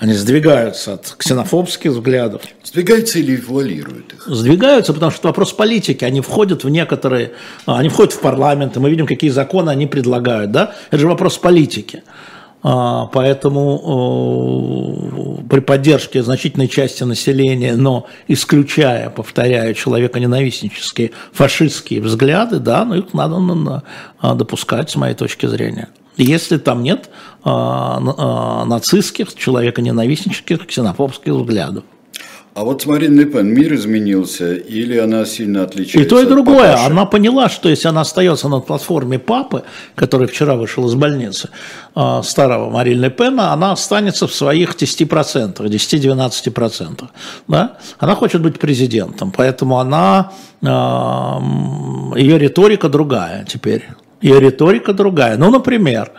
Они 0.00 0.14
сдвигаются 0.14 0.94
от 0.94 1.14
ксенофобских 1.18 1.90
взглядов. 1.90 2.40
Сдвигаются 2.64 3.18
или 3.18 3.36
вуалируют 3.36 4.14
их? 4.14 4.24
Сдвигаются, 4.26 4.94
потому 4.94 5.12
что 5.12 5.28
вопрос 5.28 5.52
политики. 5.52 6.02
Они 6.06 6.22
входят 6.22 6.64
в 6.64 6.70
некоторые, 6.70 7.32
а, 7.66 7.78
они 7.78 7.90
входят 7.90 8.14
в 8.14 8.20
парламент, 8.20 8.76
и 8.76 8.80
мы 8.80 8.88
видим, 8.88 9.06
какие 9.06 9.28
законы 9.28 9.68
они 9.68 9.86
предлагают. 9.86 10.52
Да? 10.52 10.72
Это 10.90 11.02
же 11.02 11.06
вопрос 11.06 11.36
политики. 11.36 12.02
А, 12.62 13.10
Поэтому 13.12 13.76
при 15.50 15.60
поддержке 15.60 16.22
значительной 16.22 16.68
части 16.68 17.02
населения, 17.04 17.76
но 17.76 18.06
исключая, 18.26 19.10
повторяю, 19.10 19.74
человеконенавистнические 19.74 21.10
фашистские 21.32 22.00
взгляды, 22.00 22.58
да, 22.58 22.86
ну 22.86 22.94
их 22.94 23.12
надо 23.12 23.38
на- 23.38 23.54
на- 23.54 23.82
а, 24.18 24.34
допускать, 24.34 24.88
с 24.90 24.96
моей 24.96 25.14
точки 25.14 25.44
зрения. 25.44 25.88
Если 26.24 26.58
там 26.58 26.82
нет 26.82 27.10
а, 27.42 28.00
а, 28.18 28.64
нацистских, 28.64 29.34
человеконенавистнических, 29.34 30.66
ксенофобских 30.66 31.32
взглядов. 31.32 31.84
А 32.52 32.64
вот 32.64 32.82
с 32.82 32.86
Марин 32.86 33.16
Ле 33.16 33.26
Пен 33.26 33.46
мир 33.46 33.74
изменился 33.74 34.54
или 34.54 34.98
она 34.98 35.24
сильно 35.24 35.62
отличается 35.62 36.00
И 36.00 36.04
то, 36.04 36.20
и 36.20 36.26
другое. 36.26 36.72
папаши? 36.72 36.90
Она 36.90 37.06
поняла, 37.06 37.48
что 37.48 37.68
если 37.68 37.86
она 37.86 38.00
остается 38.00 38.48
на 38.48 38.58
платформе 38.58 39.20
папы, 39.20 39.62
который 39.94 40.26
вчера 40.26 40.56
вышел 40.56 40.86
из 40.88 40.94
больницы, 40.94 41.50
э, 41.94 42.20
старого 42.24 42.68
Марин 42.68 43.00
Ле 43.00 43.10
Пена, 43.10 43.52
она 43.52 43.70
останется 43.72 44.26
в 44.26 44.34
своих 44.34 44.74
10%, 44.74 45.68
10-12%. 45.68 47.04
Да? 47.46 47.78
Она 47.98 48.16
хочет 48.16 48.42
быть 48.42 48.58
президентом, 48.58 49.32
поэтому 49.34 49.78
она, 49.78 50.32
э, 50.60 50.66
ее 50.66 52.36
риторика 52.36 52.88
другая 52.88 53.46
теперь. 53.48 53.84
Ее 54.20 54.40
риторика 54.40 54.92
другая. 54.92 55.36
Ну, 55.36 55.50
например, 55.50 56.12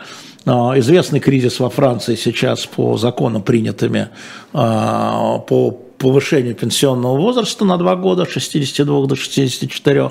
э, 0.44 0.50
известный 0.50 1.20
кризис 1.20 1.60
во 1.60 1.70
Франции 1.70 2.16
сейчас 2.16 2.66
по 2.66 2.96
законам, 2.96 3.42
принятыми 3.42 4.08
э, 4.52 4.58
по 4.58 5.78
повышению 5.98 6.56
пенсионного 6.56 7.16
возраста 7.16 7.64
на 7.64 7.76
два 7.76 7.94
года, 7.94 8.24
с 8.24 8.28
62 8.30 9.06
до 9.06 9.14
64. 9.14 10.10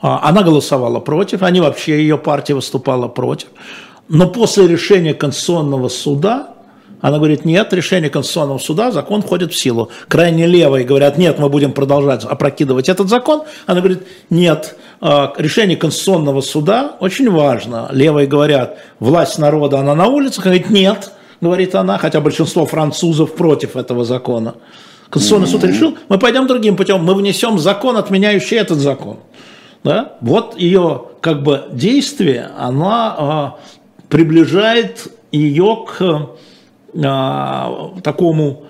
А, 0.00 0.28
Она 0.28 0.42
голосовала 0.42 1.00
против, 1.00 1.42
они 1.42 1.60
вообще, 1.60 1.98
ее 1.98 2.16
партия 2.16 2.54
выступала 2.54 3.08
против. 3.08 3.48
Но 4.08 4.28
после 4.28 4.66
решения 4.66 5.12
Конституционного 5.12 5.88
суда 5.88 6.55
Она 7.00 7.18
говорит, 7.18 7.44
нет, 7.44 7.72
решение 7.72 8.10
Конституционного 8.10 8.58
суда, 8.58 8.90
закон 8.90 9.22
входит 9.22 9.52
в 9.52 9.56
силу. 9.56 9.90
Крайне 10.08 10.46
левые 10.46 10.84
говорят, 10.84 11.18
нет, 11.18 11.38
мы 11.38 11.48
будем 11.48 11.72
продолжать 11.72 12.24
опрокидывать 12.24 12.88
этот 12.88 13.08
закон. 13.08 13.42
Она 13.66 13.80
говорит, 13.80 14.06
нет, 14.30 14.76
а, 15.00 15.32
решение 15.36 15.76
Конституционного 15.76 16.40
суда 16.40 16.96
очень 17.00 17.30
важно. 17.30 17.88
Левые 17.92 18.26
говорят, 18.26 18.78
власть 18.98 19.38
народа, 19.38 19.78
она 19.80 19.94
на 19.94 20.06
улицах. 20.06 20.46
Она 20.46 20.54
говорит, 20.54 20.70
нет, 20.70 21.12
говорит 21.40 21.74
она, 21.74 21.98
хотя 21.98 22.20
большинство 22.20 22.64
французов 22.64 23.34
против 23.34 23.76
этого 23.76 24.04
закона. 24.04 24.54
Конституционный 25.10 25.48
суд 25.48 25.64
решил, 25.64 25.96
мы 26.08 26.18
пойдем 26.18 26.46
другим 26.46 26.76
путем, 26.76 27.04
мы 27.04 27.14
внесем 27.14 27.58
закон, 27.58 27.96
отменяющий 27.96 28.56
этот 28.56 28.78
закон. 28.78 29.18
Да? 29.84 30.14
Вот 30.20 30.58
ее 30.58 31.04
как 31.20 31.42
бы 31.42 31.64
действие, 31.70 32.50
она 32.58 33.54
э, 33.58 34.06
приближает 34.08 35.06
ее 35.30 35.84
к 35.86 36.30
э, 36.96 38.00
такому 38.02 38.64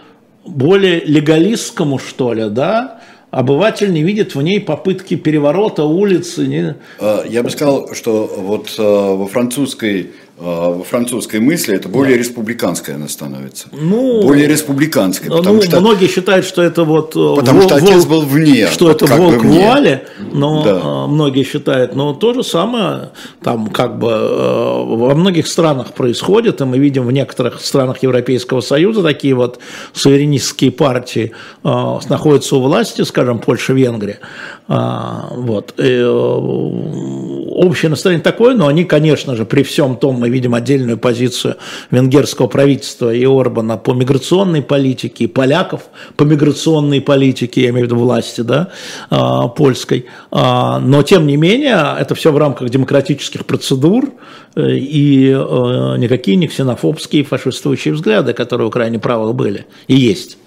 более 0.45 1.01
легалистскому, 1.01 1.99
что 1.99 2.33
ли, 2.33 2.49
да, 2.49 3.01
обыватель 3.31 3.93
не 3.93 4.03
видит 4.03 4.35
в 4.35 4.43
ней 4.43 4.61
попытки 4.61 5.17
переворота 5.17 5.85
улицы. 5.85 6.47
Не... 6.47 6.77
Я 7.29 7.43
бы 7.43 7.51
сказал, 7.51 7.95
что 7.95 8.31
вот 8.37 8.79
во 8.79 9.27
французской 9.27 10.03
а, 10.03 10.26
во 10.39 10.85
французской 10.85 11.41
мысли 11.41 11.75
это 11.75 11.89
более 11.89 12.17
да. 12.17 12.19
республиканская 12.21 12.97
она 12.97 13.09
становится. 13.09 13.69
Ну, 13.73 14.23
более 14.23 14.47
республиканской. 14.47 15.31
Ну, 15.31 15.39
потому 15.39 15.57
ну, 15.57 15.63
что, 15.63 15.81
многие 15.81 16.09
считают, 16.09 16.45
что 16.45 16.63
это 16.63 16.85
вот... 16.85 17.17
Э, 17.17 17.37
потому 17.37 17.61
вол, 17.61 17.69
что 17.69 17.77
отец 17.77 18.05
был 18.05 18.21
вне. 18.21 18.67
Что 18.67 18.89
вот 18.89 19.03
это 19.03 19.17
волк 19.17 19.43
в 19.43 19.47
вуале, 19.47 20.07
но 20.33 20.63
да. 20.63 20.81
А, 20.83 21.07
многие 21.07 21.43
считают. 21.43 21.95
Но 21.97 22.13
то 22.13 22.35
же 22.35 22.45
самое 22.45 23.13
там 23.43 23.69
как 23.69 23.99
бы 23.99 24.11
э, 24.11 24.85
во 24.85 25.15
многих 25.15 25.47
странах 25.47 25.95
происходит, 25.95 26.61
и 26.61 26.65
мы 26.65 26.77
видим 26.79 27.07
в 27.07 27.13
некоторых 27.13 27.63
странах 27.63 28.03
Европейского 28.03 28.61
Союза 28.61 29.03
такие 29.03 29.35
вот 29.35 29.59
суверенистские 29.95 30.71
партии 30.71 31.33
э, 31.65 31.99
находятся 32.11 32.57
у 32.57 32.61
власти, 32.61 33.01
скажем, 33.03 33.39
Польша, 33.39 33.73
Венгрия. 33.73 34.19
А, 34.69 35.29
вот. 35.33 35.75
И, 35.79 36.03
общее 36.03 37.89
настроение 37.89 38.23
такое, 38.23 38.55
но 38.55 38.67
они, 38.67 38.85
конечно 38.85 39.37
же, 39.37 39.45
при 39.45 39.63
всем 39.63 39.97
том, 39.97 40.17
мы 40.17 40.29
видим 40.29 40.55
отдельную 40.55 40.99
позицию 40.99 41.57
венгерского 41.91 42.49
правительства 42.49 43.13
и 43.15 43.25
Орбана 43.25 43.77
по 43.77 43.93
миграционной 43.93 44.63
политике, 44.63 45.25
и 45.25 45.27
поляков 45.27 45.83
по 46.17 46.25
миграционной 46.25 47.01
политике, 47.01 47.63
я 47.63 47.71
имею 47.71 47.87
в 47.87 47.91
виду 47.91 48.01
власти, 48.01 48.41
да, 48.41 48.69
а, 49.09 49.49
польской. 49.49 50.07
А, 50.31 50.81
но, 50.81 51.03
тем 51.03 51.27
не 51.27 51.37
менее, 51.37 51.97
это 51.99 52.15
все 52.15 52.33
в 52.33 52.39
рамках 52.39 52.69
демократических 52.69 53.47
процедур, 53.47 54.11
э, 54.57 54.71
и 54.73 55.31
э, 55.31 55.97
никакие 55.99 56.37
не 56.37 56.49
ксенофобские 56.49 57.25
фашистующие 57.25 57.95
взгляды, 57.95 58.33
которые 58.33 58.69
у 58.69 58.71
крайне 58.71 58.99
правых 58.99 59.35
были 59.35 59.67
и 59.87 59.95
есть. 59.95 60.39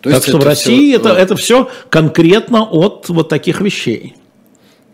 То 0.00 0.10
так 0.10 0.22
что 0.22 0.38
в 0.38 0.44
России 0.44 0.90
все... 0.90 0.96
это, 0.96 1.08
это 1.10 1.36
все 1.36 1.70
конкретно 1.90 2.62
от 2.64 3.08
вот 3.08 3.28
таких 3.28 3.60
вещей. 3.60 4.14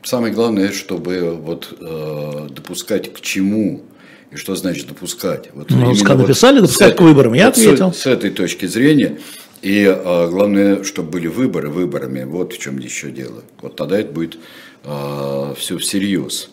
Самое 0.02 0.32
главное, 0.32 0.72
чтобы 0.72 1.36
вот 1.40 1.76
э, 1.80 2.48
допускать 2.50 3.12
к 3.12 3.20
чему 3.20 3.82
и 4.30 4.36
что 4.36 4.54
значит 4.54 4.88
допускать. 4.88 5.48
Вот 5.52 5.70
ну, 5.70 5.92
написали 5.92 6.56
вот 6.56 6.62
допускать 6.62 6.96
к 6.96 7.00
выборам, 7.00 7.34
я 7.34 7.46
вот 7.46 7.58
ответил. 7.58 7.92
С, 7.92 7.98
с 7.98 8.06
этой 8.06 8.30
точки 8.30 8.66
зрения. 8.66 9.18
И 9.62 9.82
э, 9.82 10.28
главное, 10.28 10.84
чтобы 10.84 11.10
были 11.10 11.26
выборы 11.26 11.70
выборами. 11.70 12.24
Вот 12.24 12.52
в 12.52 12.58
чем 12.58 12.78
еще 12.78 13.10
дело. 13.10 13.42
Вот 13.60 13.76
тогда 13.76 13.98
это 13.98 14.12
будет 14.12 14.38
э, 14.84 15.54
все 15.56 15.78
всерьез. 15.78 16.50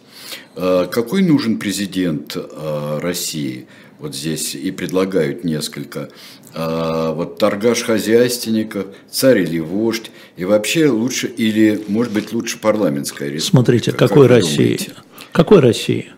Э, 0.56 0.88
какой 0.90 1.22
нужен 1.22 1.60
президент 1.60 2.36
э, 2.36 3.00
России? 3.02 3.68
Вот 4.00 4.16
здесь 4.16 4.56
и 4.56 4.72
предлагают 4.72 5.44
несколько. 5.44 6.10
А, 6.56 7.14
вот 7.14 7.40
торгаш 7.40 7.84
хозяйственников, 7.84 8.86
царь 9.10 9.40
или 9.40 9.60
вождь, 9.60 10.12
и 10.38 10.46
вообще 10.46 10.88
лучше, 10.88 11.28
или, 11.28 11.84
может 11.88 12.14
быть, 12.14 12.32
лучше 12.32 12.60
парламентская 12.60 13.30
республика. 13.30 13.50
Смотрите, 13.50 13.92
какой 13.92 14.28
как 14.28 14.38
России? 14.38 14.80
Какой 15.32 15.60
России? 15.60 16.12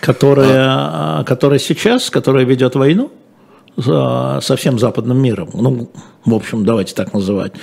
Которая, 0.00 0.66
а. 0.66 1.24
которая 1.24 1.58
сейчас, 1.58 2.10
которая 2.10 2.44
ведет 2.44 2.76
войну 2.76 3.10
со 3.76 4.54
всем 4.56 4.78
западным 4.78 5.20
миром, 5.20 5.50
ну, 5.54 5.90
в 6.24 6.34
общем, 6.34 6.64
давайте 6.64 6.94
так 6.94 7.12
называть, 7.12 7.54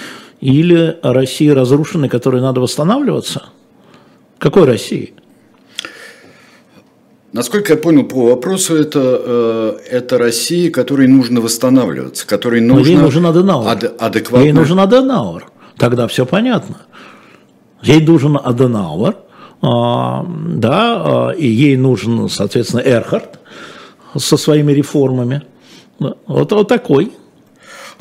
или 0.42 0.98
России 1.04 1.48
разрушенной, 1.48 2.10
которой 2.10 2.42
надо 2.42 2.60
восстанавливаться? 2.60 3.46
Какой 4.38 4.66
России? 4.66 5.14
Насколько 7.34 7.74
я 7.74 7.80
понял 7.80 8.04
по 8.04 8.26
вопросу, 8.26 8.76
это, 8.76 9.00
э, 9.02 9.78
это 9.90 10.18
Россия, 10.18 10.70
которой 10.70 11.08
нужно 11.08 11.40
восстанавливаться, 11.40 12.28
которой 12.28 12.60
нужно... 12.60 12.90
ей 12.90 12.98
нужен 12.98 13.26
Аденауэр. 13.26 13.70
Ад, 13.70 14.02
адекватно... 14.02 14.44
Ей 14.44 14.52
нужен 14.52 14.80
Аденауэр. 14.80 15.48
Тогда 15.78 16.08
все 16.08 16.26
понятно. 16.26 16.82
Ей 17.82 18.06
нужен 18.06 18.38
Аденауэр, 18.38 19.16
а, 19.62 20.26
да, 20.28 21.30
а, 21.30 21.32
и 21.32 21.48
ей 21.48 21.78
нужен, 21.78 22.28
соответственно, 22.28 22.82
Эрхард 22.82 23.40
со 24.18 24.36
своими 24.36 24.74
реформами. 24.74 25.44
Вот, 26.00 26.52
вот 26.52 26.68
такой. 26.68 27.14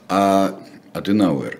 А 0.09 0.57
Аденауэр 0.93 1.59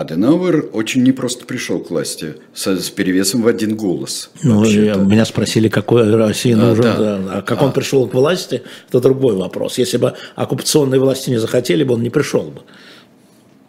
Аденауэр 0.00 0.70
очень 0.72 1.02
непросто 1.02 1.44
пришел 1.44 1.80
к 1.80 1.90
власти 1.90 2.36
с, 2.54 2.66
с 2.66 2.90
перевесом 2.90 3.42
в 3.42 3.48
один 3.48 3.76
голос. 3.76 4.30
Ну, 4.44 4.64
я, 4.64 4.94
меня 4.94 5.24
спросили, 5.24 5.68
какой 5.68 6.14
России 6.14 6.52
а, 6.52 6.56
нужен, 6.56 6.84
да. 6.84 7.20
а 7.30 7.42
как 7.42 7.62
а. 7.62 7.66
он 7.66 7.72
пришел 7.72 8.06
к 8.06 8.14
власти, 8.14 8.62
это 8.88 9.00
другой 9.00 9.34
вопрос. 9.34 9.76
Если 9.78 9.96
бы 9.96 10.14
оккупационные 10.36 11.00
власти 11.00 11.30
не 11.30 11.38
захотели 11.38 11.82
бы, 11.82 11.94
он 11.94 12.02
не 12.02 12.10
пришел 12.10 12.44
бы. 12.44 12.62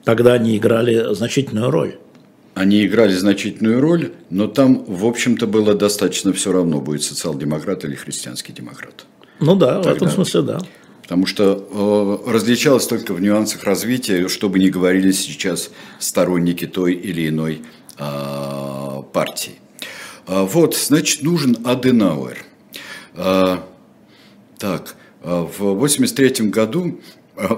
Тогда 0.03 0.33
они 0.33 0.55
играли 0.55 1.13
значительную 1.15 1.71
роль. 1.71 1.95
Они 2.53 2.85
играли 2.85 3.13
значительную 3.13 3.81
роль, 3.81 4.11
но 4.29 4.47
там, 4.47 4.83
в 4.85 5.05
общем-то, 5.05 5.47
было 5.47 5.73
достаточно 5.73 6.31
все 6.33 6.51
равно, 6.51 6.79
будет 6.79 7.03
социал-демократ 7.03 7.85
или 7.85 7.95
христианский 7.95 8.53
демократ. 8.53 9.05
Ну 9.39 9.55
да, 9.55 9.75
Тогда. 9.75 9.89
в 9.89 9.95
этом 9.95 10.09
смысле 10.09 10.41
да. 10.41 10.59
Потому 11.09 11.25
что 11.25 12.21
э, 12.27 12.31
различалось 12.31 12.85
только 12.85 13.15
в 13.15 13.19
нюансах 13.19 13.63
развития, 13.63 14.27
что 14.27 14.47
бы 14.47 14.59
ни 14.59 14.69
говорили 14.69 15.11
сейчас 15.11 15.71
сторонники 15.97 16.67
той 16.67 16.93
или 16.93 17.29
иной 17.29 17.63
э, 17.97 19.03
партии. 19.11 19.55
Э, 20.27 20.43
вот, 20.43 20.75
значит, 20.75 21.23
нужен 21.23 21.57
Аденауэр. 21.65 22.45
Э, 23.15 23.57
так, 24.59 24.95
в 25.23 25.61
1983 25.61 26.49
году 26.49 26.99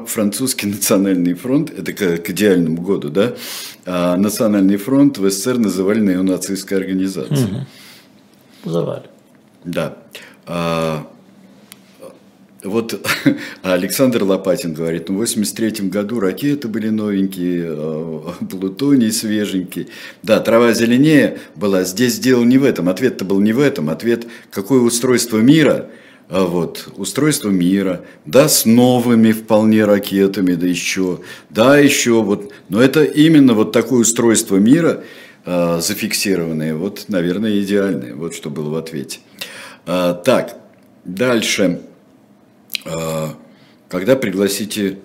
французский 0.08 0.68
национальный 0.68 1.34
фронт, 1.34 1.72
это 1.72 1.92
к, 1.92 2.20
к 2.20 2.30
идеальному 2.30 2.82
году, 2.82 3.10
да, 3.10 3.34
э, 3.86 4.16
национальный 4.16 4.78
фронт 4.78 5.18
в 5.18 5.30
СССР 5.30 5.58
называли 5.58 6.00
неонацистской 6.00 6.78
организацией. 6.78 7.52
Угу. 7.52 7.66
Называли. 8.64 9.04
Да. 9.66 9.98
Вот 12.64 13.08
Александр 13.64 14.24
Лопатин 14.24 14.74
говорит, 14.74 15.10
ну, 15.10 15.16
в 15.16 15.20
83 15.20 15.90
году 15.90 16.20
ракеты 16.20 16.68
были 16.68 16.90
новенькие, 16.90 17.66
э, 17.68 18.20
плутоний 18.50 19.12
свеженький. 19.12 19.88
Да, 20.22 20.40
трава 20.40 20.74
зеленее 20.74 21.40
была, 21.56 21.84
здесь 21.84 22.20
дело 22.20 22.44
не 22.44 22.58
в 22.58 22.64
этом, 22.64 22.88
ответ-то 22.90 23.26
был 23.26 23.40
не 23.40 23.54
в 23.54 23.60
этом, 23.60 23.90
ответ, 23.90 24.28
какое 24.52 24.82
устройство 24.82 25.40
мира, 25.40 25.90
а 26.30 26.46
вот, 26.46 26.88
устройство 26.98 27.50
мира, 27.50 28.06
да, 28.26 28.48
с 28.48 28.66
новыми 28.66 29.32
вполне 29.32 29.84
ракетами, 29.86 30.54
да 30.54 30.68
еще, 30.68 31.20
да, 31.50 31.78
еще 31.78 32.22
вот, 32.22 32.54
но 32.70 32.82
это 32.82 33.04
именно 33.04 33.54
вот 33.54 33.72
такое 33.72 34.02
устройство 34.02 34.58
мира, 34.58 35.04
э, 35.46 35.80
зафиксированное, 35.82 36.76
вот, 36.76 37.06
наверное, 37.08 37.60
идеальное, 37.60 38.14
вот 38.14 38.36
что 38.36 38.52
было 38.52 38.70
в 38.70 38.76
ответе. 38.76 39.20
А, 39.88 40.14
так, 40.14 40.58
дальше. 41.06 41.82
А, 42.86 43.36
когда 43.90 44.16
пригласите 44.16 45.00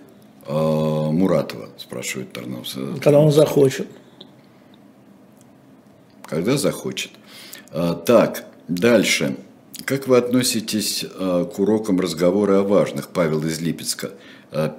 а, 0.47 1.11
Муратова, 1.11 1.69
спрашивает 1.79 2.33
Тарнов. 2.33 2.67
Когда 3.03 3.19
он 3.19 3.33
захочет. 3.33 3.89
Когда 6.25 6.57
захочет. 6.57 7.13
А, 7.71 7.95
так, 7.95 8.47
дальше. 8.69 9.37
Как 9.85 10.09
вы 10.09 10.17
относитесь 10.17 11.05
к 11.05 11.59
урокам 11.59 12.01
разговора 12.01 12.61
о 12.61 12.63
важных? 12.63 13.09
Павел 13.11 13.45
из 13.45 13.61
Липецка 13.61 14.13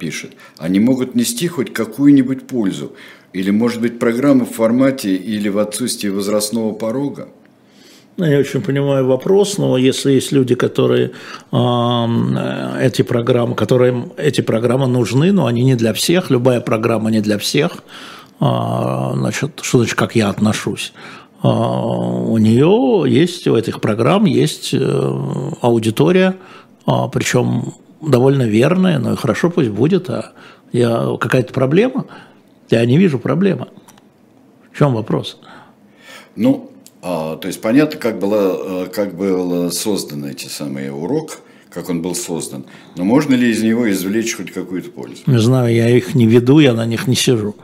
пишет. 0.00 0.32
Они 0.58 0.80
могут 0.80 1.14
нести 1.14 1.46
хоть 1.46 1.72
какую-нибудь 1.72 2.46
пользу? 2.46 2.94
Или, 3.32 3.50
может 3.50 3.80
быть, 3.80 3.98
программа 4.00 4.44
в 4.44 4.50
формате 4.50 5.14
или 5.14 5.48
в 5.48 5.58
отсутствии 5.58 6.08
возрастного 6.08 6.74
порога? 6.74 7.28
Ну, 8.18 8.26
я 8.26 8.40
очень 8.40 8.62
понимаю 8.62 9.06
вопрос, 9.06 9.58
но 9.58 9.78
если 9.78 10.10
есть 10.10 10.32
люди, 10.32 10.56
которые 10.56 11.12
э, 11.52 12.78
эти 12.80 13.02
программы, 13.02 13.54
которым 13.54 14.12
эти 14.16 14.40
программы 14.40 14.88
нужны, 14.88 15.30
но 15.30 15.46
они 15.46 15.62
не 15.62 15.76
для 15.76 15.92
всех, 15.92 16.28
любая 16.28 16.60
программа 16.60 17.12
не 17.12 17.20
для 17.20 17.38
всех, 17.38 17.84
э, 18.40 18.44
значит, 19.14 19.60
что 19.62 19.78
значит, 19.78 19.94
как 19.94 20.16
я 20.16 20.30
отношусь? 20.30 20.92
Э, 21.44 21.48
у 21.48 22.36
нее 22.38 23.04
есть, 23.06 23.46
у 23.46 23.54
этих 23.54 23.80
программ 23.80 24.24
есть 24.24 24.74
э, 24.74 25.20
аудитория, 25.60 26.34
э, 26.88 26.92
причем 27.12 27.72
довольно 28.00 28.42
верное, 28.42 28.98
но 28.98 29.12
и 29.12 29.16
хорошо 29.16 29.48
пусть 29.48 29.70
будет, 29.70 30.10
а 30.10 30.32
я 30.72 31.16
какая-то 31.20 31.52
проблема? 31.52 32.06
Я 32.68 32.84
не 32.84 32.98
вижу 32.98 33.20
проблемы. 33.20 33.68
В 34.72 34.76
чем 34.76 34.94
вопрос? 34.94 35.38
Ну, 36.34 36.72
а, 37.02 37.36
то 37.36 37.48
есть 37.48 37.60
понятно, 37.60 37.98
как, 37.98 38.18
было, 38.18 38.84
э, 38.84 38.88
как 38.88 39.16
был 39.16 39.70
создан 39.70 40.24
эти 40.24 40.46
самые 40.46 40.92
урок, 40.92 41.40
как 41.70 41.90
он 41.90 42.02
был 42.02 42.14
создан. 42.14 42.64
Но 42.96 43.04
можно 43.04 43.34
ли 43.34 43.50
из 43.50 43.62
него 43.62 43.90
извлечь 43.90 44.34
хоть 44.34 44.52
какую-то 44.52 44.90
пользу? 44.90 45.22
Не 45.26 45.38
знаю, 45.38 45.74
я 45.74 45.88
их 45.88 46.14
не 46.14 46.26
веду, 46.26 46.58
я 46.58 46.72
на 46.72 46.86
них 46.86 47.06
не 47.06 47.14
сижу. 47.14 47.54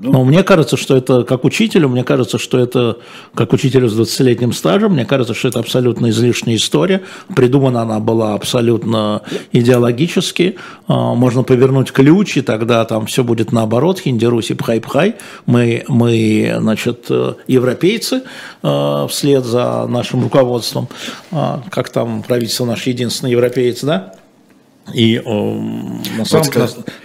Ну, 0.00 0.12
Но 0.12 0.24
мне 0.24 0.44
кажется, 0.44 0.76
что 0.76 0.96
это, 0.96 1.24
как 1.24 1.44
учителю, 1.44 1.88
мне 1.88 2.04
кажется, 2.04 2.38
что 2.38 2.58
это, 2.58 2.98
как 3.34 3.52
учителю 3.52 3.88
с 3.88 3.98
20-летним 3.98 4.52
стажем, 4.52 4.92
мне 4.92 5.04
кажется, 5.04 5.34
что 5.34 5.48
это 5.48 5.58
абсолютно 5.58 6.10
излишняя 6.10 6.56
история. 6.56 7.02
Придумана 7.34 7.82
она 7.82 7.98
была 7.98 8.34
абсолютно 8.34 9.22
идеологически. 9.50 10.56
А, 10.86 11.14
можно 11.14 11.42
повернуть 11.42 11.90
ключ, 11.90 12.36
и 12.36 12.42
тогда 12.42 12.84
там 12.84 13.06
все 13.06 13.24
будет 13.24 13.50
наоборот. 13.50 14.00
Хинди-Руси, 14.00 14.54
пхай-пхай. 14.54 15.16
Мы, 15.46 15.84
мы, 15.88 16.54
значит, 16.58 17.10
европейцы 17.48 18.22
э, 18.62 19.06
вслед 19.10 19.44
за 19.44 19.86
нашим 19.88 20.22
руководством. 20.22 20.88
А, 21.32 21.60
как 21.70 21.88
там 21.90 22.22
правительство 22.22 22.64
наш 22.64 22.86
единственный 22.86 23.32
европеец, 23.32 23.82
да? 23.82 24.14
И 24.94 25.16
э, 25.16 25.22
на, 26.18 26.24
самом, 26.24 26.46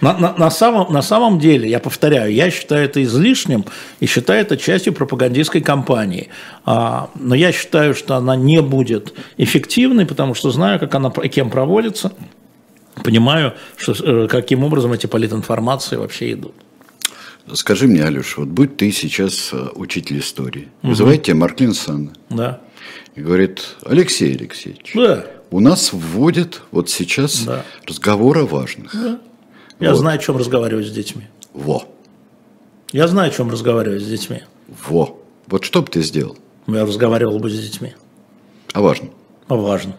на, 0.00 0.18
на, 0.18 0.34
на, 0.36 0.50
самом, 0.50 0.92
на 0.92 1.02
самом 1.02 1.38
деле, 1.38 1.68
я 1.68 1.80
повторяю, 1.80 2.32
я 2.32 2.50
считаю 2.50 2.84
это 2.84 3.02
излишним 3.02 3.64
и 4.00 4.06
считаю 4.06 4.40
это 4.40 4.56
частью 4.56 4.92
пропагандистской 4.92 5.60
кампании. 5.60 6.28
А, 6.64 7.10
но 7.14 7.34
я 7.34 7.52
считаю, 7.52 7.94
что 7.94 8.16
она 8.16 8.36
не 8.36 8.62
будет 8.62 9.14
эффективной, 9.36 10.06
потому 10.06 10.34
что 10.34 10.50
знаю, 10.50 10.78
как 10.80 10.94
она 10.94 11.10
кем 11.10 11.50
проводится, 11.50 12.12
понимаю, 13.02 13.54
что, 13.76 13.92
э, 13.92 14.28
каким 14.28 14.64
образом 14.64 14.92
эти 14.92 15.06
политинформации 15.06 15.96
вообще 15.96 16.32
идут. 16.32 16.54
Скажи 17.52 17.86
мне, 17.86 18.02
Алеша, 18.04 18.40
вот 18.40 18.48
будь 18.48 18.76
ты 18.76 18.90
сейчас 18.90 19.50
э, 19.52 19.68
учитель 19.74 20.20
истории, 20.20 20.68
угу. 20.82 20.90
вызывает 20.90 21.24
тебя 21.24 21.36
Марклин 21.36 21.74
Санна. 21.74 22.12
Да. 22.30 22.60
И 23.14 23.20
говорит, 23.20 23.76
Алексей 23.84 24.34
Алексеевич. 24.34 24.92
Да 24.94 25.24
у 25.54 25.60
нас 25.60 25.92
вводят 25.92 26.62
вот 26.72 26.90
сейчас 26.90 27.44
да. 27.44 27.64
разговоры 27.86 28.44
важных. 28.44 28.92
Да. 28.92 29.20
Я 29.78 29.90
вот. 29.90 29.98
знаю, 29.98 30.18
о 30.18 30.22
чем 30.22 30.36
разговаривать 30.36 30.88
с 30.88 30.90
детьми. 30.90 31.26
Во. 31.52 31.84
Я 32.90 33.06
знаю, 33.06 33.30
о 33.30 33.32
чем 33.32 33.52
разговаривать 33.52 34.02
с 34.02 34.06
детьми. 34.06 34.40
Во. 34.88 35.16
Вот 35.46 35.62
что 35.64 35.82
бы 35.82 35.88
ты 35.88 36.02
сделал? 36.02 36.36
Я 36.66 36.84
разговаривал 36.84 37.38
бы 37.38 37.50
с 37.50 37.56
детьми. 37.56 37.94
А 38.72 38.80
важно? 38.80 39.10
А 39.46 39.54
важно. 39.54 39.96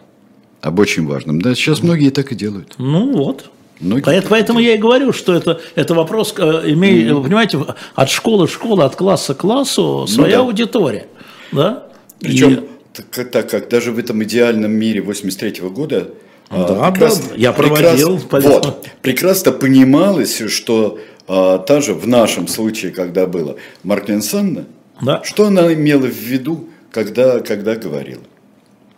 Об 0.60 0.78
очень 0.78 1.06
важном. 1.06 1.40
Да, 1.40 1.54
сейчас 1.54 1.82
многие 1.82 2.10
так 2.10 2.32
и 2.32 2.34
делают. 2.34 2.74
Ну 2.76 3.16
вот. 3.16 3.50
Многие 3.80 4.04
поэтому 4.04 4.30
поэтому 4.30 4.58
я 4.58 4.74
и 4.74 4.78
говорю, 4.78 5.14
что 5.14 5.32
это, 5.32 5.58
это 5.74 5.94
вопрос, 5.94 6.34
э, 6.36 6.70
имеет, 6.72 7.10
mm-hmm. 7.10 7.22
понимаете, 7.22 7.64
от 7.94 8.10
школы 8.10 8.46
к 8.46 8.50
школе, 8.50 8.82
от 8.82 8.94
класса 8.94 9.34
к 9.34 9.38
классу 9.38 10.06
своя 10.06 10.36
ну, 10.36 10.42
да. 10.42 10.48
аудитория. 10.48 11.06
Да? 11.50 11.86
Причем 12.20 12.54
и 12.54 12.75
так, 12.96 13.30
так 13.30 13.50
как 13.50 13.68
даже 13.68 13.92
в 13.92 13.98
этом 13.98 14.22
идеальном 14.24 14.72
мире 14.72 15.00
83 15.00 15.62
-го 15.62 15.70
года 15.70 16.10
а, 16.48 16.68
да, 16.68 16.90
прекрасно, 16.90 17.30
да, 17.30 17.34
я 17.36 17.52
проводил. 17.52 18.18
Прекрасно, 18.18 18.50
вот, 18.50 18.88
прекрасно 19.02 19.52
понималось, 19.52 20.42
что 20.48 20.98
а, 21.26 21.58
та 21.58 21.80
же 21.80 21.94
в 21.94 22.06
нашем 22.06 22.46
случае, 22.46 22.92
когда 22.92 23.26
было 23.26 23.56
Марклин 23.82 24.22
Санна, 24.22 24.66
да. 25.02 25.22
что 25.24 25.46
она 25.46 25.72
имела 25.74 26.06
в 26.06 26.16
виду, 26.16 26.68
когда, 26.92 27.40
когда 27.40 27.74
говорила. 27.74 28.22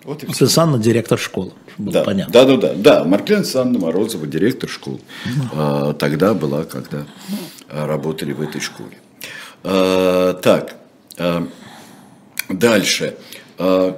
Вот 0.04 0.24
и 0.24 0.46
Санна 0.46 0.78
директор 0.78 1.18
школы. 1.18 1.52
Да, 1.78 2.02
понятно. 2.02 2.32
да, 2.32 2.44
да, 2.44 2.56
да, 2.56 2.74
да. 2.74 3.04
Марклин 3.04 3.44
Санна 3.44 3.78
Морозова, 3.78 4.26
директор 4.26 4.68
школы. 4.68 5.00
А, 5.52 5.94
тогда 5.94 6.34
была, 6.34 6.64
когда 6.64 7.06
работали 7.70 8.32
в 8.32 8.42
этой 8.42 8.60
школе. 8.60 8.98
А, 9.64 10.34
так, 10.34 10.76
а, 11.18 11.46
дальше. 12.48 13.16
А, 13.58 13.94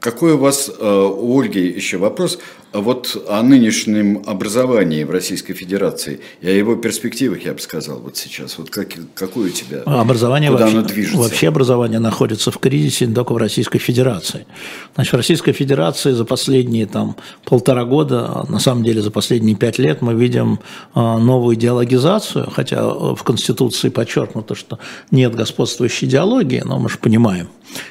какой 0.00 0.32
у 0.32 0.38
вас, 0.38 0.70
а, 0.78 1.06
у 1.06 1.40
Ольги 1.40 1.60
еще 1.60 1.98
вопрос? 1.98 2.38
А 2.70 2.80
вот 2.80 3.24
о 3.28 3.42
нынешнем 3.42 4.22
образовании 4.26 5.02
в 5.02 5.10
Российской 5.10 5.54
Федерации 5.54 6.20
и 6.42 6.48
о 6.48 6.50
его 6.50 6.76
перспективах, 6.76 7.42
я 7.46 7.54
бы 7.54 7.60
сказал, 7.60 7.98
вот 7.98 8.18
сейчас. 8.18 8.58
Вот 8.58 8.68
как, 8.68 8.88
какое 9.14 9.46
у 9.46 9.50
тебя? 9.50 9.80
Образование 9.86 10.50
куда 10.50 10.64
вообще, 10.64 10.78
оно 10.78 10.86
движется? 10.86 11.18
Вообще 11.18 11.48
образование 11.48 11.98
находится 11.98 12.50
в 12.50 12.58
кризисе 12.58 13.06
не 13.06 13.14
только 13.14 13.32
в 13.32 13.38
Российской 13.38 13.78
Федерации. 13.78 14.46
Значит, 14.94 15.14
в 15.14 15.16
Российской 15.16 15.52
Федерации 15.52 16.12
за 16.12 16.26
последние 16.26 16.84
там, 16.84 17.16
полтора 17.44 17.86
года, 17.86 18.44
на 18.50 18.58
самом 18.58 18.84
деле 18.84 19.00
за 19.00 19.10
последние 19.10 19.56
пять 19.56 19.78
лет 19.78 20.02
мы 20.02 20.12
видим 20.12 20.60
новую 20.94 21.56
идеологизацию, 21.56 22.50
хотя 22.50 22.86
в 22.86 23.22
Конституции 23.24 23.88
подчеркнуто, 23.88 24.54
что 24.54 24.78
нет 25.10 25.34
господствующей 25.34 26.06
идеологии, 26.06 26.60
но 26.62 26.78
мы 26.78 26.90
же 26.90 26.98
понимаем 26.98 27.48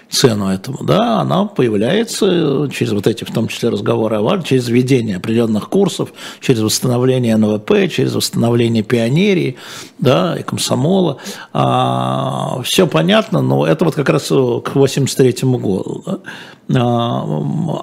цену 0.10 0.50
этому, 0.50 0.84
да, 0.84 1.20
она 1.20 1.46
появляется 1.46 1.97
через 2.06 2.91
вот 2.91 3.07
эти, 3.07 3.24
в 3.24 3.32
том 3.32 3.48
числе, 3.48 3.69
разговоры 3.69 4.18
о 4.18 4.22
важности, 4.22 4.49
через 4.49 4.68
введение 4.69 5.18
определенных 5.18 5.69
курсов, 5.69 6.14
через 6.40 6.61
восстановление 6.61 7.38
НВП, 7.38 7.90
через 7.91 8.14
восстановление 8.15 8.84
пионерии, 8.84 9.57
да, 9.99 10.36
и 10.38 10.44
комсомола. 10.44 11.18
А, 11.53 12.61
все 12.64 12.88
понятно, 12.88 13.41
но 13.41 13.65
это 13.65 13.86
вот 13.86 13.95
как 13.95 14.10
раз 14.10 14.28
к 14.28 14.76
83 14.76 15.36
году. 15.44 16.03
Да. 16.06 16.22
А, 16.76 17.26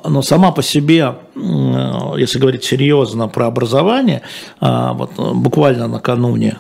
но 0.08 0.22
сама 0.22 0.52
по 0.52 0.62
себе, 0.62 1.16
если 1.34 2.38
говорить 2.38 2.64
серьезно 2.64 3.28
про 3.28 3.46
образование, 3.46 4.22
а, 4.60 4.92
вот 4.92 5.12
буквально 5.16 5.88
накануне 5.88 6.58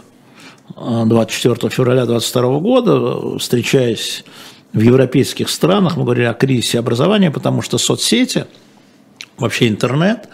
24 0.76 1.70
февраля 1.70 2.06
2022 2.06 2.58
года, 2.58 3.38
встречаясь 3.38 4.24
в 4.74 4.80
европейских 4.80 5.48
странах, 5.48 5.96
мы 5.96 6.04
говорили 6.04 6.26
о 6.26 6.34
кризисе 6.34 6.80
образования, 6.80 7.30
потому 7.30 7.62
что 7.62 7.78
соцсети, 7.78 8.44
вообще 9.38 9.68
интернет, 9.68 10.28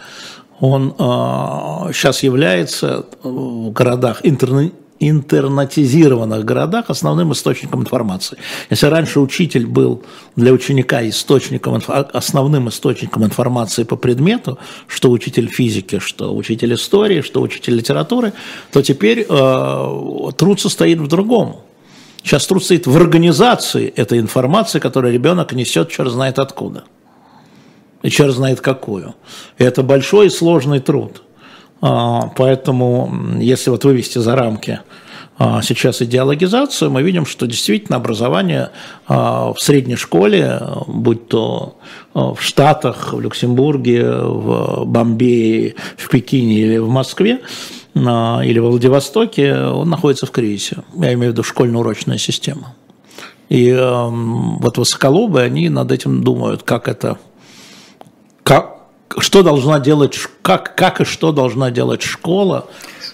он 0.59 0.95
э, 0.97 1.93
сейчас 1.93 2.23
является 2.23 3.05
в 3.23 3.71
городах, 3.71 4.21
интернет, 4.23 4.73
интернетизированных 4.99 6.45
городах 6.45 6.85
основным 6.89 7.31
источником 7.31 7.81
информации. 7.81 8.37
Если 8.69 8.85
раньше 8.85 9.19
учитель 9.19 9.65
был 9.65 10.03
для 10.35 10.53
ученика 10.53 11.07
источником, 11.07 11.81
основным 12.13 12.69
источником 12.69 13.23
информации 13.23 13.83
по 13.83 13.95
предмету, 13.95 14.59
что 14.87 15.09
учитель 15.09 15.47
физики, 15.47 15.97
что 15.99 16.35
учитель 16.35 16.75
истории, 16.75 17.21
что 17.21 17.41
учитель 17.41 17.75
литературы, 17.75 18.33
то 18.71 18.83
теперь 18.83 19.25
э, 19.27 20.31
труд 20.37 20.61
состоит 20.61 20.99
в 20.99 21.07
другом. 21.07 21.61
Сейчас 22.23 22.45
труд 22.45 22.63
стоит 22.63 22.87
в 22.87 22.95
организации 22.95 23.91
этой 23.95 24.19
информации, 24.19 24.79
которую 24.79 25.13
ребенок 25.13 25.53
несет 25.53 25.89
черт 25.89 26.11
знает 26.11 26.39
откуда. 26.39 26.83
И 28.03 28.09
черт 28.09 28.33
знает 28.33 28.61
какую. 28.61 29.15
И 29.57 29.63
это 29.63 29.83
большой 29.83 30.27
и 30.27 30.29
сложный 30.29 30.79
труд. 30.79 31.23
А, 31.81 32.31
поэтому, 32.35 33.11
если 33.39 33.71
вот 33.71 33.83
вывести 33.83 34.19
за 34.19 34.35
рамки 34.35 34.79
а, 35.37 35.61
сейчас 35.63 36.01
идеологизацию, 36.01 36.91
мы 36.91 37.01
видим, 37.01 37.25
что 37.25 37.47
действительно 37.47 37.97
образование 37.97 38.69
а, 39.07 39.53
в 39.53 39.59
средней 39.59 39.95
школе, 39.95 40.61
будь 40.87 41.27
то 41.27 41.77
в 42.13 42.37
Штатах, 42.39 43.13
в 43.13 43.19
Люксембурге, 43.19 44.11
в 44.11 44.85
Бомбее, 44.85 45.75
в 45.97 46.09
Пекине 46.09 46.59
или 46.59 46.77
в 46.77 46.89
Москве, 46.89 47.39
или 47.93 48.59
во 48.59 48.69
Владивостоке, 48.69 49.55
он 49.55 49.89
находится 49.89 50.25
в 50.25 50.31
кризисе. 50.31 50.77
Я 50.95 51.13
имею 51.13 51.31
в 51.31 51.33
виду 51.33 51.43
школьно-урочная 51.43 52.17
система. 52.17 52.73
И 53.49 53.67
э, 53.67 54.07
вот 54.09 54.77
высоколобы, 54.77 55.41
они 55.41 55.67
над 55.67 55.91
этим 55.91 56.23
думают, 56.23 56.63
как 56.63 56.87
это, 56.87 57.17
как, 58.43 58.77
что 59.17 59.43
должна 59.43 59.81
делать, 59.81 60.17
как, 60.41 60.73
как 60.75 61.01
и 61.01 61.03
что 61.03 61.33
должна 61.33 61.69
делать 61.69 62.01
школа 62.01 62.69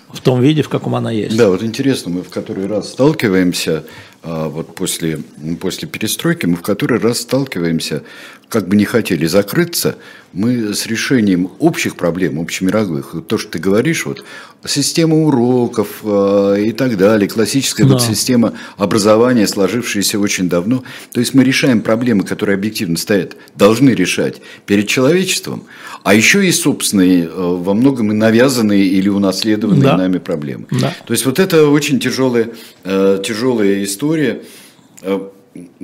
в 0.09 0.21
том 0.21 0.39
виде, 0.39 0.61
в 0.61 0.69
каком 0.69 0.93
она 0.93 1.11
есть. 1.11 1.35
Да, 1.35 1.49
вот 1.49 1.63
интересно, 1.63 2.11
мы 2.11 2.21
в 2.21 2.29
который 2.29 2.67
раз 2.67 2.89
сталкиваемся, 2.89 3.85
а, 4.21 4.47
вот 4.47 4.75
после, 4.75 5.19
после 5.59 5.87
перестройки, 5.87 6.45
мы 6.45 6.55
в 6.55 6.61
который 6.61 6.99
раз 6.99 7.21
сталкиваемся 7.21 8.03
как 8.49 8.67
бы 8.67 8.75
не 8.75 8.85
хотели 8.85 9.25
закрыться, 9.25 9.97
мы 10.31 10.73
с 10.73 10.85
решением 10.85 11.51
общих 11.59 11.95
проблем, 11.95 12.39
общемировых, 12.39 13.15
то, 13.27 13.37
что 13.37 13.51
ты 13.51 13.59
говоришь, 13.59 14.05
вот, 14.05 14.23
система 14.65 15.15
уроков 15.15 15.99
э, 16.03 16.63
и 16.67 16.71
так 16.71 16.97
далее, 16.97 17.27
классическая 17.27 17.83
да. 17.83 17.93
вот 17.93 18.01
система 18.01 18.53
образования, 18.77 19.47
сложившаяся 19.47 20.19
очень 20.19 20.47
давно, 20.47 20.83
то 21.11 21.19
есть 21.19 21.33
мы 21.33 21.43
решаем 21.43 21.81
проблемы, 21.81 22.23
которые 22.23 22.55
объективно 22.55 22.97
стоят, 22.97 23.35
должны 23.55 23.89
решать 23.89 24.41
перед 24.65 24.87
человечеством, 24.87 25.63
а 26.03 26.13
еще 26.13 26.45
и 26.47 26.51
собственные, 26.51 27.25
э, 27.25 27.29
во 27.29 27.73
многом 27.73 28.11
и 28.11 28.15
навязанные 28.15 28.85
или 28.85 29.09
унаследованные 29.09 29.83
да. 29.83 29.97
нами 29.97 30.19
проблемы. 30.19 30.67
Да. 30.71 30.95
То 31.05 31.13
есть 31.13 31.25
вот 31.25 31.39
это 31.39 31.67
очень 31.67 31.99
тяжелая, 31.99 32.49
э, 32.83 33.21
тяжелая 33.25 33.83
история, 33.83 34.41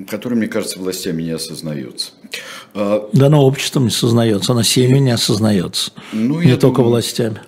которая, 0.08 0.38
мне 0.38 0.48
кажется, 0.48 0.80
властями 0.80 1.24
не 1.24 1.32
осознается. 1.32 2.12
А, 2.74 3.10
да, 3.14 3.30
но 3.30 3.46
обществом 3.46 3.84
не 3.84 3.90
осознается, 3.90 4.52
она 4.54 4.64
семьей 4.64 5.00
не 5.00 5.12
осознается, 5.12 5.92
ну, 6.12 6.42
не 6.42 6.58
только 6.58 6.78
думаю, 6.78 6.92
властями. 6.92 7.42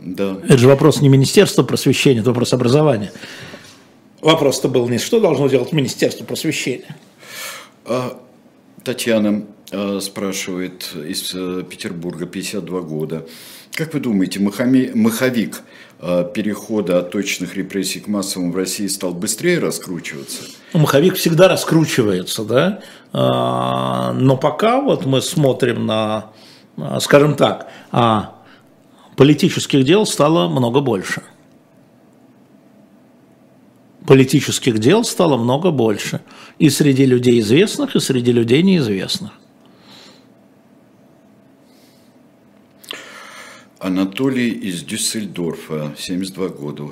Да. 0.00 0.38
Это 0.44 0.58
же 0.58 0.68
вопрос 0.68 1.00
не 1.00 1.08
Министерства 1.08 1.62
просвещения, 1.62 2.20
это 2.20 2.30
вопрос 2.30 2.52
образования. 2.52 3.12
Вопрос-то 4.20 4.68
был 4.68 4.88
не 4.88 4.98
что 4.98 5.20
должно 5.20 5.48
делать 5.48 5.72
Министерство 5.72 6.24
просвещения. 6.24 6.96
А, 7.84 8.18
Татьяна 8.82 9.44
спрашивает 10.00 10.92
из 10.94 11.34
а, 11.34 11.62
Петербурга, 11.62 12.26
52 12.26 12.80
года. 12.82 13.26
Как 13.72 13.92
вы 13.94 14.00
думаете, 14.00 14.40
махами, 14.40 14.90
маховик 14.94 15.62
а, 15.98 16.24
перехода 16.24 17.00
от 17.00 17.10
точных 17.10 17.56
репрессий 17.56 18.00
к 18.00 18.06
массовым 18.06 18.52
в 18.52 18.56
России 18.56 18.86
стал 18.86 19.12
быстрее 19.12 19.58
раскручиваться? 19.58 20.44
Маховик 20.72 21.16
всегда 21.16 21.48
раскручивается, 21.48 22.44
да, 22.44 22.80
а, 23.12 24.12
но 24.12 24.36
пока 24.36 24.80
вот 24.80 25.04
мы 25.06 25.20
смотрим 25.20 25.86
на, 25.86 26.32
а, 26.76 27.00
скажем 27.00 27.34
так, 27.34 27.68
а, 27.90 28.36
политических 29.16 29.84
дел 29.84 30.06
стало 30.06 30.48
много 30.48 30.80
больше. 30.80 31.22
Политических 34.06 34.78
дел 34.78 35.02
стало 35.02 35.36
много 35.36 35.70
больше. 35.70 36.20
И 36.58 36.70
среди 36.70 37.04
людей 37.04 37.40
известных, 37.40 37.96
и 37.96 38.00
среди 38.00 38.32
людей 38.32 38.62
неизвестных. 38.62 39.32
Анатолий 43.78 44.48
из 44.48 44.82
Дюссельдорфа, 44.82 45.94
72 45.98 46.48
года. 46.48 46.84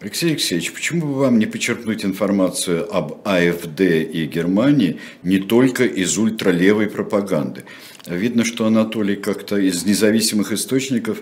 Алексей 0.00 0.30
Алексеевич, 0.30 0.72
почему 0.72 1.06
бы 1.06 1.14
вам 1.18 1.38
не 1.38 1.44
почерпнуть 1.44 2.02
информацию 2.02 2.88
об 2.90 3.20
АФД 3.26 3.80
и 3.80 4.26
Германии 4.26 4.98
не 5.22 5.38
только 5.38 5.84
из 5.84 6.16
ультралевой 6.16 6.86
пропаганды? 6.86 7.64
Видно, 8.06 8.46
что 8.46 8.64
Анатолий 8.64 9.16
как-то 9.16 9.58
из 9.58 9.84
независимых 9.84 10.52
источников, 10.52 11.18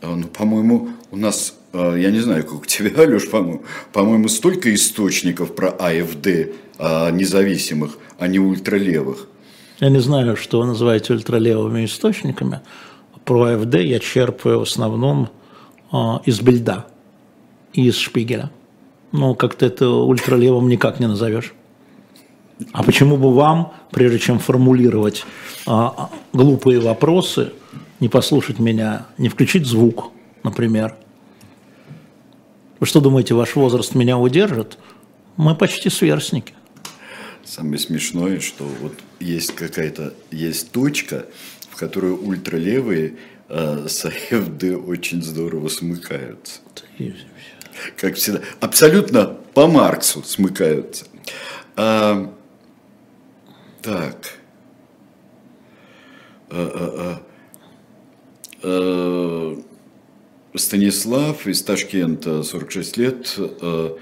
а, 0.00 0.14
ну, 0.14 0.28
по-моему, 0.28 0.90
у 1.10 1.16
нас, 1.16 1.56
а, 1.72 1.96
я 1.96 2.12
не 2.12 2.20
знаю, 2.20 2.44
как 2.44 2.62
у 2.62 2.64
тебя, 2.64 2.90
Алеш, 3.02 3.28
по-моему, 3.28 3.64
по-моему, 3.92 4.28
столько 4.28 4.72
источников 4.72 5.56
про 5.56 5.70
АФД 5.70 6.28
а, 6.78 7.10
независимых, 7.10 7.98
а 8.20 8.28
не 8.28 8.38
ультралевых. 8.38 9.26
Я 9.80 9.88
не 9.88 9.98
знаю, 9.98 10.36
что 10.36 10.60
вы 10.60 10.66
называете 10.66 11.12
ультралевыми 11.12 11.84
источниками. 11.84 12.60
Про 13.24 13.54
АФД 13.54 13.76
я 13.76 14.00
черпаю 14.00 14.60
в 14.60 14.62
основном 14.62 15.30
из 16.24 16.40
Бельда 16.40 16.86
и 17.72 17.86
из 17.86 17.96
Шпигеля. 17.96 18.50
Ну, 19.12 19.34
как-то 19.34 19.64
это 19.64 19.88
ультралевым 19.88 20.68
никак 20.68 21.00
не 21.00 21.06
назовешь. 21.06 21.54
А 22.72 22.82
почему 22.82 23.16
бы 23.16 23.32
вам, 23.32 23.72
прежде 23.90 24.18
чем 24.18 24.38
формулировать 24.38 25.24
а, 25.66 26.10
глупые 26.32 26.80
вопросы, 26.80 27.52
не 28.00 28.08
послушать 28.08 28.58
меня, 28.58 29.06
не 29.18 29.28
включить 29.28 29.66
звук, 29.66 30.10
например? 30.42 30.96
Вы 32.80 32.86
что 32.86 33.00
думаете, 33.00 33.34
ваш 33.34 33.56
возраст 33.56 33.94
меня 33.94 34.18
удержит? 34.18 34.78
Мы 35.36 35.54
почти 35.54 35.90
сверстники. 35.90 36.54
Самое 37.44 37.78
смешное, 37.78 38.40
что 38.40 38.64
вот 38.80 38.94
есть 39.20 39.54
какая-то, 39.54 40.14
есть 40.30 40.70
точка, 40.70 41.26
в 41.74 41.76
которую 41.76 42.24
ультралевые 42.24 43.16
э, 43.48 43.88
с 43.88 44.04
АФД 44.04 44.64
очень 44.86 45.20
здорово 45.22 45.66
смыкаются. 45.66 46.60
Как 47.96 48.14
всегда. 48.14 48.42
Абсолютно 48.60 49.26
по 49.54 49.66
Марксу 49.66 50.22
смыкаются. 50.22 51.06
А, 51.74 52.32
так. 53.82 54.38
А, 56.48 56.70
а, 56.74 57.22
а. 58.62 59.56
А, 59.56 59.62
Станислав 60.54 61.48
из 61.48 61.60
Ташкента, 61.62 62.44
46 62.44 62.96
лет, 62.98 63.34
а, 63.36 63.98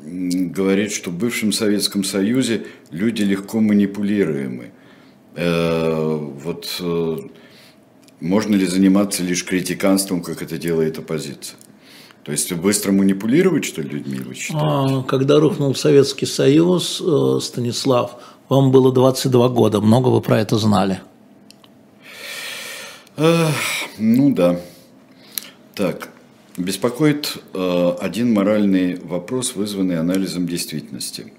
говорит, 0.00 0.92
что 0.92 1.10
в 1.10 1.18
бывшем 1.18 1.52
Советском 1.52 2.04
Союзе 2.04 2.64
люди 2.90 3.22
легко 3.22 3.60
манипулируемы. 3.60 4.72
А, 5.36 6.16
вот 6.16 6.76
а, 6.80 7.18
можно 8.20 8.54
ли 8.54 8.66
заниматься 8.66 9.22
лишь 9.22 9.44
критиканством, 9.44 10.22
как 10.22 10.42
это 10.42 10.58
делает 10.58 10.98
оппозиция? 10.98 11.56
То 12.24 12.30
есть 12.30 12.52
быстро 12.52 12.92
манипулировать, 12.92 13.64
что 13.64 13.82
ли, 13.82 13.88
людьми 13.88 14.18
вы 14.18 14.34
считаете? 14.34 14.64
А, 14.64 15.02
когда 15.02 15.40
рухнул 15.40 15.74
Советский 15.74 16.26
Союз, 16.26 17.02
э, 17.04 17.38
Станислав, 17.40 18.16
вам 18.48 18.70
было 18.70 18.92
22 18.92 19.48
года, 19.48 19.80
много 19.80 20.08
вы 20.08 20.20
про 20.20 20.38
это 20.38 20.56
знали? 20.56 21.00
А, 23.16 23.50
ну 23.98 24.32
да. 24.32 24.60
Так, 25.74 26.10
беспокоит 26.56 27.38
э, 27.54 27.92
один 28.00 28.32
моральный 28.32 29.00
вопрос, 29.00 29.56
вызванный 29.56 29.98
анализом 29.98 30.46
действительности. 30.46 31.32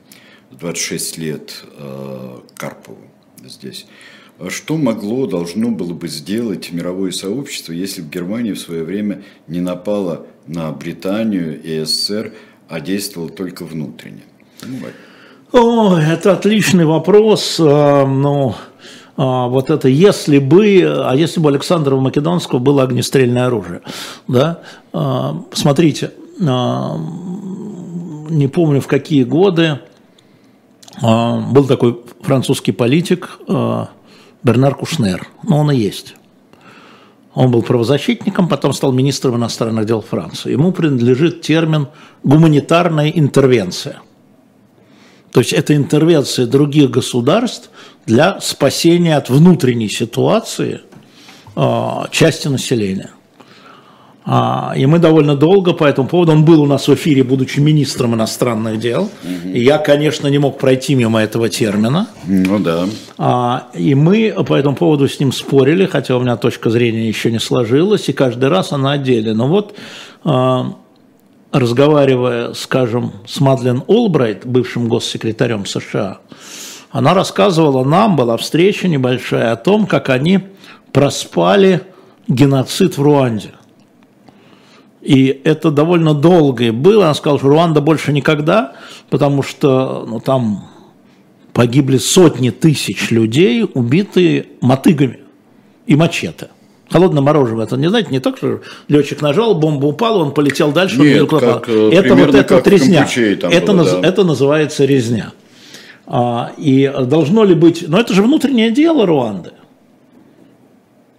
26 0.52 1.18
лет 1.18 1.64
э, 1.78 2.40
Карпову 2.58 3.13
здесь. 3.50 3.86
Что 4.50 4.78
могло, 4.78 5.28
должно 5.28 5.70
было 5.70 5.94
бы 5.94 6.08
сделать 6.08 6.72
мировое 6.72 7.12
сообщество, 7.12 7.72
если 7.72 8.02
бы 8.02 8.10
Германия 8.10 8.54
в 8.54 8.60
свое 8.60 8.84
время 8.84 9.24
не 9.48 9.62
напала 9.62 10.26
на 10.48 10.72
Британию 10.72 11.62
и 11.62 11.86
СССР, 11.86 12.34
а 12.68 12.80
действовала 12.80 13.30
только 13.30 13.64
внутренне? 13.64 14.24
О, 15.52 15.98
это 15.98 16.34
отличный 16.34 16.86
вопрос. 16.86 17.58
А, 17.60 18.08
ну, 18.08 18.56
а, 19.16 19.48
вот 19.48 19.70
это 19.70 19.88
если 19.88 20.40
бы, 20.40 21.04
а 21.06 21.16
если 21.16 21.40
бы 21.40 21.50
Александра 21.50 21.96
Македонского 21.96 22.58
было 22.58 22.82
огнестрельное 22.82 23.46
оружие, 23.46 23.82
да? 24.28 24.62
А, 24.94 25.44
смотрите, 25.54 26.12
не 26.40 26.48
помню 28.48 28.82
в 28.82 28.88
какие 28.88 29.24
годы 29.24 29.80
был 31.02 31.66
такой 31.66 32.00
французский 32.22 32.72
политик 32.72 33.40
Бернар 34.44 34.76
Кушнер, 34.76 35.28
но 35.44 35.60
он 35.60 35.72
и 35.72 35.78
есть. 35.78 36.16
Он 37.34 37.50
был 37.50 37.64
правозащитником, 37.64 38.48
потом 38.48 38.74
стал 38.74 38.92
министром 38.92 39.38
иностранных 39.38 39.86
дел 39.86 40.02
Франции. 40.02 40.52
Ему 40.52 40.72
принадлежит 40.72 41.42
термин 41.42 41.88
«гуманитарная 42.24 43.10
интервенция». 43.10 44.02
То 45.32 45.40
есть 45.40 45.52
это 45.52 45.76
интервенция 45.76 46.46
других 46.46 46.92
государств 46.92 47.72
для 48.06 48.40
спасения 48.40 49.18
от 49.18 49.32
внутренней 49.32 49.90
ситуации 49.90 50.82
э, 51.56 51.90
части 52.12 52.48
населения. 52.50 53.10
А, 54.26 54.74
и 54.76 54.86
мы 54.86 55.00
довольно 55.00 55.36
долго 55.36 55.74
по 55.74 55.84
этому 55.84 56.08
поводу, 56.08 56.32
он 56.32 56.46
был 56.46 56.62
у 56.62 56.66
нас 56.66 56.88
в 56.88 56.94
эфире, 56.94 57.24
будучи 57.24 57.60
министром 57.60 58.16
иностранных 58.16 58.80
дел, 58.80 59.10
и 59.44 59.62
я, 59.62 59.78
конечно, 59.78 60.28
не 60.28 60.38
мог 60.38 60.58
пройти 60.58 60.96
мимо 60.96 61.22
этого 61.22 61.50
термина. 61.50 62.08
Ну 62.26 62.60
да. 62.60 62.86
А, 63.18 63.68
и 63.74 63.96
мы 63.96 64.34
по 64.48 64.54
этому 64.54 64.78
поводу 64.78 65.10
с 65.10 65.20
ним 65.20 65.34
спорили, 65.34 65.86
хотя 65.86 66.16
у 66.16 66.22
меня 66.22 66.38
точка 66.38 66.70
зрения 66.70 67.08
еще 67.08 67.32
не 67.32 67.40
сложилась, 67.40 68.08
и 68.08 68.14
каждый 68.14 68.48
раз 68.48 68.72
она 68.72 68.94
отдельно. 68.94 69.34
Но 69.34 69.48
вот 69.50 69.76
а, 70.24 70.74
разговаривая, 71.52 72.54
скажем, 72.54 73.12
с 73.28 73.42
Мадлен 73.42 73.84
Олбрайт, 73.88 74.46
бывшим 74.46 74.88
госсекретарем 74.88 75.66
США, 75.66 76.20
она 76.92 77.14
рассказывала 77.14 77.84
нам, 77.84 78.16
была 78.16 78.38
встреча 78.38 78.88
небольшая, 78.88 79.52
о 79.52 79.58
том, 79.58 79.86
как 79.86 80.10
они 80.10 80.40
проспали 80.94 81.82
геноцид 82.30 82.98
в 82.98 83.02
Руанде– 83.02 83.52
и 85.04 85.42
это 85.44 85.70
довольно 85.70 86.14
долго 86.14 86.72
было. 86.72 87.06
Она 87.06 87.14
сказала, 87.14 87.38
что 87.38 87.50
Руанда 87.50 87.82
больше 87.82 88.14
никогда, 88.14 88.74
потому 89.10 89.44
что 89.44 90.06
ну, 90.08 90.20
там 90.20 90.70
погибли 91.52 91.98
сотни 91.98 92.52
тысяч 92.52 93.12
людей, 93.12 93.66
убитые 93.74 94.48
мотыгами 94.62 95.20
и 95.88 95.96
мачете. 95.96 96.50
Холодное 96.90 97.22
мороженое, 97.22 97.66
это 97.66 97.76
не 97.76 97.90
знаете, 97.90 98.10
не 98.12 98.20
так, 98.20 98.38
что 98.38 98.62
летчик 98.88 99.22
нажал, 99.22 99.56
бомба 99.56 99.88
упала, 99.88 100.20
он 100.20 100.34
полетел 100.34 100.72
дальше. 100.72 101.00
Нет, 101.00 101.22
он 101.34 101.40
как, 101.40 101.68
э, 101.68 101.90
это 101.92 102.16
вот 102.16 102.36
это 102.36 102.56
вот 102.56 102.68
резня. 102.68 103.08
Это, 103.16 103.74
было, 103.74 104.02
да. 104.02 104.08
это 104.08 104.24
называется 104.24 104.86
резня. 104.86 105.32
А, 106.06 106.52
и 106.58 106.92
должно 107.06 107.44
ли 107.44 107.56
быть, 107.56 107.86
но 107.88 108.00
это 108.00 108.14
же 108.14 108.22
внутреннее 108.22 108.72
дело 108.72 109.06
Руанды. 109.06 109.52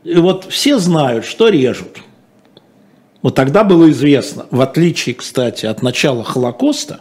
И 0.04 0.14
вот 0.14 0.46
все 0.48 0.78
знают, 0.78 1.24
что 1.24 1.48
режут. 1.48 1.98
Вот 3.24 3.34
тогда 3.34 3.64
было 3.64 3.90
известно, 3.90 4.44
в 4.50 4.60
отличие, 4.60 5.14
кстати, 5.14 5.64
от 5.64 5.80
начала 5.80 6.22
Холокоста 6.22 7.00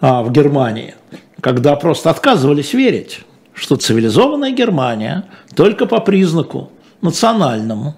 а, 0.00 0.22
в 0.22 0.32
Германии, 0.32 0.94
когда 1.42 1.76
просто 1.76 2.08
отказывались 2.08 2.72
верить, 2.72 3.20
что 3.52 3.76
цивилизованная 3.76 4.52
Германия 4.52 5.26
только 5.54 5.84
по 5.84 6.00
признаку 6.00 6.72
национальному 7.02 7.94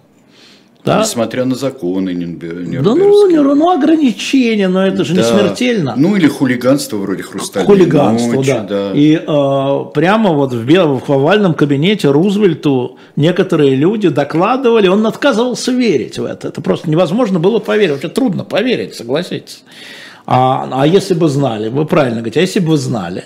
Да? 0.85 1.01
Несмотря 1.01 1.47
на 1.47 1.55
законы 1.55 2.11
Нюрнбе- 2.11 2.53
Да 2.83 2.95
ну, 2.95 2.97
Нюрнбергские. 2.97 3.39
не- 3.43 3.55
ну 3.55 3.71
ограничения, 3.71 4.69
но 4.69 4.87
это 4.87 5.03
же 5.03 5.13
не 5.15 5.21
Да. 5.21 5.25
смертельно. 5.25 5.95
Ну 5.97 6.15
или 6.15 6.29
хулиганство 6.29 6.99
вроде 6.99 7.23
хрустальной 7.23 7.67
Хулиганство, 7.67 8.33
ночи, 8.35 8.55
да. 8.69 8.93
И 8.93 9.15
э, 9.15 9.85
прямо 9.95 10.33
вот 10.35 10.53
в, 10.53 10.67
бел- 10.67 11.01
в 11.01 11.11
овальном 11.11 11.55
кабинете 11.55 12.11
Рузвельту 12.11 12.99
некоторые 13.17 13.75
люди 13.77 14.09
докладывали, 14.11 14.89
он 14.89 15.07
отказывался 15.07 15.73
верить 15.73 16.19
в 16.19 16.25
это. 16.27 16.49
Это 16.49 16.61
просто 16.61 16.91
невозможно 16.91 17.39
было 17.41 17.61
поверить. 17.61 17.93
Вообще 17.93 18.09
трудно 18.09 18.45
поверить, 18.45 18.95
согласитесь. 18.95 19.65
А, 20.27 20.69
а 20.71 20.87
если 20.87 21.15
бы 21.15 21.29
знали, 21.31 21.71
вы 21.71 21.87
правильно 21.87 22.17
говорите, 22.19 22.41
а 22.41 22.43
если 22.43 22.61
бы 22.61 22.73
вы 22.73 22.77
знали, 22.77 23.25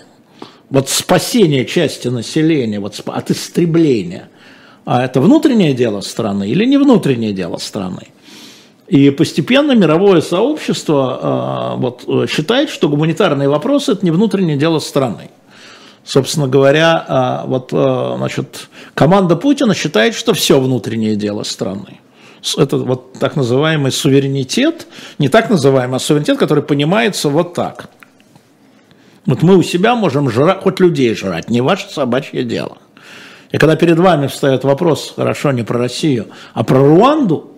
вот 0.70 0.89
спасение 0.89 1.64
части 1.64 2.06
населения 2.06 2.78
вот, 2.78 3.01
от 3.05 3.30
истребления, 3.32 4.28
а 4.90 5.05
это 5.05 5.20
внутреннее 5.20 5.74
дело 5.74 6.01
страны 6.01 6.48
или 6.48 6.65
не 6.65 6.78
внутреннее 6.78 7.35
дело 7.35 7.59
страны? 7.59 8.09
И 8.86 9.10
постепенно 9.10 9.73
мировое 9.73 10.23
сообщество 10.23 11.77
э, 11.77 11.78
вот, 11.78 12.31
считает, 12.31 12.70
что 12.70 12.89
гуманитарные 12.89 13.51
вопросы– 13.51 13.93
это 13.93 14.02
не 14.02 14.10
внутреннее 14.10 14.56
дело 14.56 14.78
страны. 14.78 15.28
Собственно 16.05 16.48
говоря, 16.48 17.44
э, 17.44 17.48
вот, 17.48 17.69
э, 17.70 18.15
значит, 18.16 18.70
команда 18.94 19.36
Путина 19.36 19.74
считает, 19.74 20.15
что 20.15 20.32
все 20.32 20.59
внутреннее 20.59 21.16
дело 21.16 21.43
страны. 21.43 22.01
Это 22.56 22.78
вот 22.78 23.12
так 23.19 23.36
называемый 23.36 23.93
суверенитет, 23.93 24.86
не 25.19 25.28
так 25.28 25.51
называемый, 25.51 25.97
а 25.97 25.98
суверенитет, 25.98 26.39
который 26.39 26.65
понимается 26.65 27.28
вот 27.28 27.52
так. 27.52 27.90
Вот 29.27 29.43
мы 29.43 29.59
у 29.59 29.62
себя 29.62 29.94
можем 29.94 30.31
жрать, 30.31 30.62
хоть 30.62 30.81
людей 30.81 31.15
жрать, 31.15 31.51
не 31.51 31.60
ваше 31.60 31.90
собачье 31.90 32.43
дело. 32.43 32.78
И 33.51 33.59
когда 33.59 33.77
перед 33.77 33.99
вами 33.99 34.27
встает 34.27 34.65
вопрос, 34.65 35.15
хорошо, 35.16 35.53
не 35.53 35.62
про 35.62 35.79
Россию, 35.79 36.27
а 36.55 36.65
про 36.65 36.81
Руанду, 36.81 37.53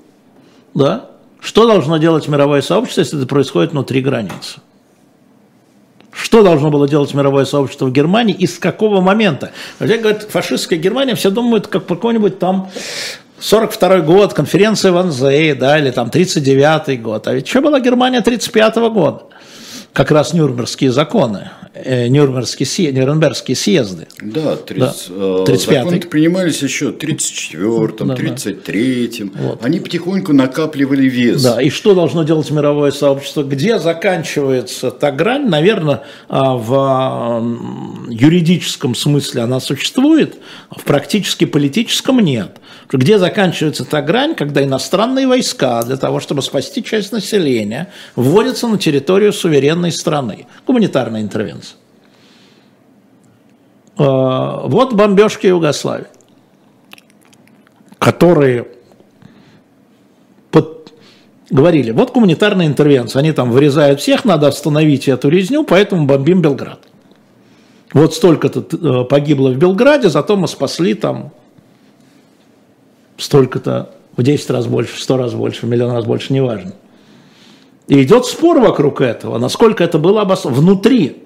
да, 0.75 1.07
что 1.41 1.67
должно 1.67 1.97
делать 1.97 2.29
мировое 2.29 2.63
сообщество, 2.63 3.01
если 3.01 3.19
это 3.19 3.27
происходит 3.27 3.73
внутри 3.73 4.01
границы? 4.01 4.61
Что 6.13 6.43
должно 6.43 6.71
было 6.71 6.89
делать 6.89 7.15
мировое 7.15 7.45
сообщество 7.45 7.87
в 7.87 7.93
Германии 7.93 8.35
и 8.35 8.47
с 8.47 8.59
какого 8.59 9.01
момента? 9.01 9.53
Хотя, 9.79 9.97
говорят, 9.97 10.25
фашистская 10.25 10.79
Германия, 10.79 11.15
все 11.15 11.31
думают, 11.31 11.67
как 11.67 11.87
по 11.87 11.95
какой-нибудь 11.95 12.39
там 12.39 12.71
42 13.39 14.01
год, 14.01 14.35
конференция 14.35 14.93
в 14.93 14.99
Анзее, 14.99 15.55
да, 15.55 15.79
или 15.79 15.91
там 15.91 16.11
39 16.11 17.01
год. 17.01 17.27
А 17.27 17.35
ведь 17.35 17.49
что 17.49 17.63
была 17.63 17.81
Германия 17.81 18.21
35 18.21 18.77
года? 18.93 19.23
Как 19.93 20.13
раз 20.13 20.33
Нюрнбергские 20.33 20.93
законы, 20.93 21.51
э, 21.75 22.07
Нюрнбергские, 22.07 22.93
Нюрнбергские 22.93 23.57
съезды. 23.57 24.07
Да, 24.23 24.55
30, 24.55 25.07
э, 25.11 25.45
35-й. 25.49 25.75
законы 25.75 26.01
принимались 26.01 26.63
еще 26.63 26.93
в 26.93 26.97
34-м, 26.97 28.09
Да, 28.09 28.15
да. 28.15 28.23
33-м. 28.23 29.33
Вот. 29.35 29.65
Они 29.65 29.81
потихоньку 29.81 30.33
накапливали 30.33 31.09
вес. 31.09 31.43
Да, 31.43 31.61
и 31.61 31.71
что 31.71 31.95
должно 31.95 32.23
делать 32.23 32.51
мировое 32.51 32.93
сообщество? 32.93 33.43
Где 33.43 33.81
заканчивается 33.81 34.93
та 34.93 35.11
грань? 35.11 35.49
Наверное, 35.49 36.03
а, 36.29 36.55
в 36.55 38.09
юридическом 38.09 38.95
смысле 38.95 39.43
она 39.43 39.59
существует, 39.59 40.37
а 40.69 40.79
в 40.79 40.85
практически 40.85 41.47
политическом 41.47 42.21
нет. 42.21 42.59
Где 42.93 43.19
заканчивается 43.19 43.85
та 43.85 44.03
грань, 44.03 44.35
когда 44.35 44.65
иностранные 44.65 45.27
войска 45.29 45.83
для 45.85 45.97
того, 45.97 46.19
чтобы 46.19 46.43
спасти 46.43 46.83
часть 46.83 47.13
населения, 47.13 47.89
вводятся 48.17 48.67
на 48.67 48.79
территорию 48.79 49.33
суверенной 49.33 49.93
страны? 49.93 50.47
Гуманитарная 50.67 51.21
интервенция. 51.21 51.77
А, 53.97 54.67
Вот 54.67 54.93
бомбежки 54.95 55.47
Югославии, 55.47 56.07
которые 57.99 58.67
под- 60.51 60.93
говорили, 61.49 61.93
вот 61.93 62.13
гуманитарная 62.13 62.67
интервенция, 62.67 63.21
они 63.21 63.31
там 63.31 63.53
вырезают 63.53 64.01
всех, 64.01 64.25
надо 64.25 64.49
остановить 64.49 65.07
эту 65.07 65.29
резню, 65.29 65.63
поэтому 65.65 66.07
бомбим 66.07 66.43
Белград. 66.43 66.81
Вот 67.93 68.15
столько-то 68.15 68.65
э, 68.77 69.05
погибло 69.05 69.51
в 69.51 69.57
Белграде, 69.59 70.09
зато 70.09 70.37
мы 70.37 70.49
спасли 70.49 70.95
там 70.95 71.33
столько-то 73.21 73.91
в 74.17 74.23
10 74.23 74.51
раз 74.51 74.67
больше, 74.67 74.97
в 74.97 75.01
100 75.01 75.17
раз 75.17 75.35
больше, 75.35 75.67
в 75.67 75.69
миллион 75.69 75.93
раз 75.93 76.05
больше, 76.05 76.33
неважно. 76.33 76.73
И 77.89 78.03
идет 78.03 78.27
спор 78.27 78.61
вокруг 78.61 79.01
этого, 79.01 79.39
насколько 79.39 79.83
это 79.83 79.99
было 79.99 80.23
обос... 80.23 80.45
внутри 80.45 81.23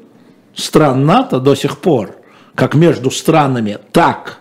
стран 0.55 1.05
НАТО 1.05 1.41
до 1.41 1.55
сих 1.55 1.79
пор, 1.79 2.17
как 2.55 2.75
между 2.75 3.11
странами, 3.11 3.79
так 3.93 4.41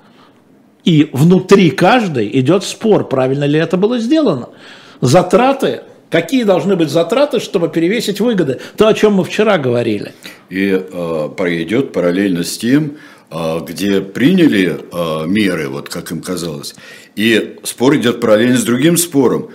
и 0.83 1.09
внутри 1.13 1.71
каждой 1.71 2.29
идет 2.39 2.63
спор, 2.63 3.07
правильно 3.07 3.45
ли 3.45 3.59
это 3.59 3.77
было 3.77 3.99
сделано. 3.99 4.49
Затраты, 5.01 5.81
какие 6.09 6.43
должны 6.43 6.75
быть 6.75 6.89
затраты, 6.89 7.39
чтобы 7.39 7.69
перевесить 7.69 8.19
выгоды? 8.19 8.59
То, 8.77 8.87
о 8.87 8.93
чем 8.93 9.13
мы 9.13 9.23
вчера 9.23 9.57
говорили. 9.57 10.13
И 10.49 10.69
э, 10.69 11.29
пройдет 11.35 11.93
параллельно 11.93 12.43
с 12.43 12.57
тем, 12.57 12.97
где 13.61 14.01
приняли 14.01 14.79
э, 14.79 15.27
меры, 15.27 15.69
вот 15.69 15.89
как 15.89 16.11
им 16.11 16.21
казалось, 16.21 16.75
и 17.15 17.57
спор 17.63 17.95
идет 17.95 18.21
параллельно 18.21 18.57
с 18.57 18.63
другим 18.63 18.97
спором. 18.97 19.49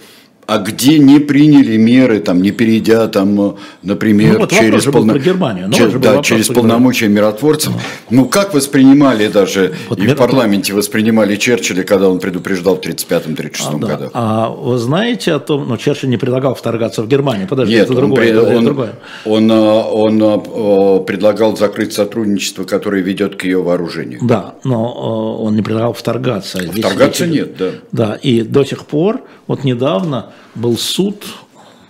А 0.49 0.57
где 0.57 0.99
не 0.99 1.19
приняли 1.19 1.77
меры, 1.77 2.21
там, 2.21 2.41
не 2.41 2.53
перейдя, 2.53 3.07
там, 3.09 3.39
э, 3.39 3.53
например, 3.83 4.33
Ну, 4.33 4.39
вот 4.39 4.51
через, 4.51 4.87
был 4.87 5.07
про 5.07 5.19
Германию. 5.19 5.67
Ну, 5.69 5.75
че- 5.75 5.99
да, 5.99 6.23
через 6.23 6.47
полномочия 6.49 7.07
миротворцев. 7.09 7.75
Ну, 8.09 8.25
как 8.25 8.55
воспринимали 8.55 9.29
даже, 9.29 9.75
Вот 9.91 9.99
и 9.99 10.03
мир- 10.07 10.15
в 10.15 10.19
парламенте 10.19 10.73
воспринимали 10.73 11.37
Черчилля, 11.37 11.83
когда 11.83 12.09
он 12.09 12.19
предупреждал 12.19 12.77
в 12.77 12.81
1935-1936 12.81 13.79
Да. 13.79 13.87
годах? 13.89 14.11
А 14.15 14.49
вы 14.49 14.79
знаете 14.79 15.35
о 15.35 15.39
том, 15.39 15.69
ну, 15.69 15.77
Черчилль 15.77 16.09
не 16.09 16.17
предлагал 16.17 16.55
вторгаться 16.55 17.03
в 17.03 17.09
Германию. 17.09 17.47
Подожди, 17.47 17.75
Нет, 17.75 17.83
это 17.85 17.93
он, 17.93 17.99
другое. 17.99 18.21
пред- 18.23 18.37
это 18.43 18.57
он, 18.57 18.65
другое. 18.65 18.93
он, 19.27 19.51
э, 19.53 19.55
он, 19.55 20.23
э, 20.23 21.05
предлагал 21.05 21.59
закрыть 21.59 21.93
сотрудничество, 21.93 22.65
которое 22.65 23.03
ведет 23.03 23.37
к 23.37 23.45
ее 23.45 23.63
вооружению. 23.63 24.21
Да, 24.23 24.55
но 24.65 25.39
он 25.43 25.55
не 25.57 25.61
предлагал 25.61 25.93
вторгаться. 25.93 26.63
Здесь 26.63 26.83
Вторгаться 26.83 27.27
речь- 27.27 27.35
нет, 27.35 27.57
да. 27.59 27.71
Да, 27.93 28.15
и 28.15 28.41
до 28.41 28.65
сих 28.65 28.87
пор, 28.87 29.21
вот 29.47 29.63
недавно 29.65 30.31
был 30.55 30.77
суд, 30.77 31.25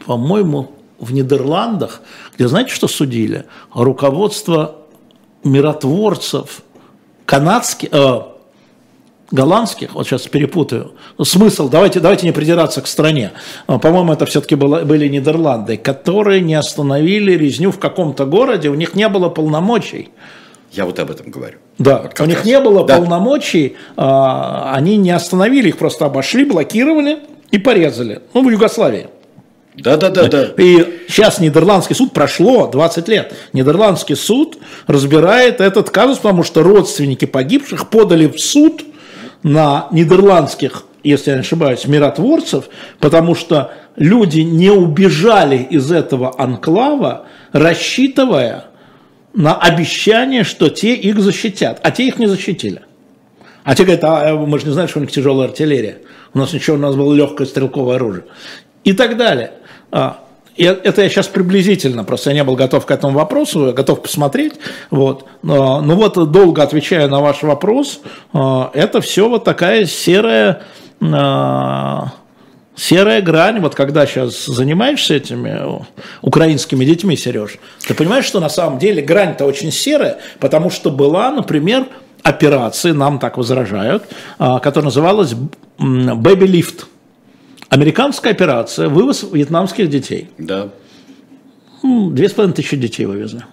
по-моему, 0.06 0.72
в 0.98 1.12
Нидерландах, 1.12 2.02
где, 2.34 2.48
знаете, 2.48 2.72
что 2.74 2.88
судили? 2.88 3.44
Руководство 3.72 4.76
миротворцев 5.44 6.62
канадских, 7.24 7.88
э, 7.92 8.20
голландских, 9.30 9.94
вот 9.94 10.06
сейчас 10.06 10.22
перепутаю, 10.26 10.92
Ну, 11.18 11.24
смысл, 11.24 11.68
давайте, 11.68 12.00
давайте 12.00 12.26
не 12.26 12.32
придираться 12.32 12.80
к 12.80 12.86
стране, 12.86 13.32
А, 13.66 13.78
по-моему, 13.78 14.12
это 14.12 14.24
все-таки 14.26 14.54
были 14.54 15.08
Нидерланды, 15.08 15.76
которые 15.76 16.40
не 16.40 16.54
остановили 16.54 17.32
резню 17.32 17.70
в 17.70 17.78
каком-то 17.78 18.24
городе, 18.24 18.68
у 18.70 18.74
них 18.74 18.94
не 18.94 19.08
было 19.08 19.28
полномочий. 19.28 20.08
Я 20.72 20.84
вот 20.84 20.98
об 20.98 21.10
этом 21.10 21.30
говорю. 21.30 21.58
Да, 21.78 22.02
Вот 22.02 22.20
у 22.20 22.24
них 22.26 22.38
раз. 22.38 22.46
не 22.46 22.60
было 22.60 22.86
Да. 22.86 22.96
полномочий, 22.96 23.76
а, 23.96 24.72
они 24.74 24.96
не 24.96 25.10
остановили 25.10 25.68
их, 25.68 25.78
просто 25.78 26.06
обошли, 26.06 26.44
блокировали 26.44 27.20
и 27.50 27.58
порезали. 27.58 28.22
Ну, 28.34 28.44
в 28.44 28.50
Югославии. 28.50 29.08
Да, 29.76 29.96
да, 29.96 30.10
да, 30.10 30.28
да. 30.28 30.44
И 30.56 31.04
сейчас 31.08 31.38
Нидерландский 31.38 31.94
суд, 31.94 32.12
прошло 32.12 32.66
20 32.66 33.08
лет, 33.08 33.34
Нидерландский 33.52 34.16
суд 34.16 34.58
разбирает 34.86 35.60
этот 35.60 35.90
казус, 35.90 36.18
потому 36.18 36.42
что 36.42 36.62
родственники 36.62 37.26
погибших 37.26 37.88
подали 37.88 38.26
в 38.26 38.40
суд 38.40 38.82
на 39.44 39.86
нидерландских, 39.92 40.84
если 41.04 41.30
я 41.30 41.36
не 41.36 41.42
ошибаюсь, 41.42 41.86
миротворцев, 41.86 42.68
потому 42.98 43.36
что 43.36 43.72
люди 43.94 44.40
не 44.40 44.70
убежали 44.70 45.58
из 45.58 45.92
этого 45.92 46.34
анклава, 46.40 47.26
рассчитывая 47.52 48.64
на 49.32 49.54
обещание, 49.54 50.42
что 50.42 50.70
те 50.70 50.94
их 50.94 51.20
защитят, 51.20 51.78
а 51.84 51.92
те 51.92 52.08
их 52.08 52.18
не 52.18 52.26
защитили. 52.26 52.82
А 53.62 53.76
те 53.76 53.84
говорят, 53.84 54.02
а 54.02 54.34
мы 54.34 54.58
же 54.58 54.66
не 54.66 54.72
знаем, 54.72 54.88
что 54.88 54.98
у 54.98 55.02
них 55.02 55.12
тяжелая 55.12 55.48
артиллерия. 55.48 55.98
У 56.38 56.40
нас 56.40 56.52
ничего, 56.52 56.76
у 56.76 56.78
нас 56.78 56.94
было 56.94 57.12
легкое 57.12 57.48
стрелковое 57.48 57.96
оружие. 57.96 58.22
И 58.84 58.92
так 58.92 59.16
далее. 59.16 59.54
А, 59.90 60.20
и 60.54 60.62
это 60.62 61.02
я 61.02 61.08
сейчас 61.08 61.26
приблизительно, 61.26 62.04
просто 62.04 62.30
я 62.30 62.36
не 62.36 62.44
был 62.44 62.54
готов 62.54 62.86
к 62.86 62.90
этому 62.92 63.18
вопросу, 63.18 63.66
я 63.66 63.72
готов 63.72 64.02
посмотреть. 64.02 64.52
Вот. 64.92 65.26
Ну 65.42 65.94
вот, 65.96 66.30
долго 66.30 66.62
отвечая 66.62 67.08
на 67.08 67.18
ваш 67.18 67.42
вопрос, 67.42 68.02
а, 68.32 68.70
это 68.72 69.00
все 69.00 69.28
вот 69.28 69.42
такая 69.42 69.84
серая, 69.86 70.62
а, 71.00 72.12
серая 72.76 73.20
грань. 73.20 73.58
Вот 73.58 73.74
когда 73.74 74.06
сейчас 74.06 74.46
занимаешься 74.46 75.14
этими 75.14 75.84
украинскими 76.22 76.84
детьми, 76.84 77.16
Сереж, 77.16 77.58
ты 77.84 77.94
понимаешь, 77.94 78.26
что 78.26 78.38
на 78.38 78.48
самом 78.48 78.78
деле 78.78 79.02
грань-то 79.02 79.44
очень 79.44 79.72
серая, 79.72 80.18
потому 80.38 80.70
что 80.70 80.92
была, 80.92 81.32
например, 81.32 81.88
операции, 82.22 82.92
нам 82.92 83.18
так 83.18 83.36
возражают, 83.38 84.04
а, 84.38 84.58
которая 84.60 84.86
называлась 84.86 85.34
«Baby 85.78 86.46
Lift». 86.46 86.84
Американская 87.68 88.32
операция, 88.32 88.88
вывоз 88.88 89.26
вьетнамских 89.30 89.90
детей. 89.90 90.30
Да. 90.38 90.70
Две 91.82 92.28
с 92.28 92.32
половиной 92.32 92.54
тысячи 92.54 92.76
детей 92.76 93.04
вывезли. 93.04 93.44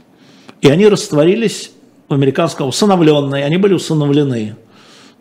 И 0.61 0.69
они 0.69 0.87
растворились 0.87 1.71
в 2.07 2.13
американском, 2.13 2.69
усыновленные, 2.69 3.43
они 3.43 3.57
были 3.57 3.73
усыновлены. 3.73 4.55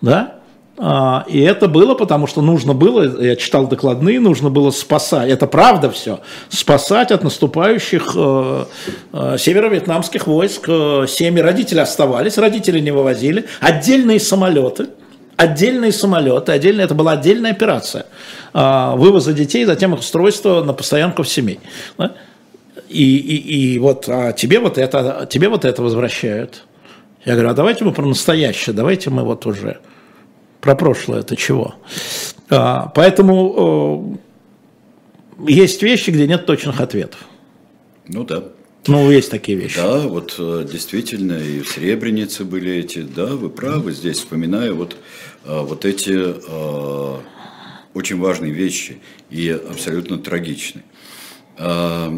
Да? 0.01 0.37
А, 0.77 1.25
и 1.29 1.41
это 1.41 1.69
было, 1.69 1.95
потому 1.95 2.27
что 2.27 2.43
нужно 2.43 2.75
было, 2.75 3.23
я 3.23 3.37
читал 3.37 3.69
докладные, 3.69 4.19
нужно 4.19 4.51
было 4.51 4.73
спасать, 4.73 5.31
это 5.31 5.47
правда 5.47 5.89
все, 5.89 6.21
спасать 6.49 7.13
от 7.13 7.23
наступающих 7.23 8.13
э, 8.17 8.65
э, 9.13 9.37
северо-вьетнамских 9.39 10.27
войск. 10.27 10.65
Э, 10.67 11.07
семьи 11.09 11.41
родители 11.41 11.79
оставались, 11.79 12.39
родители 12.39 12.81
не 12.81 12.91
вывозили. 12.91 13.45
Отдельные 13.61 14.19
самолеты, 14.19 14.89
отдельные 15.37 15.93
самолеты, 15.93 16.51
отдельно, 16.51 16.81
это 16.81 16.95
была 16.95 17.13
отдельная 17.13 17.53
операция 17.53 18.07
э, 18.53 18.93
вывоза 18.97 19.33
детей, 19.33 19.65
затем 19.67 19.95
их 19.95 20.01
устройства 20.01 20.65
на 20.65 20.73
постоянку 20.73 21.23
в 21.23 21.29
семей. 21.29 21.61
И, 22.89 23.17
и, 23.17 23.75
и 23.75 23.79
вот 23.79 24.09
а 24.09 24.33
тебе 24.33 24.59
вот 24.59 24.77
это, 24.77 25.29
тебе 25.31 25.49
вот 25.49 25.65
это 25.65 25.83
возвращают. 25.83 26.65
Я 27.25 27.35
говорю, 27.35 27.51
а 27.51 27.55
давайте 27.55 27.85
мы 27.85 27.93
про 27.93 28.05
настоящее, 28.05 28.75
давайте 28.75 29.11
мы 29.11 29.23
вот 29.23 29.47
уже 29.47 29.79
про 30.65 30.75
прошлое 30.75 31.21
это 31.21 31.37
чего. 31.37 31.75
А, 32.49 32.91
поэтому 32.95 34.19
э, 35.39 35.51
есть 35.51 35.83
вещи, 35.83 36.09
где 36.11 36.27
нет 36.27 36.47
точных 36.47 36.81
ответов. 36.81 37.21
Ну 38.09 38.25
да. 38.25 38.45
Ну, 38.87 39.11
есть 39.11 39.31
такие 39.31 39.59
вещи. 39.59 39.77
Да, 39.77 39.99
вот 39.99 40.37
э, 40.39 40.67
действительно, 40.71 41.35
и 41.35 41.61
в 41.61 41.69
Сребренице 41.69 42.45
были 42.45 42.73
эти, 42.73 43.01
да, 43.01 43.27
вы 43.27 43.51
правы, 43.51 43.93
здесь 43.93 44.17
вспоминаю 44.17 44.75
вот, 44.77 44.97
э, 45.45 45.61
вот 45.61 45.85
эти 45.85 46.35
очень 47.93 48.19
важные 48.19 48.51
вещи 48.51 49.01
и 49.31 49.51
абсолютно 49.51 50.19
трагичные. 50.19 50.85
А, 51.57 52.13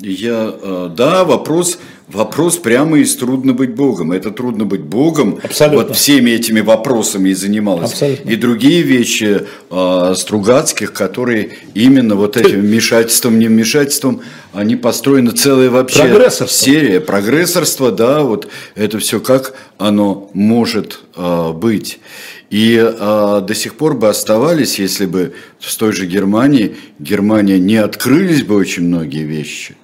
я, 0.00 0.54
а, 0.62 0.88
да, 0.88 1.24
вопрос, 1.24 1.78
вопрос 2.08 2.56
прямо 2.56 2.98
из 2.98 3.16
«Трудно 3.16 3.52
быть 3.52 3.74
Богом». 3.74 4.12
Это 4.12 4.30
«Трудно 4.30 4.64
быть 4.64 4.82
Богом». 4.82 5.38
Абсолютно. 5.42 5.88
Вот 5.88 5.96
всеми 5.96 6.30
этими 6.30 6.60
вопросами 6.60 7.30
и 7.30 7.34
занималась. 7.34 7.92
Абсолютно. 7.92 8.30
И 8.30 8.36
другие 8.36 8.82
вещи 8.82 9.42
э, 9.70 10.14
Стругацких, 10.16 10.92
которые 10.92 11.58
именно 11.74 12.14
вот 12.14 12.36
этим 12.36 12.60
вмешательством, 12.66 13.38
не 13.38 13.48
вмешательством, 13.48 14.20
они 14.56 14.74
построены 14.74 15.32
целая 15.32 15.68
вообще 15.68 16.02
серия. 16.48 17.00
Прогрессорство, 17.00 17.92
да, 17.92 18.22
вот 18.22 18.48
это 18.74 18.98
все 18.98 19.20
как 19.20 19.54
оно 19.76 20.30
может 20.32 21.00
э, 21.14 21.52
быть. 21.52 22.00
И 22.48 22.78
а, 22.80 23.40
до 23.40 23.54
сих 23.54 23.74
пор 23.74 23.94
бы 23.94 24.08
оставались, 24.08 24.78
если 24.78 25.04
бы 25.06 25.34
в 25.58 25.76
той 25.76 25.92
же 25.92 26.06
Германии, 26.06 26.76
Германия 26.98 27.58
не 27.58 27.76
открылись 27.76 28.44
бы 28.44 28.54
очень 28.54 28.84
многие 28.84 29.24
вещи. 29.24 29.76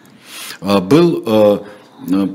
А, 0.60 0.80
был, 0.80 1.22
а, 1.26 1.66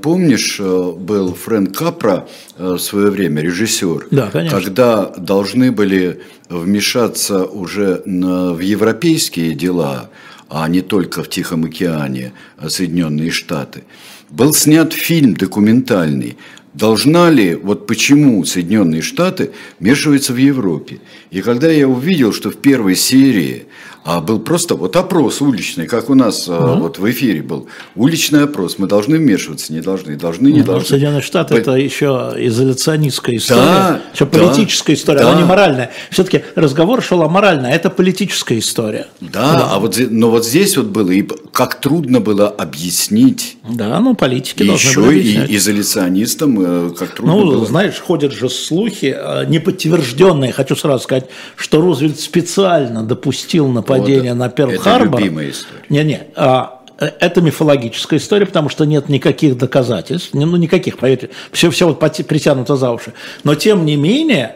помнишь, 0.02 0.60
был 0.60 1.34
Фрэнк 1.34 1.76
Капра 1.76 2.28
в 2.58 2.78
свое 2.78 3.10
время, 3.10 3.42
режиссер, 3.42 4.08
да, 4.12 4.30
конечно. 4.32 4.60
когда 4.60 5.06
должны 5.06 5.72
были 5.72 6.22
вмешаться 6.50 7.46
уже 7.46 8.02
на, 8.06 8.54
в 8.54 8.60
европейские 8.60 9.54
дела, 9.54 10.10
а 10.50 10.68
не 10.68 10.82
только 10.82 11.24
в 11.24 11.30
Тихом 11.30 11.66
океане, 11.66 12.34
а 12.58 12.70
Соединенные 12.70 13.32
Штаты. 13.32 13.84
Был 14.30 14.54
снят 14.54 14.94
фильм 14.94 15.36
документальный 15.36 16.38
Должна 16.78 17.32
ли, 17.32 17.56
вот 17.56 17.88
почему 17.88 18.46
Соединенные 18.46 19.02
Штаты 19.02 19.50
вмешиваются 19.80 20.32
в 20.32 20.38
Европе? 20.38 21.00
И 21.32 21.42
когда 21.42 21.72
я 21.72 21.88
увидел, 21.88 22.32
что 22.32 22.52
в 22.52 22.58
первой 22.58 22.96
серии 22.96 23.66
а 24.08 24.22
был 24.22 24.40
просто 24.40 24.76
вот 24.76 24.96
опрос 24.96 25.42
уличный, 25.42 25.86
как 25.86 26.10
у 26.10 26.16
нас 26.16 26.48
угу. 26.48 26.80
вот 26.80 26.98
в 26.98 27.12
эфире 27.12 27.42
был. 27.42 27.68
Уличный 27.94 28.46
опрос. 28.46 28.78
Мы 28.78 28.88
должны 28.88 29.18
вмешиваться, 29.18 29.74
не 29.74 29.82
должны, 29.82 30.16
должны, 30.16 30.48
не 30.48 30.60
ну, 30.60 30.66
должны. 30.66 30.88
Соединенные 30.88 31.22
Штаты 31.22 31.56
По... 31.56 31.58
это 31.60 31.72
еще 31.74 32.34
изоляционистская 32.38 33.36
история, 33.36 33.60
да, 33.60 34.02
еще 34.14 34.26
политическая 34.26 34.94
да, 34.94 34.98
история, 34.98 35.20
да. 35.20 35.32
она 35.32 35.42
не 35.42 35.46
моральная. 35.46 35.92
Все-таки 36.10 36.44
разговор 36.56 37.04
шел 37.04 37.22
о 37.22 37.28
моральной, 37.28 37.72
а 37.72 37.76
это 37.76 37.90
политическая 37.90 38.58
история. 38.60 39.08
Да, 39.20 39.54
да, 39.54 39.70
а 39.74 39.80
вот 39.80 40.00
но 40.10 40.32
вот 40.32 40.46
здесь 40.46 40.78
вот 40.78 40.86
было, 40.86 41.12
и 41.12 41.28
как 41.52 41.82
трудно 41.82 42.22
было 42.22 42.48
объяснить. 42.48 43.58
Да, 43.70 44.00
ну 44.00 44.16
политики 44.16 44.64
и 44.64 44.68
еще 44.68 45.20
и 45.20 45.58
изоляционистам 45.58 46.62
э, 46.62 46.94
как 46.98 47.16
трудно 47.16 47.36
ну, 47.36 47.46
было. 47.46 47.66
знаешь, 47.66 48.00
ходят 48.00 48.32
же 48.32 48.50
слухи, 48.50 49.14
э, 49.20 49.46
неподтвержденные, 49.48 50.54
хочу 50.54 50.78
сразу 50.78 51.04
сказать, 51.04 51.26
что 51.58 51.82
Рузвельт 51.82 52.22
специально 52.22 53.04
допустил 53.04 53.68
нападение 53.68 53.97
нападения 53.98 54.34
вот, 54.34 54.40
на 54.40 54.50
Перл-Харбор. 54.50 55.16
Это 55.16 55.24
любимая 55.24 55.50
история. 55.50 55.84
Не-не, 55.90 56.22
а, 56.36 56.82
это 56.98 57.42
мифологическая 57.42 58.20
история, 58.20 58.46
потому 58.46 58.70
что 58.70 58.86
нет 58.86 59.10
никаких 59.10 59.58
доказательств, 59.58 60.34
ну 60.34 60.56
никаких, 60.56 60.98
поверьте, 60.98 61.30
все, 61.52 61.70
все 61.70 61.88
вот 61.88 62.00
притянуто 62.00 62.76
за 62.76 62.92
уши. 62.92 63.14
Но 63.44 63.56
тем 63.56 63.86
не 63.86 63.96
менее, 63.96 64.56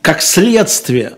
как 0.00 0.22
следствие 0.22 1.14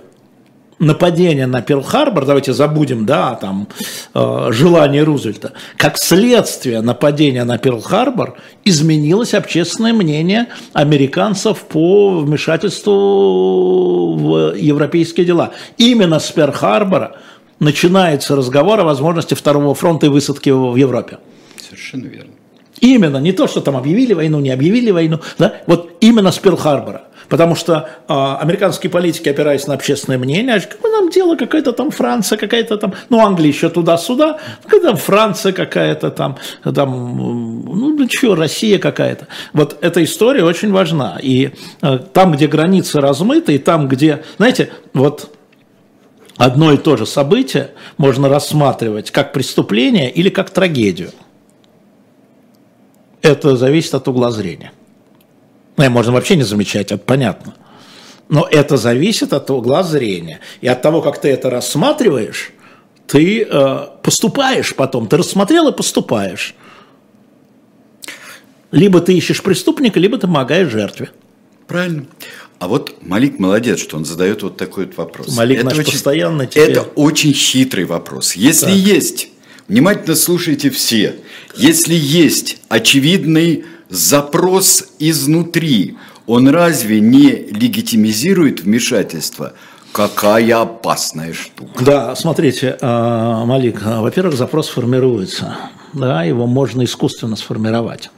нападения 0.79 1.47
на 1.47 1.61
Перл-Харбор, 1.61 2.25
давайте 2.25 2.53
забудем, 2.53 3.07
да, 3.07 3.35
там, 3.37 3.69
э, 4.15 4.49
желание 4.51 5.05
Рузвельта, 5.05 5.53
как 5.77 5.99
следствие 5.99 6.81
нападения 6.81 7.45
на 7.45 7.57
Перл-Харбор 7.57 8.35
изменилось 8.65 9.35
общественное 9.35 9.93
мнение 9.93 10.49
американцев 10.73 11.59
по 11.61 12.19
вмешательству 12.19 14.17
в 14.17 14.55
европейские 14.57 15.27
дела. 15.27 15.53
Именно 15.79 16.19
с 16.19 16.31
Перл-Харбора 16.35 17.17
начинается 17.61 18.37
разговор 18.37 18.81
о 18.81 18.85
возможности 18.85 19.35
второго 19.35 19.75
фронта 19.75 20.07
и 20.07 20.09
высадки 20.09 20.51
в 20.51 20.77
Европе. 20.77 21.19
Совершенно 21.61 22.07
верно. 22.07 22.33
Именно, 22.81 23.19
не 23.19 23.33
то, 23.33 23.47
что 23.47 23.61
там 23.61 23.77
объявили 23.77 24.13
войну, 24.15 24.41
не 24.41 24.51
объявили 24.51 24.91
войну, 24.91 25.21
да? 25.39 25.55
вот 25.67 25.97
именно 26.01 26.33
с 26.33 26.39
Перл-Харбора. 26.39 27.03
Потому 27.29 27.55
что 27.55 27.89
э, 28.07 28.13
американские 28.13 28.91
политики, 28.91 29.29
опираясь 29.29 29.67
на 29.67 29.75
общественное 29.75 30.19
мнение, 30.19 30.61
какое 30.61 30.93
нам 30.93 31.11
дело, 31.11 31.37
какая-то 31.37 31.73
там 31.73 31.91
Франция, 31.91 32.37
какая-то 32.37 32.77
там, 32.77 32.95
ну, 33.09 33.21
Англия 33.21 33.49
еще 33.49 33.71
туда-сюда, 33.71 34.39
какая 34.63 34.81
там 34.83 34.97
Франция 34.97 35.53
какая-то 35.53 36.11
там, 36.11 36.37
там, 36.63 37.17
ну, 37.17 37.97
ну 37.97 38.09
что, 38.11 38.35
Россия 38.35 38.79
какая-то. 38.79 39.29
Вот 39.53 39.79
эта 39.81 40.05
история 40.05 40.45
очень 40.45 40.71
важна. 40.71 41.19
И 41.23 41.51
э, 41.81 41.99
там, 42.13 42.33
где 42.33 42.47
границы 42.47 43.01
размыты, 43.01 43.55
и 43.55 43.59
там, 43.59 43.89
где, 43.89 44.23
знаете, 44.37 44.71
вот 44.93 45.34
одно 46.37 46.73
и 46.73 46.77
то 46.77 46.97
же 46.97 47.07
событие 47.07 47.73
можно 47.97 48.29
рассматривать 48.29 49.11
как 49.11 49.33
преступление 49.33 50.11
или 50.11 50.29
как 50.29 50.51
трагедию. 50.51 51.11
Это 53.23 53.57
зависит 53.57 53.95
от 53.95 54.07
угла 54.09 54.31
зрения. 54.31 54.73
Ну, 55.77 55.91
можно 55.91 56.13
вообще 56.13 56.37
не 56.37 56.43
замечать, 56.43 56.93
это 56.93 56.99
понятно. 56.99 57.55
Но 58.29 58.47
это 58.51 58.77
зависит 58.77 59.33
от 59.33 59.51
угла 59.51 59.83
зрения. 59.83 60.41
И 60.61 60.69
от 60.69 60.83
того, 60.83 61.03
как 61.03 61.21
ты 61.21 61.29
это 61.29 61.51
рассматриваешь, 61.51 62.53
ты 63.07 63.43
э, 63.43 63.87
поступаешь 64.03 64.75
потом. 64.75 65.09
Ты 65.09 65.19
рассмотрел 65.19 65.69
и 65.69 65.73
поступаешь. 65.73 66.55
Либо 68.71 69.01
ты 69.01 69.15
ищешь 69.17 69.43
преступника, 69.43 70.01
либо 70.01 70.17
ты 70.17 70.27
помогаешь 70.27 70.71
жертве. 70.71 71.11
Правильно. 71.67 72.07
А 72.65 72.67
вот 72.67 72.95
Малик 73.03 73.39
молодец, 73.39 73.79
что 73.79 73.99
он 73.99 74.07
задает 74.07 74.43
вот 74.43 74.57
такой 74.57 74.87
вот 74.87 74.97
вопрос. 74.97 75.37
Малик 75.37 75.59
это 75.59 75.67
наш 75.67 75.79
очень, 75.81 75.93
постоянно 75.93 76.47
тебе... 76.47 76.65
Это 76.65 76.81
очень 76.81 77.35
хитрый 77.35 77.85
вопрос. 77.85 78.37
Если 78.37 78.65
так. 78.65 78.75
есть, 78.75 79.29
внимательно 79.69 80.17
слушайте 80.17 80.71
все, 80.71 81.17
если 81.55 81.93
есть 81.95 82.57
очевидный 82.71 83.67
запрос 83.91 84.87
изнутри, 84.99 85.99
он 86.27 86.49
разве 86.49 87.01
не 87.01 87.33
легитимизирует 87.51 88.61
вмешательство? 88.61 89.53
Какая 89.93 90.63
опасная 90.63 91.35
штука. 91.35 91.85
Да, 91.85 92.17
смотрите, 92.17 92.79
а, 92.81 93.45
Малик, 93.45 93.83
а, 93.85 94.01
во-первых, 94.01 94.39
запрос 94.39 94.69
формируется. 94.69 95.55
Да, 95.93 96.23
его 96.23 96.47
можно 96.47 96.83
искусственно 96.83 97.37
сформировать. 97.37 98.09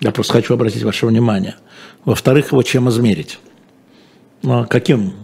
Я 0.00 0.10
просто 0.10 0.32
хочу 0.34 0.54
обратить 0.54 0.82
ваше 0.82 1.06
внимание. 1.06 1.56
Во-вторых, 2.04 2.52
его 2.52 2.62
чем 2.62 2.88
измерить? 2.88 3.38
Ну, 4.42 4.66
каким? 4.66 5.14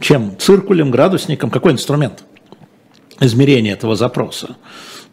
Чем? 0.00 0.36
Циркулем, 0.38 0.90
градусником? 0.90 1.50
Какой 1.50 1.72
инструмент 1.72 2.24
измерения 3.20 3.74
этого 3.74 3.94
запроса? 3.94 4.56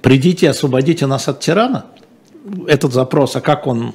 Придите, 0.01 0.49
освободите 0.49 1.05
нас 1.05 1.27
от 1.27 1.39
тирана? 1.39 1.85
Этот 2.67 2.93
запрос, 2.93 3.35
а 3.35 3.41
как 3.41 3.67
он 3.67 3.93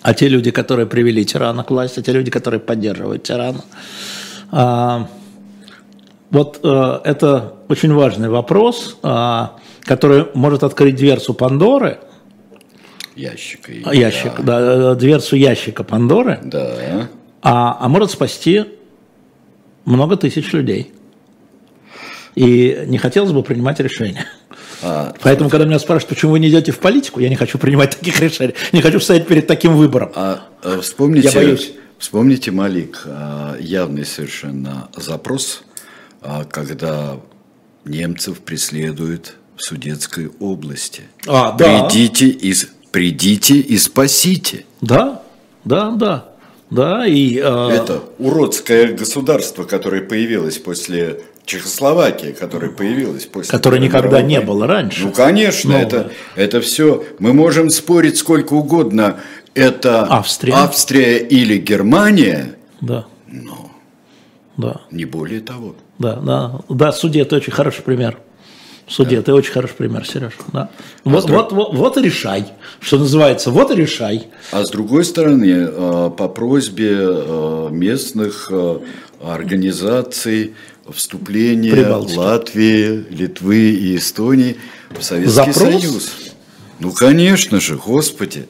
а 0.00 0.14
те 0.14 0.26
люди, 0.26 0.50
которые 0.50 0.86
привели 0.86 1.24
тирана 1.24 1.62
к 1.62 1.70
власти, 1.70 2.00
а 2.00 2.02
те 2.02 2.10
люди, 2.12 2.30
которые 2.30 2.58
поддерживают 2.58 3.22
тирана. 3.22 3.60
А, 4.50 5.06
вот 6.30 6.58
а, 6.64 7.00
это 7.04 7.54
очень 7.68 7.92
важный 7.94 8.28
вопрос, 8.28 8.96
а, 9.04 9.58
который 9.82 10.26
может 10.34 10.64
открыть 10.64 10.96
дверцу 10.96 11.34
Пандоры– 11.34 12.00
ящика. 13.16 13.72
А, 13.84 13.94
ящик, 13.94 14.32
да. 14.40 14.76
да, 14.76 14.94
дверцу 14.94 15.36
ящика 15.36 15.84
Пандоры. 15.84 16.40
Да. 16.42 17.08
А, 17.42 17.76
а 17.80 17.88
может 17.88 18.10
спасти 18.10 18.64
много 19.84 20.16
тысяч 20.16 20.52
людей. 20.52 20.92
И 22.34 22.84
не 22.86 22.98
хотелось 22.98 23.32
бы 23.32 23.42
принимать 23.42 23.80
решения. 23.80 24.26
А, 24.82 25.14
Поэтому, 25.20 25.50
когда 25.50 25.66
меня 25.66 25.78
спрашивают, 25.78 26.08
почему 26.08 26.32
вы 26.32 26.40
не 26.40 26.48
идете 26.48 26.72
в 26.72 26.78
политику, 26.78 27.20
я 27.20 27.28
не 27.28 27.36
хочу 27.36 27.58
принимать 27.58 27.96
таких 27.98 28.20
решений, 28.20 28.54
не 28.72 28.82
хочу 28.82 29.00
стоять 29.00 29.26
перед 29.26 29.46
таким 29.46 29.76
выбором. 29.76 30.10
А, 30.14 30.44
а 30.62 30.80
вспомните, 30.80 31.28
я 31.28 31.34
боюсь. 31.34 31.72
Вспомните, 31.98 32.50
Малик, 32.50 33.02
а, 33.06 33.56
явный 33.60 34.04
совершенно 34.04 34.88
запрос, 34.96 35.62
а, 36.20 36.44
когда 36.44 37.20
немцев 37.84 38.40
преследуют 38.40 39.36
в 39.56 39.62
Судетской 39.62 40.30
области. 40.40 41.02
А, 41.28 41.52
да. 41.52 41.84
Придите 41.84 42.26
и, 42.28 42.54
придите 42.92 43.54
и 43.54 43.76
спасите. 43.78 44.64
Да, 44.80 45.22
да, 45.64 45.90
да. 45.90 46.28
Да, 46.70 47.06
и... 47.06 47.36
э, 47.36 47.40
Это 47.70 48.02
уродское 48.18 48.92
государство, 48.94 49.64
которое 49.64 50.00
появилось 50.00 50.56
после 50.56 51.20
Чехословакии, 51.44 52.32
которое 52.32 52.70
появилось 52.70 53.26
после... 53.26 53.50
Которое 53.50 53.78
никогда 53.78 54.22
не 54.22 54.40
было 54.40 54.66
раньше. 54.66 55.04
Ну, 55.06 55.12
конечно, 55.12 55.72
Ну, 55.72 55.78
это, 55.78 56.10
это 56.34 56.60
все... 56.62 57.04
Мы 57.18 57.34
можем 57.34 57.68
спорить 57.68 58.16
сколько 58.16 58.54
угодно. 58.54 59.16
Это 59.54 60.06
Австрия. 60.06 60.54
Австрия 60.54 61.18
или 61.18 61.58
Германия, 61.58 62.54
Да, 62.80 63.04
но 63.26 63.70
да, 64.56 64.80
не 64.90 65.04
более 65.04 65.40
того. 65.40 65.74
да, 65.98 66.16
да. 66.16 66.60
Да, 66.70 66.92
судья, 66.92 67.22
это 67.22 67.36
очень 67.36 67.52
хороший 67.52 67.82
пример. 67.82 68.16
Судья, 68.88 69.22
ты 69.22 69.32
очень 69.32 69.52
хороший 69.52 69.74
пример, 69.74 70.06
Сереж. 70.06 70.32
Да. 70.52 70.70
Вот, 71.04 71.22
Поздравь. 71.22 71.50
вот, 71.50 71.52
вот, 71.52 71.74
вот 71.74 71.96
и 71.96 72.02
решай, 72.02 72.46
что 72.80 72.98
называется, 72.98 73.50
вот 73.50 73.70
и 73.70 73.74
решай. 73.74 74.28
А 74.50 74.64
с 74.64 74.70
другой 74.70 75.04
стороны, 75.04 75.68
э, 75.68 76.10
по 76.16 76.28
просьбе 76.28 76.96
э, 76.98 77.68
местных 77.70 78.48
э, 78.50 78.78
организаций 79.22 80.54
вступления 80.90 81.72
Прибалтики. 81.72 82.18
Латвии, 82.18 83.06
Литвы 83.10 83.70
и 83.70 83.96
Эстонии 83.96 84.56
в 84.90 85.02
Советский 85.02 85.52
Запрос? 85.52 85.56
Союз. 85.56 86.12
Ну, 86.80 86.92
конечно 86.92 87.60
же, 87.60 87.76
господи. 87.76 88.46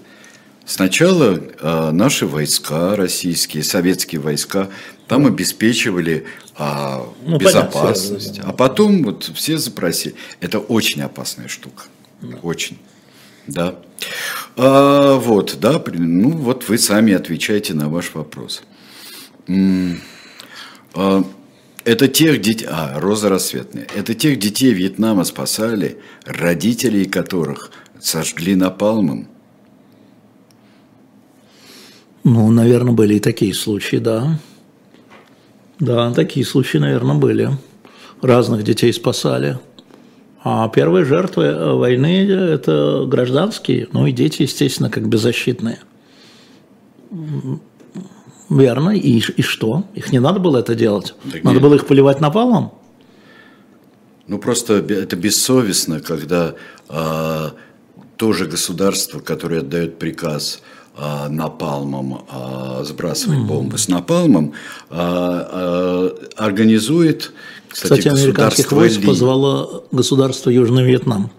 Сначала 0.64 1.39
э, 1.39 1.90
наши 1.90 2.26
войска, 2.26 2.97
российские, 2.97 3.64
советские 3.64 4.20
войска, 4.20 4.68
там 5.09 5.26
обеспечивали 5.26 6.24
а, 6.56 7.06
Ну, 7.22 7.39
понятно, 7.39 7.39
безопасность. 7.39 8.40
А 8.43 8.52
потом 8.52 9.02
вот 9.02 9.30
все 9.34 9.59
запросили. 9.59 10.14
Это 10.40 10.59
очень 10.59 11.02
опасная 11.02 11.48
штука. 11.48 11.84
Очень. 12.43 12.78
Да. 13.47 13.78
А, 14.56 15.16
вот, 15.16 15.59
да, 15.60 15.82
ну 15.93 16.30
вот 16.30 16.68
вы 16.68 16.78
сами 16.78 17.12
отвечаете 17.12 17.74
на 17.74 17.89
ваш 17.89 18.14
вопрос. 18.14 18.62
А, 20.94 21.24
Это 21.84 22.06
тех 22.06 22.40
детей, 22.40 22.68
а, 22.70 23.01
Роза 23.01 23.28
Рассветная, 23.28 23.89
это 23.97 24.14
тех 24.14 24.39
детей 24.39 24.72
Вьетнама 24.72 25.24
спасали, 25.24 25.98
родителей 26.24 27.06
которых 27.06 27.72
сожгли 28.01 28.55
напалмом. 28.55 29.28
Ну, 32.24 32.51
наверное, 32.51 32.93
были 32.93 33.15
и 33.15 33.20
такие 33.20 33.55
случаи, 33.55 33.97
да. 33.97 34.39
Да, 35.81 36.12
такие 36.12 36.47
случаи, 36.47 36.78
наверное, 36.78 37.16
были. 37.16 37.51
Разных 38.20 38.62
детей 38.62 38.93
спасали. 38.93 39.59
А 40.44 40.69
первые 40.69 41.05
жертвы 41.05 41.44
э, 41.44 41.73
войны– 41.73 42.28
это 42.31 43.05
гражданские, 43.07 43.89
ну 43.93 44.07
и 44.07 44.12
дети, 44.12 44.43
естественно, 44.43 44.90
как 44.90 45.09
беззащитные. 45.09 45.81
Верно. 48.49 48.90
И, 48.90 49.19
и 49.19 49.43
что? 49.43 49.85
Их 49.94 50.12
не 50.12 50.19
надо 50.19 50.40
было 50.40 50.59
это 50.59 50.74
делать? 50.74 51.15
Так 51.31 51.44
надо 51.44 51.57
нет. 51.57 51.62
было 51.62 51.74
их 51.74 51.86
поливать 51.86 52.20
напалмом? 52.20 52.74
Ну, 54.27 54.39
просто 54.39 54.74
это 54.74 55.16
бессовестно, 55.16 56.01
когда 56.01 56.55
а, 56.89 57.53
то 58.16 58.32
же 58.32 58.47
государство, 58.47 59.20
которое 59.20 59.61
отдает 59.61 59.99
приказ 59.99 60.61
а, 60.61 60.81
напалмом 61.28 62.24
а, 62.31 62.82
сбрасывать 62.85 63.40
бомбы 63.40 63.78
с 63.78 63.89
напалмом, 63.89 64.52
а, 64.90 66.12
а, 66.36 66.44
организует, 66.44 67.32
кстати, 67.69 68.01
Кстати, 68.01 68.09
американских 68.09 68.70
войск 68.73 69.01
Ли. 69.01 69.06
позвало 69.06 69.85
государство 69.90 70.51
Южный 70.51 70.85
Вьетнам. 70.85 71.31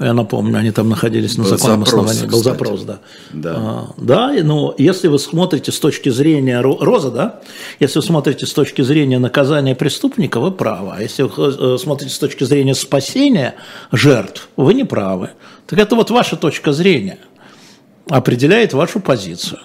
Я 0.00 0.14
напомню, 0.14 0.58
они 0.58 0.70
там 0.70 0.88
находились 0.88 1.36
на 1.36 1.44
Был 1.44 1.50
законном 1.50 1.84
запрос, 1.84 2.06
основании. 2.06 2.30
Был 2.32 2.38
кстати. 2.38 2.54
запрос, 2.54 2.82
да. 2.82 2.98
Да. 3.34 3.54
А, 3.56 3.94
да, 3.98 4.34
и, 4.34 4.40
ну, 4.42 4.74
если 4.78 5.08
вы 5.08 5.18
смотрите 5.18 5.72
с 5.72 5.78
точки 5.78 6.08
зрения 6.08 6.62
Ро- 6.62 6.78
Роза, 6.80 7.10
да, 7.10 7.40
если 7.80 7.98
вы 7.98 8.04
смотрите 8.04 8.46
с 8.46 8.52
точки 8.54 8.80
зрения 8.80 9.18
наказания 9.18 9.74
преступника, 9.74 10.40
вы 10.40 10.52
правы. 10.52 10.94
А 10.96 11.02
если 11.02 11.24
вы 11.24 11.74
э, 11.74 11.78
смотрите 11.78 12.14
с 12.14 12.18
точки 12.18 12.44
зрения 12.44 12.74
спасения 12.74 13.54
жертв, 13.92 14.48
вы 14.56 14.72
не 14.72 14.84
правы. 14.84 15.30
Так 15.66 15.78
это 15.78 15.94
вот 15.94 16.10
ваша 16.10 16.36
точка 16.36 16.72
зрения 16.72 17.18
определяет 18.08 18.72
вашу 18.72 19.00
позицию. 19.00 19.60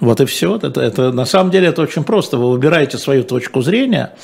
Вот 0.00 0.20
и 0.20 0.24
все. 0.24 0.56
Это, 0.56 0.80
это, 0.80 1.12
на 1.12 1.26
самом 1.26 1.50
деле 1.50 1.68
это 1.68 1.82
очень 1.82 2.04
просто. 2.04 2.38
Вы 2.38 2.50
выбираете 2.50 2.98
свою 2.98 3.22
точку 3.22 3.60
зрения 3.60 4.14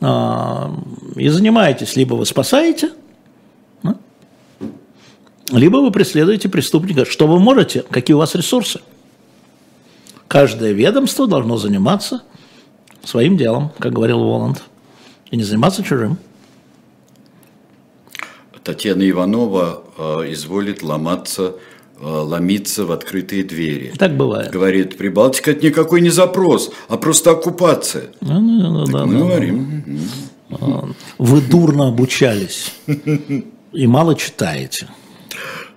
а, 0.00 0.74
и 1.16 1.28
занимаетесь. 1.28 1.96
Либо 1.96 2.14
вы 2.14 2.24
спасаете, 2.24 2.92
да, 3.82 3.96
либо 5.50 5.76
вы 5.78 5.90
преследуете 5.90 6.48
преступника. 6.48 7.04
Что 7.04 7.26
вы 7.26 7.38
можете? 7.38 7.82
Какие 7.82 8.14
у 8.14 8.18
вас 8.18 8.34
ресурсы? 8.34 8.80
Каждое 10.28 10.72
ведомство 10.72 11.26
должно 11.26 11.56
заниматься 11.56 12.22
своим 13.02 13.36
делом, 13.36 13.72
как 13.78 13.92
говорил 13.92 14.20
Воланд, 14.20 14.62
и 15.30 15.36
не 15.36 15.44
заниматься 15.44 15.82
чужим. 15.82 16.18
Татьяна 18.68 19.08
Иванова 19.08 19.82
э, 19.96 20.32
изволит 20.32 20.82
ломаться, 20.82 21.54
э, 21.98 22.04
ломиться 22.04 22.84
в 22.84 22.92
открытые 22.92 23.42
двери. 23.42 23.94
Так 23.98 24.14
бывает. 24.14 24.50
Говорит, 24.50 24.98
Прибалтика 24.98 25.52
это 25.52 25.64
никакой 25.64 26.02
не 26.02 26.10
запрос, 26.10 26.70
а 26.88 26.98
просто 26.98 27.30
оккупация. 27.30 28.10
Ну, 28.20 28.38
ну, 28.38 28.70
ну, 28.80 28.84
да, 28.84 29.06
Мы 29.06 29.14
да, 29.14 29.18
да. 29.20 29.24
говорим. 29.24 29.82
«Мгм». 30.50 30.96
Вы 31.16 31.40
дурно 31.40 31.88
обучались 31.88 32.74
и 33.72 33.86
мало 33.86 34.14
читаете. 34.14 34.86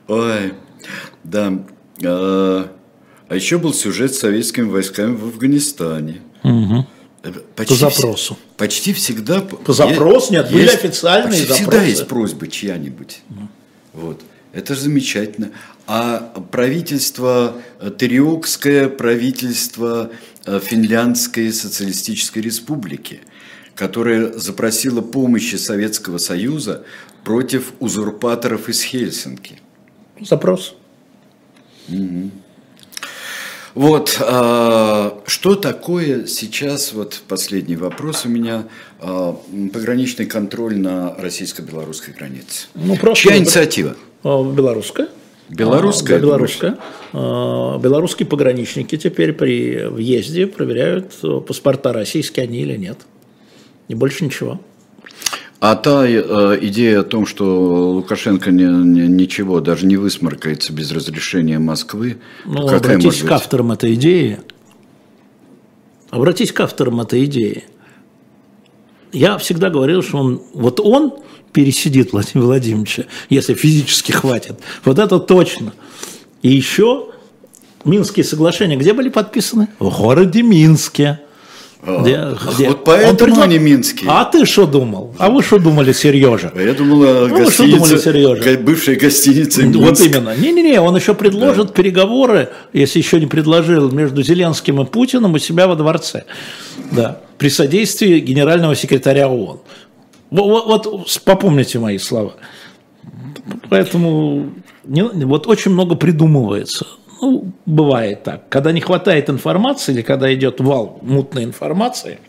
Ой, 0.09 0.53
да. 1.23 1.63
А, 2.03 2.71
а 3.29 3.35
еще 3.35 3.57
был 3.57 3.73
сюжет 3.73 4.13
с 4.13 4.19
советскими 4.19 4.69
войсками 4.69 5.15
в 5.15 5.27
Афганистане. 5.27 6.17
Э, 6.43 6.49
Почти 7.55 7.73
По 7.73 7.91
запросу. 7.91 8.37
почти 8.57 8.93
всегда... 8.93 9.41
По 9.41 9.73
запросу? 9.73 10.33
Нет, 10.33 10.51
были 10.51 10.67
официальные 10.67 11.31
почти 11.31 11.53
всегда 11.53 11.71
запросы. 11.71 11.85
есть 11.85 12.07
просьбы 12.07 12.47
чья-нибудь. 12.47 13.21
Вот. 13.93 14.21
Это 14.53 14.75
же 14.75 14.81
замечательно. 14.81 15.51
А 15.85 16.17
правительство 16.51 17.57
э, 17.79 17.91
Териокское, 17.97 18.89
правительство 18.89 20.11
э, 20.45 20.59
Финляндской 20.59 21.53
социалистической 21.53 22.41
республики, 22.41 23.21
которое 23.75 24.33
запросило 24.33 25.01
помощи 25.01 25.55
Советского 25.55 26.17
Союза 26.17 26.83
против 27.23 27.73
узурпаторов 27.79 28.67
из 28.67 28.81
Хельсинки. 28.81 29.59
Запрос. 30.19 30.75
Вот, 33.73 34.17
а, 34.19 35.21
что 35.25 35.55
такое 35.55 36.25
сейчас, 36.25 36.93
вот 36.93 37.21
последний 37.27 37.75
вопрос 37.75 38.25
у 38.25 38.29
меня, 38.29 38.65
а, 38.99 39.37
пограничный 39.73 40.25
контроль 40.25 40.77
на 40.77 41.15
российско-белорусской 41.15 42.13
границе. 42.13 42.67
Ну, 42.75 42.97
просто 42.97 43.29
Чья 43.29 43.37
инициатива? 43.37 43.95
А, 44.23 44.43
Белорусская. 44.43 45.07
Белорусская, 45.49 46.17
да, 46.17 46.25
белорусская. 46.25 46.77
Белорусские 47.11 48.25
пограничники 48.25 48.97
теперь 48.97 49.33
при 49.33 49.85
въезде 49.85 50.47
проверяют 50.47 51.11
э, 51.23 51.41
паспорта, 51.45 51.91
российские 51.91 52.43
они 52.43 52.61
или 52.61 52.77
нет. 52.77 52.99
И 53.89 53.93
больше 53.93 54.23
ничего. 54.23 54.61
А 55.61 55.75
та 55.75 56.07
э, 56.07 56.57
идея 56.63 57.01
о 57.01 57.03
том, 57.03 57.27
что 57.27 57.91
Лукашенко 57.93 58.49
не- 58.49 58.63
не- 58.63 59.07
ничего, 59.07 59.59
даже 59.59 59.85
не 59.85 59.95
высморкается 59.95 60.73
без 60.73 60.91
разрешения 60.91 61.59
Москвы, 61.59 62.17
Ну, 62.45 62.67
какая 62.67 62.95
обратись 62.95 63.21
к 63.21 63.29
авторам 63.31 63.71
этой 63.71 63.93
идеи. 63.93 64.39
Обратись 66.09 66.51
к 66.51 66.59
авторам 66.61 66.99
этой 66.99 67.25
идеи. 67.25 67.65
Я 69.13 69.37
всегда 69.37 69.69
говорил, 69.69 70.01
что 70.01 70.17
он, 70.17 70.41
вот 70.55 70.79
он 70.79 71.13
пересидит 71.53 72.11
Владимира 72.11 72.47
Владимировича, 72.47 73.05
если 73.29 73.53
физически 73.53 74.11
хватит. 74.13 74.59
Вот 74.83 74.97
это 74.97 75.19
точно. 75.19 75.73
И 76.41 76.49
еще 76.49 77.09
Минские 77.85 78.23
соглашения 78.23 78.77
где 78.77 78.93
были 78.93 79.09
подписаны? 79.09 79.67
В 79.77 79.95
городе 79.95 80.41
Минске. 80.41 81.19
Где- 81.83 82.27
где- 82.55 82.67
Вот 82.69 82.83
поэтому 82.83 83.09
Он 83.11 83.17
предла- 83.17 83.43
они 83.45 83.57
минские. 83.57 84.07
А 84.11 84.23
ты 84.25 84.45
что 84.45 84.67
думал? 84.67 85.15
А 85.17 85.31
вы 85.31 85.41
что 85.41 85.57
думали, 85.57 85.91
Сережа? 85.93 86.51
А 86.55 86.61
Я 86.61 86.73
думал, 86.73 87.03
о 87.03 87.27
Ну, 87.27 87.35
вы 87.45 87.49
что 87.51 87.63
думали, 87.65 87.97
Сережа? 87.97 88.35
га- 88.43 88.61
бывшей 88.61 88.95
гостинице 88.97 89.65
Вот 89.65 89.75
«Минск». 89.75 90.05
именно. 90.05 90.35
Не-не-не, 90.37 90.79
он 90.79 90.95
еще 90.95 91.15
предложит 91.15 91.73
переговоры, 91.73 92.49
если 92.71 92.99
еще 92.99 93.19
не 93.19 93.25
предложил, 93.25 93.89
между 93.91 94.21
Зеленским 94.21 94.79
и 94.81 94.85
Путиным 94.85 95.33
у 95.33 95.39
себя 95.39 95.67
во 95.67 95.75
дворце. 95.75 96.25
Да. 96.91 97.21
При 97.39 97.49
содействии 97.49 98.19
генерального 98.19 98.75
секретаря 98.75 99.27
ООН. 99.27 99.59
Вот, 100.29 100.65
вот, 100.67 100.85
вот 100.85 101.21
попомните 101.25 101.79
мои 101.79 101.97
слова. 101.97 102.33
Поэтому 103.69 104.51
не- 104.83 105.25
вот 105.25 105.47
очень 105.47 105.71
много 105.71 105.95
придумывается. 105.95 106.85
Ну, 107.21 107.53
бывает 107.67 108.23
так. 108.23 108.49
Когда 108.49 108.71
не 108.71 108.81
хватает 108.81 109.29
информации 109.29 109.93
или 109.93 110.01
когда 110.01 110.33
идет 110.33 110.59
вал 110.59 110.99
мутной 111.03 111.43
информации, 111.43 112.19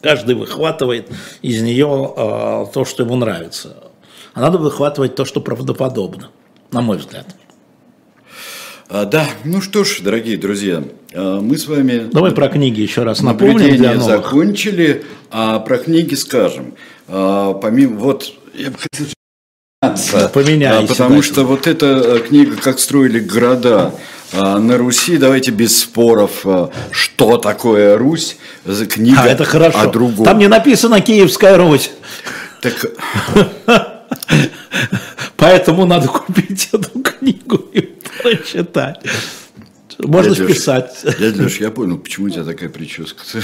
каждый 0.00 0.34
выхватывает 0.34 1.10
из 1.42 1.62
нее 1.62 2.14
э, 2.16 2.66
то, 2.72 2.84
что 2.86 3.02
ему 3.02 3.16
нравится. 3.16 3.84
А 4.32 4.40
надо 4.40 4.58
выхватывать 4.58 5.14
то, 5.14 5.24
что 5.24 5.40
правдоподобно, 5.40 6.30
на 6.72 6.80
мой 6.80 6.96
взгляд. 6.96 7.26
А, 8.88 9.04
да, 9.04 9.26
ну 9.44 9.60
что 9.60 9.84
ж, 9.84 10.00
дорогие 10.00 10.36
друзья, 10.36 10.82
а, 11.14 11.40
мы 11.40 11.56
с 11.56 11.66
вами... 11.66 12.08
Давай 12.10 12.32
про 12.32 12.48
книги 12.48 12.80
еще 12.80 13.02
раз 13.02 13.20
напомним 13.22 13.76
для 13.76 13.94
новых. 13.94 14.04
закончили, 14.04 15.04
а 15.30 15.58
про 15.60 15.78
книги 15.78 16.14
скажем. 16.14 16.74
А, 17.08 17.54
помимо, 17.54 17.98
вот, 17.98 18.32
я 18.54 18.70
бы 18.70 18.78
хотел 18.78 19.06
Поменяйся. 20.32 20.86
Потому 20.86 21.22
что 21.22 21.44
вот 21.44 21.66
эта 21.66 21.86
э, 21.86 22.18
книга 22.20 22.56
«Как 22.56 22.78
строили 22.78 23.18
города» 23.18 23.94
на 24.32 24.76
Руси, 24.78 25.16
давайте 25.16 25.52
без 25.52 25.78
споров, 25.78 26.44
что 26.90 27.38
такое 27.38 27.96
Русь, 27.96 28.36
книга 28.90 29.22
а, 29.22 29.28
это 29.28 29.44
хорошо. 29.44 29.78
о 29.78 29.86
другом. 29.86 30.24
Там 30.24 30.38
не 30.38 30.48
написано 30.48 31.00
«Киевская 31.00 31.56
Русь». 31.56 31.92
Так... 32.60 32.74
Поэтому 35.36 35.86
надо 35.86 36.08
купить 36.08 36.68
эту 36.72 37.00
книгу 37.00 37.56
и 37.72 37.80
прочитать. 38.22 39.00
Можно 39.98 40.34
дядя 40.34 40.44
списать. 40.48 41.00
Леш, 41.04 41.16
дядя 41.16 41.42
Леш, 41.42 41.60
я 41.60 41.70
понял, 41.70 41.98
почему 41.98 42.26
у 42.26 42.30
тебя 42.30 42.44
такая 42.44 42.68
прическа. 42.68 43.22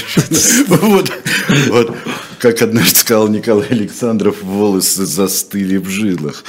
Вот, 0.68 1.10
вот, 1.68 1.96
как 2.38 2.62
однажды 2.62 2.96
сказал 2.96 3.28
Николай 3.28 3.66
Александров, 3.68 4.42
волосы 4.42 5.04
застыли 5.04 5.76
в 5.76 5.88
жилах. 5.88 6.44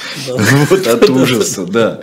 Вот 0.70 0.86
от 0.86 1.10
ужаса, 1.10 1.66
да. 1.66 2.00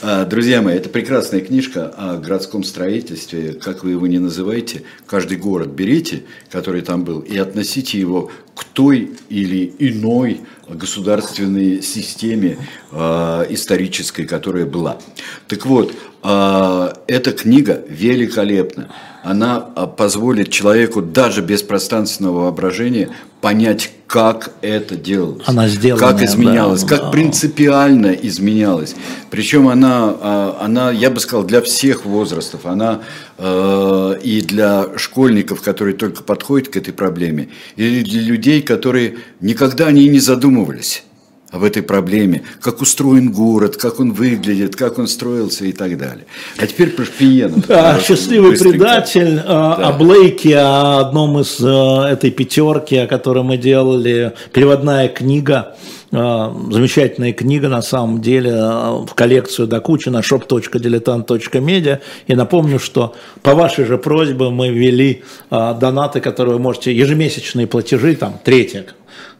А, 0.00 0.24
друзья 0.24 0.62
мои, 0.62 0.76
это 0.76 0.88
прекрасная 0.88 1.40
книжка 1.40 1.92
о 1.96 2.18
городском 2.18 2.64
строительстве, 2.64 3.54
как 3.54 3.84
вы 3.84 3.92
его 3.92 4.06
не 4.06 4.18
называете. 4.18 4.82
Каждый 5.06 5.36
город 5.36 5.68
берите, 5.68 6.24
который 6.50 6.82
там 6.82 7.04
был, 7.04 7.20
и 7.20 7.36
относите 7.38 7.98
его 7.98 8.30
к 8.54 8.64
той 8.64 9.12
или 9.28 9.72
иной 9.78 10.40
государственной 10.74 11.82
системе 11.82 12.58
э, 12.90 13.46
исторической, 13.50 14.24
которая 14.24 14.66
была. 14.66 14.98
Так 15.48 15.66
вот, 15.66 15.92
э, 16.22 16.92
эта 17.06 17.32
книга 17.32 17.84
великолепна. 17.88 18.92
Она 19.22 19.66
э, 19.76 19.86
позволит 19.86 20.50
человеку 20.50 21.00
даже 21.00 21.42
без 21.42 21.62
пространственного 21.62 22.42
воображения 22.42 23.10
понять, 23.40 23.90
как 24.06 24.52
это 24.60 24.94
делалось, 24.94 25.42
она 25.46 25.66
как 25.98 26.22
изменялось, 26.22 26.82
да, 26.82 26.98
как 26.98 27.12
принципиально 27.12 28.08
изменялось. 28.08 28.94
Причем 29.30 29.68
она, 29.68 30.14
а, 30.20 30.58
она, 30.60 30.90
я 30.90 31.10
бы 31.10 31.18
сказал, 31.18 31.44
для 31.44 31.62
всех 31.62 32.04
возрастов. 32.04 32.66
Она 32.66 33.00
э, 33.38 34.14
и 34.22 34.42
для 34.42 34.86
школьников, 34.98 35.62
которые 35.62 35.96
только 35.96 36.22
подходят 36.22 36.68
к 36.68 36.76
этой 36.76 36.92
проблеме, 36.92 37.48
и 37.76 38.02
для 38.02 38.20
людей, 38.20 38.60
которые 38.60 39.16
никогда 39.40 39.86
они 39.86 40.08
не 40.08 40.20
задумывались 40.20 41.04
об 41.52 41.64
этой 41.64 41.82
проблеме, 41.82 42.42
как 42.60 42.80
устроен 42.80 43.30
город, 43.30 43.76
как 43.76 44.00
он 44.00 44.12
выглядит, 44.12 44.74
как 44.74 44.98
он 44.98 45.06
строился 45.06 45.66
и 45.66 45.72
так 45.72 45.98
далее. 45.98 46.24
А 46.58 46.66
теперь 46.66 46.90
про 46.90 47.04
Шпиенов. 47.04 47.66
Да, 47.68 48.00
«Счастливый 48.00 48.52
быстренько. 48.52 48.78
предатель», 48.78 49.38
э, 49.38 49.46
да. 49.46 49.74
о 49.74 49.92
Блейке, 49.92 50.56
о 50.56 51.00
одном 51.00 51.38
из 51.38 51.60
э, 51.60 52.12
этой 52.12 52.30
пятерки, 52.30 52.96
о 52.96 53.06
которой 53.06 53.44
мы 53.44 53.58
делали, 53.58 54.32
переводная 54.54 55.08
книга, 55.08 55.76
э, 56.10 56.16
замечательная 56.70 57.34
книга 57.34 57.68
на 57.68 57.82
самом 57.82 58.22
деле 58.22 58.52
в 58.52 59.10
коллекцию 59.14 59.68
до 59.68 59.80
кучи 59.80 60.08
на 60.08 60.20
shop.diletant.media. 60.20 61.98
И 62.28 62.34
напомню, 62.34 62.78
что 62.78 63.14
по 63.42 63.54
вашей 63.54 63.84
же 63.84 63.98
просьбе 63.98 64.48
мы 64.48 64.70
ввели 64.70 65.22
донаты, 65.50 66.20
которые 66.20 66.54
вы 66.54 66.62
можете, 66.62 66.96
ежемесячные 66.96 67.66
платежи, 67.66 68.16
там, 68.16 68.40
третья 68.42 68.86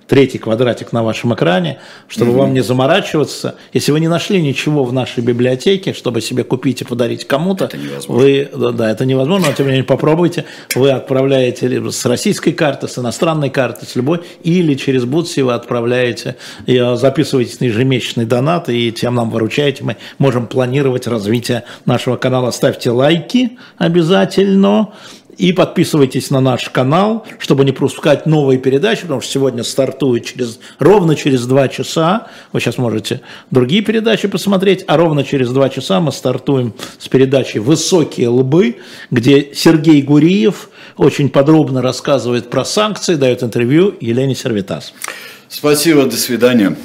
третий 0.07 0.39
квадратик 0.39 0.93
на 0.93 1.03
вашем 1.03 1.35
экране, 1.35 1.79
чтобы 2.09 2.33
mm-hmm. 2.33 2.37
вам 2.37 2.55
не 2.55 2.61
заморачиваться. 2.61 3.57
Если 3.73 3.93
вы 3.93 4.01
не 4.01 4.09
нашли 4.09 4.41
ничего 4.43 4.85
в 4.85 4.93
нашей 4.93 5.23
библиотеке, 5.23 5.93
чтобы 5.93 6.21
себе 6.21 6.45
купить 6.45 6.83
и 6.83 6.85
подарить 6.85 7.27
кому-то, 7.27 7.71
вы, 8.09 8.51
да, 8.55 8.71
да, 8.71 8.91
это 8.91 9.05
невозможно, 9.05 9.49
но 9.49 9.55
тем 9.55 9.67
не 9.67 9.73
менее 9.73 9.85
попробуйте. 9.85 10.45
Вы 10.75 10.91
отправляете 10.91 11.91
с 11.91 12.05
российской 12.07 12.53
карты, 12.53 12.89
с 12.89 12.99
иностранной 12.99 13.51
карты, 13.51 13.87
с 13.87 13.97
любой, 13.97 14.21
или 14.43 14.75
через 14.75 15.05
Бутси 15.05 15.41
вы 15.41 15.55
отправляете, 15.55 16.37
и 16.67 16.77
э, 16.77 16.97
записываетесь 16.97 17.61
на 17.61 17.65
ежемесячный 17.67 18.25
донат, 18.25 18.69
и 18.69 18.93
тем 18.93 19.15
нам 19.15 19.31
выручаете. 19.31 19.85
Мы 19.85 19.97
можем 20.19 20.47
планировать 20.47 21.07
развитие 21.07 21.65
нашего 21.87 22.17
канала. 22.17 22.51
Ставьте 22.51 22.91
лайки 22.91 23.59
обязательно. 23.79 24.93
И 25.39 25.53
подписывайтесь 25.53 26.31
на 26.31 26.41
наш 26.41 26.69
канал, 26.69 27.27
чтобы 27.39 27.65
не 27.65 27.73
пропускать 27.73 28.27
новые 28.27 28.59
передачи, 28.59 29.03
потому 29.03 29.21
что 29.21 29.33
сегодня 29.33 29.65
стартует 29.65 30.25
через, 30.25 30.59
ровно 30.79 31.17
через 31.17 31.47
два 31.47 31.69
часа. 31.69 32.29
Вы 32.53 32.61
сейчас 32.61 32.79
можете 32.79 33.23
другие 33.51 33.83
передачи 33.83 34.29
посмотреть, 34.29 34.85
а 34.87 34.97
ровно 34.97 35.25
через 35.25 35.51
два 35.51 35.69
часа 35.71 36.01
мы 36.01 36.13
стартуем 36.13 36.75
с 36.99 37.09
передачей 37.09 37.61
«Высокие 37.61 38.29
лбы», 38.29 38.77
где 39.11 39.55
Сергей 39.55 40.03
Гуриев 40.03 40.69
очень 40.97 41.29
подробно 41.29 41.81
рассказывает 41.81 42.51
про 42.51 42.65
санкции, 42.65 43.15
дает 43.15 43.43
интервью 43.43 43.95
Елене 44.01 44.35
Сервитас. 44.35 44.93
Спасибо, 45.49 46.05
до 46.05 46.17
свидания. 46.17 46.77